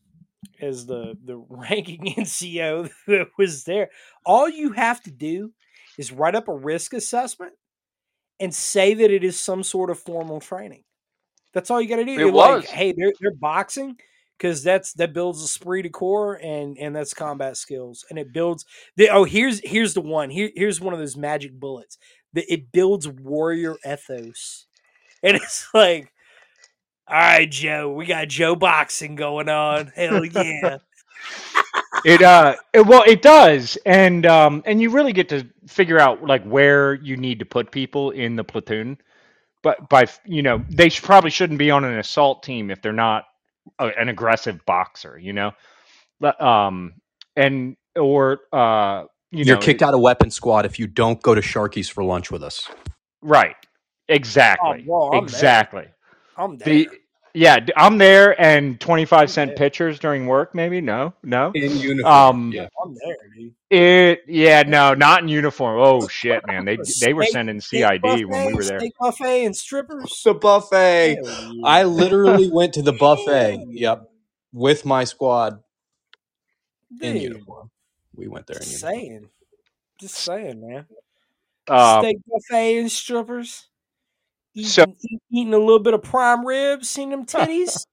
as 0.61 0.87
the 0.87 1.17
the 1.25 1.37
ranking 1.49 2.05
NCO 2.19 2.91
that 3.07 3.29
was 3.39 3.65
there. 3.65 3.91
All 4.25 4.49
you 4.49 4.73
have 4.73 5.03
to 5.03 5.11
do 5.11 5.53
is 5.99 6.13
write 6.13 6.35
up 6.35 6.49
a 6.49 6.55
risk 6.55 6.93
assessment 6.93 7.53
and 8.41 8.55
say 8.55 8.95
that 8.95 9.11
it 9.11 9.25
is 9.25 9.39
some 9.39 9.63
sort 9.63 9.91
of 9.91 9.99
formal 9.99 10.41
training. 10.41 10.85
That's 11.53 11.71
all 11.71 11.81
you 11.81 11.89
got 11.89 11.97
to 11.97 12.05
do. 12.05 12.13
It 12.13 12.19
You're 12.19 12.33
was. 12.33 12.65
Like, 12.65 12.71
hey, 12.71 12.93
they're 12.97 13.13
they're 13.21 13.35
boxing 13.35 13.97
because 14.37 14.63
that's 14.63 14.93
that 14.95 15.13
builds 15.13 15.43
esprit 15.43 15.83
de 15.83 15.89
corps 15.89 16.35
and 16.43 16.77
and 16.79 16.95
that's 16.95 17.15
combat 17.15 17.57
skills 17.57 18.05
and 18.11 18.19
it 18.19 18.33
builds. 18.33 18.65
The, 18.97 19.09
oh, 19.11 19.25
here's 19.25 19.61
here's 19.65 19.95
the 19.95 20.01
one. 20.01 20.31
Here 20.31 20.51
here's 20.55 20.81
one 20.81 20.93
of 20.93 21.01
those 21.01 21.17
magic 21.17 21.59
bullets. 21.59 21.99
That 22.33 22.53
it 22.53 22.73
builds 22.73 23.09
warrior 23.09 23.77
ethos, 23.89 24.67
and 25.23 25.37
it's 25.43 25.69
like, 25.73 26.13
all 27.07 27.17
right, 27.17 27.51
Joe, 27.51 27.93
we 27.93 28.07
got 28.07 28.29
Joe 28.29 28.57
boxing 28.57 29.15
going 29.17 29.49
on. 29.49 29.89
Hell 29.95 30.25
yeah! 30.25 30.79
it 32.05 32.23
uh 32.23 32.57
it, 32.73 32.87
well 32.87 33.03
it 33.07 33.23
does 33.23 33.79
and 33.87 34.27
um 34.27 34.63
and 34.67 34.81
you 34.81 34.91
really 34.91 35.13
get 35.13 35.29
to 35.29 35.47
figure 35.67 35.99
out 35.99 36.23
like 36.25 36.45
where 36.45 36.95
you 36.95 37.17
need 37.17 37.39
to 37.39 37.45
put 37.45 37.71
people 37.71 38.11
in 38.11 38.37
the 38.37 38.45
platoon 38.45 38.99
but 39.63 39.89
by 39.89 40.07
you 40.25 40.43
know 40.43 40.63
they 40.71 40.89
sh- 40.89 41.03
probably 41.03 41.31
shouldn't 41.31 41.59
be 41.59 41.71
on 41.71 41.85
an 41.85 41.99
assault 41.99 42.43
team 42.43 42.71
if 42.71 42.83
they're 42.83 42.93
not 42.93 43.25
a, 43.79 43.87
an 43.99 44.09
aggressive 44.09 44.65
boxer 44.67 45.19
you 45.19 45.33
know 45.33 45.53
But, 46.21 46.41
um 46.43 46.95
and 47.37 47.77
or 47.97 48.41
uh 48.53 49.05
you 49.31 49.45
You're 49.45 49.57
know 49.57 49.61
kicked 49.61 49.83
out 49.83 49.95
of 49.95 50.01
weapon 50.01 50.31
squad 50.31 50.67
if 50.67 50.79
you 50.79 50.87
don't 50.87 51.23
go 51.23 51.35
to 51.35 51.41
Sharky's 51.41 51.89
for 51.89 52.05
lunch 52.05 52.31
with 52.31 52.43
us. 52.43 52.69
right 53.23 53.57
exactly 54.09 54.85
well, 54.87 55.11
I'm 55.15 55.29
there. 55.29 55.94
Exactly 56.37 56.45
I'm 56.45 56.59
there. 56.59 56.69
the 56.69 56.89
yeah 57.37 57.59
d- 57.59 57.73
i'm 57.77 57.99
there 57.99 58.41
and 58.41 58.79
25 58.81 59.29
cent 59.29 59.57
pitchers 59.57 59.99
during 59.99 60.27
work 60.29 60.55
maybe 60.55 60.81
no 60.81 61.13
no 61.25 61.51
In 61.55 61.77
uniform. 61.79 62.13
um 62.15 62.53
yeah. 62.53 62.69
I'm 62.85 62.95
there, 62.95 63.17
dude. 63.37 63.55
It 63.71 64.23
yeah 64.29 64.63
no 64.63 64.95
not 64.95 65.23
in 65.23 65.29
uniform. 65.29 65.81
Oh 65.81 66.07
shit, 66.07 66.47
man! 66.47 66.65
They 66.65 66.79
they 67.01 67.13
were 67.13 67.25
sending 67.27 67.61
steak 67.61 67.85
CID 68.05 68.27
when 68.27 68.47
we 68.47 68.55
were 68.55 68.63
there. 68.63 68.79
Steak 68.79 68.93
buffet 69.01 69.47
and 69.47 69.57
strippers. 69.57 70.23
The 70.25 70.35
buffet. 70.35 71.19
I 71.65 71.83
literally 71.83 72.49
went 72.53 72.75
to 72.75 72.83
the 72.83 72.93
buffet. 72.93 73.65
Yep. 73.71 74.09
With 74.53 74.85
my 74.85 75.03
squad 75.03 75.59
in 77.01 77.17
uniform. 77.17 77.71
We 78.15 78.29
went 78.29 78.47
there 78.47 78.59
in 78.59 78.63
Just 78.63 78.83
uniform. 78.85 79.01
saying. 79.01 79.29
Just 79.99 80.15
saying, 80.15 80.61
man. 80.69 80.87
Uh, 81.67 82.01
Steak 82.01 82.19
buffet 82.29 82.79
and 82.79 82.93
strippers. 82.93 83.67
So- 84.63 84.83
eating, 84.83 84.97
eat- 85.03 85.23
eating 85.31 85.55
a 85.55 85.59
little 85.59 85.81
bit 85.81 85.95
of 85.95 86.03
prime 86.03 86.45
ribs, 86.47 86.89
seeing 86.89 87.11
them 87.11 87.27
titties. 87.27 87.87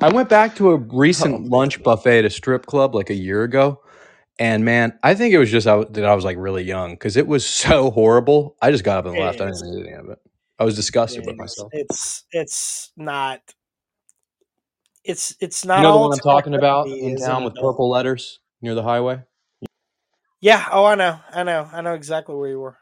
I 0.00 0.08
went 0.08 0.28
back 0.28 0.56
to 0.56 0.70
a 0.70 0.76
recent 0.76 1.48
lunch 1.50 1.82
buffet 1.82 2.20
at 2.20 2.24
a 2.24 2.30
strip 2.30 2.64
club 2.66 2.94
like 2.94 3.10
a 3.10 3.14
year 3.14 3.42
ago, 3.42 3.80
and 4.38 4.64
man, 4.64 4.98
I 5.02 5.14
think 5.14 5.34
it 5.34 5.38
was 5.38 5.50
just 5.50 5.66
I, 5.66 5.84
that 5.84 6.04
I 6.04 6.14
was 6.14 6.24
like 6.24 6.36
really 6.38 6.62
young 6.62 6.92
because 6.94 7.16
it 7.16 7.26
was 7.26 7.44
so 7.64 7.90
horrible. 7.90 8.56
I 8.62 8.70
just 8.70 8.84
got 8.84 8.98
up 8.98 9.06
and 9.06 9.16
It 9.16 9.20
left. 9.20 9.40
I 9.40 9.46
didn't 9.46 9.66
eat 9.78 9.86
any 9.86 9.92
of 9.96 10.08
it. 10.08 10.18
I 10.58 10.64
was 10.64 10.76
disgusted 10.76 11.20
with 11.20 11.30
It's 11.30 11.38
myself. 11.38 11.70
it's 11.72 12.24
it's 12.32 12.92
not. 12.96 13.40
It's 15.04 15.34
it's 15.40 15.64
not. 15.64 15.78
You 15.78 15.82
know 15.84 15.88
the 15.92 15.94
all 15.98 16.08
one 16.08 16.12
I'm 16.12 16.18
talking 16.22 16.54
about 16.54 16.86
in 16.88 17.16
town 17.16 17.44
with 17.44 17.54
purple 17.54 17.88
letters 17.90 18.40
near 18.62 18.74
the 18.74 18.82
highway. 18.82 19.22
Yeah. 20.40 20.66
Oh, 20.70 20.84
I 20.84 20.94
know. 20.94 21.18
I 21.32 21.42
know. 21.42 21.68
I 21.72 21.80
know 21.82 21.94
exactly 21.94 22.34
where 22.36 22.48
you 22.48 22.60
were. 22.60 22.76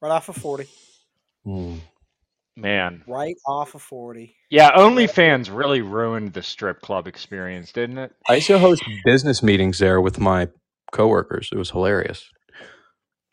Right 0.00 0.10
off 0.10 0.28
of 0.28 0.36
forty. 0.36 0.66
Hmm. 1.44 1.76
Man. 2.58 3.04
Right 3.06 3.36
off 3.46 3.74
of 3.74 3.82
forty. 3.82 4.36
Yeah, 4.50 4.72
OnlyFans 4.72 5.54
really 5.56 5.80
ruined 5.80 6.32
the 6.32 6.42
strip 6.42 6.80
club 6.80 7.06
experience, 7.06 7.70
didn't 7.72 7.98
it? 7.98 8.12
I 8.28 8.36
used 8.36 8.48
to 8.48 8.58
host 8.58 8.82
business 9.04 9.42
meetings 9.42 9.78
there 9.78 10.00
with 10.00 10.18
my 10.18 10.48
coworkers. 10.92 11.50
It 11.52 11.58
was 11.58 11.70
hilarious. 11.70 12.28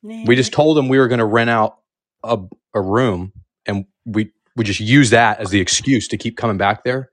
We 0.03 0.35
just 0.35 0.53
told 0.53 0.77
them 0.77 0.88
we 0.88 0.99
were 0.99 1.07
going 1.07 1.19
to 1.19 1.26
rent 1.26 1.49
out 1.49 1.77
a, 2.23 2.38
a 2.76 2.81
room, 2.81 3.34
and 3.65 3.85
we 4.06 4.31
we 4.56 4.64
just 4.64 4.80
use 4.80 5.10
that 5.10 5.39
as 5.39 5.49
the 5.49 5.60
excuse 5.60 6.07
to 6.10 6.18
keep 6.18 6.38
coming 6.38 6.57
back 6.57 6.84
there, 6.84 7.10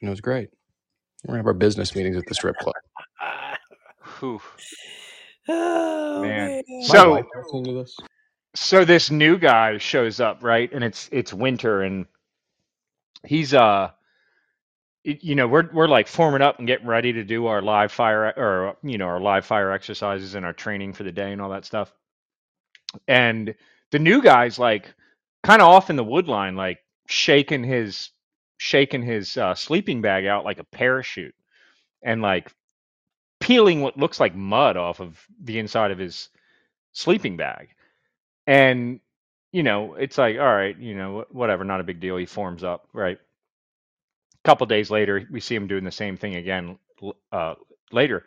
and 0.00 0.08
it 0.08 0.10
was 0.10 0.20
great. 0.20 0.50
We're 1.24 1.32
gonna 1.32 1.38
have 1.38 1.46
our 1.46 1.54
business 1.54 1.96
meetings 1.96 2.16
at 2.16 2.26
the 2.26 2.34
strip 2.34 2.56
club. 2.58 2.74
Whew. 4.20 4.40
Oh 5.48 6.22
Man. 6.22 6.48
man. 6.48 6.62
My 6.68 6.86
So- 6.86 7.22
so 8.54 8.84
this 8.84 9.10
new 9.10 9.38
guy 9.38 9.78
shows 9.78 10.20
up 10.20 10.42
right? 10.44 10.72
And 10.72 10.84
it's 10.84 11.08
it's 11.12 11.34
winter 11.34 11.82
and 11.82 12.06
he's 13.26 13.54
uh 13.54 13.90
you 15.04 15.34
know 15.34 15.48
we're 15.48 15.70
we're 15.72 15.88
like 15.88 16.08
forming 16.08 16.42
up 16.42 16.58
and 16.58 16.66
getting 16.66 16.86
ready 16.86 17.12
to 17.14 17.24
do 17.24 17.46
our 17.46 17.62
live 17.62 17.92
fire 17.92 18.32
or 18.36 18.76
you 18.82 18.98
know 18.98 19.06
our 19.06 19.20
live 19.20 19.46
fire 19.46 19.72
exercises 19.72 20.34
and 20.34 20.46
our 20.46 20.52
training 20.52 20.92
for 20.92 21.04
the 21.04 21.12
day 21.12 21.32
and 21.32 21.42
all 21.42 21.50
that 21.50 21.64
stuff. 21.64 21.92
And 23.08 23.54
the 23.92 23.98
new 23.98 24.22
guy's 24.22 24.58
like 24.58 24.94
kind 25.42 25.62
of 25.62 25.68
off 25.68 25.90
in 25.90 25.96
the 25.96 26.04
wood 26.04 26.28
line 26.28 26.56
like 26.56 26.80
shaking 27.08 27.64
his 27.64 28.10
shaking 28.58 29.02
his 29.02 29.36
uh, 29.36 29.54
sleeping 29.54 30.02
bag 30.02 30.26
out 30.26 30.44
like 30.44 30.58
a 30.58 30.64
parachute 30.64 31.34
and 32.02 32.22
like 32.22 32.52
peeling 33.40 33.82
what 33.82 33.98
looks 33.98 34.20
like 34.20 34.34
mud 34.34 34.76
off 34.76 35.00
of 35.00 35.22
the 35.42 35.58
inside 35.58 35.90
of 35.90 35.98
his 35.98 36.30
sleeping 36.92 37.36
bag 37.36 37.70
and 38.46 39.00
you 39.52 39.62
know 39.64 39.94
it's 39.94 40.18
like 40.18 40.38
all 40.38 40.44
right 40.54 40.78
you 40.78 40.96
know 40.96 41.26
whatever 41.30 41.64
not 41.64 41.80
a 41.80 41.84
big 41.84 42.00
deal 42.00 42.16
he 42.18 42.26
forms 42.26 42.64
up 42.64 42.88
right? 42.94 43.18
A 44.44 44.48
couple 44.48 44.66
days 44.66 44.90
later 44.90 45.26
we 45.30 45.40
see 45.40 45.56
him 45.56 45.68
doing 45.68 45.84
the 45.84 45.90
same 45.92 46.16
thing 46.16 46.36
again 46.36 46.78
uh, 47.32 47.54
later. 47.92 48.24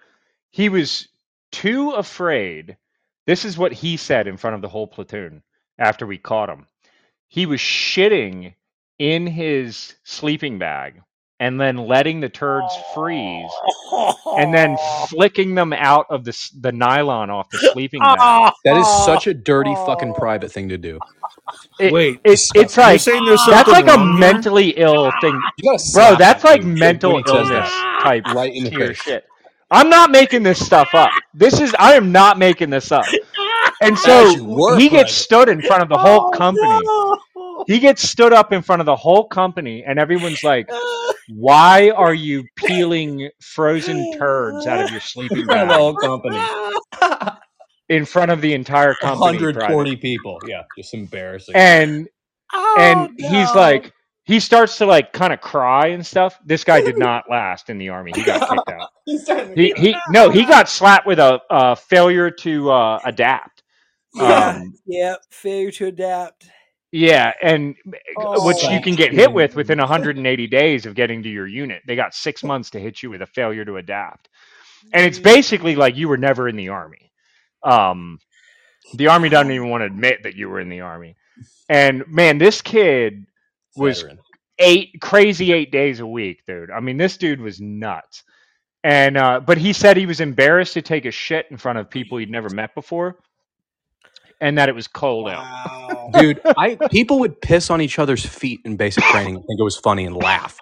He 0.51 0.69
was 0.69 1.09
too 1.51 1.91
afraid 1.91 2.77
this 3.27 3.45
is 3.45 3.57
what 3.57 3.73
he 3.73 3.97
said 3.97 4.27
in 4.27 4.37
front 4.37 4.55
of 4.55 4.61
the 4.61 4.69
whole 4.69 4.87
platoon 4.87 5.43
after 5.79 6.07
we 6.07 6.17
caught 6.17 6.49
him. 6.49 6.67
He 7.29 7.45
was 7.45 7.59
shitting 7.59 8.55
in 8.99 9.27
his 9.27 9.95
sleeping 10.03 10.59
bag 10.59 11.01
and 11.39 11.59
then 11.61 11.77
letting 11.77 12.19
the 12.19 12.29
turds 12.29 12.73
freeze 12.95 13.51
and 14.37 14.53
then 14.53 14.77
flicking 15.09 15.55
them 15.55 15.73
out 15.73 16.05
of 16.09 16.23
the 16.23 16.49
the 16.61 16.71
nylon 16.71 17.29
off 17.29 17.49
the 17.49 17.57
sleeping 17.73 17.99
bag 18.17 18.53
That 18.65 18.77
is 18.77 18.87
such 19.05 19.27
a 19.27 19.33
dirty 19.33 19.75
fucking 19.85 20.13
private 20.15 20.51
thing 20.51 20.69
to 20.69 20.77
do. 20.77 20.99
It- 21.79 21.93
Wait, 21.93 22.19
it, 22.23 22.39
it's 22.55 22.77
like 22.77 22.99
saying 23.01 23.25
there's 23.25 23.45
that's 23.47 23.69
like 23.69 23.85
a 23.87 23.97
wrong 23.97 24.11
here? 24.11 24.19
mentally 24.19 24.69
ill 24.77 25.11
thing, 25.21 25.39
bro. 25.93 26.15
That's 26.15 26.43
like 26.43 26.61
dude 26.61 26.77
mental 26.79 27.21
illness 27.27 27.69
type 28.01 28.25
right 28.33 28.53
in 28.53 28.63
the 28.65 28.71
face. 28.71 28.97
shit. 28.97 29.25
I'm 29.69 29.89
not 29.89 30.11
making 30.11 30.43
this 30.43 30.65
stuff 30.65 30.89
up. 30.93 31.11
This 31.33 31.59
is 31.59 31.75
I 31.77 31.93
am 31.95 32.11
not 32.11 32.37
making 32.39 32.69
this 32.69 32.91
up. 32.91 33.05
And 33.81 33.97
so 33.97 34.31
should 34.31 34.41
work, 34.41 34.79
he 34.79 34.89
gets 34.89 35.11
Brandon. 35.11 35.13
stood 35.13 35.49
in 35.49 35.61
front 35.61 35.83
of 35.83 35.89
the 35.89 35.97
whole 35.97 36.31
Oh, 36.33 36.37
company. 36.37 36.79
no. 36.83 37.17
He 37.65 37.79
gets 37.79 38.07
stood 38.07 38.33
up 38.33 38.53
in 38.53 38.61
front 38.61 38.81
of 38.81 38.85
the 38.85 38.95
whole 38.95 39.27
company, 39.27 39.83
and 39.85 39.99
everyone's 39.99 40.43
like, 40.43 40.69
"Why 41.29 41.89
are 41.89 42.13
you 42.13 42.45
peeling 42.55 43.29
frozen 43.41 44.17
turds 44.17 44.67
out 44.67 44.83
of 44.83 44.91
your 44.91 44.99
sleeping 44.99 45.39
In 45.39 45.45
front 45.45 45.61
of 45.61 45.67
the 45.67 45.73
bag 45.73 45.79
whole 45.79 45.95
company. 45.95 47.31
in 47.89 48.05
front 48.05 48.31
of 48.31 48.41
the 48.41 48.53
entire 48.53 48.93
company?" 48.93 49.37
Private?" 49.37 49.55
140 49.55 49.95
people. 49.97 50.39
Yeah, 50.47 50.63
just 50.77 50.93
embarrassing. 50.93 51.55
And 51.55 52.07
Oh, 52.53 52.75
and 52.79 53.11
he's 53.19 53.53
like 53.53 53.91
he 54.23 54.39
starts 54.39 54.77
to 54.77 54.85
like 54.85 55.11
kind 55.11 55.33
of 55.33 55.41
cry 55.41 55.87
and 55.87 56.05
stuff 56.05 56.39
this 56.45 56.63
guy 56.63 56.79
did 56.79 56.97
not 56.97 57.25
last 57.29 57.69
in 57.69 57.77
the 57.77 57.89
army 57.89 58.13
he 58.15 58.23
got 58.23 58.39
kicked 58.49 58.69
out 58.69 58.89
he, 59.55 59.73
he 59.75 59.93
no 60.11 60.29
he 60.29 60.45
got 60.45 60.69
slapped 60.69 61.05
with 61.05 61.19
a, 61.19 61.41
a 61.49 61.75
failure 61.75 62.31
to 62.31 62.71
uh, 62.71 62.99
adapt 63.03 63.63
yeah, 64.15 64.47
um, 64.47 64.73
yeah, 64.85 65.15
failure 65.29 65.71
to 65.71 65.87
adapt. 65.87 66.49
Yeah 66.91 67.33
and 67.43 67.75
Oh, 68.15 68.39
which 68.45 68.63
you 68.69 68.81
can 68.81 68.95
get 68.95 69.13
hit 69.13 69.33
with 69.33 69.55
within 69.55 69.79
180 69.79 70.47
days 70.47 70.85
of 70.85 70.95
getting 70.95 71.23
to 71.23 71.29
your 71.29 71.47
unit. 71.47 71.83
They 71.87 71.95
got 71.95 72.15
six 72.15 72.43
months 72.43 72.71
to 72.71 72.79
hit 72.79 73.03
you 73.03 73.09
with 73.11 73.21
a 73.23 73.27
failure 73.27 73.65
to 73.65 73.77
adapt. 73.77 74.29
And 74.93 75.05
it's 75.05 75.19
basically 75.19 75.75
like 75.75 75.97
you 75.97 76.09
were 76.09 76.17
never 76.17 76.49
in 76.49 76.57
the 76.57 76.69
army. 76.69 77.11
Um, 77.63 78.19
the 78.95 79.07
army 79.07 79.29
doesn't 79.29 79.51
even 79.51 79.69
want 79.69 79.81
to 79.81 79.87
admit 79.87 80.23
that 80.23 80.35
you 80.35 80.49
were 80.49 80.59
in 80.61 80.69
the 80.69 80.81
army. 80.81 81.17
And 81.69 82.05
man 82.07 82.37
this 82.39 82.61
kid 82.61 83.25
was 83.75 84.03
Veteran. 84.03 84.19
eight 84.59 84.99
crazy 85.01 85.53
eight 85.53 85.71
days 85.71 85.99
a 86.01 86.07
week, 86.07 86.43
dude. 86.47 86.71
I 86.71 86.79
mean, 86.81 86.97
this 86.97 87.17
dude 87.17 87.41
was 87.41 87.61
nuts. 87.61 88.23
And 88.83 89.17
uh, 89.17 89.41
but 89.41 89.59
he 89.59 89.73
said 89.73 89.97
he 89.97 90.07
was 90.07 90.21
embarrassed 90.21 90.73
to 90.75 90.83
take 90.83 91.05
a 91.05 91.11
shit 91.11 91.47
in 91.51 91.57
front 91.57 91.79
of 91.79 91.89
people 91.91 92.19
he'd 92.19 92.31
never 92.31 92.49
met 92.49 92.75
before, 92.75 93.17
and 94.41 94.57
that 94.57 94.69
it 94.69 94.75
was 94.75 94.87
cold 94.87 95.29
out. 95.29 96.11
Dude, 96.13 96.39
I 96.57 96.75
people 96.91 97.19
would 97.19 97.41
piss 97.41 97.69
on 97.69 97.81
each 97.81 97.99
other's 97.99 98.25
feet 98.25 98.61
in 98.65 98.77
basic 98.77 99.03
training 99.05 99.35
and 99.35 99.43
think 99.45 99.59
it 99.59 99.63
was 99.63 99.77
funny 99.77 100.05
and 100.05 100.15
laugh. 100.15 100.57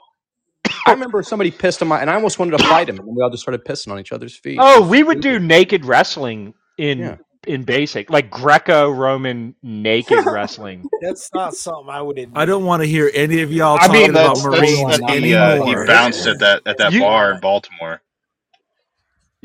I 0.88 0.91
remember 0.91 1.22
somebody 1.23 1.52
pissed 1.52 1.81
on 1.81 1.88
my, 1.88 1.99
and 1.99 2.10
I 2.10 2.15
almost 2.15 2.38
wanted 2.39 2.57
to 2.57 2.64
fight 2.65 2.89
him, 2.89 2.97
and 2.99 3.07
we 3.15 3.22
all 3.22 3.30
just 3.30 3.41
started 3.43 3.64
pissing 3.65 3.91
on 3.91 3.99
each 3.99 4.11
other's 4.11 4.35
feet. 4.35 4.57
Oh, 4.61 4.88
we 4.88 5.03
would 5.03 5.19
do 5.22 5.39
naked 5.39 5.84
wrestling 5.85 6.53
in 6.77 6.99
Yeah. 6.99 7.18
in 7.47 7.64
basic, 7.64 8.10
like 8.10 8.30
Greco-Roman 8.31 9.56
naked 9.64 10.26
wrestling. 10.27 10.88
That's 11.02 11.30
not 11.34 11.53
something 11.53 11.89
I 11.89 12.02
would 12.02 12.18
admit. 12.18 12.38
I 12.38 12.45
don't 12.45 12.65
want 12.65 12.81
to 12.84 12.88
hear 12.88 13.11
any 13.14 13.41
of 13.41 13.52
y'all 13.52 13.77
I 13.80 13.88
mean, 13.88 13.93
talking 13.93 14.10
about 14.11 14.27
that's, 14.35 14.43
that's 14.43 14.61
Marines 14.61 15.02
what 15.02 15.14
he, 15.23 15.34
uh, 15.35 15.64
he 15.64 15.76
bounced 15.85 16.27
at 16.27 16.39
that 16.39 16.61
at 16.65 16.77
that 16.77 16.91
You- 16.93 17.02
bar 17.02 17.34
in 17.34 17.39
Baltimore. 17.39 18.02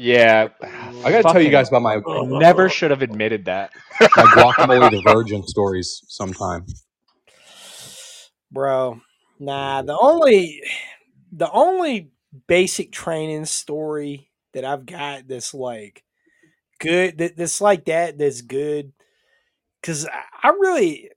Yeah, 0.03 0.49
I 1.05 1.11
got 1.13 1.27
to 1.27 1.33
tell 1.33 1.43
you 1.43 1.51
guys 1.51 1.69
about 1.69 2.03
oh, 2.07 2.25
my 2.25 2.39
Never 2.39 2.71
should 2.71 2.91
have 2.91 3.03
admitted 3.03 3.45
that. 3.45 3.71
my 4.01 4.07
guacamole 4.07 4.91
the 4.91 5.03
virgin 5.03 5.47
stories 5.47 6.03
sometime. 6.09 6.65
bro. 8.51 8.99
Nah, 9.39 9.83
the 9.83 9.99
only 10.01 10.63
the 11.31 11.51
only 11.51 12.13
basic 12.47 12.93
training 12.93 13.45
story 13.45 14.31
that 14.55 14.65
I've 14.65 14.87
got 14.87 15.29
that's 15.29 15.53
like 15.53 16.03
good 16.79 17.19
that 17.19 17.37
that's 17.37 17.61
like 17.61 17.85
that 17.85 18.17
that's 18.17 18.41
good 18.41 18.95
because 19.83 20.07
I, 20.07 20.49
I 20.49 20.49
really 20.49 21.11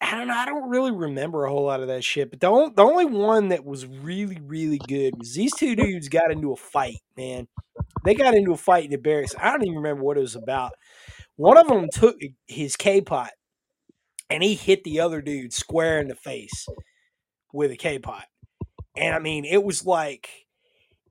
I 0.00 0.16
don't 0.16 0.28
know 0.28 0.34
I 0.34 0.46
don't 0.46 0.70
really 0.70 0.92
remember 0.92 1.44
a 1.44 1.50
whole 1.50 1.64
lot 1.64 1.80
of 1.80 1.88
that 1.88 2.04
shit. 2.04 2.30
But 2.30 2.40
the 2.40 2.46
only, 2.46 2.72
the 2.74 2.82
only 2.84 3.04
one 3.04 3.48
that 3.48 3.64
was 3.64 3.86
really 3.86 4.38
really 4.42 4.78
good 4.88 5.14
was 5.18 5.34
these 5.34 5.54
two 5.54 5.76
dudes 5.76 6.08
got 6.08 6.30
into 6.30 6.52
a 6.52 6.56
fight. 6.56 6.98
Man, 7.16 7.46
they 8.04 8.14
got 8.14 8.34
into 8.34 8.52
a 8.52 8.56
fight 8.56 8.84
in 8.84 8.90
the 8.90 8.96
barracks. 8.96 9.34
I 9.38 9.50
don't 9.50 9.62
even 9.62 9.76
remember 9.76 10.02
what 10.02 10.16
it 10.16 10.22
was 10.22 10.36
about. 10.36 10.72
One 11.36 11.58
of 11.58 11.68
them 11.68 11.88
took 11.92 12.16
his 12.46 12.76
K 12.76 13.00
pot 13.00 13.30
and 14.28 14.42
he 14.42 14.54
hit 14.54 14.84
the 14.84 15.00
other 15.00 15.20
dude 15.20 15.52
square 15.52 16.00
in 16.00 16.08
the 16.08 16.14
face 16.14 16.66
with 17.52 17.70
a 17.70 17.76
K 17.76 17.98
pot. 17.98 18.24
And 18.96 19.14
I 19.14 19.18
mean, 19.18 19.44
it 19.44 19.62
was 19.62 19.84
like 19.84 20.28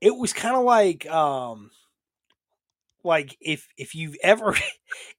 it 0.01 0.15
was 0.15 0.33
kind 0.33 0.55
of 0.55 0.63
like 0.63 1.05
um 1.09 1.69
like 3.03 3.37
if 3.41 3.67
if 3.77 3.95
you've 3.95 4.15
ever 4.23 4.55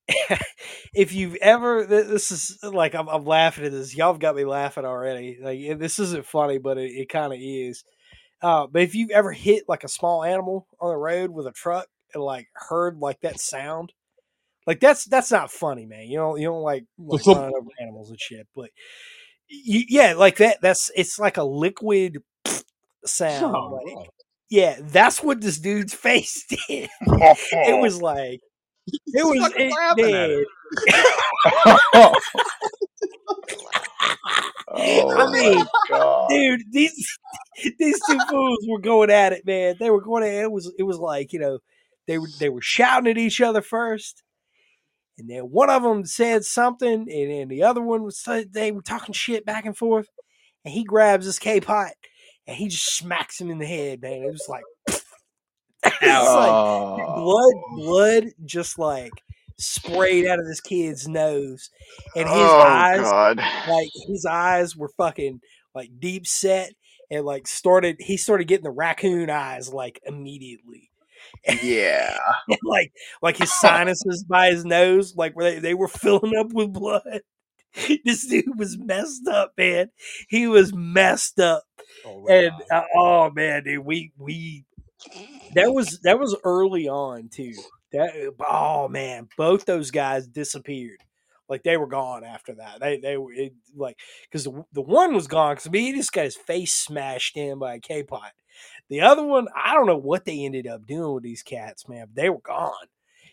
if 0.95 1.13
you've 1.13 1.37
ever 1.37 1.85
this 1.87 2.31
is 2.31 2.59
like 2.63 2.95
I'm, 2.95 3.09
I'm 3.09 3.25
laughing 3.25 3.65
at 3.65 3.73
this. 3.73 3.97
Y'all 3.97 4.13
have 4.13 4.21
got 4.21 4.37
me 4.37 4.45
laughing 4.45 4.85
already. 4.85 5.39
Like 5.43 5.79
this 5.79 5.99
isn't 5.99 6.27
funny 6.27 6.59
but 6.59 6.79
it, 6.79 6.91
it 6.93 7.09
kind 7.09 7.33
of 7.33 7.39
is. 7.41 7.85
Uh 8.43 8.67
but 8.67 8.83
if 8.83 8.95
you've 8.95 9.11
ever 9.11 9.33
hit 9.33 9.65
like 9.69 9.85
a 9.85 9.89
small 9.89 10.25
animal 10.25 10.67
on 10.81 10.91
the 10.91 10.97
road 10.97 11.31
with 11.31 11.47
a 11.47 11.53
truck 11.53 11.87
and 12.15 12.23
like 12.23 12.49
heard 12.55 12.99
like 12.99 13.21
that 13.23 13.41
sound 13.41 13.93
like 14.67 14.81
that's 14.81 15.05
that's 15.07 15.31
not 15.31 15.51
funny 15.51 15.87
man. 15.87 16.09
You 16.09 16.19
don't 16.19 16.41
you 16.41 16.47
don't 16.49 16.63
like, 16.63 16.85
like 16.99 17.27
running 17.27 17.55
over 17.57 17.69
animals 17.81 18.11
and 18.11 18.21
shit 18.21 18.47
but 18.55 18.71
y 19.51 19.85
yeah 19.89 20.15
like 20.15 20.37
that 20.37 20.59
that's 20.63 20.91
it's 20.97 21.19
like 21.19 21.37
a 21.37 21.45
liquid 21.45 22.19
sound 23.07 23.55
Oh, 23.57 23.81
like. 23.85 24.09
Yeah 24.51 24.77
that's 24.83 25.23
what 25.23 25.41
this 25.41 25.59
dude's 25.59 25.95
face 26.07 26.45
did 26.49 26.89
it 27.01 27.81
was 27.81 28.03
like 28.03 28.41
it 29.07 29.25
was 29.25 29.53
it, 29.57 29.73
laughing 29.73 30.15
at 30.15 30.31
man, 30.31 30.45
Oh 34.73 35.11
I 35.17 35.31
mean, 35.33 35.65
dude, 36.29 36.63
these 36.71 37.19
these 37.79 38.01
two 38.09 38.19
fools 38.29 38.65
were 38.69 38.79
going 38.79 39.11
at 39.11 39.33
it, 39.33 39.45
man. 39.45 39.77
They 39.79 39.91
were 39.91 40.01
going 40.01 40.23
at 40.23 40.33
it. 40.33 40.43
It 40.43 40.53
was 40.53 40.73
it 40.79 40.85
was 40.85 40.99
like 40.99 41.33
you 41.33 41.41
know 41.41 41.59
they 42.07 42.19
were 42.19 42.29
they 42.39 42.49
were 42.49 42.61
shouting 42.61 43.11
at 43.11 43.19
each 43.19 43.41
other 43.41 43.63
first, 43.63 44.23
and 45.19 45.29
then 45.29 45.43
one 45.45 45.71
of 45.71 45.83
them 45.83 46.05
said 46.05 46.45
something, 46.45 46.93
and 46.93 47.31
then 47.31 47.49
the 47.49 47.65
other 47.65 47.83
one 47.83 48.05
was 48.05 48.23
they 48.53 48.71
were 48.71 48.83
talking 48.83 49.13
shit 49.13 49.45
back 49.45 49.67
and 49.67 49.77
forth, 49.77 50.07
and 50.65 50.73
he 50.73 50.85
grabs 50.85 51.27
his 51.27 51.39
K 51.39 51.61
pot 51.61 51.93
and 52.51 52.59
he 52.59 52.69
just 52.69 52.97
smacks 52.97 53.41
him 53.41 53.51
in 53.51 53.59
the 53.61 53.67
head, 53.67 54.03
man. 54.03 54.25
It 54.25 54.33
was 54.33 54.47
like, 54.51 54.65
it's 55.85 56.03
like 56.03 57.07
blood, 57.17 57.55
blood, 57.77 58.25
just 58.45 58.79
like 58.79 59.13
sprayed 59.59 60.27
out 60.27 60.39
of 60.39 60.47
this 60.47 60.61
kid's 60.61 61.09
nose, 61.09 61.71
and 62.17 62.29
his 62.29 62.39
Oh, 62.39 62.61
eyes, 62.61 63.01
God. 63.01 63.39
like 63.69 63.89
his 64.09 64.27
eyes 64.27 64.77
were 64.77 64.91
fucking 64.97 65.41
like 65.75 65.91
deep 65.99 66.27
set, 66.27 66.73
and 67.11 67.25
like 67.25 67.47
started. 67.47 67.97
He 68.01 68.17
started 68.17 68.45
getting 68.49 68.65
the 68.65 68.71
raccoon 68.71 69.31
eyes 69.31 69.73
like 69.73 70.01
immediately. 70.05 70.91
Yeah. 71.63 72.19
like 72.65 72.93
like 73.23 73.37
his 73.37 73.53
sinuses 73.61 74.25
by 74.29 74.51
his 74.51 74.65
nose, 74.65 75.15
like 75.17 75.35
where 75.37 75.53
they, 75.53 75.59
they 75.61 75.75
were 75.75 75.89
filling 75.89 76.37
up 76.37 76.53
with 76.53 76.73
blood. 76.73 77.21
This 78.05 78.27
dude 78.27 78.59
was 78.59 78.77
messed 78.79 79.27
up, 79.29 79.53
man. 79.57 79.91
He 80.29 80.47
was 80.47 80.75
messed 80.75 81.39
up, 81.39 81.63
and 82.29 82.53
uh, 82.71 82.83
oh 82.97 83.31
man, 83.31 83.65
dude, 83.65 83.85
we 83.85 84.13
we 84.19 84.65
that 85.55 85.73
was 85.73 86.01
that 86.03 86.19
was 86.19 86.37
early 86.45 86.89
on 86.89 87.29
too. 87.29 87.55
That 87.93 88.33
oh 88.49 88.89
man, 88.89 89.29
both 89.37 89.65
those 89.65 89.91
guys 89.91 90.27
disappeared. 90.27 90.99
Like 91.49 91.65
they 91.65 91.77
were 91.77 91.89
gone 91.89 92.25
after 92.25 92.55
that. 92.55 92.81
They 92.81 92.99
they 92.99 93.17
were 93.17 93.33
it, 93.33 93.53
like 93.77 93.99
because 94.25 94.45
the, 94.45 94.65
the 94.73 94.83
one 94.83 95.15
was 95.15 95.27
gone 95.27 95.57
because 95.57 95.71
he 95.73 95.93
just 95.93 96.13
got 96.13 96.25
his 96.25 96.37
face 96.37 96.73
smashed 96.73 97.37
in 97.37 97.59
by 97.59 97.75
a 97.75 97.81
K 97.81 98.05
pot. 98.05 98.33
The 98.89 99.01
other 99.01 99.25
one, 99.25 99.49
I 99.57 99.75
don't 99.75 99.87
know 99.87 99.97
what 99.97 100.25
they 100.25 100.45
ended 100.45 100.67
up 100.67 100.87
doing 100.87 101.15
with 101.15 101.23
these 101.23 101.43
cats, 101.43 101.89
man. 101.89 102.07
But 102.07 102.23
they 102.23 102.31
were 102.31 102.41
gone. 102.41 102.73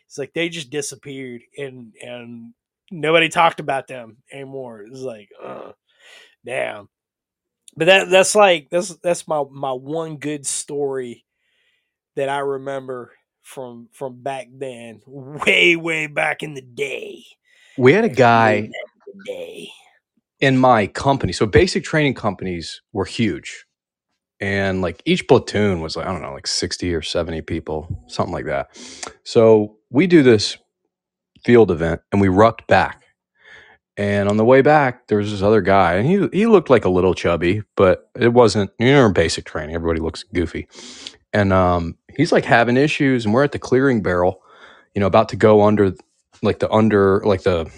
It's 0.07 0.17
like 0.17 0.33
they 0.33 0.49
just 0.49 0.69
disappeared 0.69 1.41
and 1.57 1.93
and 2.01 2.53
nobody 2.91 3.29
talked 3.29 3.59
about 3.59 3.87
them 3.87 4.17
anymore. 4.31 4.81
It's 4.83 5.01
like, 5.01 5.29
uh, 5.43 5.71
damn. 6.45 6.89
But 7.75 7.85
that 7.85 8.09
that's 8.09 8.35
like 8.35 8.69
that's 8.71 8.95
that's 8.97 9.27
my 9.27 9.43
my 9.51 9.71
one 9.71 10.17
good 10.17 10.45
story 10.47 11.25
that 12.15 12.29
I 12.29 12.39
remember 12.39 13.11
from 13.43 13.89
from 13.93 14.21
back 14.23 14.47
then, 14.51 15.01
way 15.07 15.75
way 15.75 16.07
back 16.07 16.43
in 16.43 16.53
the 16.55 16.61
day. 16.61 17.23
We 17.77 17.93
had 17.93 18.05
a 18.05 18.09
guy 18.09 18.61
back 18.61 18.71
in 18.71 18.71
the 19.19 19.23
day. 19.25 19.69
in 20.39 20.57
my 20.57 20.87
company. 20.87 21.33
So 21.33 21.45
basic 21.45 21.83
training 21.83 22.15
companies 22.15 22.81
were 22.93 23.05
huge. 23.05 23.65
And 24.39 24.81
like 24.81 25.01
each 25.05 25.27
platoon 25.27 25.81
was 25.81 25.95
like, 25.95 26.05
I 26.07 26.11
don't 26.11 26.21
know, 26.21 26.33
like 26.33 26.47
60 26.47 26.93
or 26.93 27.01
70 27.01 27.41
people, 27.41 28.05
something 28.07 28.33
like 28.33 28.45
that. 28.45 28.69
So 29.23 29.77
we 29.89 30.07
do 30.07 30.21
this 30.23 30.57
field 31.43 31.71
event 31.71 32.01
and 32.11 32.21
we 32.21 32.27
rucked 32.27 32.67
back. 32.67 33.03
And 33.97 34.29
on 34.29 34.37
the 34.37 34.45
way 34.45 34.61
back, 34.61 35.07
there 35.07 35.17
was 35.17 35.31
this 35.31 35.41
other 35.41 35.61
guy, 35.61 35.95
and 35.95 36.07
he 36.07 36.27
he 36.31 36.45
looked 36.45 36.69
like 36.69 36.85
a 36.85 36.89
little 36.89 37.15
chubby, 37.15 37.63
but 37.75 38.11
it 38.15 38.31
wasn't. 38.31 38.69
You 38.77 38.91
know, 38.91 39.07
in 39.07 39.13
basic 39.13 39.45
training; 39.45 39.73
everybody 39.73 39.99
looks 39.99 40.23
goofy. 40.23 40.67
And 41.33 41.51
um, 41.51 41.97
he's 42.15 42.31
like 42.31 42.45
having 42.45 42.77
issues, 42.77 43.25
and 43.25 43.33
we're 43.33 43.43
at 43.43 43.53
the 43.53 43.59
clearing 43.59 44.03
barrel, 44.03 44.41
you 44.93 44.99
know, 44.99 45.07
about 45.07 45.29
to 45.29 45.35
go 45.35 45.63
under, 45.63 45.93
like 46.43 46.59
the 46.59 46.71
under, 46.71 47.21
like 47.25 47.41
the 47.41 47.71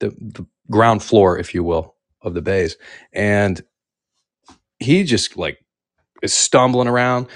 the, 0.00 0.10
the 0.10 0.46
ground 0.70 1.02
floor, 1.04 1.38
if 1.38 1.54
you 1.54 1.62
will, 1.62 1.94
of 2.22 2.34
the 2.34 2.42
bays, 2.42 2.76
and 3.12 3.62
he 4.80 5.04
just 5.04 5.36
like 5.36 5.58
is 6.22 6.34
stumbling 6.34 6.88
around, 6.88 7.28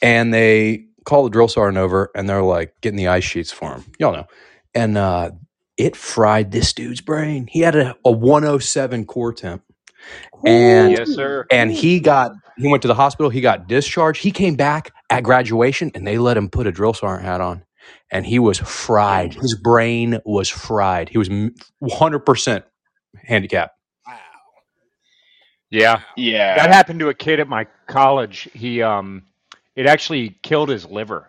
and 0.00 0.32
they 0.32 0.86
call 1.04 1.24
the 1.24 1.30
drill 1.30 1.48
sergeant 1.48 1.78
over, 1.78 2.10
and 2.14 2.28
they're 2.28 2.42
like 2.42 2.74
getting 2.80 2.96
the 2.96 3.08
ice 3.08 3.24
sheets 3.24 3.52
for 3.52 3.74
him. 3.74 3.84
Y'all 3.98 4.12
know, 4.14 4.26
and 4.76 4.98
uh, 4.98 5.32
it 5.78 5.96
fried 5.96 6.52
this 6.52 6.74
dude's 6.74 7.00
brain. 7.02 7.48
He 7.50 7.60
had 7.60 7.76
a, 7.76 7.96
a 8.04 8.12
107 8.12 9.06
core 9.06 9.34
temp, 9.34 9.64
and 10.44 10.92
Yes, 10.92 11.10
sir. 11.10 11.46
and 11.50 11.72
he 11.72 12.00
got 12.00 12.32
he 12.58 12.68
went 12.68 12.82
to 12.82 12.88
the 12.88 12.94
hospital. 12.94 13.30
He 13.30 13.40
got 13.42 13.68
discharged. 13.68 14.22
He 14.22 14.30
came 14.32 14.56
back 14.56 14.92
at 15.10 15.24
graduation, 15.24 15.90
and 15.94 16.06
they 16.06 16.18
let 16.18 16.36
him 16.36 16.50
put 16.50 16.68
a 16.68 16.72
drill 16.72 16.94
sergeant 16.94 17.26
hat 17.26 17.40
on, 17.40 17.64
and 18.12 18.26
he 18.26 18.38
was 18.38 18.58
fried. 18.58 19.34
His 19.34 19.56
brain 19.62 20.20
was 20.26 20.48
fried. 20.50 21.08
He 21.10 21.18
was 21.18 21.30
100 21.80 22.20
percent 22.20 22.64
handicapped. 23.24 23.74
Wow. 24.06 24.18
Yeah. 25.70 26.00
Yeah. 26.16 26.56
That 26.56 26.70
happened 26.72 27.00
to 27.00 27.08
a 27.08 27.14
kid 27.14 27.40
at 27.40 27.48
my 27.48 27.66
college. 27.88 28.48
He 28.54 28.82
um 28.82 29.24
it 29.74 29.86
actually 29.86 30.38
killed 30.42 30.68
his 30.70 30.86
liver. 30.86 31.28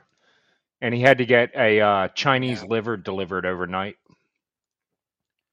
And 0.82 0.94
he 0.94 1.02
had 1.02 1.18
to 1.18 1.26
get 1.26 1.52
a 1.56 1.80
uh, 1.82 2.08
Chinese 2.10 2.64
liver 2.64 2.98
delivered 2.98 3.46
overnight. 3.46 3.96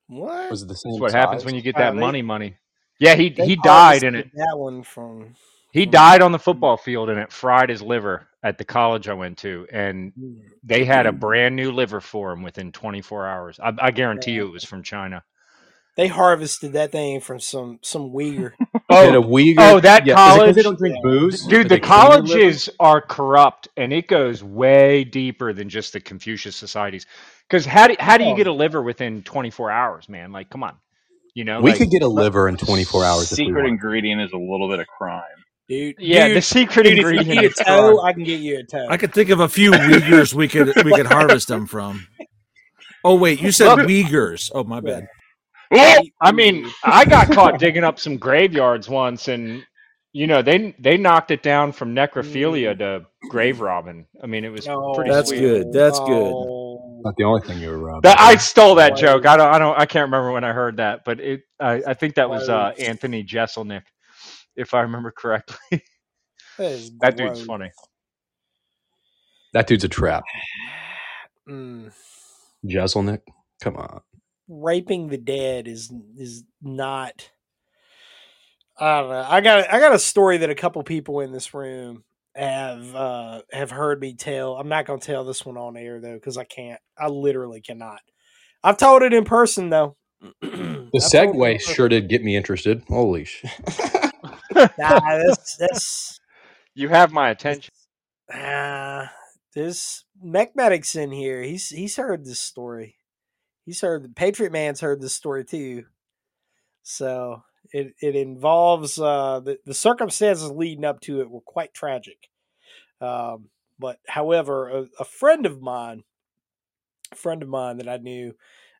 What? 0.08 0.50
Was 0.50 0.62
it 0.62 0.66
the 0.68 0.74
That's 0.74 0.82
same 0.82 1.00
what 1.00 1.12
happens 1.12 1.44
when 1.44 1.54
you 1.54 1.62
get 1.62 1.76
that 1.76 1.94
they- 1.94 2.00
money 2.00 2.22
money. 2.22 2.56
Yeah, 3.00 3.14
he 3.16 3.30
he 3.30 3.56
died 3.56 4.04
in 4.04 4.14
it. 4.14 4.30
That 4.34 4.56
one 4.56 4.82
from 4.82 5.34
He 5.72 5.84
died 5.86 6.22
on 6.22 6.30
the 6.32 6.38
football 6.38 6.76
field 6.76 7.10
and 7.10 7.18
it 7.18 7.32
fried 7.32 7.68
his 7.68 7.82
liver 7.82 8.28
at 8.42 8.56
the 8.58 8.64
college 8.64 9.08
I 9.08 9.14
went 9.14 9.38
to. 9.38 9.66
And 9.72 10.12
they 10.62 10.84
had 10.84 11.06
a 11.06 11.12
brand 11.12 11.56
new 11.56 11.72
liver 11.72 12.00
for 12.00 12.32
him 12.32 12.42
within 12.42 12.70
24 12.70 13.26
hours. 13.26 13.58
I, 13.60 13.72
I 13.78 13.90
guarantee 13.90 14.32
you 14.32 14.46
it 14.46 14.52
was 14.52 14.64
from 14.64 14.82
China. 14.82 15.24
They 15.96 16.08
harvested 16.08 16.72
that 16.72 16.90
thing 16.92 17.20
from 17.20 17.38
some 17.40 17.78
some 17.82 18.10
Uyghur. 18.10 18.52
Oh, 18.90 19.06
Did 19.06 19.14
a 19.14 19.26
Uyghur? 19.26 19.54
Oh, 19.58 19.80
that 19.80 20.04
yeah, 20.06 20.12
is 20.12 20.14
it 20.14 20.14
'cause 20.14 20.36
college, 20.38 20.54
they 20.56 20.62
don't 20.62 20.78
drink 20.78 20.96
booze. 21.02 21.46
dude. 21.46 21.64
That 21.64 21.68
The 21.70 21.74
they 21.76 21.80
clean 21.80 21.90
your 22.02 22.10
liver? 22.10 22.26
colleges 22.26 22.70
are 22.78 23.00
corrupt, 23.00 23.68
and 23.78 23.92
it 23.94 24.06
goes 24.08 24.44
way 24.44 25.04
deeper 25.04 25.54
than 25.54 25.70
just 25.70 25.94
the 25.94 26.00
Confucius 26.00 26.54
societies. 26.54 27.06
Because 27.48 27.64
how 27.64 27.86
do 27.88 27.96
how 27.98 28.18
do 28.18 28.24
you 28.24 28.32
Oh. 28.32 28.36
get 28.36 28.46
a 28.46 28.52
liver 28.52 28.82
within 28.82 29.22
24 29.22 29.70
hours, 29.70 30.06
man? 30.08 30.32
Like, 30.32 30.50
come 30.50 30.62
on, 30.62 30.74
you 31.34 31.44
know. 31.44 31.60
We 31.62 31.70
like, 31.70 31.78
could 31.78 31.90
get 31.90 32.02
a 32.02 32.08
liver 32.08 32.46
in 32.46 32.58
24 32.58 33.04
hours 33.04 33.32
if 33.32 33.36
Secret 33.36 33.54
want. 33.62 33.68
ingredient 33.68 34.20
is 34.20 34.32
a 34.32 34.36
little 34.38 34.68
bit 34.68 34.80
of 34.80 34.86
crime. 34.86 35.22
Dude, 35.68 35.94
yeah, 35.98 36.28
dude, 36.28 36.36
the 36.36 36.42
secret 36.42 36.82
dude, 36.82 36.92
if 36.92 36.98
you 37.04 37.08
ingredient. 37.08 37.40
need 37.40 37.50
a 37.58 37.64
toe. 37.64 38.02
I 38.02 38.12
can 38.12 38.22
get 38.24 38.40
you 38.40 38.58
a 38.58 38.64
toe. 38.64 38.86
I 38.90 38.98
could 38.98 39.14
think 39.14 39.30
of 39.30 39.40
a 39.40 39.48
few 39.48 39.70
Uyghurs 39.70 40.34
we 40.34 40.46
could 40.48 40.74
we 40.84 40.92
could 40.92 41.06
harvest 41.06 41.48
them 41.48 41.66
from. 41.66 42.06
Oh 43.02 43.14
wait, 43.14 43.40
you 43.40 43.50
said 43.50 43.74
Look- 43.76 43.86
Uyghurs. 43.88 44.50
Oh 44.54 44.62
my 44.64 44.80
bad. 44.80 45.06
Well, 45.70 46.02
I 46.20 46.32
mean, 46.32 46.70
I 46.84 47.04
got 47.04 47.30
caught 47.32 47.58
digging 47.60 47.84
up 47.84 47.98
some 47.98 48.16
graveyards 48.16 48.88
once, 48.88 49.28
and 49.28 49.64
you 50.12 50.26
know 50.26 50.42
they 50.42 50.74
they 50.78 50.96
knocked 50.96 51.30
it 51.30 51.42
down 51.42 51.72
from 51.72 51.94
necrophilia 51.94 52.78
to 52.78 53.06
grave 53.30 53.60
robbing. 53.60 54.06
I 54.22 54.26
mean, 54.26 54.44
it 54.44 54.50
was 54.50 54.66
No, 54.66 54.92
pretty 54.94 55.10
That's 55.10 55.30
sweet. 55.30 55.40
good. 55.40 55.72
That's 55.72 55.98
good. 56.00 56.32
Not 57.04 57.14
the 57.16 57.24
only 57.24 57.42
thing 57.42 57.60
you 57.60 57.70
were 57.70 57.78
robbing. 57.78 58.02
That, 58.02 58.18
I 58.20 58.36
stole 58.36 58.76
that 58.76 58.92
Why- 58.92 59.00
joke. 59.00 59.26
I 59.26 59.36
don't. 59.36 59.52
I 59.54 59.58
don't. 59.58 59.78
I 59.78 59.86
can't 59.86 60.04
remember 60.06 60.32
when 60.32 60.44
I 60.44 60.52
heard 60.52 60.76
that, 60.78 61.04
but 61.04 61.20
it. 61.20 61.42
I, 61.60 61.82
I 61.86 61.94
think 61.94 62.14
that 62.16 62.28
was 62.30 62.48
uh, 62.48 62.72
Anthony 62.78 63.24
Jeselnik, 63.24 63.82
if 64.56 64.74
I 64.74 64.80
remember 64.82 65.10
correctly. 65.16 65.82
That, 66.56 66.70
is 66.70 66.92
that 67.00 67.16
dude's 67.16 67.42
funny. 67.44 67.68
that 69.54 69.66
dude's 69.66 69.82
a 69.84 69.88
trap. 69.88 70.22
Mm. 71.48 71.92
Jeselnik, 72.64 73.20
come 73.60 73.76
on. 73.76 74.00
Raping 74.48 75.08
the 75.08 75.18
dead 75.18 75.68
is 75.68 75.92
is 76.16 76.44
not. 76.62 77.30
I 78.78 79.00
don't 79.00 79.10
know. 79.10 79.26
I 79.28 79.40
got 79.40 79.72
I 79.72 79.78
got 79.80 79.94
a 79.94 79.98
story 79.98 80.38
that 80.38 80.50
a 80.50 80.54
couple 80.54 80.82
people 80.82 81.20
in 81.20 81.32
this 81.32 81.54
room 81.54 82.04
have 82.34 82.94
uh 82.94 83.42
have 83.52 83.70
heard 83.70 84.00
me 84.00 84.14
tell. 84.14 84.56
I'm 84.56 84.68
not 84.68 84.86
gonna 84.86 85.00
tell 85.00 85.24
this 85.24 85.46
one 85.46 85.56
on 85.56 85.76
air 85.76 86.00
though 86.00 86.14
because 86.14 86.36
I 86.36 86.44
can't. 86.44 86.80
I 86.98 87.08
literally 87.08 87.60
cannot. 87.60 88.00
I've 88.62 88.78
told 88.78 89.02
it 89.02 89.14
in 89.14 89.24
person 89.24 89.70
though. 89.70 89.96
The 90.42 91.00
I've 91.00 91.14
told 91.14 91.36
it 91.38 91.44
in 91.44 91.58
segue 91.58 91.60
sure 91.60 91.88
did 91.88 92.08
get 92.08 92.22
me 92.22 92.36
interested. 92.36 92.84
Holy 92.88 93.24
shit. 93.24 93.50
Nah, 94.78 95.00
that's 95.18 95.56
that's 95.56 96.20
You 96.74 96.88
have 96.88 97.12
my 97.12 97.30
attention. 97.30 97.70
Ah, 98.32 99.12
this 99.54 100.04
Mech 100.22 100.56
Medic's 100.56 100.96
in 100.96 101.12
here. 101.12 101.42
He's 101.42 101.68
he's 101.68 101.96
heard 101.96 102.24
this 102.24 102.40
story. 102.40 102.96
He's 103.64 103.80
heard 103.80 104.02
the 104.04 104.08
Patriot 104.08 104.52
Man's 104.52 104.80
heard 104.80 105.00
this 105.00 105.14
story 105.14 105.44
too. 105.44 105.84
So 106.82 107.42
it 107.72 107.94
it 108.00 108.14
involves 108.14 108.98
uh 108.98 109.40
the, 109.40 109.58
the 109.64 109.74
circumstances 109.74 110.50
leading 110.50 110.84
up 110.84 111.00
to 111.02 111.20
it 111.20 111.30
were 111.30 111.40
quite 111.40 111.72
tragic. 111.72 112.28
Um, 113.00 113.48
but 113.78 113.98
however, 114.06 114.68
a, 114.68 114.86
a 115.00 115.04
friend 115.04 115.46
of 115.46 115.60
mine, 115.60 116.04
a 117.12 117.16
friend 117.16 117.42
of 117.42 117.48
mine 117.48 117.78
that 117.78 117.88
I 117.88 117.96
knew, 117.96 118.34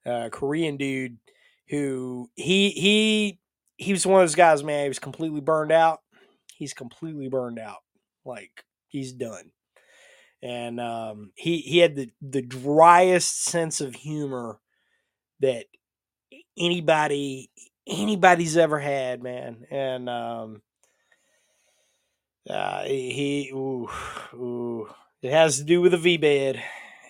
uh, 0.07 0.29
Korean 0.31 0.77
dude, 0.77 1.19
who 1.69 2.31
he 2.35 2.71
he 2.71 3.41
he 3.77 3.93
was 3.93 4.07
one 4.07 4.21
of 4.21 4.29
those 4.29 4.35
guys, 4.35 4.63
man. 4.63 4.85
He 4.85 4.89
was 4.89 4.99
completely 4.99 5.41
burned 5.41 5.73
out. 5.73 6.01
He's 6.57 6.75
completely 6.75 7.29
burned 7.29 7.59
out. 7.59 7.83
Like 8.25 8.65
he's 8.89 9.13
done. 9.13 9.51
And 10.43 10.79
um, 10.79 11.33
he 11.37 11.59
he 11.61 11.79
had 11.79 11.97
the 11.97 12.11
the 12.21 12.43
driest 12.43 13.45
sense 13.45 13.81
of 13.81 13.95
humor 13.95 14.61
that 15.45 15.67
anybody 16.59 17.51
anybody's 17.87 18.57
ever 18.57 18.79
had, 18.79 19.23
man. 19.23 19.67
And 19.71 20.09
um, 20.09 20.63
uh, 22.49 22.85
he, 22.85 23.51
ooh, 23.55 23.89
ooh, 24.35 24.89
it 25.23 25.31
has 25.33 25.59
to 25.59 25.65
do 25.65 25.81
with 25.81 25.95
a 25.95 25.99
VBIED, 25.99 26.61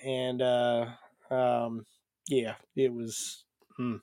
and 0.05 0.43
uh, 0.43 0.86
um, 1.31 1.85
yeah, 2.28 2.55
it 2.77 2.93
was. 2.93 3.44
Mm, 3.78 4.01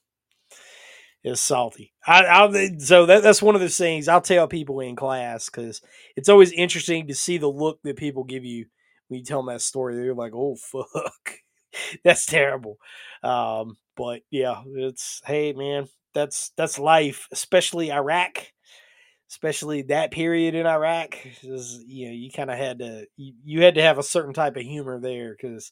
it's 1.24 1.42
salty. 1.42 1.94
I, 2.06 2.24
I'll, 2.26 2.52
so 2.80 3.06
that, 3.06 3.22
that's 3.24 3.42
one 3.42 3.54
of 3.56 3.62
those 3.62 3.78
things 3.78 4.08
I'll 4.08 4.22
tell 4.22 4.48
people 4.48 4.80
in 4.80 4.96
class 4.96 5.50
because 5.50 5.82
it's 6.16 6.30
always 6.30 6.52
interesting 6.52 7.08
to 7.08 7.16
see 7.16 7.38
the 7.38 7.48
look 7.48 7.80
that 7.84 7.96
people 7.98 8.24
give 8.24 8.44
you 8.44 8.66
when 9.08 9.20
you 9.20 9.26
tell 9.26 9.40
them 9.40 9.54
that 9.54 9.62
story. 9.62 9.96
They're 9.96 10.16
like, 10.16 10.34
"Oh 10.36 10.56
fuck, 10.72 11.34
that's 12.04 12.26
terrible." 12.26 12.78
Um, 13.24 13.78
but 13.96 14.22
yeah, 14.32 14.62
it's 14.76 15.22
hey 15.26 15.54
man, 15.54 15.88
that's 16.14 16.52
that's 16.58 16.80
life, 16.80 17.28
especially 17.32 17.92
Iraq, 17.92 18.52
especially 19.30 19.84
that 19.84 20.12
period 20.12 20.56
in 20.56 20.66
Iraq. 20.66 21.18
Is, 21.44 21.84
you 21.88 22.08
know, 22.08 22.14
you 22.14 22.32
kind 22.32 22.52
of 22.52 22.58
had 22.58 22.80
to 22.80 23.06
you, 23.18 23.34
you 23.44 23.64
had 23.64 23.76
to 23.76 23.82
have 23.82 23.98
a 23.98 24.04
certain 24.04 24.34
type 24.34 24.56
of 24.56 24.64
humor 24.64 25.00
there 25.00 25.36
because 25.40 25.72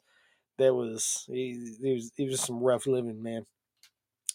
that 0.58 0.74
was 0.74 1.26
there 1.28 1.94
was 1.94 2.12
it 2.18 2.30
was 2.30 2.42
some 2.42 2.62
rough 2.64 2.88
living, 2.88 3.22
man. 3.24 3.46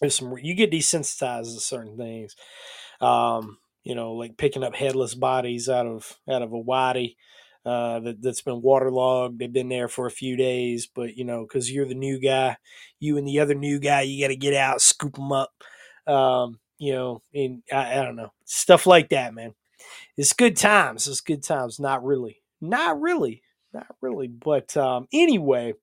There's 0.01 0.15
some 0.15 0.35
you 0.41 0.55
get 0.55 0.71
desensitized 0.71 1.53
to 1.53 1.59
certain 1.59 1.97
things. 1.97 2.35
Um, 3.01 3.57
you 3.83 3.95
know, 3.95 4.13
like 4.13 4.37
picking 4.37 4.63
up 4.63 4.75
headless 4.75 5.15
bodies 5.15 5.69
out 5.69 5.85
of 5.85 6.17
out 6.29 6.41
of 6.41 6.51
a 6.51 6.59
wadi 6.59 7.17
uh, 7.65 7.99
that, 7.99 8.21
that's 8.21 8.41
been 8.41 8.61
waterlogged. 8.61 9.39
They've 9.39 9.51
been 9.51 9.69
there 9.69 9.87
for 9.87 10.05
a 10.05 10.11
few 10.11 10.35
days, 10.35 10.87
but 10.87 11.17
you 11.17 11.25
know, 11.25 11.41
because 11.41 11.71
you're 11.71 11.87
the 11.87 11.95
new 11.95 12.19
guy, 12.19 12.57
you 12.99 13.17
and 13.17 13.27
the 13.27 13.39
other 13.39 13.55
new 13.55 13.79
guy, 13.79 14.01
you 14.01 14.23
got 14.23 14.29
to 14.29 14.35
get 14.35 14.53
out, 14.53 14.81
scoop 14.81 15.15
them 15.15 15.31
up. 15.31 15.51
Um, 16.07 16.59
you 16.77 16.93
know, 16.93 17.21
and 17.33 17.63
I, 17.71 17.99
I 17.99 18.03
don't 18.03 18.15
know 18.15 18.31
stuff 18.45 18.85
like 18.85 19.09
that, 19.09 19.33
man. 19.33 19.53
It's 20.17 20.33
good 20.33 20.55
times. 20.55 21.07
It's 21.07 21.21
good 21.21 21.43
times. 21.43 21.79
Not 21.79 22.03
really. 22.03 22.37
Not 22.61 23.01
really. 23.01 23.41
Not 23.73 23.87
really. 24.01 24.27
But 24.27 24.75
um, 24.77 25.07
anyway, 25.11 25.73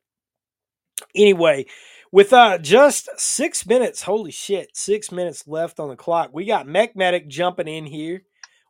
anyway, 1.14 1.66
with 2.10 2.32
uh, 2.32 2.58
just 2.58 3.08
six 3.18 3.66
minutes, 3.66 4.02
holy 4.02 4.30
shit, 4.30 4.70
six 4.74 5.12
minutes 5.12 5.46
left 5.46 5.80
on 5.80 5.88
the 5.88 5.96
clock. 5.96 6.30
We 6.32 6.44
got 6.44 6.66
Mech 6.66 6.96
Medic 6.96 7.28
jumping 7.28 7.68
in 7.68 7.86
here. 7.86 8.22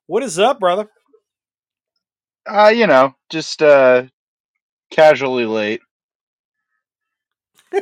What 0.07 0.23
is 0.23 0.39
up, 0.39 0.59
brother? 0.59 0.89
Uh, 2.47 2.73
you 2.75 2.87
know, 2.87 3.15
just 3.31 3.63
uh 3.63 4.05
casually 4.91 5.47
late. 5.47 5.81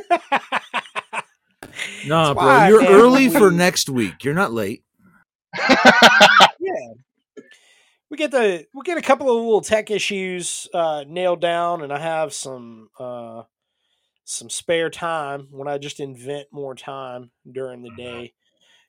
No, 2.03 2.33
bro, 2.33 2.45
why, 2.45 2.69
you're 2.69 2.81
man, 2.81 2.91
early 2.91 3.29
for 3.29 3.51
next 3.51 3.89
week. 3.89 4.23
You're 4.23 4.33
not 4.33 4.51
late. 4.53 4.83
yeah. 5.69 6.93
We 8.09 8.17
get 8.17 8.31
the 8.31 8.65
we 8.73 8.81
get 8.83 8.97
a 8.97 9.01
couple 9.01 9.29
of 9.29 9.35
little 9.35 9.61
tech 9.61 9.89
issues 9.89 10.67
uh, 10.73 11.05
nailed 11.07 11.41
down, 11.41 11.81
and 11.81 11.93
I 11.93 11.99
have 11.99 12.33
some 12.33 12.89
uh, 12.99 13.43
some 14.25 14.49
spare 14.49 14.89
time 14.89 15.47
when 15.51 15.67
I 15.67 15.77
just 15.77 15.99
invent 15.99 16.47
more 16.51 16.75
time 16.75 17.31
during 17.49 17.83
the 17.83 17.91
day, 17.91 18.33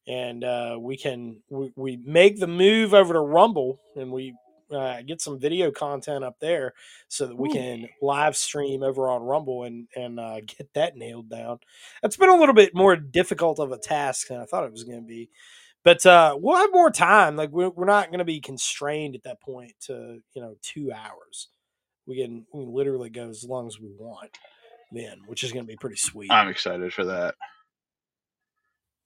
and 0.07 0.43
uh, 0.43 0.77
we 0.81 0.97
can 0.97 1.43
we, 1.51 1.73
we 1.77 1.97
make 2.05 2.41
the 2.41 2.49
move 2.49 2.95
over 2.95 3.13
to 3.13 3.21
Rumble, 3.21 3.81
and 3.95 4.11
we 4.11 4.35
uh, 4.75 5.03
get 5.03 5.21
some 5.21 5.39
video 5.39 5.71
content 5.71 6.25
up 6.25 6.39
there 6.41 6.75
so 7.09 7.27
that 7.27 7.39
we 7.39 7.53
can 7.53 7.89
live 8.01 8.37
stream 8.37 8.83
over 8.83 9.09
on 9.09 9.23
Rumble 9.23 9.65
and 9.65 9.89
and 9.97 10.19
uh, 10.19 10.41
get 10.47 10.73
that 10.75 10.97
nailed 10.97 11.31
down. 11.31 11.59
It's 12.03 12.17
been 12.17 12.31
a 12.31 12.37
little 12.37 12.55
bit 12.55 12.75
more 12.75 12.97
difficult 12.97 13.59
of 13.59 13.73
a 13.73 13.79
task 13.79 14.29
than 14.29 14.41
I 14.41 14.45
thought 14.45 14.65
it 14.65 14.73
was 14.73 14.85
going 14.85 15.01
to 15.01 15.07
be 15.07 15.31
but 15.85 16.05
uh, 16.07 16.37
we'll 16.41 16.57
have 16.57 16.71
more 16.73 16.91
time. 16.91 17.37
Like 17.37 17.51
we're, 17.51 17.71
we're 17.71 17.87
not 17.87 18.09
going 18.09 18.21
to 18.21 18.25
be 18.25 18.41
constrained 18.41 19.17
at 19.17 19.25
that 19.25 19.41
point 19.41 19.73
to 19.87 20.21
you 20.35 20.43
know 20.43 20.55
two 20.63 20.93
hours. 20.93 21.49
We 22.07 22.23
can 22.23 22.47
we 22.53 22.65
can 22.65 22.75
literally 22.75 23.11
go 23.11 23.29
as 23.29 23.45
long 23.45 23.67
as 23.67 23.81
we 23.81 23.91
want 23.99 24.39
then, 24.93 25.23
which 25.27 25.43
is 25.43 25.53
going 25.53 25.65
to 25.65 25.69
be 25.69 25.77
pretty 25.77 25.97
sweet. 25.97 26.31
I'm 26.31 26.49
excited 26.49 26.93
for 26.93 27.05
that. 27.07 27.35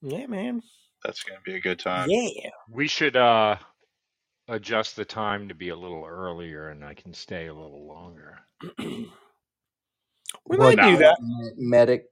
yeah, 0.01 0.27
man. 0.27 0.61
That's 1.03 1.23
gonna 1.23 1.39
be 1.45 1.55
a 1.55 1.59
good 1.59 1.79
time. 1.79 2.09
Yeah. 2.09 2.49
We 2.69 2.87
should 2.87 3.15
uh 3.15 3.57
adjust 4.47 4.95
the 4.95 5.05
time 5.05 5.47
to 5.49 5.55
be 5.55 5.69
a 5.69 5.75
little 5.75 6.05
earlier, 6.05 6.69
and 6.69 6.83
I 6.83 6.93
can 6.93 7.13
stay 7.13 7.47
a 7.47 7.53
little 7.53 7.87
longer. 7.87 8.39
We 10.45 10.57
might 10.57 10.75
do 10.77 10.97
that. 10.97 11.17
Medic. 11.57 12.05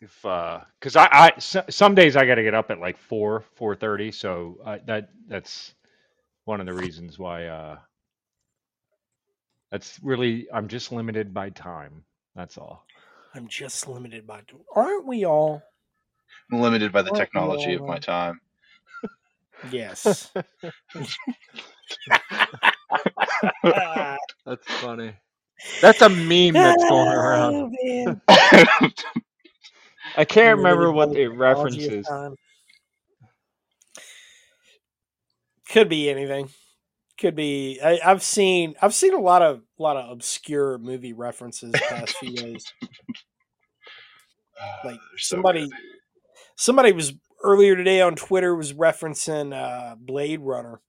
If 0.00 0.24
uh, 0.24 0.60
because 0.78 0.96
I, 0.96 1.08
I 1.12 1.32
so- 1.38 1.64
some 1.70 1.94
days 1.94 2.16
I 2.16 2.26
got 2.26 2.36
to 2.36 2.42
get 2.42 2.54
up 2.54 2.70
at 2.70 2.80
like 2.80 2.98
four 2.98 3.44
four 3.54 3.76
thirty, 3.76 4.10
so 4.10 4.58
I, 4.64 4.78
that 4.86 5.10
that's 5.28 5.74
one 6.44 6.60
of 6.60 6.66
the 6.66 6.72
reasons 6.74 7.18
why 7.18 7.46
uh 7.46 7.78
that's 9.70 10.00
really 10.02 10.48
I'm 10.52 10.68
just 10.68 10.92
limited 10.92 11.32
by 11.32 11.50
time. 11.50 12.04
That's 12.34 12.58
all. 12.58 12.86
I'm 13.34 13.48
just 13.48 13.88
limited 13.88 14.26
by. 14.26 14.42
Aren't 14.74 15.06
we 15.06 15.24
all? 15.24 15.62
I'm 16.50 16.60
limited 16.60 16.92
by 16.92 17.02
the 17.02 17.10
Aren't 17.10 17.20
we 17.20 17.24
technology 17.24 17.74
of 17.74 17.82
my 17.86 17.98
time. 17.98 18.40
Yes. 19.70 20.30
That's 24.44 24.66
funny. 24.80 25.14
That's 25.80 26.02
a 26.02 26.08
meme 26.08 26.54
that's 26.54 26.84
going 26.88 27.08
around. 27.08 27.74
oh. 28.28 28.88
I 30.16 30.24
can't 30.24 30.58
remember 30.58 30.92
what 30.92 31.10
by 31.10 31.14
the 31.14 31.26
reference 31.28 31.76
is. 31.76 32.08
Could 35.68 35.88
be 35.88 36.10
anything. 36.10 36.50
Could 37.18 37.34
be. 37.34 37.80
I, 37.82 38.00
I've 38.04 38.22
seen. 38.22 38.74
I've 38.82 38.94
seen 38.94 39.14
a 39.14 39.20
lot 39.20 39.42
of 39.42 39.62
lot 39.78 39.96
of 39.96 40.10
obscure 40.10 40.78
movie 40.78 41.12
references 41.12 41.72
the 41.72 41.82
past 41.88 42.16
few 42.16 42.34
days. 42.34 42.72
Like 44.84 45.00
so 45.16 45.36
somebody, 45.36 45.62
good. 45.62 45.70
somebody 46.54 46.92
was 46.92 47.14
earlier 47.42 47.74
today 47.74 48.00
on 48.00 48.14
Twitter 48.14 48.54
was 48.54 48.72
referencing 48.72 49.52
uh, 49.52 49.96
Blade 49.96 50.40
Runner. 50.40 50.80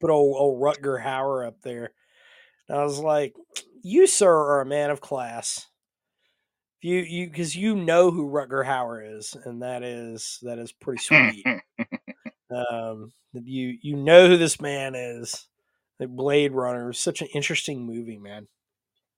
Put 0.00 0.10
old 0.10 0.36
old 0.38 0.60
Rutger 0.60 1.02
Hauer 1.02 1.46
up 1.46 1.60
there, 1.62 1.90
and 2.68 2.78
I 2.78 2.84
was 2.84 2.98
like, 2.98 3.34
"You 3.82 4.06
sir 4.06 4.30
are 4.30 4.60
a 4.60 4.66
man 4.66 4.90
of 4.90 5.00
class." 5.00 5.66
You 6.80 6.98
you 7.00 7.26
because 7.26 7.56
you 7.56 7.74
know 7.74 8.10
who 8.10 8.30
Rutger 8.30 8.64
Hauer 8.64 9.18
is, 9.18 9.36
and 9.44 9.62
that 9.62 9.82
is 9.82 10.38
that 10.42 10.58
is 10.58 10.70
pretty 10.70 11.02
sweet. 11.02 11.44
um, 12.50 13.12
you 13.32 13.76
you 13.82 13.96
know 13.96 14.28
who 14.28 14.36
this 14.36 14.60
man 14.60 14.94
is. 14.94 15.48
Like 15.98 16.10
Blade 16.10 16.52
Runner 16.52 16.90
is 16.90 16.98
such 16.98 17.22
an 17.22 17.28
interesting 17.34 17.84
movie, 17.84 18.18
man. 18.18 18.46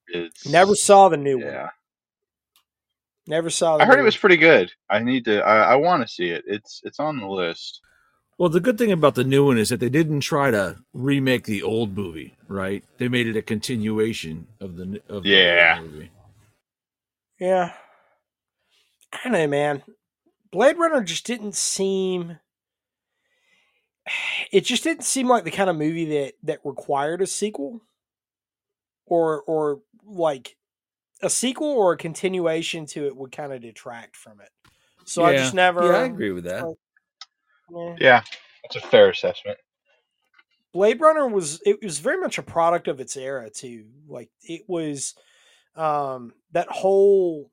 It's 0.07 0.47
Never 0.47 0.73
saw 0.73 1.09
the 1.09 1.17
new 1.17 1.37
one. 1.37 1.69
Never 3.27 3.49
saw. 3.49 3.77
The 3.77 3.83
I 3.83 3.85
heard 3.85 3.97
new 3.97 4.01
it 4.01 4.05
was 4.05 4.17
pretty 4.17 4.37
good. 4.37 4.71
I 4.89 4.99
need 4.99 5.25
to. 5.25 5.41
I, 5.41 5.73
I 5.73 5.75
want 5.75 6.01
to 6.01 6.11
see 6.11 6.29
it. 6.29 6.43
It's 6.47 6.81
it's 6.83 6.99
on 6.99 7.19
the 7.19 7.27
list. 7.27 7.81
Well, 8.41 8.49
the 8.49 8.59
good 8.59 8.79
thing 8.79 8.91
about 8.91 9.13
the 9.13 9.23
new 9.23 9.45
one 9.45 9.59
is 9.59 9.69
that 9.69 9.79
they 9.79 9.87
didn't 9.87 10.21
try 10.21 10.49
to 10.49 10.77
remake 10.93 11.43
the 11.43 11.61
old 11.61 11.95
movie, 11.95 12.33
right? 12.47 12.83
They 12.97 13.07
made 13.07 13.27
it 13.27 13.37
a 13.37 13.43
continuation 13.43 14.47
of 14.59 14.77
the 14.77 14.83
n- 14.83 14.99
of 15.07 15.21
the 15.21 15.29
Yeah. 15.29 15.77
old 15.79 15.91
movie. 15.91 16.11
Yeah. 17.39 17.75
I 19.13 19.19
don't 19.23 19.33
know, 19.33 19.45
man. 19.45 19.83
Blade 20.49 20.79
Runner 20.79 21.03
just 21.03 21.23
didn't 21.23 21.53
seem 21.53 22.39
it 24.51 24.61
just 24.61 24.83
didn't 24.83 25.03
seem 25.03 25.27
like 25.27 25.43
the 25.43 25.51
kind 25.51 25.69
of 25.69 25.75
movie 25.75 26.05
that 26.05 26.33
that 26.41 26.61
required 26.65 27.21
a 27.21 27.27
sequel 27.27 27.83
or 29.05 29.43
or 29.43 29.83
like 30.03 30.57
a 31.21 31.29
sequel 31.29 31.67
or 31.67 31.91
a 31.93 31.97
continuation 31.97 32.87
to 32.87 33.05
it 33.05 33.15
would 33.15 33.31
kind 33.31 33.53
of 33.53 33.61
detract 33.61 34.15
from 34.15 34.41
it. 34.41 34.49
So 35.05 35.23
I 35.25 35.33
just 35.33 35.53
never 35.53 35.85
Yeah, 35.85 35.99
I 35.99 36.05
agree 36.05 36.31
with 36.31 36.45
that. 36.45 36.63
Yeah, 37.99 38.23
that's 38.63 38.77
a 38.77 38.81
fair 38.87 39.09
assessment. 39.09 39.57
Blade 40.73 41.01
Runner 41.01 41.27
was 41.27 41.61
it 41.65 41.83
was 41.83 41.99
very 41.99 42.19
much 42.19 42.37
a 42.37 42.43
product 42.43 42.87
of 42.87 42.99
its 42.99 43.17
era 43.17 43.49
too. 43.49 43.85
Like 44.07 44.29
it 44.43 44.63
was 44.67 45.15
um 45.75 46.33
that 46.53 46.69
whole 46.69 47.51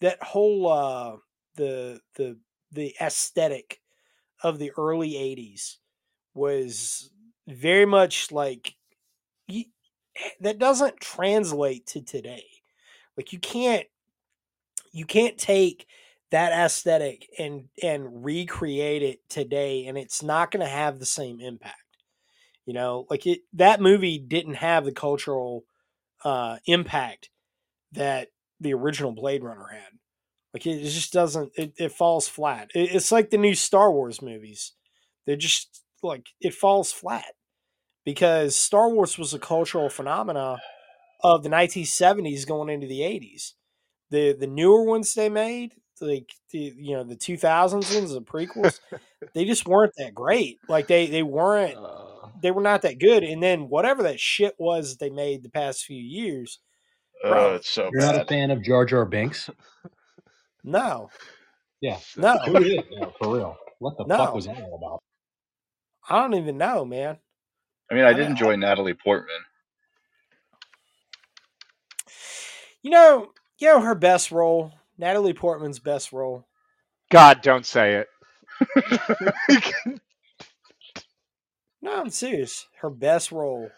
that 0.00 0.22
whole 0.22 0.68
uh 0.68 1.16
the 1.56 2.00
the 2.16 2.38
the 2.72 2.94
aesthetic 3.00 3.80
of 4.42 4.58
the 4.58 4.72
early 4.78 5.12
80s 5.12 5.78
was 6.34 7.10
very 7.48 7.86
much 7.86 8.32
like 8.32 8.76
y- 9.48 9.66
that 10.40 10.58
doesn't 10.58 11.00
translate 11.00 11.86
to 11.88 12.02
today. 12.02 12.44
Like 13.16 13.32
you 13.32 13.40
can't 13.40 13.86
you 14.92 15.06
can't 15.06 15.38
take 15.38 15.86
that 16.30 16.52
aesthetic 16.52 17.28
and 17.38 17.64
and 17.82 18.24
recreate 18.24 19.02
it 19.02 19.20
today 19.28 19.86
and 19.86 19.98
it's 19.98 20.22
not 20.22 20.50
going 20.50 20.64
to 20.64 20.70
have 20.70 20.98
the 20.98 21.06
same 21.06 21.40
impact 21.40 21.98
you 22.66 22.74
know 22.74 23.06
like 23.10 23.26
it 23.26 23.40
that 23.52 23.80
movie 23.80 24.18
didn't 24.18 24.54
have 24.54 24.84
the 24.84 24.92
cultural 24.92 25.64
uh 26.24 26.56
impact 26.66 27.30
that 27.92 28.28
the 28.60 28.74
original 28.74 29.12
blade 29.12 29.42
runner 29.42 29.68
had 29.72 29.92
Like 30.54 30.66
it 30.66 30.82
just 30.84 31.12
doesn't. 31.12 31.52
It, 31.56 31.72
it 31.78 31.92
falls 31.92 32.28
flat. 32.28 32.70
It, 32.74 32.94
it's 32.94 33.12
like 33.12 33.30
the 33.30 33.38
new 33.38 33.54
Star 33.54 33.92
Wars 33.92 34.22
movies. 34.22 34.72
They're 35.26 35.36
just 35.36 35.82
like 36.02 36.26
it 36.40 36.54
falls 36.54 36.92
flat 36.92 37.34
because 38.04 38.56
Star 38.56 38.90
Wars 38.90 39.18
was 39.18 39.34
a 39.34 39.38
cultural 39.38 39.90
phenomena 39.90 40.58
of 41.22 41.42
the 41.42 41.50
1970s 41.50 42.46
going 42.46 42.70
into 42.70 42.86
the 42.86 43.00
80s. 43.00 43.52
The 44.10 44.32
the 44.32 44.46
newer 44.46 44.84
ones 44.84 45.14
they 45.14 45.28
made, 45.28 45.74
like 46.02 46.30
the 46.50 46.72
you 46.76 46.94
know 46.96 47.04
the 47.04 47.16
2000s 47.16 47.94
ones, 47.94 48.12
the 48.12 48.20
prequels, 48.22 48.80
they 49.34 49.44
just 49.44 49.66
weren't 49.66 49.92
that 49.98 50.14
great. 50.14 50.58
Like 50.68 50.86
they 50.86 51.06
they 51.06 51.22
weren't 51.22 51.76
Uh, 51.76 52.28
they 52.42 52.50
were 52.50 52.62
not 52.62 52.82
that 52.82 52.98
good. 52.98 53.22
And 53.24 53.42
then 53.42 53.68
whatever 53.68 54.02
that 54.04 54.20
shit 54.20 54.54
was 54.58 54.96
they 54.96 55.10
made 55.10 55.42
the 55.42 55.48
past 55.50 55.84
few 55.84 56.00
years, 56.00 56.60
Oh, 57.24 57.30
Bro, 57.30 57.54
it's 57.56 57.68
so 57.68 57.90
You're 57.92 58.02
not 58.02 58.20
a 58.20 58.24
fan 58.24 58.50
of 58.50 58.62
Jar 58.62 58.84
Jar 58.84 59.04
Binks? 59.04 59.50
no, 60.64 61.10
Yeah. 61.80 61.98
no, 62.16 62.36
Who 62.46 62.56
is? 62.58 62.78
No, 62.92 63.12
for 63.18 63.34
real. 63.36 63.56
What 63.80 63.96
the 63.96 64.04
No. 64.06 64.16
fuck 64.16 64.34
was 64.34 64.46
that 64.46 64.60
all 64.62 64.74
about? 64.76 65.02
I 66.08 66.20
don't 66.22 66.34
even 66.40 66.56
know, 66.58 66.84
man. 66.84 67.18
I 67.90 67.94
mean, 67.94 68.04
I 68.04 68.08
I 68.08 68.12
did 68.12 68.22
don't- 68.22 68.30
enjoy 68.32 68.56
Natalie 68.56 68.94
Portman. 68.94 69.40
You 72.82 72.90
know, 72.90 73.32
you 73.58 73.68
know 73.68 73.80
her 73.80 73.94
best 73.94 74.30
role, 74.30 74.72
Natalie 74.98 75.34
Portman's 75.34 75.78
best 75.78 76.12
role. 76.12 76.46
God, 77.10 77.40
don't 77.42 77.64
say 77.64 78.04
it. 78.66 80.00
No, 81.80 82.00
I'm 82.00 82.10
serious. 82.10 82.66
Her 82.80 82.90
best 82.90 83.30
role. 83.32 83.70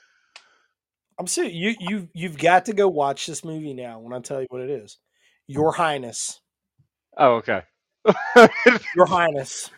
I'm 1.19 1.27
serious. 1.27 1.55
You 1.55 1.75
you 1.79 2.09
you've 2.15 2.39
got 2.39 2.65
to 2.67 2.73
go 2.73 2.89
watch 2.89 3.27
this 3.27 3.45
movie 3.45 3.75
now 3.75 3.99
when 4.01 4.13
I 4.13 4.21
tell 4.21 4.41
you 4.41 4.47
what 4.51 4.63
it 4.63 4.71
is. 4.71 4.99
Your 5.47 5.73
Highness. 5.73 6.41
Oh, 7.17 7.35
okay. 7.35 7.63
Your 8.97 9.07
Highness. 9.07 9.71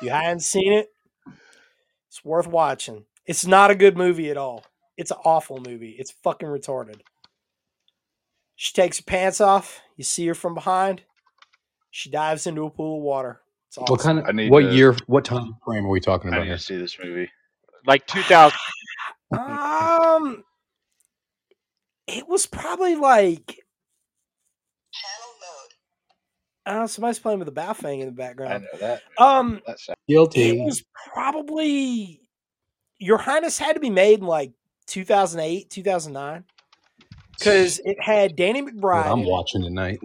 You 0.00 0.10
haven't 0.10 0.40
seen 0.40 0.72
it. 0.72 0.88
It's 2.08 2.24
worth 2.24 2.48
watching. 2.48 3.04
It's 3.26 3.46
not 3.46 3.70
a 3.70 3.76
good 3.76 3.96
movie 3.96 4.30
at 4.30 4.36
all. 4.36 4.64
It's 4.96 5.12
an 5.12 5.18
awful 5.24 5.62
movie. 5.64 5.94
It's 5.98 6.10
fucking 6.10 6.48
retarded. 6.48 7.00
She 8.56 8.72
takes 8.72 8.98
her 8.98 9.04
pants 9.04 9.40
off. 9.40 9.80
You 10.02 10.04
see 10.04 10.26
her 10.26 10.34
from 10.34 10.54
behind. 10.54 11.02
She 11.92 12.10
dives 12.10 12.48
into 12.48 12.64
a 12.64 12.70
pool 12.70 12.96
of 12.98 13.04
water. 13.04 13.40
It's 13.68 13.78
awesome. 13.78 13.92
What 13.92 14.00
kind 14.00 14.18
of? 14.18 14.24
I 14.24 14.30
of 14.30 14.34
need 14.34 14.50
what 14.50 14.62
to- 14.62 14.74
year? 14.74 14.96
What 15.06 15.24
time 15.24 15.54
frame 15.64 15.86
are 15.86 15.90
we 15.90 16.00
talking 16.00 16.32
I 16.32 16.38
about 16.38 16.42
need 16.42 16.48
here? 16.48 16.56
to 16.56 16.62
see 16.62 16.76
this 16.76 16.96
movie. 17.00 17.30
like 17.86 18.04
2000. 18.08 18.58
Um, 19.38 20.42
it 22.08 22.26
was 22.28 22.46
probably 22.46 22.96
like. 22.96 23.60
Oh, 26.66 26.86
somebody's 26.86 27.18
playing 27.20 27.38
with 27.38 27.48
a 27.48 27.52
Baofeng 27.52 28.00
in 28.00 28.06
the 28.06 28.12
background. 28.12 28.52
I 28.54 28.58
know 28.58 28.78
that. 28.80 29.02
Um, 29.18 29.60
That's 29.66 29.88
it 29.88 29.98
Guilty. 30.08 30.60
was 30.62 30.82
probably 31.14 32.20
Your 32.98 33.18
Highness 33.18 33.56
had 33.58 33.74
to 33.74 33.80
be 33.80 33.88
made 33.90 34.18
in 34.18 34.26
like 34.26 34.52
2008, 34.86 35.70
2009 35.70 36.44
because 37.38 37.80
it 37.84 38.00
had 38.00 38.36
Danny 38.36 38.62
McBride. 38.62 39.06
I'm 39.06 39.20
in 39.20 39.26
it. 39.26 39.30
watching 39.30 39.62
tonight. 39.62 40.00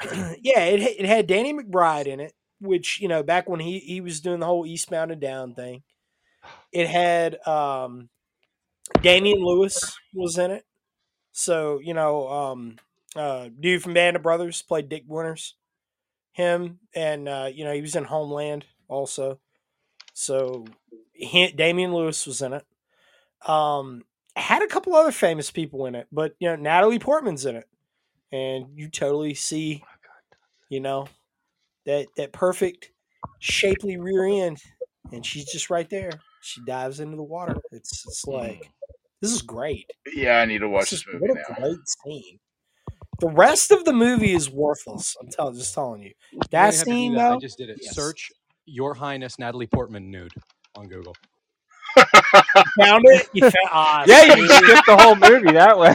yeah, 0.40 0.64
it 0.64 0.80
it 1.00 1.06
had 1.06 1.26
Danny 1.26 1.52
McBride 1.52 2.06
in 2.06 2.20
it, 2.20 2.32
which 2.60 3.00
you 3.00 3.08
know 3.08 3.22
back 3.22 3.48
when 3.48 3.60
he 3.60 3.78
he 3.78 4.00
was 4.00 4.20
doing 4.20 4.40
the 4.40 4.46
whole 4.46 4.66
Eastbound 4.66 5.10
and 5.10 5.20
Down 5.20 5.54
thing. 5.54 5.82
It 6.72 6.88
had 6.88 7.46
um, 7.46 8.08
Damian 9.00 9.44
Lewis 9.44 9.96
was 10.14 10.38
in 10.38 10.50
it, 10.50 10.64
so 11.32 11.80
you 11.80 11.94
know 11.94 12.28
um, 12.28 12.76
uh, 13.14 13.48
dude 13.58 13.82
from 13.82 13.94
Band 13.94 14.16
of 14.16 14.22
Brothers 14.22 14.62
played 14.62 14.88
Dick 14.88 15.04
Winters, 15.06 15.54
him, 16.32 16.80
and 16.94 17.28
uh, 17.28 17.48
you 17.52 17.64
know 17.64 17.72
he 17.72 17.82
was 17.82 17.96
in 17.96 18.04
Homeland 18.04 18.64
also. 18.88 19.38
So 20.14 20.66
he, 21.12 21.52
Damian 21.52 21.94
Lewis 21.94 22.26
was 22.26 22.42
in 22.42 22.52
it. 22.54 22.66
Um, 23.46 24.04
had 24.36 24.62
a 24.62 24.66
couple 24.66 24.94
other 24.94 25.12
famous 25.12 25.50
people 25.50 25.86
in 25.86 25.94
it, 25.94 26.06
but 26.12 26.34
you 26.38 26.48
know 26.48 26.56
Natalie 26.56 26.98
Portman's 26.98 27.44
in 27.46 27.56
it, 27.56 27.68
and 28.32 28.66
you 28.74 28.88
totally 28.88 29.34
see, 29.34 29.82
oh 29.84 29.88
you 30.68 30.80
know, 30.80 31.06
that 31.86 32.06
that 32.16 32.32
perfect 32.32 32.90
shapely 33.38 33.96
rear 33.98 34.24
end, 34.24 34.58
and 35.12 35.24
she's 35.24 35.44
just 35.50 35.70
right 35.70 35.88
there. 35.90 36.10
She 36.40 36.60
dives 36.64 37.00
into 37.00 37.16
the 37.16 37.22
water. 37.22 37.56
It's 37.70 38.04
it's 38.06 38.24
mm-hmm. 38.24 38.38
like 38.38 38.70
this 39.20 39.32
is 39.32 39.42
great. 39.42 39.90
Yeah, 40.14 40.38
I 40.38 40.46
need 40.46 40.58
to 40.58 40.68
watch 40.68 40.90
This 40.90 40.90
this 40.90 41.00
is 41.00 41.06
movie 41.06 41.26
what 41.28 41.30
a 41.30 41.52
now. 41.52 41.56
great 41.68 41.88
scene. 41.88 42.38
The 43.20 43.28
rest 43.28 43.70
of 43.70 43.84
the 43.84 43.92
movie 43.92 44.32
is 44.34 44.50
worthless. 44.50 45.16
I'm 45.20 45.28
telling, 45.28 45.54
just 45.54 45.74
telling 45.74 46.02
you. 46.02 46.12
You 46.32 46.40
don't 46.40 46.50
That 46.50 46.74
even 46.74 46.78
have 46.78 46.84
to 46.84 46.84
do 46.84 46.90
scene, 46.90 47.14
that. 47.14 47.32
I 47.32 47.38
just 47.38 47.58
did 47.58 47.70
it. 47.70 47.78
yes. 47.80 47.94
Search 47.94 48.32
Your 48.66 48.94
Highness 48.94 49.38
Natalie 49.38 49.68
Portman 49.68 50.10
nude 50.10 50.32
on 50.74 50.88
Google. 50.88 51.14
Found 52.78 53.04
it. 53.06 53.28
You 53.32 53.42
found, 53.42 53.54
ah, 53.70 54.04
Yeah, 54.08 54.24
you 54.24 54.34
can 54.34 54.48
see? 54.48 54.56
skip 54.64 54.84
the 54.86 54.96
whole 54.96 55.14
movie 55.16 55.52
that 55.52 55.78
way. 55.78 55.94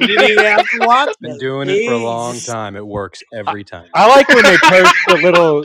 You 0.00 0.06
didn't 0.06 0.30
even 0.30 0.44
have 0.44 0.66
to 0.68 0.78
watch 0.86 1.16
Been 1.20 1.32
it. 1.32 1.40
doing 1.40 1.68
it 1.68 1.86
for 1.86 1.94
a 1.94 1.98
long 1.98 2.38
time. 2.38 2.76
It 2.76 2.86
works 2.86 3.22
every 3.34 3.64
time. 3.64 3.88
I 3.94 4.08
like 4.08 4.28
when 4.28 4.42
they 4.44 4.56
post 4.62 4.94
the 5.08 5.16
little. 5.16 5.64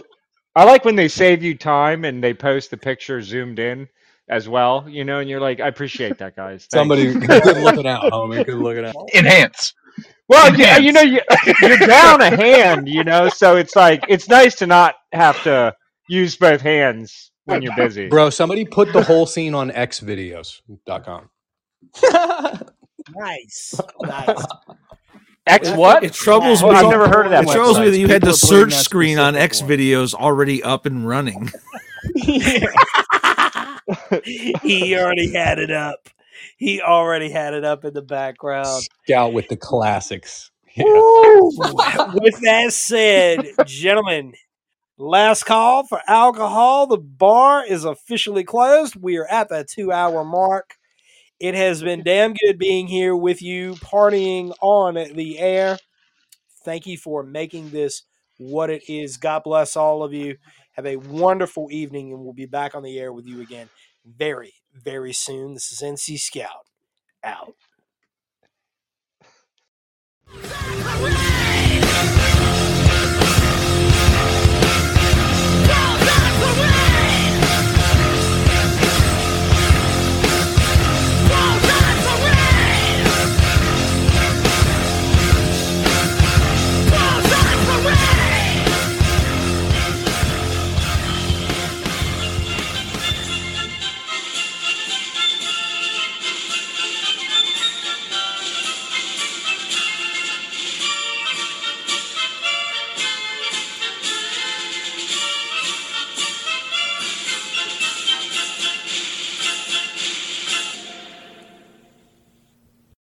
I 0.56 0.64
like 0.64 0.86
when 0.86 0.95
they 0.95 1.07
save 1.07 1.44
you 1.44 1.56
time 1.57 2.03
and 2.06 2.24
they 2.24 2.34
post 2.34 2.72
the 2.72 2.78
picture 2.78 3.22
zoomed 3.22 3.60
in 3.60 3.88
as 4.30 4.49
well. 4.49 4.86
You 4.90 5.03
know, 5.06 5.19
and 5.19 5.30
you're 5.30 5.40
like, 5.40 5.60
I 5.60 5.68
appreciate 5.68 6.18
that, 6.19 6.36
guys. 6.36 6.68
Thanks. 6.72 6.74
Somebody 6.74 7.14
good 7.14 7.57
looking 7.57 7.88
out, 7.88 8.03
homie. 8.11 8.45
Good 8.45 8.56
looking 8.57 8.86
out. 8.86 8.95
Enhance. 9.14 9.74
Well, 10.30 10.56
yeah, 10.57 10.78
you 10.78 10.90
Enhance. 10.90 10.94
know, 10.94 11.02
you, 11.02 11.22
you're 11.61 11.78
down 11.78 12.22
a 12.22 12.36
hand, 12.36 12.88
you 12.90 13.03
know, 13.03 13.30
so 13.30 13.56
it's 13.56 13.76
like 13.76 14.03
it's 14.10 14.28
nice 14.28 14.56
to 14.56 14.68
not 14.68 14.95
have 15.14 15.41
to 15.44 15.74
use 16.10 16.36
both 16.36 16.61
hands 16.61 17.32
when 17.48 17.61
you're 17.61 17.76
busy. 17.76 18.07
Bro, 18.07 18.30
somebody 18.32 18.65
put 18.65 18.91
the 18.94 19.03
whole 19.03 19.26
scene 19.26 19.53
on 19.53 19.72
xvideos.com. 19.72 21.30
Nice, 23.15 23.80
nice. 24.02 24.45
X 25.48 25.69
what? 25.72 26.03
It 26.03 26.14
troubles 26.14 26.61
Oh, 26.61 26.69
me. 26.72 26.76
I've 26.76 26.90
never 26.90 27.07
heard 27.07 27.26
of 27.26 27.32
that. 27.32 27.45
It 27.45 27.52
troubles 27.52 27.80
me 27.80 27.90
that 27.90 27.98
you 27.98 28.10
had 28.10 28.22
the 28.22 28.34
search 28.34 28.74
screen 28.74 29.18
on 29.18 29.34
specific 29.36 29.52
X 29.52 29.61
videos 29.61 30.14
already 30.14 30.61
up 30.61 30.86
and 30.86 31.07
running. 31.07 31.49
he 34.64 34.98
already 34.98 35.32
had 35.32 35.60
it 35.60 35.72
up. 35.72 36.10
He 36.57 36.82
already 36.82 37.30
had 37.30 37.53
it 37.53 37.64
up 37.64 37.86
in 37.86 37.94
the 37.94 38.02
background. 38.02 38.84
Scout 39.06 39.32
with 39.32 39.48
the 39.48 39.56
classics. 39.56 40.52
Yeah. 40.76 40.84
With 40.86 42.40
that 42.41 42.68
said, 42.72 43.48
gentlemen, 43.65 44.34
last 44.98 45.44
call 45.45 45.86
for 45.86 46.02
alcohol. 46.07 46.88
The 46.88 46.98
bar 46.98 47.65
is 47.65 47.86
officially 47.86 48.44
closed. 48.44 48.95
We 48.95 49.18
are 49.18 49.28
at 49.28 49.49
that 49.49 49.69
two 49.69 49.91
hour 49.91 50.24
mark. 50.24 50.76
It 51.40 51.53
has 51.53 51.84
been 51.84 52.03
damn 52.03 52.34
good 52.34 52.57
being 52.57 52.88
here 52.88 53.15
with 53.15 53.41
you, 53.41 53.76
partying 53.76 54.53
on 54.61 54.95
the 54.95 55.38
air. 55.38 55.78
Thank 56.65 56.88
you 56.88 56.98
for 56.98 57.24
making 57.24 57.69
this 57.69 58.03
what 58.38 58.69
it 58.69 58.84
is. 58.90 59.18
God 59.18 59.44
bless 59.44 59.76
all 59.76 60.03
of 60.03 60.14
you. 60.14 60.38
Have 60.74 60.86
a 60.86 60.98
wonderful 60.98 61.68
evening, 61.72 62.11
and 62.11 62.24
we'll 62.24 62.34
be 62.34 62.45
back 62.45 62.76
on 62.76 62.84
the 62.84 62.99
air 62.99 63.14
with 63.14 63.26
you 63.26 63.41
again 63.41 63.69
very, 64.06 64.53
very 64.74 65.14
soon. 65.14 65.53
This 65.53 65.72
is 65.72 65.82
NC 65.82 66.19
Scout 66.19 66.65
out. 67.24 67.56